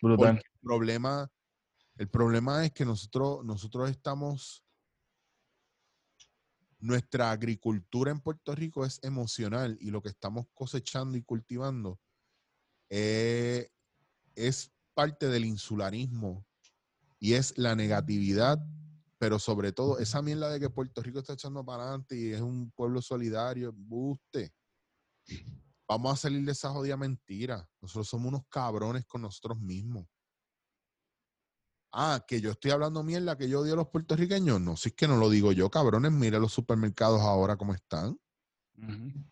Brutal. 0.00 0.36
El 0.36 0.60
problema, 0.60 1.28
el 1.96 2.08
problema 2.08 2.64
es 2.64 2.72
que 2.72 2.84
nosotros, 2.84 3.44
nosotros 3.44 3.90
estamos 3.90 4.62
nuestra 6.80 7.30
agricultura 7.30 8.10
en 8.10 8.20
Puerto 8.20 8.54
Rico 8.54 8.84
es 8.84 9.00
emocional 9.02 9.76
y 9.80 9.90
lo 9.90 10.02
que 10.02 10.10
estamos 10.10 10.46
cosechando 10.54 11.18
y 11.18 11.22
cultivando 11.22 11.98
eh, 12.90 13.68
es 14.34 14.72
parte 14.94 15.28
del 15.28 15.44
insularismo 15.44 16.46
y 17.18 17.34
es 17.34 17.56
la 17.58 17.74
negatividad, 17.74 18.58
pero 19.18 19.38
sobre 19.38 19.72
todo 19.72 19.98
esa 19.98 20.22
mierda 20.22 20.50
de 20.50 20.60
que 20.60 20.70
Puerto 20.70 21.02
Rico 21.02 21.18
está 21.18 21.32
echando 21.32 21.64
para 21.64 21.82
adelante 21.84 22.16
y 22.16 22.32
es 22.32 22.40
un 22.40 22.70
pueblo 22.70 23.02
solidario, 23.02 23.72
buste. 23.72 24.52
Vamos 25.88 26.12
a 26.12 26.16
salir 26.16 26.44
de 26.44 26.52
esa 26.52 26.70
jodida 26.70 26.96
mentira. 26.96 27.68
Nosotros 27.80 28.08
somos 28.08 28.28
unos 28.28 28.42
cabrones 28.48 29.04
con 29.06 29.22
nosotros 29.22 29.58
mismos. 29.58 30.06
Ah, 31.92 32.24
que 32.26 32.40
yo 32.40 32.50
estoy 32.50 32.70
hablando 32.70 33.02
mierda, 33.02 33.36
que 33.36 33.48
yo 33.48 33.60
odio 33.60 33.72
a 33.72 33.76
los 33.76 33.88
puertorriqueños. 33.88 34.60
No, 34.60 34.76
si 34.76 34.90
es 34.90 34.94
que 34.94 35.08
no 35.08 35.16
lo 35.16 35.30
digo 35.30 35.52
yo, 35.52 35.70
cabrones. 35.70 36.12
Mire 36.12 36.38
los 36.38 36.52
supermercados 36.52 37.20
ahora 37.20 37.56
cómo 37.56 37.74
están. 37.74 38.18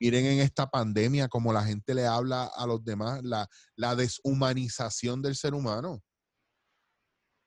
Miren 0.00 0.26
en 0.26 0.40
esta 0.40 0.68
pandemia 0.68 1.28
cómo 1.28 1.52
la 1.52 1.62
gente 1.62 1.94
le 1.94 2.04
habla 2.04 2.46
a 2.46 2.66
los 2.66 2.84
demás, 2.84 3.22
la, 3.22 3.48
la, 3.76 3.94
deshumanización 3.94 5.22
del 5.22 5.36
ser 5.36 5.54
humano. 5.54 6.02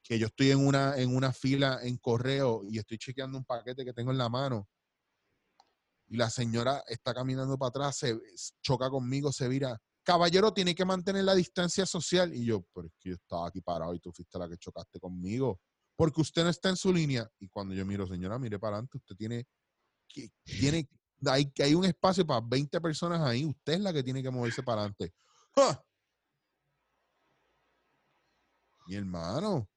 Que 0.02 0.18
yo 0.18 0.28
estoy 0.28 0.52
en 0.52 0.66
una, 0.66 0.96
en 0.96 1.14
una 1.14 1.34
fila 1.34 1.80
en 1.84 1.98
correo 1.98 2.62
y 2.64 2.78
estoy 2.78 2.98
chequeando 2.98 3.38
un 3.38 3.44
paquete 3.44 3.84
que 3.84 3.94
tengo 3.94 4.12
en 4.12 4.18
la 4.18 4.30
mano 4.30 4.70
y 6.10 6.18
la 6.18 6.30
señora 6.30 6.84
está 6.88 7.14
caminando 7.14 7.58
para 7.58 7.70
atrás, 7.70 7.98
se 7.98 8.20
choca 8.62 8.90
conmigo, 8.90 9.32
se 9.32 9.48
vira. 9.48 9.80
Caballero, 10.10 10.52
tiene 10.52 10.74
que 10.74 10.86
mantener 10.86 11.24
la 11.24 11.36
distancia 11.36 11.86
social. 11.86 12.34
Y 12.34 12.44
yo, 12.44 12.66
pero 12.74 12.88
es 12.88 12.94
que 13.00 13.10
yo 13.10 13.16
estaba 13.16 13.48
aquí 13.48 13.62
parado 13.62 13.94
y 13.94 14.00
tú 14.00 14.12
fuiste 14.12 14.40
la 14.40 14.50
que 14.50 14.58
chocaste 14.58 15.00
conmigo. 15.00 15.60
Porque 15.96 16.22
usted 16.22 16.44
no 16.44 16.50
está 16.50 16.70
en 16.70 16.78
su 16.78 16.92
línea. 16.92 17.30
Y 17.40 17.48
cuando 17.48 17.76
yo 17.76 17.86
miro, 17.86 18.08
señora, 18.08 18.40
mire 18.40 18.58
para 18.58 18.78
adelante, 18.78 18.98
usted 18.98 19.16
tiene, 19.16 19.46
que, 20.08 20.32
tiene 20.44 20.90
hay, 21.28 21.54
hay 21.60 21.76
un 21.76 21.86
espacio 21.86 22.26
para 22.26 22.42
20 22.42 22.82
personas 22.82 23.22
ahí, 23.22 23.46
usted 23.46 23.74
es 23.74 23.82
la 23.82 23.94
que 23.94 24.02
tiene 24.02 24.24
que 24.24 24.32
moverse 24.32 24.64
para 24.64 24.82
adelante. 24.82 25.14
Mi 28.88 28.96
hermano, 28.96 29.70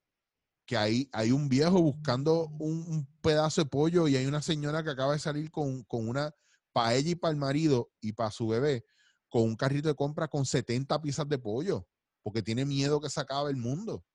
que 0.65 0.75
hay, 0.75 1.07
hay 1.11 1.31
un 1.31 1.47
viejo 1.47 1.79
buscando 1.79 2.47
un, 2.57 3.07
pedazo 3.21 3.61
de 3.61 3.69
pollo 3.69 4.07
y 4.07 4.15
hay 4.15 4.25
una 4.25 4.41
señora 4.41 4.83
que 4.83 4.89
acaba 4.89 5.13
de 5.13 5.19
salir 5.19 5.51
con, 5.51 5.85
una, 5.89 6.33
para 6.71 6.95
ella 6.95 7.11
y 7.11 7.15
para 7.15 7.33
el 7.33 7.37
marido 7.37 7.91
y 8.01 8.13
para 8.13 8.31
su 8.31 8.47
bebé, 8.47 8.83
con 9.33 9.41
un 9.41 9.55
carrito 9.55 9.87
de 9.87 9.95
compra 9.95 10.27
con 10.27 10.45
70 10.45 11.01
piezas 11.01 11.27
de 11.27 11.39
pollo, 11.39 11.87
porque 12.21 12.43
tiene 12.43 12.65
miedo 12.65 13.01
que 13.01 13.09
se 13.09 13.19
acabe 13.19 13.49
el 13.49 13.57
mundo. 13.57 14.05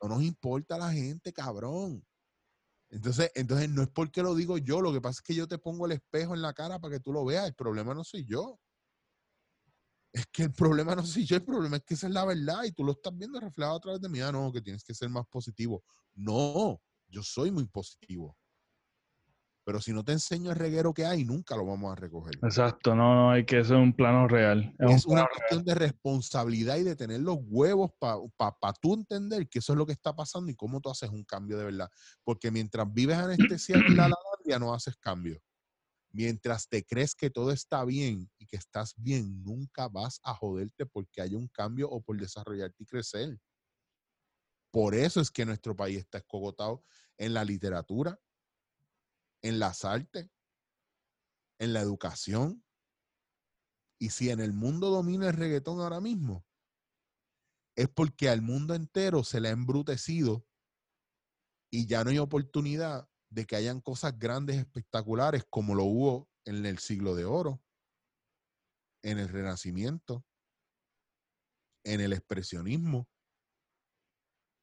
No 0.00 0.08
nos 0.08 0.22
importa 0.22 0.78
la 0.78 0.92
gente, 0.92 1.32
cabrón. 1.32 2.06
Entonces, 2.88 3.32
entonces 3.34 3.70
no 3.70 3.82
es 3.82 3.88
porque 3.88 4.22
lo 4.22 4.36
digo 4.36 4.56
yo, 4.56 4.80
lo 4.80 4.92
que 4.92 5.00
pasa 5.00 5.18
es 5.18 5.22
que 5.22 5.34
yo 5.34 5.48
te 5.48 5.58
pongo 5.58 5.86
el 5.86 5.92
espejo 5.92 6.36
en 6.36 6.42
la 6.42 6.52
cara 6.52 6.78
para 6.78 6.94
que 6.94 7.00
tú 7.00 7.12
lo 7.12 7.24
veas. 7.24 7.48
El 7.48 7.56
problema 7.56 7.92
no 7.92 8.04
soy 8.04 8.24
yo. 8.24 8.60
Es 10.12 10.24
que 10.26 10.44
el 10.44 10.52
problema 10.52 10.94
no 10.94 11.04
soy 11.04 11.24
yo, 11.24 11.34
el 11.34 11.44
problema 11.44 11.78
es 11.78 11.82
que 11.82 11.94
esa 11.94 12.06
es 12.06 12.12
la 12.12 12.24
verdad 12.24 12.62
y 12.62 12.70
tú 12.70 12.84
lo 12.84 12.92
estás 12.92 13.18
viendo 13.18 13.40
reflejado 13.40 13.78
a 13.78 13.80
través 13.80 14.00
de 14.00 14.08
mí. 14.08 14.20
Ah, 14.20 14.30
no, 14.30 14.52
que 14.52 14.62
tienes 14.62 14.84
que 14.84 14.94
ser 14.94 15.08
más 15.08 15.26
positivo. 15.26 15.82
No, 16.14 16.80
yo 17.08 17.24
soy 17.24 17.50
muy 17.50 17.66
positivo. 17.66 18.38
Pero 19.68 19.82
si 19.82 19.92
no 19.92 20.02
te 20.02 20.12
enseño 20.12 20.50
el 20.50 20.56
reguero 20.56 20.94
que 20.94 21.04
hay, 21.04 21.26
nunca 21.26 21.54
lo 21.54 21.66
vamos 21.66 21.92
a 21.92 21.94
recoger. 21.94 22.38
Exacto, 22.42 22.94
no, 22.94 23.14
no, 23.14 23.30
hay 23.32 23.44
que 23.44 23.62
ser 23.62 23.76
un 23.76 23.92
plano 23.92 24.26
real. 24.26 24.74
Es, 24.78 25.04
una 25.04 25.26
cuestión 25.26 25.62
de 25.62 25.74
responsabilidad 25.74 26.78
y 26.78 26.84
de 26.84 26.96
tener 26.96 27.20
los 27.20 27.36
huevos 27.42 27.90
para 27.98 28.18
pa, 28.34 28.72
tú 28.80 28.94
entender 28.94 29.46
que 29.46 29.58
eso 29.58 29.74
es 29.74 29.76
lo 29.76 29.84
que 29.84 29.92
está 29.92 30.16
pasando 30.16 30.50
y 30.50 30.54
cómo 30.54 30.80
tú 30.80 30.88
haces 30.88 31.10
un 31.10 31.22
cambio 31.22 31.58
de 31.58 31.66
verdad. 31.66 31.90
Porque 32.24 32.50
mientras 32.50 32.90
vives 32.90 33.18
anestesiado 33.18 33.84
en 33.86 33.96
la 33.98 34.08
ya 34.46 34.58
no 34.58 34.72
haces 34.72 34.96
cambio. 34.96 35.38
Mientras 36.12 36.66
te 36.66 36.82
crees 36.86 37.14
que 37.14 37.28
todo 37.28 37.52
está 37.52 37.84
bien 37.84 38.30
y 38.38 38.46
que 38.46 38.56
estás 38.56 38.94
bien, 38.96 39.42
nunca 39.44 39.88
vas 39.88 40.18
a 40.22 40.34
joderte 40.34 40.86
porque 40.86 41.20
haya 41.20 41.36
un 41.36 41.48
cambio 41.48 41.90
o 41.90 42.00
por 42.00 42.18
desarrollarte 42.18 42.84
y 42.84 42.86
crecer. 42.86 43.38
Por 44.70 44.94
eso 44.94 45.20
es 45.20 45.30
que 45.30 45.44
nuestro 45.44 45.76
país 45.76 45.98
está 45.98 46.16
escogotado 46.16 46.82
en 47.18 47.34
la 47.34 47.44
literatura, 47.44 48.18
en 49.42 49.58
las 49.58 49.84
artes, 49.84 50.28
en 51.58 51.72
la 51.72 51.80
educación. 51.80 52.64
Y 54.00 54.10
si 54.10 54.30
en 54.30 54.40
el 54.40 54.52
mundo 54.52 54.90
domina 54.90 55.28
el 55.28 55.34
reggaetón 55.34 55.80
ahora 55.80 56.00
mismo, 56.00 56.46
es 57.76 57.88
porque 57.88 58.28
al 58.28 58.42
mundo 58.42 58.74
entero 58.74 59.24
se 59.24 59.40
le 59.40 59.48
ha 59.48 59.52
embrutecido 59.52 60.44
y 61.70 61.86
ya 61.86 62.02
no 62.02 62.10
hay 62.10 62.18
oportunidad 62.18 63.08
de 63.30 63.46
que 63.46 63.56
hayan 63.56 63.80
cosas 63.80 64.18
grandes, 64.18 64.56
espectaculares, 64.56 65.44
como 65.48 65.74
lo 65.74 65.84
hubo 65.84 66.28
en 66.44 66.64
el 66.64 66.78
siglo 66.78 67.14
de 67.14 67.24
oro, 67.24 67.62
en 69.02 69.18
el 69.18 69.28
renacimiento, 69.28 70.24
en 71.84 72.00
el 72.00 72.12
expresionismo, 72.12 73.08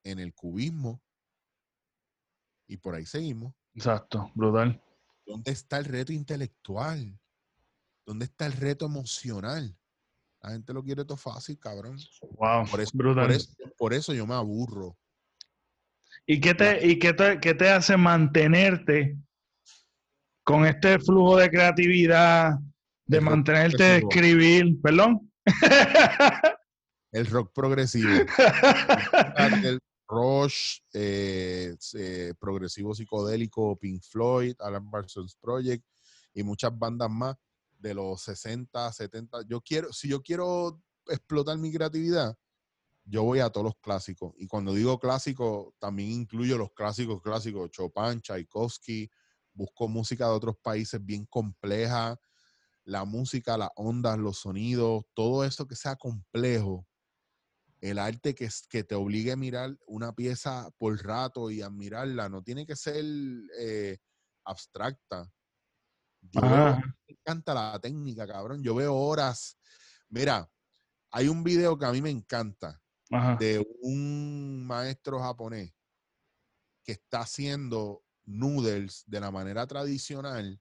en 0.03 0.19
el 0.19 0.34
cubismo, 0.34 1.01
y 2.67 2.78
por 2.78 2.95
ahí 2.95 3.05
seguimos. 3.05 3.53
Exacto, 3.76 4.32
brutal. 4.34 4.82
¿Dónde 5.26 5.51
está 5.51 5.78
el 5.78 5.86
reto 5.86 6.13
intelectual? 6.13 7.19
¿Dónde 8.05 8.26
está 8.26 8.45
el 8.45 8.53
reto 8.53 8.86
emocional? 8.86 9.76
La 10.41 10.51
gente 10.51 10.73
lo 10.73 10.84
quiere 10.84 11.03
todo 11.03 11.17
fácil, 11.17 11.59
cabrón. 11.59 11.97
Wow, 12.21 12.67
por 12.69 12.80
eso, 12.80 12.91
brutal. 12.93 13.38
Por 13.78 13.93
eso, 13.93 14.13
yo 14.13 14.26
me 14.26 14.36
aburro. 14.36 14.97
¿Y 16.26 16.39
qué 16.39 16.53
te, 16.53 16.88
y 16.88 16.99
qué 16.99 17.13
te, 17.13 17.39
qué 17.39 17.53
te 17.53 17.69
hace 17.69 17.97
mantenerte 17.97 19.17
con 20.43 20.65
este 20.65 20.99
flujo 20.99 21.38
de 21.38 21.49
creatividad, 21.49 22.53
de 23.05 23.21
mantenerte 23.21 23.84
de 23.84 23.97
escribir? 23.97 24.80
¿Perdón? 24.82 25.32
el 27.11 27.26
rock 27.28 27.51
progresivo. 27.53 28.09
Rush, 30.07 30.79
eh, 30.93 31.75
eh, 31.93 32.33
progresivo 32.39 32.93
psicodélico, 32.93 33.77
Pink 33.77 34.03
Floyd, 34.03 34.55
Alan 34.59 34.89
Parsons 34.89 35.35
Project 35.35 35.85
y 36.33 36.43
muchas 36.43 36.77
bandas 36.77 37.09
más 37.09 37.35
de 37.79 37.93
los 37.93 38.21
60, 38.21 38.91
70. 38.91 39.41
Yo 39.47 39.61
quiero, 39.61 39.91
si 39.93 40.07
yo 40.09 40.21
quiero 40.21 40.81
explotar 41.07 41.57
mi 41.57 41.71
creatividad, 41.71 42.37
yo 43.03 43.23
voy 43.23 43.39
a 43.39 43.49
todos 43.49 43.65
los 43.65 43.75
clásicos. 43.81 44.33
Y 44.37 44.47
cuando 44.47 44.73
digo 44.73 44.99
clásico, 44.99 45.75
también 45.79 46.11
incluyo 46.11 46.57
los 46.57 46.71
clásicos 46.73 47.21
clásicos, 47.21 47.69
Chopin, 47.71 48.21
Tchaikovsky, 48.21 49.09
busco 49.53 49.87
música 49.87 50.25
de 50.25 50.31
otros 50.31 50.57
países 50.61 51.03
bien 51.03 51.25
compleja, 51.25 52.19
la 52.83 53.05
música, 53.05 53.57
las 53.57 53.69
ondas, 53.75 54.17
los 54.17 54.39
sonidos, 54.39 55.03
todo 55.13 55.43
eso 55.43 55.67
que 55.67 55.75
sea 55.75 55.95
complejo, 55.95 56.85
el 57.82 57.99
arte 57.99 58.34
que, 58.34 58.49
que 58.69 58.84
te 58.84 58.95
obligue 58.95 59.32
a 59.32 59.36
mirar 59.36 59.78
una 59.88 60.13
pieza 60.13 60.69
por 60.78 61.03
rato 61.03 61.51
y 61.51 61.61
admirarla, 61.61 62.30
no 62.30 62.41
tiene 62.41 62.65
que 62.65 62.76
ser 62.76 63.03
eh, 63.59 63.97
abstracta. 64.45 65.32
Yo 66.21 66.41
veo, 66.41 66.78
me 66.78 67.15
encanta 67.19 67.53
la 67.53 67.80
técnica, 67.80 68.26
cabrón. 68.26 68.63
Yo 68.63 68.73
veo 68.76 68.95
horas. 68.95 69.57
Mira, 70.09 70.49
hay 71.11 71.28
un 71.28 71.43
video 71.43 71.78
que 71.78 71.86
a 71.86 71.91
mí 71.91 72.01
me 72.01 72.09
encanta 72.09 72.82
de 73.39 73.65
un 73.82 74.65
maestro 74.65 75.19
japonés 75.19 75.73
que 76.84 76.93
está 76.93 77.21
haciendo 77.21 78.03
noodles 78.26 79.03
de 79.05 79.19
la 79.19 79.32
manera 79.32 79.67
tradicional 79.67 80.59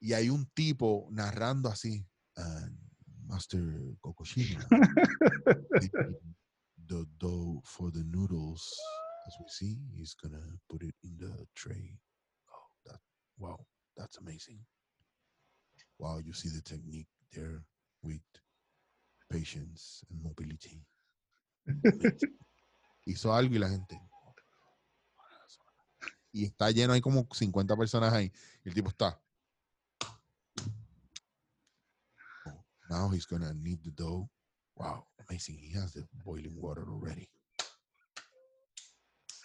y 0.00 0.12
hay 0.14 0.30
un 0.30 0.46
tipo 0.46 1.08
narrando 1.10 1.68
así. 1.68 2.06
Master 3.30 3.62
Kokoshima. 4.04 4.58
the 6.88 7.06
dough 7.18 7.62
for 7.64 7.90
the 7.92 8.04
noodles, 8.10 8.74
as 9.26 9.34
we 9.38 9.46
see, 9.48 9.78
he's 9.94 10.14
gonna 10.14 10.42
put 10.68 10.82
it 10.82 10.94
in 11.04 11.16
the 11.18 11.46
tray. 11.54 11.94
Oh, 12.52 12.66
that 12.86 12.98
wow, 13.38 13.58
that's 13.96 14.18
amazing. 14.18 14.58
Wow, 15.98 16.18
you 16.18 16.32
see 16.32 16.48
the 16.48 16.62
technique 16.62 17.06
there 17.32 17.62
with 18.02 18.26
patience 19.30 20.02
and 20.10 20.20
mobility. 20.24 20.82
Hizo 23.06 23.32
algo 23.32 23.54
y 23.54 23.58
la 23.58 23.68
gente. 23.68 24.00
Y 26.32 26.44
está 26.44 26.70
lleno, 26.70 26.94
hay 26.94 27.00
como 27.00 27.28
50 27.32 27.76
personas 27.76 28.12
ahí. 28.12 28.32
Y 28.64 28.68
el 28.68 28.74
tipo 28.74 28.88
está. 28.88 29.20
Now 32.90 33.08
he's 33.08 33.24
gonna 33.24 33.54
knead 33.54 33.78
the 33.84 33.92
dough. 33.92 34.28
Wow, 34.76 35.04
amazing. 35.28 35.58
He 35.62 35.72
has 35.78 35.92
the 35.92 36.04
boiling 36.24 36.60
water 36.60 36.84
already. 36.90 37.30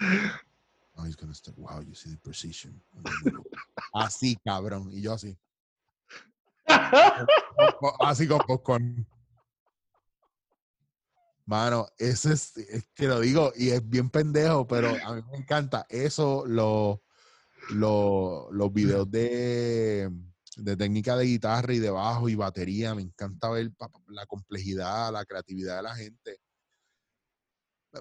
Now 0.01 1.03
he's 1.05 1.15
gonna 1.15 1.35
start. 1.35 1.59
Wow, 1.59 1.81
you 1.87 1.93
see 1.93 2.09
the 2.09 2.17
precision. 2.17 2.81
así, 3.95 4.35
cabrón. 4.45 4.89
Y 4.91 5.01
yo 5.01 5.13
así. 5.13 5.37
así 8.01 8.27
con 8.27 8.39
popcorn. 8.39 9.05
Mano, 11.45 11.87
eso 11.99 12.31
es, 12.31 12.57
es, 12.57 12.87
que 12.95 13.07
lo 13.07 13.19
digo 13.19 13.53
y 13.55 13.69
es 13.69 13.87
bien 13.87 14.09
pendejo, 14.09 14.65
pero 14.65 14.89
a 15.05 15.15
mí 15.15 15.21
me 15.31 15.37
encanta. 15.37 15.85
Eso, 15.89 16.43
lo, 16.47 17.03
lo, 17.69 18.49
los 18.51 18.73
videos 18.73 19.11
de 19.11 20.09
de 20.55 20.77
técnica 20.77 21.15
de 21.17 21.25
guitarra 21.25 21.73
y 21.73 21.79
de 21.79 21.89
bajo 21.89 22.29
y 22.29 22.35
batería. 22.35 22.95
Me 22.95 23.01
encanta 23.01 23.49
ver 23.49 23.71
la 24.07 24.25
complejidad, 24.25 25.11
la 25.11 25.25
creatividad 25.25 25.77
de 25.77 25.83
la 25.83 25.95
gente. 25.95 26.39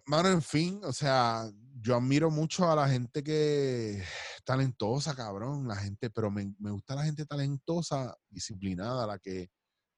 Mano, 0.06 0.28
en 0.28 0.42
fin, 0.42 0.80
o 0.82 0.92
sea, 0.92 1.48
yo 1.80 1.96
admiro 1.96 2.30
mucho 2.30 2.68
a 2.70 2.74
la 2.74 2.88
gente 2.88 3.22
que 3.22 4.02
talentosa, 4.44 5.14
cabrón, 5.14 5.68
la 5.68 5.76
gente, 5.76 6.10
pero 6.10 6.30
me, 6.30 6.52
gusta 6.58 6.96
la 6.96 7.04
gente 7.04 7.24
talentosa, 7.26 8.16
disciplinada, 8.28 9.06
la 9.06 9.18
que, 9.18 9.50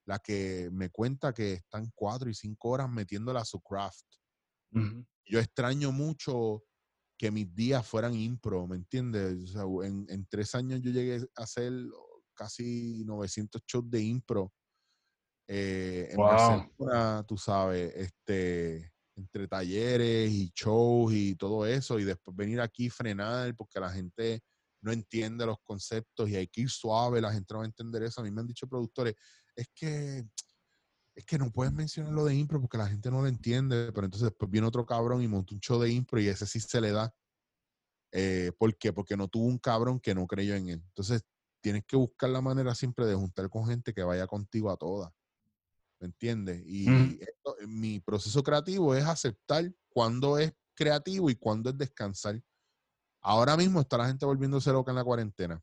la 0.05 0.19
que 0.19 0.69
me 0.71 0.89
cuenta 0.89 1.33
que 1.33 1.53
están 1.53 1.91
cuatro 1.95 2.29
y 2.29 2.35
cinco 2.35 2.69
horas 2.69 2.89
metiéndola 2.89 3.41
a 3.41 3.45
su 3.45 3.59
craft. 3.59 4.05
Yo 5.25 5.39
extraño 5.39 5.91
mucho 5.91 6.63
que 7.17 7.31
mis 7.31 7.53
días 7.55 7.85
fueran 7.85 8.13
impro, 8.13 8.67
¿me 8.67 8.75
entiendes? 8.75 9.55
en, 9.83 10.05
en, 10.09 10.27
tres 10.27 10.53
años 10.53 10.81
yo 10.81 10.91
llegué 10.91 11.27
a 11.35 11.43
hacer 11.43 11.73
casi 12.37 13.03
900 13.05 13.61
shows 13.65 13.89
de 13.89 14.01
impro 14.01 14.53
eh, 15.47 16.09
en 16.11 16.17
Barcelona, 16.17 17.25
tú 17.27 17.37
sabes, 17.37 17.93
este, 17.95 18.93
entre 19.15 19.47
talleres 19.47 20.29
y 20.29 20.51
shows 20.53 21.13
y 21.13 21.35
todo 21.35 21.65
eso, 21.65 21.99
y 21.99 22.03
después 22.03 22.35
venir 22.35 22.61
aquí 22.61 22.89
frenar 22.89 23.55
porque 23.55 23.79
la 23.79 23.89
gente 23.89 24.41
no 24.81 24.91
entiende 24.91 25.45
los 25.45 25.57
conceptos 25.63 26.29
y 26.29 26.35
hay 26.35 26.47
que 26.47 26.61
ir 26.61 26.69
suave, 26.69 27.21
la 27.21 27.33
gente 27.33 27.53
no 27.53 27.59
va 27.59 27.65
a 27.65 27.67
entender 27.67 28.03
eso. 28.03 28.21
A 28.21 28.23
mí 28.23 28.31
me 28.31 28.41
han 28.41 28.47
dicho 28.47 28.67
productores, 28.67 29.15
es 29.55 29.67
que 29.73 30.25
es 31.15 31.25
que 31.25 31.39
no 31.39 31.51
puedes 31.51 31.73
mencionar 31.73 32.13
lo 32.13 32.25
de 32.25 32.35
impro 32.35 32.61
porque 32.61 32.77
la 32.77 32.87
gente 32.87 33.09
no 33.09 33.21
lo 33.21 33.27
entiende, 33.27 33.91
pero 33.91 34.05
entonces 34.05 34.29
después 34.29 34.51
viene 34.51 34.67
otro 34.67 34.85
cabrón 34.85 35.23
y 35.23 35.27
monta 35.27 35.55
un 35.55 35.59
show 35.59 35.81
de 35.81 35.89
impro 35.89 36.19
y 36.21 36.27
ese 36.27 36.45
sí 36.45 36.59
se 36.59 36.79
le 36.79 36.91
da. 36.91 37.11
Eh, 38.11 38.51
¿Por 38.55 38.77
qué? 38.77 38.93
Porque 38.93 39.17
no 39.17 39.27
tuvo 39.27 39.45
un 39.45 39.57
cabrón 39.57 39.99
que 39.99 40.13
no 40.13 40.27
creyó 40.27 40.53
en 40.53 40.69
él. 40.69 40.83
Entonces 40.89 41.23
tienes 41.67 41.85
que 41.85 41.97
buscar 41.97 42.29
la 42.29 42.39
manera 42.39 42.73
siempre 42.73 43.05
de 43.05 43.13
juntar 43.13 43.49
con 43.49 43.67
gente 43.67 43.93
que 43.93 44.01
vaya 44.01 44.25
contigo 44.25 44.71
a 44.71 44.77
todas. 44.77 45.11
¿Me 45.99 46.07
entiendes? 46.07 46.63
Y 46.65 46.87
mi 47.67 47.99
proceso 47.99 48.41
creativo 48.41 48.95
es 48.95 49.03
aceptar 49.03 49.69
cuándo 49.89 50.37
es 50.37 50.53
creativo 50.73 51.29
y 51.29 51.35
cuándo 51.35 51.69
es 51.69 51.77
descansar. 51.77 52.41
Ahora 53.19 53.57
mismo 53.57 53.81
está 53.81 53.97
la 53.97 54.07
gente 54.07 54.25
volviéndose 54.25 54.71
loca 54.71 54.91
en 54.91 54.95
la 54.95 55.03
cuarentena. 55.03 55.61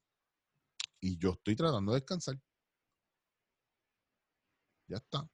Y 1.00 1.16
yo 1.16 1.30
estoy 1.30 1.56
tratando 1.56 1.92
de 1.92 2.00
descansar. 2.00 2.38
Ya 4.86 4.98
está. 4.98 5.26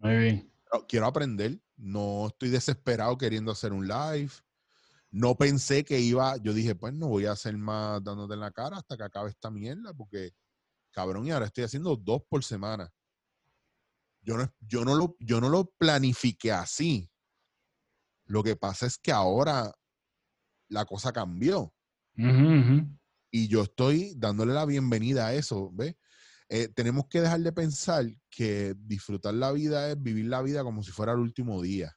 Muy 0.00 0.16
bien. 0.18 0.52
quiero 0.86 1.06
aprender. 1.06 1.58
No 1.78 2.26
estoy 2.26 2.50
desesperado 2.50 3.16
queriendo 3.16 3.52
hacer 3.52 3.72
un 3.72 3.88
live 3.88 4.32
no 5.10 5.34
pensé 5.36 5.84
que 5.84 6.00
iba, 6.00 6.36
yo 6.38 6.52
dije, 6.52 6.74
pues 6.74 6.94
no 6.94 7.08
voy 7.08 7.26
a 7.26 7.32
hacer 7.32 7.56
más 7.56 8.02
dándote 8.02 8.34
en 8.34 8.40
la 8.40 8.52
cara 8.52 8.76
hasta 8.76 8.96
que 8.96 9.02
acabe 9.02 9.30
esta 9.30 9.50
mierda, 9.50 9.92
porque 9.92 10.32
cabrón, 10.92 11.26
y 11.26 11.30
ahora 11.30 11.46
estoy 11.46 11.64
haciendo 11.64 11.96
dos 11.96 12.22
por 12.28 12.44
semana. 12.44 12.92
Yo 14.22 14.36
no, 14.36 14.52
yo 14.60 14.84
no, 14.84 14.94
lo, 14.94 15.16
yo 15.18 15.40
no 15.40 15.48
lo 15.48 15.70
planifiqué 15.78 16.52
así. 16.52 17.10
Lo 18.26 18.42
que 18.42 18.54
pasa 18.54 18.86
es 18.86 18.98
que 18.98 19.12
ahora 19.12 19.72
la 20.68 20.84
cosa 20.84 21.12
cambió. 21.12 21.74
Y 23.32 23.48
yo 23.48 23.62
estoy 23.62 24.14
dándole 24.16 24.52
la 24.52 24.66
bienvenida 24.66 25.28
a 25.28 25.34
eso, 25.34 25.70
¿ves? 25.72 25.96
Eh, 26.48 26.68
tenemos 26.68 27.06
que 27.08 27.20
dejar 27.20 27.40
de 27.40 27.52
pensar 27.52 28.04
que 28.28 28.74
disfrutar 28.76 29.34
la 29.34 29.52
vida 29.52 29.90
es 29.90 30.02
vivir 30.02 30.26
la 30.26 30.42
vida 30.42 30.64
como 30.64 30.82
si 30.82 30.90
fuera 30.90 31.12
el 31.12 31.20
último 31.20 31.62
día. 31.62 31.96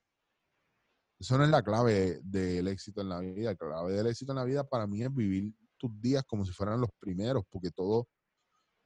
Eso 1.23 1.37
no 1.37 1.45
es 1.45 1.49
la 1.49 1.63
clave 1.63 2.19
del 2.21 2.67
éxito 2.67 2.99
en 2.99 3.07
la 3.07 3.21
vida. 3.21 3.51
La 3.51 3.55
clave 3.55 3.93
del 3.93 4.07
éxito 4.07 4.33
en 4.33 4.39
la 4.39 4.43
vida 4.43 4.67
para 4.67 4.85
mí 4.87 5.03
es 5.03 5.15
vivir 5.15 5.53
tus 5.77 5.89
días 6.01 6.25
como 6.27 6.43
si 6.43 6.51
fueran 6.51 6.81
los 6.81 6.89
primeros, 6.99 7.45
porque 7.49 7.71
todo, 7.71 8.09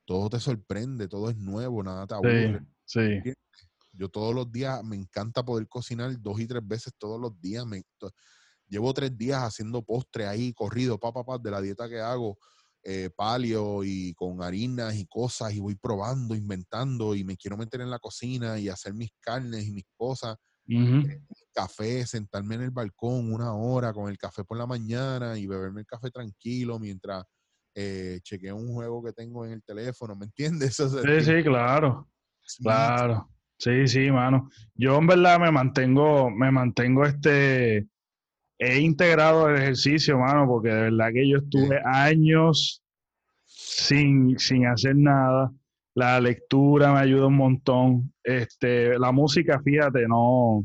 todo 0.06 0.30
te 0.30 0.40
sorprende, 0.40 1.08
todo 1.08 1.32
es 1.32 1.36
nuevo, 1.36 1.82
nada 1.82 2.06
te 2.06 2.14
aburre. 2.14 2.64
Sí, 2.86 3.02
Yo 3.92 4.10
todos 4.10 4.36
los 4.36 4.52
días 4.52 4.84
me 4.84 4.96
encanta 4.96 5.44
poder 5.44 5.68
cocinar 5.68 6.16
dos 6.22 6.40
y 6.40 6.46
tres 6.46 6.62
veces 6.64 6.94
todos 7.00 7.20
los 7.20 7.42
días. 7.42 7.66
Me, 7.66 7.82
llevo 8.68 8.94
tres 8.94 9.18
días 9.18 9.42
haciendo 9.42 9.82
postre 9.82 10.28
ahí, 10.28 10.54
corrido, 10.54 11.00
pa, 11.00 11.12
pa, 11.12 11.40
de 11.40 11.50
la 11.50 11.60
dieta 11.60 11.90
que 11.90 12.00
hago, 12.00 12.38
eh, 12.84 13.10
palio 13.16 13.84
y 13.84 14.14
con 14.14 14.44
harinas 14.44 14.94
y 14.96 15.08
cosas, 15.08 15.56
y 15.56 15.60
voy 15.60 15.74
probando, 15.74 16.36
inventando, 16.36 17.16
y 17.16 17.24
me 17.24 17.36
quiero 17.36 17.58
meter 17.58 17.82
en 17.82 17.90
la 17.90 17.98
cocina 17.98 18.60
y 18.60 18.70
hacer 18.70 18.94
mis 18.94 19.10
carnes 19.22 19.66
y 19.66 19.72
mis 19.72 19.86
cosas 19.96 20.38
café, 21.54 22.06
sentarme 22.06 22.56
en 22.56 22.62
el 22.62 22.72
balcón 22.72 23.34
una 23.34 23.54
hora 23.54 23.94
con 23.94 24.10
el 24.10 24.18
café 24.18 24.44
por 24.44 24.58
la 24.58 24.68
mañana 24.68 25.38
y 25.38 25.48
beberme 25.48 25.82
el 25.82 25.88
café 25.88 26.12
tranquilo 26.12 26.78
mientras 26.80 27.24
eh, 27.74 28.20
chequeo 28.24 28.56
un 28.56 28.74
juego 28.74 29.04
que 29.04 29.14
tengo 29.14 29.46
en 29.46 29.54
el 29.54 29.64
teléfono, 29.64 30.16
¿me 30.16 30.26
entiendes? 30.26 30.76
sí, 30.78 31.22
sí, 31.22 31.44
claro. 31.44 32.08
Claro. 32.62 33.30
Sí, 33.60 33.88
sí, 33.88 34.12
mano. 34.12 34.50
Yo 34.76 34.98
en 34.98 35.08
verdad 35.08 35.40
me 35.40 35.52
mantengo, 35.52 36.30
me 36.30 36.52
mantengo 36.52 37.06
este, 37.06 37.88
he 38.60 38.80
integrado 38.80 39.50
el 39.50 39.58
ejercicio, 39.58 40.18
mano, 40.18 40.48
porque 40.48 40.70
de 40.70 40.82
verdad 40.84 41.10
que 41.14 41.30
yo 41.30 41.38
estuve 41.38 41.82
años 41.86 42.84
sin, 43.46 44.38
sin 44.38 44.68
hacer 44.68 44.96
nada. 44.96 45.52
La 45.98 46.20
lectura 46.20 46.94
me 46.94 47.00
ayuda 47.00 47.26
un 47.26 47.38
montón. 47.38 48.14
Este, 48.24 49.00
la 49.00 49.12
música, 49.12 49.60
fíjate, 49.60 50.08
no, 50.08 50.64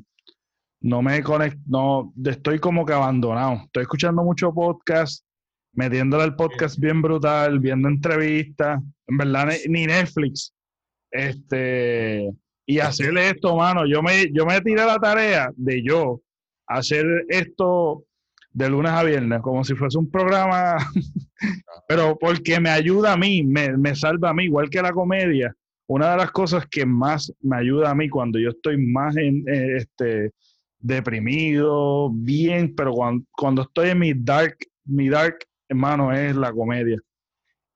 no 0.82 1.00
me 1.00 1.22
conecto, 1.22 1.58
no, 1.64 2.12
estoy 2.22 2.58
como 2.58 2.84
que 2.84 2.92
abandonado. 2.92 3.62
Estoy 3.64 3.84
escuchando 3.84 4.22
mucho 4.22 4.52
podcast, 4.52 5.24
metiéndole 5.72 6.24
al 6.24 6.36
podcast 6.36 6.78
bien 6.78 7.00
brutal, 7.00 7.60
viendo 7.60 7.88
entrevistas, 7.88 8.82
en 9.06 9.16
verdad 9.16 9.54
ni 9.70 9.86
Netflix. 9.86 10.52
Este, 11.10 12.30
y 12.66 12.80
hacerle 12.80 13.30
esto, 13.30 13.56
mano, 13.56 13.86
yo 13.86 14.02
me, 14.02 14.30
yo 14.34 14.44
me 14.44 14.60
tiré 14.60 14.84
la 14.84 14.98
tarea 14.98 15.50
de 15.56 15.82
yo 15.82 16.20
hacer 16.66 17.06
esto 17.30 18.04
de 18.52 18.68
lunes 18.68 18.92
a 18.92 19.02
viernes, 19.02 19.40
como 19.40 19.64
si 19.64 19.74
fuese 19.74 19.98
un 19.98 20.10
programa, 20.10 20.76
pero 21.88 22.16
porque 22.18 22.60
me 22.60 22.70
ayuda 22.70 23.12
a 23.12 23.16
mí, 23.16 23.42
me, 23.42 23.76
me 23.76 23.94
salva 23.94 24.30
a 24.30 24.34
mí, 24.34 24.44
igual 24.44 24.70
que 24.70 24.82
la 24.82 24.92
comedia. 24.92 25.54
Una 25.86 26.12
de 26.12 26.16
las 26.18 26.30
cosas 26.30 26.66
que 26.70 26.86
más 26.86 27.32
me 27.40 27.56
ayuda 27.56 27.90
a 27.90 27.94
mí 27.94 28.08
cuando 28.08 28.38
yo 28.38 28.50
estoy 28.50 28.78
más 28.78 29.16
en, 29.16 29.44
eh, 29.48 29.76
este, 29.76 30.30
deprimido, 30.78 32.10
bien, 32.12 32.74
pero 32.74 32.92
cuando, 33.30 33.62
estoy 33.62 33.90
en 33.90 33.98
mi 33.98 34.12
dark, 34.14 34.56
mi 34.84 35.08
dark 35.08 35.38
hermano, 35.68 36.12
es 36.12 36.36
la 36.36 36.52
comedia. 36.52 36.98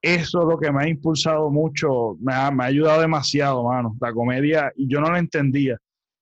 Eso 0.03 0.43
es 0.43 0.47
lo 0.47 0.59
que 0.59 0.70
me 0.70 0.85
ha 0.85 0.89
impulsado 0.89 1.51
mucho, 1.51 2.16
me 2.20 2.35
ha, 2.35 2.51
me 2.51 2.65
ha 2.65 2.66
ayudado 2.66 3.01
demasiado, 3.01 3.65
mano. 3.65 3.97
La 4.01 4.12
comedia, 4.12 4.70
y 4.77 4.86
yo 4.89 5.01
no 5.01 5.11
la 5.11 5.19
entendía. 5.19 5.78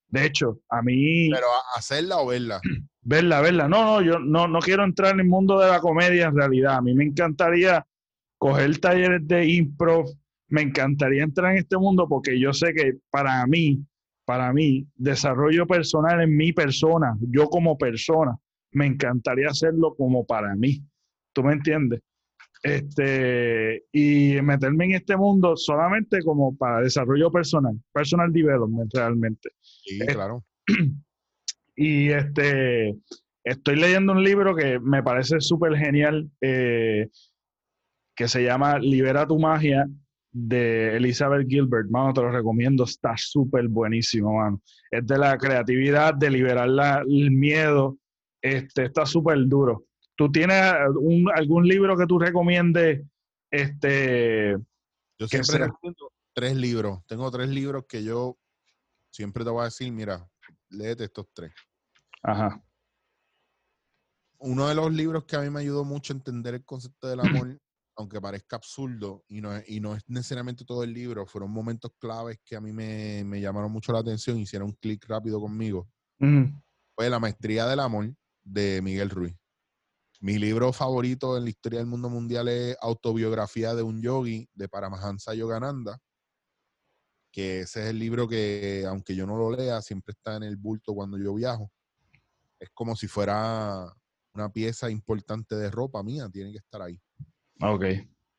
De 0.08 0.24
hecho, 0.24 0.60
a 0.68 0.80
mí... 0.80 1.28
Pero 1.30 1.46
hacerla 1.76 2.18
o 2.18 2.26
verla. 2.26 2.60
Verla, 3.04 3.40
verla. 3.42 3.68
No, 3.68 3.84
no, 3.84 4.02
yo 4.02 4.18
no, 4.18 4.48
no 4.48 4.58
quiero 4.60 4.82
entrar 4.82 5.12
en 5.14 5.20
el 5.20 5.26
mundo 5.26 5.58
de 5.58 5.68
la 5.68 5.80
comedia 5.80 6.26
en 6.26 6.36
realidad. 6.36 6.76
A 6.76 6.82
mí 6.82 6.94
me 6.94 7.04
encantaría 7.04 7.86
coger 8.38 8.78
talleres 8.78 9.26
de 9.26 9.46
improv, 9.46 10.06
me 10.48 10.62
encantaría 10.62 11.22
entrar 11.22 11.52
en 11.52 11.58
este 11.58 11.76
mundo 11.76 12.06
porque 12.08 12.38
yo 12.38 12.52
sé 12.52 12.72
que 12.72 12.94
para 13.10 13.46
mí, 13.46 13.84
para 14.24 14.52
mí, 14.52 14.86
desarrollo 14.94 15.66
personal 15.66 16.22
en 16.22 16.34
mi 16.34 16.52
persona, 16.52 17.16
yo 17.20 17.48
como 17.48 17.76
persona, 17.76 18.36
me 18.72 18.86
encantaría 18.86 19.48
hacerlo 19.48 19.94
como 19.94 20.26
para 20.26 20.54
mí. 20.56 20.82
¿Tú 21.32 21.42
me 21.42 21.52
entiendes? 21.52 22.00
Este, 22.62 23.84
y 23.92 24.40
meterme 24.40 24.86
en 24.86 24.92
este 24.92 25.16
mundo 25.18 25.54
solamente 25.56 26.22
como 26.22 26.56
para 26.56 26.80
desarrollo 26.80 27.30
personal, 27.30 27.78
personal 27.92 28.32
development 28.32 28.90
realmente. 28.94 29.50
Sí, 29.60 29.98
claro. 29.98 30.42
Y 31.76 32.10
este, 32.10 32.96
estoy 33.44 33.76
leyendo 33.76 34.12
un 34.12 34.22
libro 34.22 34.54
que 34.54 34.78
me 34.78 35.02
parece 35.02 35.40
súper 35.40 35.76
genial, 35.76 36.30
eh, 36.40 37.08
que 38.16 38.28
se 38.28 38.42
llama 38.42 38.78
Libera 38.78 39.26
tu 39.26 39.38
magia 39.38 39.86
de 40.34 40.96
Elizabeth 40.96 41.48
Gilbert, 41.48 41.88
mano, 41.90 42.12
te 42.12 42.20
lo 42.20 42.30
recomiendo, 42.30 42.84
está 42.84 43.14
súper 43.16 43.68
buenísimo, 43.68 44.34
mano. 44.34 44.60
Es 44.90 45.06
de 45.06 45.16
la 45.16 45.38
creatividad, 45.38 46.14
de 46.14 46.30
liberar 46.30 46.68
el 46.68 47.30
miedo, 47.30 47.98
este, 48.42 48.86
está 48.86 49.06
súper 49.06 49.38
duro. 49.46 49.84
¿Tú 50.16 50.30
tienes 50.30 50.60
algún 51.34 51.68
libro 51.68 51.96
que 51.96 52.06
tú 52.06 52.18
recomiendes? 52.18 53.04
Este, 53.50 54.56
yo 55.18 55.28
siempre 55.28 55.58
recomiendo 55.58 56.10
tres 56.34 56.56
libros. 56.56 57.00
Tengo 57.06 57.30
tres 57.30 57.48
libros 57.48 57.84
que 57.88 58.02
yo 58.02 58.36
siempre 59.12 59.44
te 59.44 59.50
voy 59.50 59.62
a 59.62 59.66
decir, 59.66 59.92
mira, 59.92 60.28
léete 60.74 61.04
estos 61.04 61.26
tres. 61.32 61.52
Ajá. 62.22 62.62
Uno 64.38 64.68
de 64.68 64.74
los 64.74 64.92
libros 64.92 65.24
que 65.24 65.36
a 65.36 65.40
mí 65.40 65.50
me 65.50 65.60
ayudó 65.60 65.84
mucho 65.84 66.12
a 66.12 66.16
entender 66.16 66.54
el 66.54 66.64
concepto 66.64 67.08
del 67.08 67.20
amor 67.20 67.58
aunque 67.96 68.20
parezca 68.20 68.56
absurdo 68.56 69.24
y 69.28 69.40
no, 69.40 69.54
es, 69.54 69.68
y 69.68 69.80
no 69.80 69.94
es 69.94 70.02
necesariamente 70.08 70.64
todo 70.64 70.82
el 70.82 70.92
libro, 70.92 71.26
fueron 71.26 71.50
momentos 71.50 71.92
claves 71.98 72.38
que 72.44 72.56
a 72.56 72.60
mí 72.60 72.72
me, 72.72 73.40
llamaron 73.40 73.70
mucho 73.70 73.92
la 73.92 74.00
atención, 74.00 74.38
hicieron 74.38 74.68
un 74.68 74.74
clic 74.74 75.04
rápido 75.06 75.40
conmigo. 75.40 75.88
Fue 76.18 77.10
La 77.10 77.18
Maestría 77.18 77.66
del 77.66 77.80
Amor 77.80 78.14
de 78.42 78.80
Miguel 78.82 79.10
Ruiz. 79.10 79.34
Mi 80.20 80.38
libro 80.38 80.72
favorito 80.72 81.36
en 81.36 81.44
la 81.44 81.50
historia 81.50 81.80
del 81.80 81.88
mundo 81.88 82.08
mundial 82.08 82.48
es 82.48 82.76
Autobiografía 82.80 83.74
de 83.74 83.82
un 83.82 84.00
Yogi 84.00 84.48
de 84.54 84.68
Paramahansa 84.68 85.34
Yogananda, 85.34 85.98
que 87.34 87.62
ese 87.62 87.82
es 87.82 87.90
el 87.90 87.98
libro 87.98 88.28
que, 88.28 88.84
aunque 88.88 89.16
yo 89.16 89.26
no 89.26 89.36
lo 89.36 89.50
lea, 89.50 89.82
siempre 89.82 90.12
está 90.12 90.36
en 90.36 90.44
el 90.44 90.56
bulto 90.56 90.94
cuando 90.94 91.18
yo 91.18 91.34
viajo. 91.34 91.68
Es 92.60 92.70
como 92.72 92.94
si 92.94 93.08
fuera 93.08 93.92
una 94.34 94.52
pieza 94.52 94.88
importante 94.88 95.56
de 95.56 95.68
ropa 95.68 96.00
mía, 96.04 96.28
tiene 96.32 96.52
que 96.52 96.58
estar 96.58 96.80
ahí. 96.80 97.02
Ok. 97.60 97.86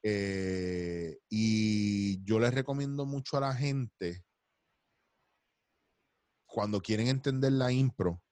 Eh, 0.01 1.17
y 1.27 2.23
yo 2.23 2.39
les 2.39 2.53
recomiendo 2.53 3.05
mucho 3.05 3.35
a 3.35 3.41
la 3.41 3.53
gente, 3.53 4.23
cuando 6.45 6.79
quieren 6.79 7.09
entender 7.09 7.51
la 7.51 7.73
impro, 7.73 8.23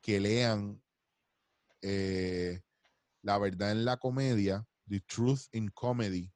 que 0.00 0.20
lean 0.20 0.80
eh, 1.80 2.60
La 3.22 3.38
verdad 3.38 3.72
en 3.72 3.84
la 3.84 3.96
comedia, 3.96 4.64
The 4.86 5.00
Truth 5.00 5.48
in 5.50 5.68
Comedy, 5.70 6.32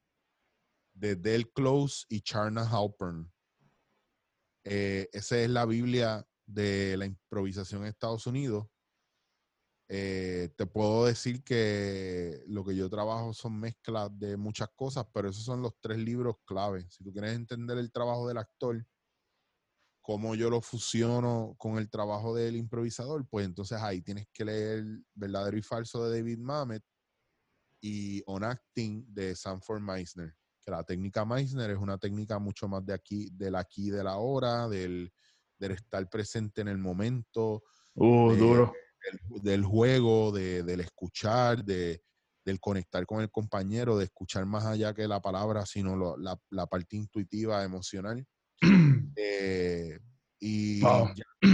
de 0.93 1.15
Del 1.15 1.49
Close 1.53 2.05
y 2.09 2.19
Charna 2.19 2.69
Halpern. 2.69 3.31
Eh, 4.69 5.07
esa 5.13 5.37
es 5.39 5.49
la 5.49 5.65
Biblia 5.65 6.27
de 6.45 6.97
la 6.97 7.05
improvisación 7.05 7.83
en 7.83 7.87
Estados 7.87 8.27
Unidos. 8.27 8.67
Eh, 9.89 10.49
te 10.57 10.65
puedo 10.65 11.05
decir 11.05 11.41
que 11.41 12.43
lo 12.47 12.65
que 12.65 12.75
yo 12.75 12.89
trabajo 12.89 13.33
son 13.33 13.57
mezclas 13.57 14.09
de 14.19 14.35
muchas 14.35 14.67
cosas, 14.75 15.05
pero 15.13 15.29
esos 15.29 15.45
son 15.45 15.61
los 15.61 15.71
tres 15.79 15.97
libros 15.99 16.35
clave. 16.45 16.85
Si 16.89 17.01
tú 17.01 17.13
quieres 17.13 17.33
entender 17.33 17.77
el 17.77 17.93
trabajo 17.93 18.27
del 18.27 18.39
actor, 18.39 18.85
cómo 20.01 20.35
yo 20.35 20.49
lo 20.49 20.61
fusiono 20.61 21.55
con 21.57 21.77
el 21.77 21.89
trabajo 21.89 22.35
del 22.35 22.57
improvisador, 22.57 23.25
pues 23.29 23.45
entonces 23.45 23.81
ahí 23.81 24.01
tienes 24.01 24.27
que 24.33 24.43
leer 24.43 24.83
Verdadero 25.13 25.57
y 25.57 25.61
Falso 25.61 26.09
de 26.09 26.17
David 26.17 26.39
Mamet 26.39 26.83
y 27.81 28.21
On 28.25 28.43
Acting 28.43 29.05
de 29.13 29.33
Sanford 29.33 29.81
Meisner. 29.81 30.35
Que 30.67 30.71
la 30.71 30.83
técnica 30.83 31.23
Meisner 31.23 31.71
es 31.71 31.77
una 31.77 31.97
técnica 31.97 32.39
mucho 32.39 32.67
más 32.67 32.85
de 32.85 32.93
aquí, 32.93 33.29
del 33.31 33.55
aquí, 33.55 33.89
de 33.89 34.03
la 34.03 34.17
hora, 34.17 34.67
del, 34.67 35.09
del 35.57 35.71
estar 35.71 36.09
presente 36.09 36.59
en 36.59 36.67
el 36.67 36.77
momento. 36.77 37.63
Uh, 37.93 38.35
duro 38.35 38.73
del, 39.41 39.63
juego, 39.63 40.33
del 40.33 40.81
escuchar, 40.81 41.63
de, 41.63 42.03
del 42.43 42.59
conectar 42.59 43.05
con 43.05 43.21
el 43.21 43.31
compañero, 43.31 43.97
de 43.97 44.03
escuchar 44.03 44.45
más 44.45 44.65
allá 44.65 44.93
que 44.93 45.07
la 45.07 45.21
palabra, 45.21 45.65
sino 45.65 46.17
la, 46.17 46.67
parte 46.67 46.97
intuitiva, 46.97 47.63
emocional. 47.63 48.25
Eh, 49.19 49.97
y, 50.39 50.81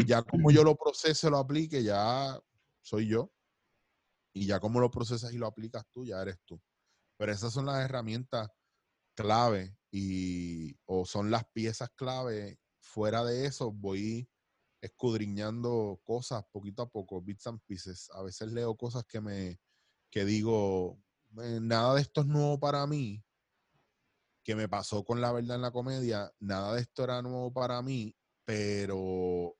ya, 0.07 0.23
como 0.23 0.49
yo 0.49 0.63
lo 0.63 0.75
proceso, 0.75 1.29
lo 1.29 1.37
aplique, 1.37 1.83
ya 1.83 2.35
soy 2.81 3.09
yo. 3.09 3.31
Y 4.33 4.47
ya 4.47 4.59
como 4.59 4.79
lo 4.79 4.89
procesas 4.89 5.31
y 5.31 5.37
lo 5.37 5.45
aplicas 5.45 5.85
tú, 5.93 6.03
ya 6.03 6.19
eres 6.19 6.39
tú. 6.45 6.59
Pero 7.15 7.31
esas 7.31 7.53
son 7.53 7.67
las 7.67 7.85
herramientas 7.85 8.49
clave 9.15 9.77
y 9.91 10.75
o 10.85 11.05
son 11.05 11.31
las 11.31 11.45
piezas 11.51 11.89
clave. 11.95 12.59
Fuera 12.79 13.23
de 13.23 13.45
eso, 13.45 13.71
voy 13.71 14.29
escudriñando 14.81 16.01
cosas 16.03 16.43
poquito 16.51 16.83
a 16.83 16.89
poco, 16.89 17.21
bits 17.21 17.47
and 17.47 17.61
pieces. 17.65 18.09
A 18.13 18.21
veces 18.23 18.51
leo 18.51 18.75
cosas 18.75 19.05
que 19.05 19.21
me 19.21 19.59
que 20.11 20.25
digo, 20.25 21.01
eh, 21.41 21.59
nada 21.61 21.95
de 21.95 22.01
esto 22.01 22.21
es 22.21 22.27
nuevo 22.27 22.59
para 22.59 22.85
mí, 22.85 23.23
que 24.43 24.55
me 24.55 24.69
pasó 24.69 25.03
con 25.03 25.21
la 25.21 25.31
verdad 25.31 25.55
en 25.55 25.61
la 25.63 25.71
comedia, 25.71 26.31
nada 26.39 26.75
de 26.75 26.81
esto 26.81 27.03
era 27.03 27.21
nuevo 27.21 27.51
para 27.51 27.81
mí, 27.81 28.15
pero 28.45 29.55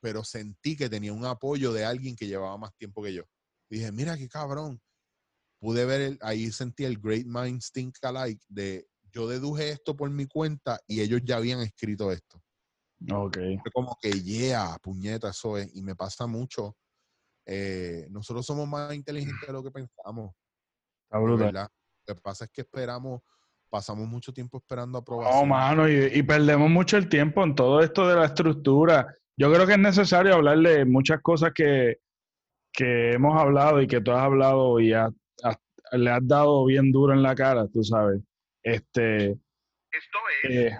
pero 0.00 0.22
sentí 0.24 0.76
que 0.76 0.88
tenía 0.88 1.12
un 1.12 1.24
apoyo 1.24 1.72
de 1.72 1.84
alguien 1.84 2.14
que 2.14 2.26
llevaba 2.26 2.56
más 2.56 2.74
tiempo 2.76 3.02
que 3.02 3.14
yo. 3.14 3.24
dije, 3.68 3.90
mira 3.92 4.16
qué 4.16 4.28
cabrón. 4.28 4.80
Pude 5.60 5.84
ver, 5.84 6.00
el, 6.00 6.18
ahí 6.22 6.50
sentí 6.52 6.84
el 6.84 6.98
Great 6.98 7.26
Minds 7.26 7.72
Think 7.72 7.96
Alike 8.02 8.44
de 8.48 8.86
yo 9.10 9.26
deduje 9.26 9.70
esto 9.70 9.96
por 9.96 10.10
mi 10.10 10.26
cuenta 10.26 10.80
y 10.86 11.00
ellos 11.00 11.20
ya 11.24 11.36
habían 11.36 11.60
escrito 11.60 12.12
esto. 12.12 12.40
Ok. 13.12 13.38
como 13.72 13.96
que, 14.00 14.10
yeah, 14.10 14.76
puñeta, 14.82 15.30
eso 15.30 15.56
es. 15.56 15.74
Y 15.74 15.82
me 15.82 15.94
pasa 15.94 16.26
mucho. 16.26 16.76
Eh, 17.46 18.06
nosotros 18.10 18.44
somos 18.44 18.68
más 18.68 18.92
inteligentes 18.94 19.46
de 19.46 19.52
lo 19.52 19.62
que 19.62 19.70
pensamos. 19.70 20.34
Está 21.04 21.18
brutal. 21.18 21.68
Lo 22.06 22.14
que 22.14 22.20
pasa 22.20 22.44
es 22.44 22.50
que 22.50 22.62
esperamos, 22.62 23.22
pasamos 23.70 24.06
mucho 24.06 24.32
tiempo 24.32 24.58
esperando 24.58 24.98
aprobación. 24.98 25.40
No, 25.40 25.46
mano, 25.46 25.88
y, 25.88 26.22
perdemos 26.22 26.70
mucho 26.70 26.96
el 26.96 27.08
tiempo 27.08 27.42
en 27.44 27.54
todo 27.54 27.80
esto 27.80 28.06
de 28.06 28.16
la 28.16 28.26
estructura. 28.26 29.14
Yo 29.36 29.52
creo 29.52 29.66
que 29.66 29.74
es 29.74 29.78
necesario 29.78 30.34
hablar 30.34 30.58
de 30.58 30.84
muchas 30.84 31.20
cosas 31.22 31.52
que, 31.54 31.98
que 32.72 33.12
hemos 33.12 33.40
hablado 33.40 33.80
y 33.80 33.86
que 33.86 34.00
tú 34.00 34.10
has 34.10 34.22
hablado 34.22 34.80
y 34.80 34.92
le 35.92 36.10
has 36.10 36.26
dado 36.26 36.64
bien 36.66 36.92
duro 36.92 37.12
en 37.12 37.22
la 37.22 37.34
cara, 37.34 37.66
tú 37.68 37.82
sabes. 37.82 38.20
Este, 38.62 39.30
Esto 39.30 40.18
es. 40.42 40.50
Eh, 40.50 40.78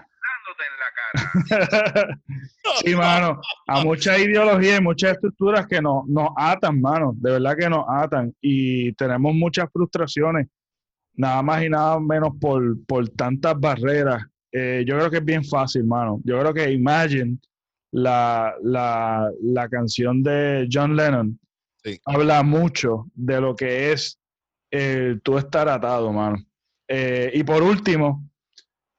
en 0.59 0.73
la 0.79 1.61
cara. 1.93 2.19
sí, 2.83 2.95
mano. 2.95 3.39
A 3.67 3.83
muchas 3.83 4.19
ideologías 4.19 4.79
y 4.79 4.83
muchas 4.83 5.13
estructuras 5.13 5.67
que 5.67 5.81
nos, 5.81 6.07
nos 6.07 6.29
atan, 6.35 6.81
mano. 6.81 7.13
De 7.15 7.31
verdad 7.31 7.55
que 7.57 7.69
nos 7.69 7.85
atan. 7.87 8.33
Y 8.41 8.93
tenemos 8.93 9.33
muchas 9.33 9.69
frustraciones. 9.71 10.47
Nada 11.13 11.41
más 11.41 11.63
y 11.63 11.69
nada 11.69 11.99
menos 11.99 12.31
por, 12.39 12.85
por 12.85 13.07
tantas 13.09 13.59
barreras. 13.59 14.25
Eh, 14.51 14.83
yo 14.87 14.97
creo 14.97 15.09
que 15.09 15.17
es 15.17 15.25
bien 15.25 15.43
fácil, 15.43 15.83
mano. 15.83 16.19
Yo 16.23 16.39
creo 16.39 16.53
que 16.53 16.71
Imagine, 16.71 17.37
la, 17.91 18.53
la, 18.63 19.29
la 19.41 19.69
canción 19.69 20.23
de 20.23 20.67
John 20.71 20.95
Lennon, 20.95 21.39
habla 22.05 22.43
mucho 22.43 23.07
de 23.13 23.41
lo 23.41 23.55
que 23.55 23.91
es 23.91 24.18
eh, 24.71 25.17
tú 25.23 25.37
estar 25.37 25.67
atado, 25.67 26.11
mano. 26.11 26.37
Eh, 26.87 27.31
y 27.33 27.43
por 27.43 27.61
último, 27.61 28.29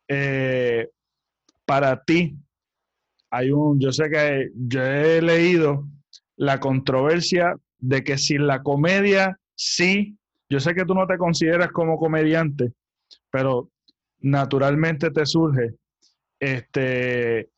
eh, 0.08 0.88
para 1.64 2.02
ti, 2.02 2.36
hay 3.30 3.50
un, 3.50 3.78
yo 3.80 3.92
sé 3.92 4.10
que 4.10 4.50
yo 4.54 4.82
he 4.82 5.22
leído 5.22 5.86
la 6.36 6.58
controversia 6.58 7.54
de 7.78 8.02
que 8.02 8.18
si 8.18 8.38
la 8.38 8.62
comedia, 8.62 9.38
sí, 9.54 10.16
yo 10.48 10.58
sé 10.58 10.74
que 10.74 10.84
tú 10.84 10.94
no 10.94 11.06
te 11.06 11.16
consideras 11.16 11.70
como 11.70 11.98
comediante, 11.98 12.72
pero 13.30 13.70
naturalmente 14.18 15.10
te 15.10 15.24
surge. 15.26 15.74
Este, 16.40 17.50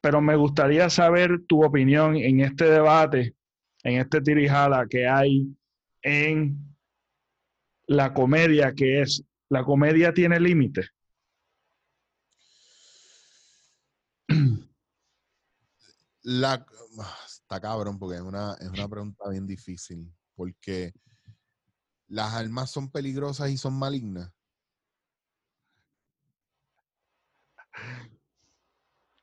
pero 0.00 0.20
me 0.20 0.36
gustaría 0.36 0.88
saber 0.88 1.40
tu 1.46 1.64
opinión 1.64 2.16
en 2.16 2.40
este 2.40 2.66
debate, 2.66 3.34
en 3.82 4.00
este 4.00 4.20
tirijala 4.20 4.86
que 4.88 5.06
hay 5.06 5.48
en 6.02 6.67
la 7.88 8.12
comedia 8.12 8.72
que 8.74 9.00
es, 9.02 9.24
la 9.48 9.64
comedia 9.64 10.12
tiene 10.12 10.38
límite. 10.38 10.88
La, 16.22 16.66
está 17.26 17.58
cabrón 17.58 17.98
porque 17.98 18.16
es 18.16 18.20
una, 18.20 18.54
es 18.60 18.68
una 18.68 18.86
pregunta 18.86 19.28
bien 19.30 19.46
difícil. 19.46 20.12
Porque 20.34 20.92
las 22.08 22.34
almas 22.34 22.70
son 22.70 22.90
peligrosas 22.90 23.50
y 23.50 23.56
son 23.56 23.74
malignas. 23.78 24.30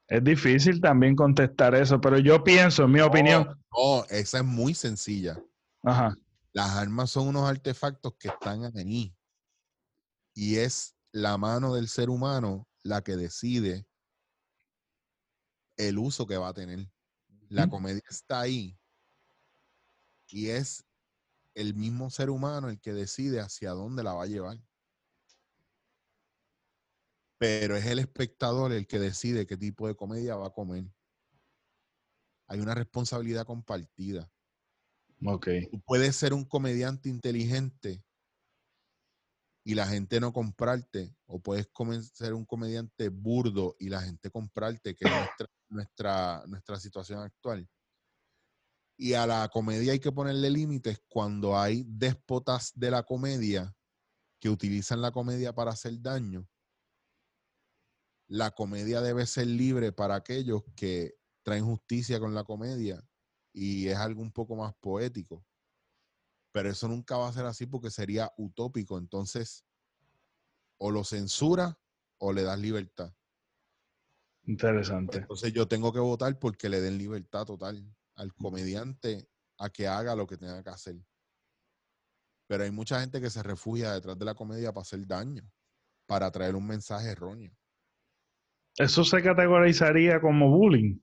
Es 0.08 0.24
difícil 0.24 0.82
también 0.82 1.16
contestar 1.16 1.76
eso, 1.76 2.02
pero 2.02 2.18
yo 2.18 2.44
pienso, 2.44 2.86
en 2.86 2.92
mi 2.92 3.02
opinión. 3.02 3.48
No, 3.72 4.04
esa 4.06 4.40
es 4.40 4.44
muy 4.44 4.74
sencilla. 4.74 5.40
Ajá. 5.84 6.16
Las 6.56 6.72
armas 6.72 7.12
son 7.12 7.28
unos 7.28 7.48
artefactos 7.48 8.16
que 8.18 8.30
están 8.30 8.64
ahí. 8.78 9.16
Y 10.34 10.58
es 10.58 10.96
la 11.12 11.38
mano 11.38 11.76
del 11.76 11.88
ser 11.88 12.10
humano 12.10 12.68
la 12.82 13.04
que 13.04 13.16
decide 13.16 13.88
el 15.78 15.98
uso 15.98 16.26
que 16.26 16.38
va 16.38 16.48
a 16.48 16.54
tener. 16.54 16.90
La 17.50 17.70
comedia 17.70 18.02
está 18.10 18.42
ahí. 18.42 18.80
Y 20.28 20.50
es 20.50 20.86
el 21.54 21.76
mismo 21.76 22.10
ser 22.10 22.30
humano 22.30 22.70
el 22.70 22.80
que 22.80 22.94
decide 22.94 23.40
hacia 23.40 23.72
dónde 23.72 24.04
la 24.04 24.14
va 24.14 24.24
a 24.24 24.28
llevar 24.28 24.58
pero 27.38 27.76
es 27.76 27.86
el 27.86 28.00
espectador 28.00 28.72
el 28.72 28.88
que 28.88 29.00
decide 29.00 29.46
qué 29.46 29.58
tipo 29.58 29.88
de 29.88 29.96
comedia 29.96 30.36
va 30.36 30.48
a 30.48 30.54
comer. 30.54 30.86
Hay 32.48 32.60
una 32.60 32.74
responsabilidad 32.74 33.46
compartida. 33.46 34.32
Ok. 35.24 35.48
Tú 35.72 35.82
puedes 35.86 36.16
ser 36.16 36.34
un 36.34 36.46
comediante 36.46 37.10
inteligente 37.10 38.04
y 39.64 39.74
la 39.74 39.88
gente 39.88 40.20
no 40.20 40.32
comprarte, 40.32 41.16
o 41.26 41.40
puedes 41.42 41.68
ser 42.14 42.34
un 42.34 42.46
comediante 42.46 43.10
burdo 43.10 43.76
y 43.80 43.90
la 43.90 44.02
gente 44.02 44.30
comprarte, 44.30 44.96
que 44.96 45.06
es 45.06 45.12
nuestra, 45.12 45.48
nuestra, 45.70 46.44
nuestra 46.48 46.80
situación 46.80 47.20
actual. 47.22 47.68
Y 48.98 49.14
a 49.14 49.26
la 49.26 49.50
comedia 49.50 49.94
hay 49.94 50.00
que 50.00 50.12
ponerle 50.12 50.50
límites 50.50 51.02
cuando 51.08 51.58
hay 51.58 51.84
déspotas 51.88 52.72
de 52.76 52.92
la 52.92 53.04
comedia 53.04 53.76
que 54.40 54.50
utilizan 54.50 55.02
la 55.02 55.12
comedia 55.12 55.54
para 55.54 55.72
hacer 55.72 56.00
daño 56.02 56.48
la 58.28 58.52
comedia 58.52 59.02
debe 59.02 59.26
ser 59.26 59.48
libre 59.48 59.92
para 59.92 60.16
aquellos 60.16 60.64
que 60.76 61.16
traen 61.44 61.66
justicia 61.66 62.20
con 62.20 62.34
la 62.34 62.44
comedia 62.44 63.04
y 63.56 63.88
es 63.88 63.98
algo 63.98 64.22
un 64.22 64.34
poco 64.34 64.58
más 64.58 64.76
poético. 64.76 65.46
Pero 66.52 66.70
eso 66.70 66.90
nunca 66.90 67.16
va 67.16 67.30
a 67.30 67.34
ser 67.34 67.46
así 67.46 67.66
porque 67.66 67.90
sería 67.90 68.32
utópico. 68.38 68.98
Entonces, 68.98 69.66
o 70.78 70.92
lo 70.92 71.06
censura 71.06 71.80
o 72.18 72.34
le 72.34 72.44
das 72.44 72.60
libertad. 72.60 73.14
Interesante. 74.44 75.20
Entonces 75.20 75.54
yo 75.54 75.68
tengo 75.68 75.94
que 75.94 76.00
votar 76.00 76.38
porque 76.38 76.68
le 76.68 76.82
den 76.82 76.98
libertad 76.98 77.46
total 77.46 77.82
al 78.16 78.34
comediante 78.34 79.30
a 79.58 79.70
que 79.70 79.88
haga 79.88 80.16
lo 80.16 80.28
que 80.28 80.38
tenga 80.38 80.62
que 80.62 80.70
hacer. 80.70 80.98
Pero 82.48 82.64
hay 82.66 82.72
mucha 82.72 83.00
gente 83.00 83.22
que 83.22 83.30
se 83.30 83.42
refugia 83.42 83.94
detrás 83.94 84.20
de 84.20 84.26
la 84.26 84.36
comedia 84.36 84.74
para 84.74 84.82
hacer 84.82 85.08
daño, 85.08 85.50
para 86.06 86.30
traer 86.30 86.56
un 86.56 86.68
mensaje 86.68 87.10
erróneo. 87.10 87.56
Eso 88.78 89.06
se 89.06 89.24
categorizaría 89.24 90.20
como 90.20 90.50
bullying. 90.50 91.00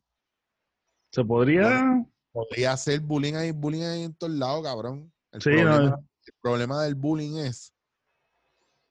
Se 1.11 1.25
podría. 1.25 2.02
Podría 2.33 2.77
ser 2.77 3.01
bullying 3.01 3.35
ahí, 3.35 3.53
bullying 3.53 3.83
ahí 3.83 4.03
en 4.05 4.15
todos 4.15 4.33
lados, 4.33 4.63
cabrón. 4.63 5.13
El, 5.33 5.43
sí, 5.43 5.51
problema, 5.51 5.79
no. 5.79 6.09
el 6.27 6.35
problema 6.41 6.83
del 6.83 6.95
bullying 6.95 7.37
es 7.37 7.73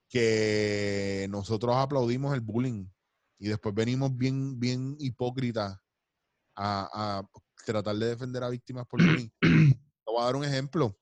que 0.09 1.27
nosotros 1.29 1.75
aplaudimos 1.75 2.33
el 2.33 2.41
bullying 2.41 2.85
y 3.39 3.47
después 3.47 3.73
venimos 3.73 4.15
bien, 4.15 4.59
bien 4.59 4.95
hipócritas 4.99 5.77
a, 6.55 6.89
a 7.19 7.29
tratar 7.65 7.95
de 7.95 8.07
defender 8.07 8.43
a 8.43 8.49
víctimas 8.49 8.85
por 8.87 9.01
bullying. 9.01 9.29
Te 9.41 10.11
voy 10.11 10.21
a 10.21 10.25
dar 10.25 10.35
un 10.35 10.45
ejemplo. 10.45 10.97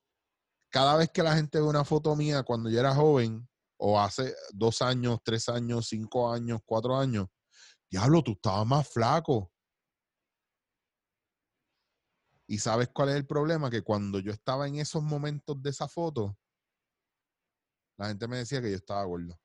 Cada 0.71 0.95
vez 0.95 1.09
que 1.09 1.23
la 1.23 1.35
gente 1.35 1.59
ve 1.59 1.65
una 1.65 1.83
foto 1.83 2.15
mía 2.15 2.43
cuando 2.43 2.69
yo 2.69 2.79
era 2.79 2.93
joven, 2.93 3.49
o 3.79 3.99
hace 3.99 4.35
dos 4.51 4.81
años, 4.81 5.19
tres 5.23 5.47
años, 5.49 5.87
cinco 5.87 6.31
años, 6.31 6.59
cuatro 6.65 6.97
años, 6.97 7.27
diablo, 7.89 8.21
tú 8.21 8.33
estabas 8.33 8.67
más 8.67 8.87
flaco. 8.87 9.51
Y 12.49 12.57
sabes 12.57 12.89
cuál 12.89 13.09
es 13.09 13.15
el 13.15 13.27
problema? 13.27 13.69
Que 13.69 13.83
cuando 13.83 14.19
yo 14.19 14.31
estaba 14.31 14.67
en 14.67 14.77
esos 14.77 15.03
momentos 15.03 15.61
de 15.61 15.69
esa 15.69 15.87
foto, 15.87 16.35
la 17.95 18.07
gente 18.07 18.27
me 18.27 18.37
decía 18.37 18.59
que 18.59 18.71
yo 18.71 18.75
estaba 18.75 19.03
gordo. 19.03 19.39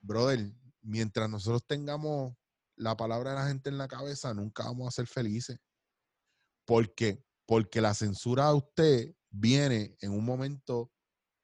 Brother, 0.00 0.50
mientras 0.80 1.28
nosotros 1.28 1.66
tengamos 1.66 2.34
la 2.74 2.96
palabra 2.96 3.32
de 3.32 3.36
la 3.36 3.46
gente 3.48 3.68
en 3.68 3.76
la 3.76 3.86
cabeza, 3.86 4.32
nunca 4.32 4.64
vamos 4.64 4.88
a 4.88 4.92
ser 4.92 5.06
felices. 5.06 5.58
¿Por 6.64 6.94
qué? 6.94 7.22
Porque 7.46 7.82
la 7.82 7.92
censura 7.92 8.46
a 8.46 8.54
usted 8.54 9.14
viene 9.30 9.94
en 10.00 10.12
un 10.12 10.24
momento 10.24 10.90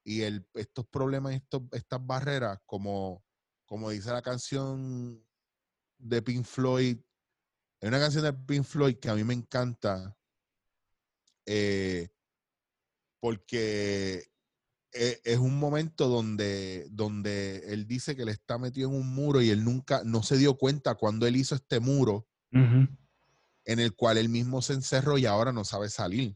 y 0.03 0.23
estos 0.55 0.87
problemas, 0.87 1.39
estas 1.71 2.05
barreras, 2.05 2.57
como 2.65 3.23
como 3.69 3.91
dice 3.91 4.11
la 4.11 4.23
canción 4.23 5.23
de 5.99 6.23
Pink 6.23 6.43
Floyd, 6.43 6.97
hay 7.81 7.87
una 7.87 7.99
canción 7.99 8.23
de 8.23 8.33
Pink 8.33 8.63
Floyd 8.63 8.97
que 8.97 9.09
a 9.09 9.15
mí 9.15 9.23
me 9.23 9.33
encanta 9.33 10.17
eh, 11.45 12.09
porque 13.19 14.29
e, 14.91 15.21
es, 15.23 15.37
un 15.37 15.59
momento 15.59 16.07
donde, 16.07 16.87
donde 16.91 17.73
él 17.73 17.87
dice 17.87 18.15
que 18.15 18.25
le 18.25 18.31
está 18.31 18.57
metido 18.57 18.89
en 18.89 18.95
un 18.95 19.13
muro 19.13 19.41
y 19.41 19.49
él 19.49 19.63
nunca, 19.63 20.03
no 20.03 20.23
se 20.23 20.37
dio 20.37 20.57
cuenta 20.57 20.95
cuando 20.95 21.25
él 21.25 21.35
hizo 21.35 21.55
este 21.55 21.79
muro 21.79 22.27
en 22.51 23.79
el 23.79 23.95
cual 23.95 24.17
él 24.17 24.29
mismo 24.29 24.61
se 24.61 24.73
encerró 24.73 25.17
y 25.17 25.25
ahora 25.25 25.51
no 25.51 25.63
sabe 25.63 25.89
salir. 25.89 26.35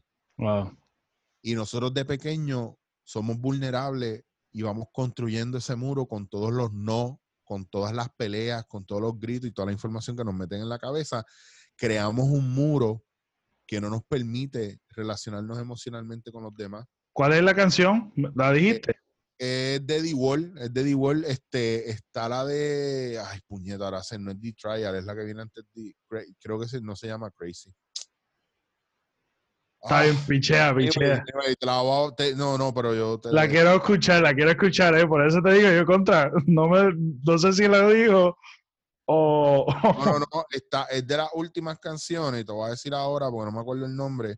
Y 1.42 1.54
nosotros 1.54 1.92
de 1.92 2.04
pequeño 2.04 2.78
somos 3.02 3.38
vulnerables 3.38 4.24
y 4.52 4.62
vamos 4.62 4.86
construyendo 4.92 5.58
ese 5.58 5.74
muro 5.74 6.06
con 6.06 6.28
todos 6.28 6.52
los 6.52 6.72
no 6.72 7.20
con 7.44 7.66
todas 7.66 7.94
las 7.94 8.08
peleas, 8.10 8.64
con 8.66 8.84
todos 8.84 9.02
los 9.02 9.18
gritos 9.18 9.48
y 9.48 9.52
toda 9.52 9.66
la 9.66 9.72
información 9.72 10.16
que 10.16 10.24
nos 10.24 10.34
meten 10.34 10.60
en 10.60 10.68
la 10.68 10.78
cabeza, 10.78 11.24
creamos 11.76 12.26
un 12.28 12.52
muro 12.52 13.04
que 13.66 13.80
no 13.80 13.90
nos 13.90 14.02
permite 14.04 14.80
relacionarnos 14.88 15.58
emocionalmente 15.58 16.32
con 16.32 16.42
los 16.42 16.54
demás. 16.54 16.86
¿Cuál 17.12 17.34
es 17.34 17.42
la 17.42 17.54
canción? 17.54 18.12
¿La 18.34 18.52
dijiste? 18.52 18.92
Eh, 19.38 19.76
es 19.76 19.86
de 19.86 20.02
The 20.02 20.14
Wall, 20.14 20.54
es 20.58 20.72
de 20.72 20.84
The 20.84 20.94
Wall, 20.94 21.24
este, 21.24 21.90
está 21.90 22.28
la 22.28 22.44
de, 22.44 23.20
ay, 23.24 23.40
puñeta, 23.46 23.84
ahora 23.84 24.00
no 24.18 24.30
es 24.30 24.40
The 24.40 24.52
Trial, 24.52 24.94
es 24.94 25.04
la 25.04 25.14
que 25.14 25.24
viene 25.24 25.42
antes 25.42 25.64
de, 25.74 25.94
creo 26.40 26.58
que 26.58 26.80
no 26.80 26.94
se 26.96 27.08
llama 27.08 27.30
Crazy. 27.30 27.72
Está 29.84 30.02
bien, 30.04 30.16
pichea, 30.26 30.74
pichea. 30.74 31.22
no, 32.36 32.56
no, 32.56 32.72
pero 32.72 32.94
yo 32.94 33.20
te 33.20 33.30
La 33.30 33.46
quiero 33.46 33.74
escuchar, 33.74 34.22
la 34.22 34.32
quiero 34.32 34.50
escuchar, 34.50 34.96
¿eh? 34.96 35.06
Por 35.06 35.26
eso 35.26 35.42
te 35.42 35.52
digo, 35.52 35.70
yo 35.70 35.84
contra, 35.84 36.30
no 36.46 36.68
me, 36.68 36.90
no 37.22 37.38
sé 37.38 37.52
si 37.52 37.68
la 37.68 37.86
digo 37.88 38.34
o... 39.06 39.66
No, 39.82 40.18
no, 40.18 40.26
no, 40.34 40.44
está, 40.50 40.84
es 40.84 41.06
de 41.06 41.18
las 41.18 41.28
últimas 41.34 41.78
canciones, 41.78 42.40
y 42.40 42.44
te 42.46 42.52
voy 42.52 42.66
a 42.66 42.70
decir 42.70 42.94
ahora 42.94 43.28
porque 43.30 43.44
no 43.44 43.52
me 43.52 43.60
acuerdo 43.60 43.84
el 43.84 43.94
nombre, 43.94 44.36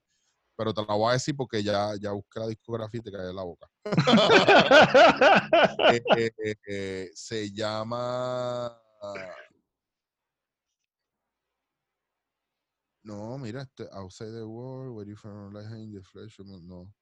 pero 0.57 0.75
te 0.75 0.85
la 0.85 0.95
voy 0.95 1.11
a 1.11 1.13
decir 1.13 1.37
porque 1.37 1.63
ya, 1.63 1.93
ya 2.01 2.11
busqué 2.11 2.41
la 2.41 2.49
discografía 2.49 2.99
y 2.99 3.05
te 3.05 3.13
cae 3.13 3.31
en 3.31 3.37
la 3.37 3.45
boca. 3.45 3.69
Eh, 5.93 6.33
eh, 6.45 6.55
eh, 6.67 7.11
se 7.15 7.53
llama... 7.53 8.77
No, 13.07 13.39
mira, 13.39 13.63
este, 13.63 13.89
outside 13.93 14.33
the 14.33 14.45
world, 14.45 14.97
waiting 14.97 15.15
for 15.15 15.53
light 15.53 15.71
in 15.79 15.93
the 15.93 16.03
flesh, 16.03 16.41
no. 16.41 16.93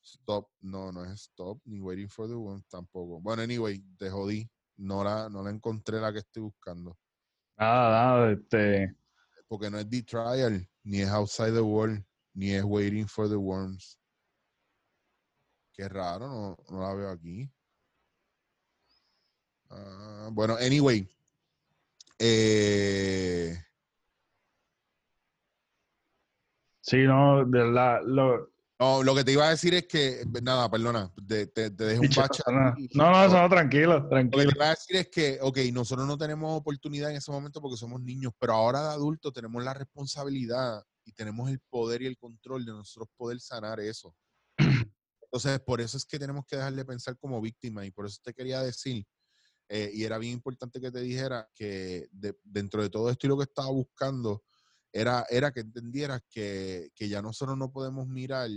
Stop, 0.00 0.48
no, 0.60 0.92
no 0.92 1.04
es 1.04 1.22
stop, 1.22 1.60
ni 1.64 1.80
waiting 1.80 2.08
for 2.08 2.28
the 2.28 2.36
one 2.36 2.62
tampoco. 2.70 3.20
Bueno, 3.20 3.42
anyway, 3.42 3.82
te 3.98 4.08
jodí. 4.08 4.48
No 4.76 5.02
la, 5.02 5.28
no 5.28 5.42
la 5.42 5.50
encontré 5.50 6.00
la 6.00 6.12
que 6.12 6.20
estoy 6.20 6.44
buscando. 6.44 6.96
Nada, 7.56 7.90
nada, 7.90 8.32
este. 8.32 8.94
Porque 9.48 9.68
no 9.68 9.80
es 9.80 9.90
The 9.90 10.02
Trial, 10.04 10.70
ni 10.84 11.00
es 11.00 11.08
Outside 11.08 11.54
the 11.54 11.60
World, 11.60 12.04
ni 12.34 12.52
es 12.52 12.62
Waiting 12.62 13.08
for 13.08 13.28
the 13.28 13.34
Worms. 13.34 13.98
Qué 15.72 15.88
raro, 15.88 16.28
no, 16.28 16.56
no 16.70 16.80
la 16.80 16.94
veo 16.94 17.10
aquí. 17.10 17.50
Uh, 19.70 20.30
bueno, 20.30 20.54
anyway. 20.54 21.04
Eh, 22.20 23.56
Sí, 26.88 27.04
no, 27.04 27.44
de 27.44 27.70
la, 27.70 28.00
lo... 28.00 28.50
No, 28.80 29.02
lo 29.02 29.14
que 29.14 29.24
te 29.24 29.32
iba 29.32 29.46
a 29.46 29.50
decir 29.50 29.74
es 29.74 29.86
que, 29.86 30.24
nada, 30.40 30.70
perdona, 30.70 31.12
te, 31.26 31.48
te, 31.48 31.68
dejo 31.68 32.00
un 32.00 32.08
bache. 32.16 32.42
No, 32.94 33.10
no, 33.10 33.28
no, 33.28 33.48
tranquilo, 33.48 34.08
tranquilo. 34.08 34.44
Lo 34.44 34.48
que 34.48 34.52
te 34.54 34.58
iba 34.58 34.66
a 34.66 34.70
decir 34.70 34.96
es 34.96 35.08
que, 35.08 35.38
ok, 35.42 35.58
nosotros 35.72 36.06
no 36.06 36.16
tenemos 36.16 36.56
oportunidad 36.56 37.10
en 37.10 37.16
ese 37.16 37.30
momento 37.30 37.60
porque 37.60 37.76
somos 37.76 38.00
niños, 38.00 38.32
pero 38.38 38.54
ahora 38.54 38.82
de 38.82 38.88
adultos 38.90 39.32
tenemos 39.32 39.62
la 39.62 39.74
responsabilidad 39.74 40.82
y 41.04 41.12
tenemos 41.12 41.50
el 41.50 41.60
poder 41.68 42.02
y 42.02 42.06
el 42.06 42.16
control 42.16 42.64
de 42.64 42.72
nosotros 42.72 43.08
poder 43.16 43.40
sanar 43.40 43.80
eso. 43.80 44.14
Entonces, 45.22 45.60
por 45.60 45.80
eso 45.82 45.96
es 45.98 46.06
que 46.06 46.18
tenemos 46.18 46.46
que 46.46 46.56
dejar 46.56 46.72
de 46.72 46.84
pensar 46.84 47.18
como 47.18 47.40
víctima 47.40 47.84
y 47.84 47.90
por 47.90 48.06
eso 48.06 48.18
te 48.22 48.32
quería 48.32 48.62
decir, 48.62 49.04
eh, 49.68 49.90
y 49.92 50.04
era 50.04 50.16
bien 50.16 50.34
importante 50.34 50.80
que 50.80 50.90
te 50.90 51.00
dijera 51.00 51.46
que 51.54 52.08
dentro 52.44 52.80
de 52.80 52.88
todo 52.88 53.10
esto 53.10 53.26
y 53.26 53.28
lo 53.28 53.36
que 53.36 53.44
estaba 53.44 53.68
buscando 53.68 54.42
era, 54.92 55.26
era 55.30 55.52
que 55.52 55.60
entendieras 55.60 56.22
que, 56.28 56.90
que 56.94 57.08
ya 57.08 57.22
nosotros 57.22 57.56
no 57.56 57.70
podemos 57.70 58.06
mirar 58.06 58.48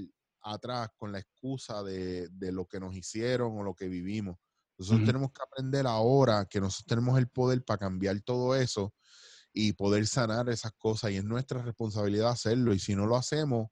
atrás 0.42 0.90
con 0.98 1.12
la 1.12 1.20
excusa 1.20 1.84
de, 1.84 2.28
de, 2.30 2.52
lo 2.52 2.66
que 2.66 2.80
nos 2.80 2.96
hicieron 2.96 3.58
o 3.58 3.64
lo 3.64 3.76
que 3.76 3.88
vivimos. 3.88 4.38
Nosotros 4.78 5.06
tenemos 5.06 5.32
que 5.32 5.44
aprender 5.44 5.86
ahora 5.86 6.48
que 6.50 6.60
nosotros 6.60 6.88
tenemos 6.88 7.20
el 7.20 7.28
poder 7.28 7.64
para 7.64 7.78
cambiar 7.78 8.20
todo 8.22 8.56
eso 8.56 8.94
y 9.54 9.74
poder 9.74 10.08
sanar 10.08 10.50
esas 10.50 10.72
cosas 10.74 11.12
y 11.12 11.18
es 11.18 11.24
nuestra 11.24 11.62
responsabilidad 11.62 12.30
hacerlo 12.30 12.74
y 12.74 12.80
si 12.80 12.96
no 12.96 13.06
lo 13.06 13.16
hacemos, 13.16 13.68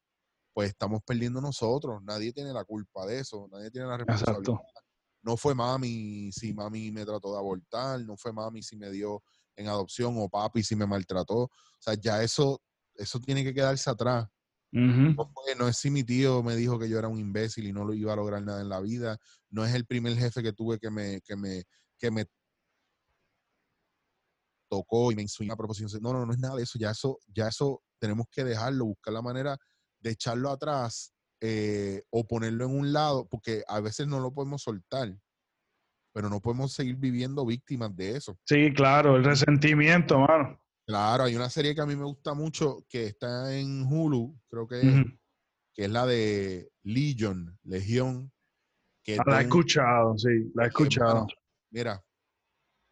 pues 0.54 0.70
estamos 0.70 1.02
perdiendo 1.04 1.42
nosotros. 1.42 2.04
Nadie 2.04 2.34
tiene 2.34 2.54
la 2.54 2.66
culpa 2.66 3.06
de 3.06 3.20
eso, 3.20 3.48
nadie 3.52 3.72
tiene 3.72 3.88
la 3.88 3.98
responsabilidad. 3.98 4.60
No 5.22 5.36
fue 5.36 5.56
mami 5.56 6.32
si 6.32 6.54
mami 6.54 6.92
me 6.92 7.06
trató 7.06 7.32
de 7.32 7.38
abortar, 7.40 8.02
no 8.02 8.16
fue 8.16 8.32
mami 8.32 8.62
si 8.62 8.78
me 8.78 8.92
dio 8.92 9.24
en 9.60 9.68
adopción 9.68 10.16
o 10.18 10.30
papi 10.30 10.64
si 10.64 10.76
me 10.76 10.88
maltrató. 10.88 11.38
O 11.44 11.52
sea, 11.80 11.94
ya 11.96 12.24
eso, 12.24 12.62
eso 12.96 13.20
tiene 13.20 13.44
que 13.44 13.54
quedarse 13.54 13.90
atrás. 13.90 14.28
no, 14.72 15.68
es 15.68 15.78
si 15.78 15.90
mi 15.90 16.04
tío 16.04 16.42
me 16.44 16.56
dijo 16.56 16.80
que 16.80 16.88
yo 16.88 16.98
era 16.98 17.08
un 17.08 17.20
imbécil 17.20 17.68
y 17.68 17.74
no 17.74 17.84
lo 17.84 17.94
iba 17.94 18.14
a 18.14 18.16
lograr 18.16 18.42
nada 18.42 18.62
en 18.62 18.70
la 18.70 18.80
vida. 18.80 19.18
No 19.50 19.66
es 19.66 19.74
el 19.74 19.86
primer 19.86 20.16
jefe 20.16 20.42
que 20.42 20.54
tuve 20.54 20.80
que 20.80 20.90
me, 20.90 21.22
que 21.22 21.36
me, 21.36 21.64
que 21.98 22.12
me 22.12 22.26
tocó 24.70 25.12
y 25.12 25.16
me 25.16 25.24
hizo 25.24 25.44
una 25.44 25.56
proposición. 25.56 26.02
No, 26.02 26.14
no, 26.14 26.26
no 26.26 26.34
es 26.34 26.40
nada 26.40 26.56
de 26.56 26.64
eso. 26.64 26.80
Ya 26.80 26.92
eso, 26.92 27.20
ya 27.28 27.48
eso 27.48 27.84
tenemos 28.00 28.28
que 28.32 28.44
dejarlo, 28.44 28.86
buscar 28.86 29.14
la 29.14 29.22
manera 29.22 29.58
de 30.00 30.12
echarlo 30.12 30.50
atrás 30.50 31.14
eh, 31.42 32.04
o 32.10 32.26
ponerlo 32.26 32.66
en 32.66 32.78
un 32.78 32.94
lado, 32.94 33.28
porque 33.28 33.64
a 33.68 33.80
veces 33.82 34.08
no 34.08 34.20
lo 34.20 34.34
podemos 34.34 34.62
soltar, 34.62 35.18
pero 36.14 36.30
no 36.30 36.42
podemos 36.42 36.74
seguir 36.74 36.96
viviendo 36.96 37.46
víctimas 37.46 37.96
de 37.96 38.18
eso. 38.18 38.38
Sí, 38.46 38.74
claro, 38.74 39.16
el 39.16 39.24
resentimiento, 39.24 40.20
mano. 40.20 40.60
Claro, 40.86 41.24
hay 41.24 41.36
una 41.36 41.50
serie 41.50 41.76
que 41.76 41.82
a 41.82 41.86
mí 41.86 41.96
me 41.96 42.06
gusta 42.06 42.34
mucho 42.34 42.86
que 42.90 43.06
está 43.06 43.56
en 43.56 43.84
Hulu, 43.84 44.40
creo 44.48 44.68
que 44.68 44.82
es, 44.82 45.06
que 45.74 45.86
es 45.86 45.90
la 45.92 46.06
de 46.06 46.72
Legion, 46.84 47.58
Legión. 47.64 48.32
Que 49.04 49.18
ah, 49.20 49.24
la 49.26 49.40
he 49.40 49.44
escuchado, 49.44 50.18
sí, 50.18 50.52
la 50.56 50.66
he 50.66 50.68
escuchado. 50.68 51.28
mira, 51.72 52.04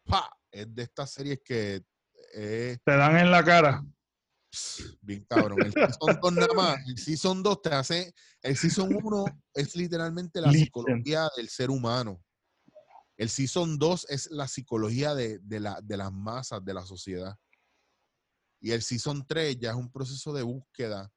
pa, 0.04 0.30
es 0.50 0.74
de 0.74 0.82
estas 0.82 1.12
series 1.12 1.40
que... 1.44 1.82
Te 2.32 2.78
dan 2.84 3.16
en 3.16 3.30
la 3.30 3.44
cara. 3.44 3.82
Bien 5.00 5.24
cabrón. 5.28 5.58
El 5.64 5.72
Season 5.72 6.18
2 6.20 6.32
nada 6.32 6.54
más. 6.54 6.88
El 6.88 6.98
Season 6.98 7.42
2 7.42 7.62
te 7.62 7.70
hace. 7.70 8.14
El 8.42 8.56
Season 8.56 8.94
1 8.94 9.24
es 9.54 9.76
literalmente 9.76 10.40
la 10.40 10.52
psicología 10.52 11.28
del 11.36 11.48
ser 11.48 11.70
humano. 11.70 12.22
El 13.18 13.28
Season 13.28 13.78
2 13.78 14.06
es 14.10 14.30
la 14.30 14.46
psicología 14.48 15.14
de, 15.14 15.40
la, 15.60 15.80
de 15.82 15.96
las 15.96 16.12
masas 16.12 16.64
de 16.64 16.72
la 16.72 16.82
sociedad. 16.82 17.36
Y 18.60 18.70
el 18.70 18.82
Season 18.82 19.26
3 19.26 19.58
ya 19.58 19.70
es 19.70 19.76
un 19.76 19.90
proceso 19.90 20.32
de 20.32 20.42
búsqueda 20.42 21.12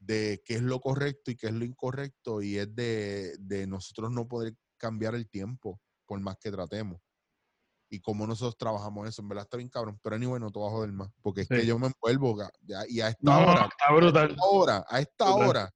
de 0.00 0.42
qué 0.44 0.54
es 0.54 0.62
lo 0.62 0.80
correcto 0.80 1.30
y 1.30 1.36
qué 1.36 1.48
es 1.48 1.52
lo 1.52 1.64
incorrecto. 1.64 2.42
Y 2.42 2.56
es 2.56 2.74
de, 2.74 3.36
de 3.38 3.66
nosotros 3.66 4.10
no 4.10 4.26
poder 4.26 4.54
cambiar 4.78 5.14
el 5.14 5.28
tiempo 5.28 5.80
por 6.06 6.18
más 6.20 6.36
que 6.38 6.50
tratemos 6.50 7.00
y 7.90 8.00
cómo 8.00 8.26
nosotros 8.26 8.56
trabajamos 8.56 9.08
eso. 9.08 9.22
En 9.22 9.28
verdad 9.28 9.44
está 9.44 9.56
bien 9.56 9.68
cabrón. 9.68 9.98
Pero 10.02 10.16
anyway, 10.16 10.40
no 10.40 10.50
te 10.50 10.58
vas 10.58 10.68
a 10.68 10.72
joder 10.72 10.92
más. 10.92 11.10
Porque 11.22 11.42
es 11.42 11.48
que 11.48 11.66
yo 11.66 11.78
me 11.78 11.88
envuelvo 11.88 12.36
y 12.88 13.00
a 13.00 13.08
esta 13.08 13.18
no, 13.22 13.38
hora. 13.38 13.68
Está 13.70 13.94
brutal. 13.94 14.28
A 14.28 14.30
esta 14.30 14.44
hora. 14.44 14.84
A 14.88 15.00
esta 15.00 15.30
hora. 15.34 15.70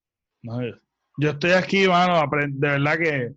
yo 1.19 1.31
estoy 1.31 1.53
aquí, 1.53 1.89
mano. 1.89 2.23
De 2.49 2.69
verdad 2.69 2.99
que. 2.99 3.35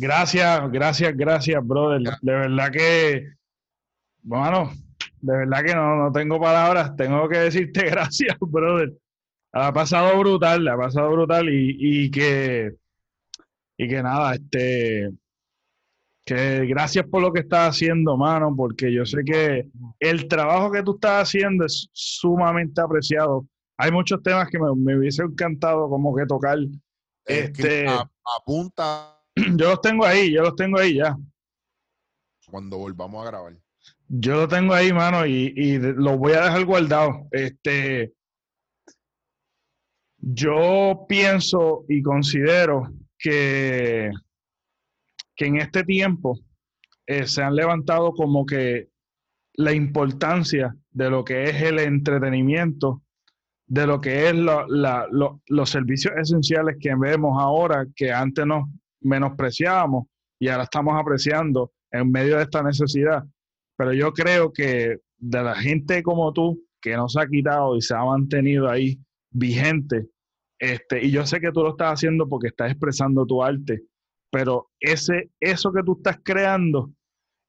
Gracias, 0.00 0.72
gracias, 0.72 1.14
gracias, 1.14 1.66
brother. 1.66 2.00
De 2.22 2.32
verdad 2.32 2.70
que. 2.70 3.34
Bueno, 4.22 4.72
de 5.20 5.36
verdad 5.36 5.62
que 5.62 5.74
no, 5.74 5.96
no 5.96 6.12
tengo 6.12 6.40
palabras. 6.40 6.96
Tengo 6.96 7.28
que 7.28 7.36
decirte 7.36 7.84
gracias, 7.90 8.34
brother. 8.40 8.94
Ha 9.52 9.72
pasado 9.74 10.18
brutal, 10.18 10.66
ha 10.68 10.76
pasado 10.76 11.10
brutal 11.12 11.50
y, 11.50 11.76
y 11.78 12.10
que. 12.10 12.72
Y 13.76 13.88
que 13.88 14.02
nada, 14.02 14.34
este 14.34 15.10
que 16.24 16.64
gracias 16.66 17.06
por 17.06 17.22
lo 17.22 17.32
que 17.32 17.40
estás 17.40 17.70
haciendo, 17.70 18.16
mano, 18.16 18.54
porque 18.56 18.92
yo 18.92 19.04
sé 19.04 19.24
que 19.24 19.68
el 19.98 20.28
trabajo 20.28 20.70
que 20.70 20.82
tú 20.82 20.94
estás 20.94 21.28
haciendo 21.28 21.64
es 21.64 21.88
sumamente 21.92 22.80
apreciado. 22.80 23.46
Hay 23.76 23.90
muchos 23.90 24.22
temas 24.22 24.48
que 24.48 24.58
me, 24.58 24.96
hubiese 24.96 25.22
encantado 25.22 25.88
como 25.88 26.14
que 26.14 26.26
tocar. 26.26 26.58
este, 27.26 27.86
apunta. 28.38 29.19
Yo 29.56 29.70
los 29.70 29.80
tengo 29.80 30.04
ahí, 30.04 30.32
yo 30.32 30.42
los 30.42 30.56
tengo 30.56 30.78
ahí 30.78 30.96
ya. 30.96 31.16
Cuando 32.50 32.78
volvamos 32.78 33.24
a 33.24 33.30
grabar. 33.30 33.56
Yo 34.08 34.34
lo 34.34 34.48
tengo 34.48 34.74
ahí, 34.74 34.92
mano, 34.92 35.24
y, 35.24 35.52
y 35.56 35.78
los 35.78 36.18
voy 36.18 36.32
a 36.32 36.44
dejar 36.44 36.64
guardado. 36.64 37.28
Este, 37.30 38.12
yo 40.18 41.06
pienso 41.08 41.84
y 41.88 42.02
considero 42.02 42.92
que 43.16 44.10
que 45.40 45.46
en 45.46 45.56
este 45.56 45.84
tiempo 45.84 46.38
eh, 47.06 47.26
se 47.26 47.42
han 47.42 47.56
levantado 47.56 48.12
como 48.12 48.44
que 48.44 48.90
la 49.54 49.72
importancia 49.72 50.76
de 50.90 51.08
lo 51.08 51.24
que 51.24 51.44
es 51.44 51.62
el 51.62 51.78
entretenimiento, 51.78 53.00
de 53.66 53.86
lo 53.86 54.02
que 54.02 54.28
es 54.28 54.34
los 54.34 55.70
servicios 55.70 56.12
esenciales 56.14 56.76
que 56.78 56.94
vemos 56.94 57.40
ahora, 57.40 57.86
que 57.96 58.12
antes 58.12 58.44
nos 58.44 58.68
menospreciábamos 59.00 60.06
y 60.38 60.48
ahora 60.48 60.64
estamos 60.64 60.94
apreciando 60.98 61.72
en 61.90 62.10
medio 62.10 62.36
de 62.36 62.44
esta 62.44 62.62
necesidad. 62.62 63.24
Pero 63.76 63.92
yo 63.92 64.12
creo 64.12 64.52
que 64.52 64.98
de 65.18 65.42
la 65.42 65.54
gente 65.54 66.02
como 66.02 66.32
tú, 66.32 66.62
que 66.80 66.96
no 66.96 67.08
se 67.08 67.20
ha 67.20 67.26
quitado 67.26 67.76
y 67.76 67.82
se 67.82 67.94
ha 67.94 68.04
mantenido 68.04 68.68
ahí 68.68 68.98
vigente, 69.30 70.08
este, 70.58 71.04
y 71.04 71.10
yo 71.10 71.24
sé 71.24 71.40
que 71.40 71.52
tú 71.52 71.62
lo 71.62 71.70
estás 71.70 71.94
haciendo 71.94 72.28
porque 72.28 72.48
estás 72.48 72.70
expresando 72.70 73.24
tu 73.24 73.42
arte, 73.42 73.82
pero 74.30 74.70
ese, 74.78 75.30
eso 75.40 75.72
que 75.72 75.82
tú 75.82 75.94
estás 75.96 76.18
creando 76.22 76.92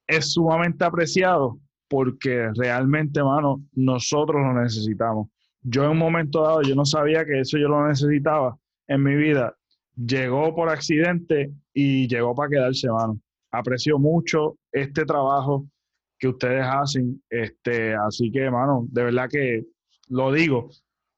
es 0.07 0.33
sumamente 0.33 0.83
apreciado 0.83 1.59
porque 1.89 2.49
realmente, 2.55 3.21
mano, 3.21 3.61
nosotros 3.73 4.41
lo 4.41 4.53
necesitamos. 4.61 5.27
Yo 5.61 5.83
en 5.83 5.91
un 5.91 5.97
momento 5.97 6.41
dado, 6.41 6.61
yo 6.61 6.73
no 6.73 6.85
sabía 6.85 7.25
que 7.25 7.41
eso 7.41 7.57
yo 7.57 7.67
lo 7.67 7.85
necesitaba 7.85 8.57
en 8.87 9.03
mi 9.03 9.15
vida. 9.15 9.55
Llegó 9.95 10.55
por 10.55 10.69
accidente 10.69 11.51
y 11.73 12.07
llegó 12.07 12.33
para 12.33 12.49
quedarse, 12.49 12.89
mano. 12.89 13.19
Aprecio 13.51 13.99
mucho 13.99 14.57
este 14.71 15.05
trabajo 15.05 15.65
que 16.17 16.27
ustedes 16.29 16.65
hacen. 16.65 17.21
Este, 17.29 17.93
así 17.95 18.31
que, 18.31 18.49
mano, 18.49 18.85
de 18.89 19.03
verdad 19.03 19.29
que 19.29 19.65
lo 20.09 20.31
digo, 20.31 20.69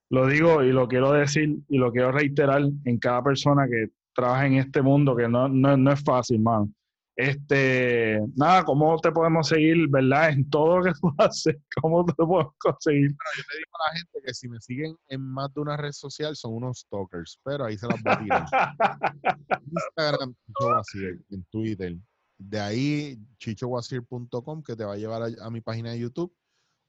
lo 0.09 0.27
digo 0.27 0.63
y 0.63 0.71
lo 0.71 0.87
quiero 0.87 1.11
decir 1.11 1.57
y 1.67 1.77
lo 1.77 1.91
quiero 1.91 2.11
reiterar 2.11 2.61
en 2.85 2.97
cada 2.99 3.23
persona 3.23 3.67
que 3.67 3.89
trabaja 4.13 4.45
en 4.45 4.53
este 4.53 4.81
mundo 4.81 5.15
que 5.15 5.27
no, 5.27 5.47
no, 5.49 5.91
es 5.91 6.03
fácil, 6.03 6.39
man. 6.39 6.73
Este, 7.15 8.19
nada, 8.35 8.64
¿cómo 8.64 8.98
te 8.98 9.11
podemos 9.11 9.48
seguir, 9.48 9.88
verdad? 9.90 10.31
En 10.31 10.49
todo 10.49 10.80
lo 10.80 10.84
que 10.85 10.91
tú 11.02 11.14
haces, 11.19 11.56
¿cómo 11.81 12.06
te 12.06 12.14
podemos 12.14 12.53
conseguir? 12.57 13.10
Bueno, 13.10 13.31
yo 13.38 13.44
te 13.49 13.57
digo 13.57 13.72
a 13.73 13.91
la 13.91 13.98
gente 13.98 14.19
que 14.26 14.34
si 14.34 14.49
me 14.49 14.60
siguen 14.60 14.98
en 15.10 15.22
más 15.22 15.53
de 15.53 15.61
una 15.61 15.77
red 15.77 15.91
social 15.91 16.35
son 16.35 16.56
unos 16.56 16.80
stalkers, 16.80 17.40
pero 17.44 17.65
ahí 17.65 17.77
se 17.77 17.88
las 17.88 18.02
voy 18.02 18.14
a 18.14 18.19
tirar. 18.19 18.45
Instagram, 19.72 20.35
Chicho 20.48 21.23
en 21.30 21.44
Twitter. 21.52 21.98
De 22.38 22.60
ahí, 22.60 23.19
chichowasir.com, 23.38 24.64
que 24.64 24.76
te 24.76 24.84
va 24.84 24.94
a 24.94 24.98
llevar 24.98 25.22
a, 25.22 25.45
a, 25.45 25.49
mi 25.52 25.61
página 25.61 25.91
de 25.91 25.99
YouTube, 25.99 26.35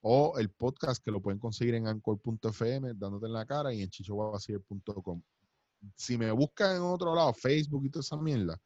o 0.00 0.38
el 0.38 0.50
podcast 0.50 1.04
que 1.04 1.10
lo 1.10 1.20
pueden 1.20 1.38
conseguir 1.38 1.74
en 1.74 1.86
anchor.fm, 1.86 2.94
dándote 2.94 3.26
en 3.26 3.32
la 3.32 3.44
cara, 3.44 3.72
y 3.72 3.82
en 3.82 3.90
chichowasir.com 3.90 5.22
si 5.96 6.16
me 6.16 6.30
buscan 6.30 6.76
en 6.76 6.82
otro 6.82 7.14
lado, 7.14 7.32
Facebook 7.34 7.84
y 7.84 7.90
toda 7.90 8.00
esa 8.00 8.16
mierda, 8.16 8.58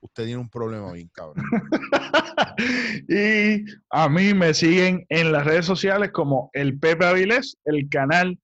usted 0.00 0.24
tiene 0.24 0.40
un 0.40 0.48
problema 0.48 0.92
bien 0.92 1.08
cabrón. 1.12 1.44
y 3.08 3.64
a 3.90 4.08
mí 4.08 4.34
me 4.34 4.54
siguen 4.54 5.04
en 5.08 5.32
las 5.32 5.44
redes 5.44 5.66
sociales 5.66 6.10
como 6.12 6.50
el 6.52 6.78
Pepe 6.78 7.06
Avilés, 7.06 7.56
el 7.64 7.88
canal 7.88 8.38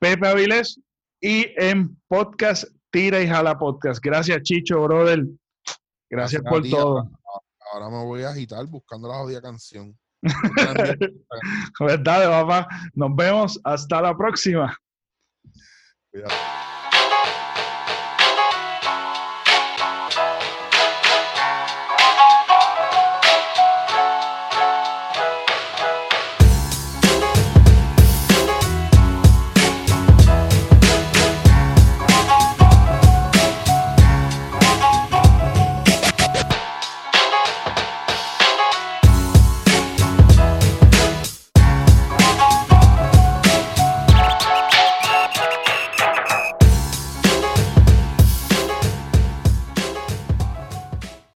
Pepe 0.00 0.26
Avilés 0.26 0.80
y 1.20 1.46
en 1.56 1.96
podcast 2.08 2.64
Tira 2.90 3.20
y 3.22 3.28
Jala 3.28 3.58
Podcast. 3.58 4.04
Gracias, 4.04 4.42
Chicho, 4.42 4.82
brother. 4.82 5.24
Gracias, 6.10 6.42
por 6.42 6.68
todo. 6.68 7.10
Ahora 7.72 7.88
me 7.88 8.04
voy 8.04 8.22
a 8.22 8.30
agitar 8.30 8.66
buscando 8.66 9.08
la 9.08 9.14
jodida 9.14 9.40
canción. 9.40 9.98
Verdad, 11.80 12.28
papá. 12.28 12.68
Nos 12.94 13.16
vemos. 13.16 13.60
Hasta 13.64 14.02
la 14.02 14.16
próxima. 14.16 14.76
Cuidado. 16.10 16.71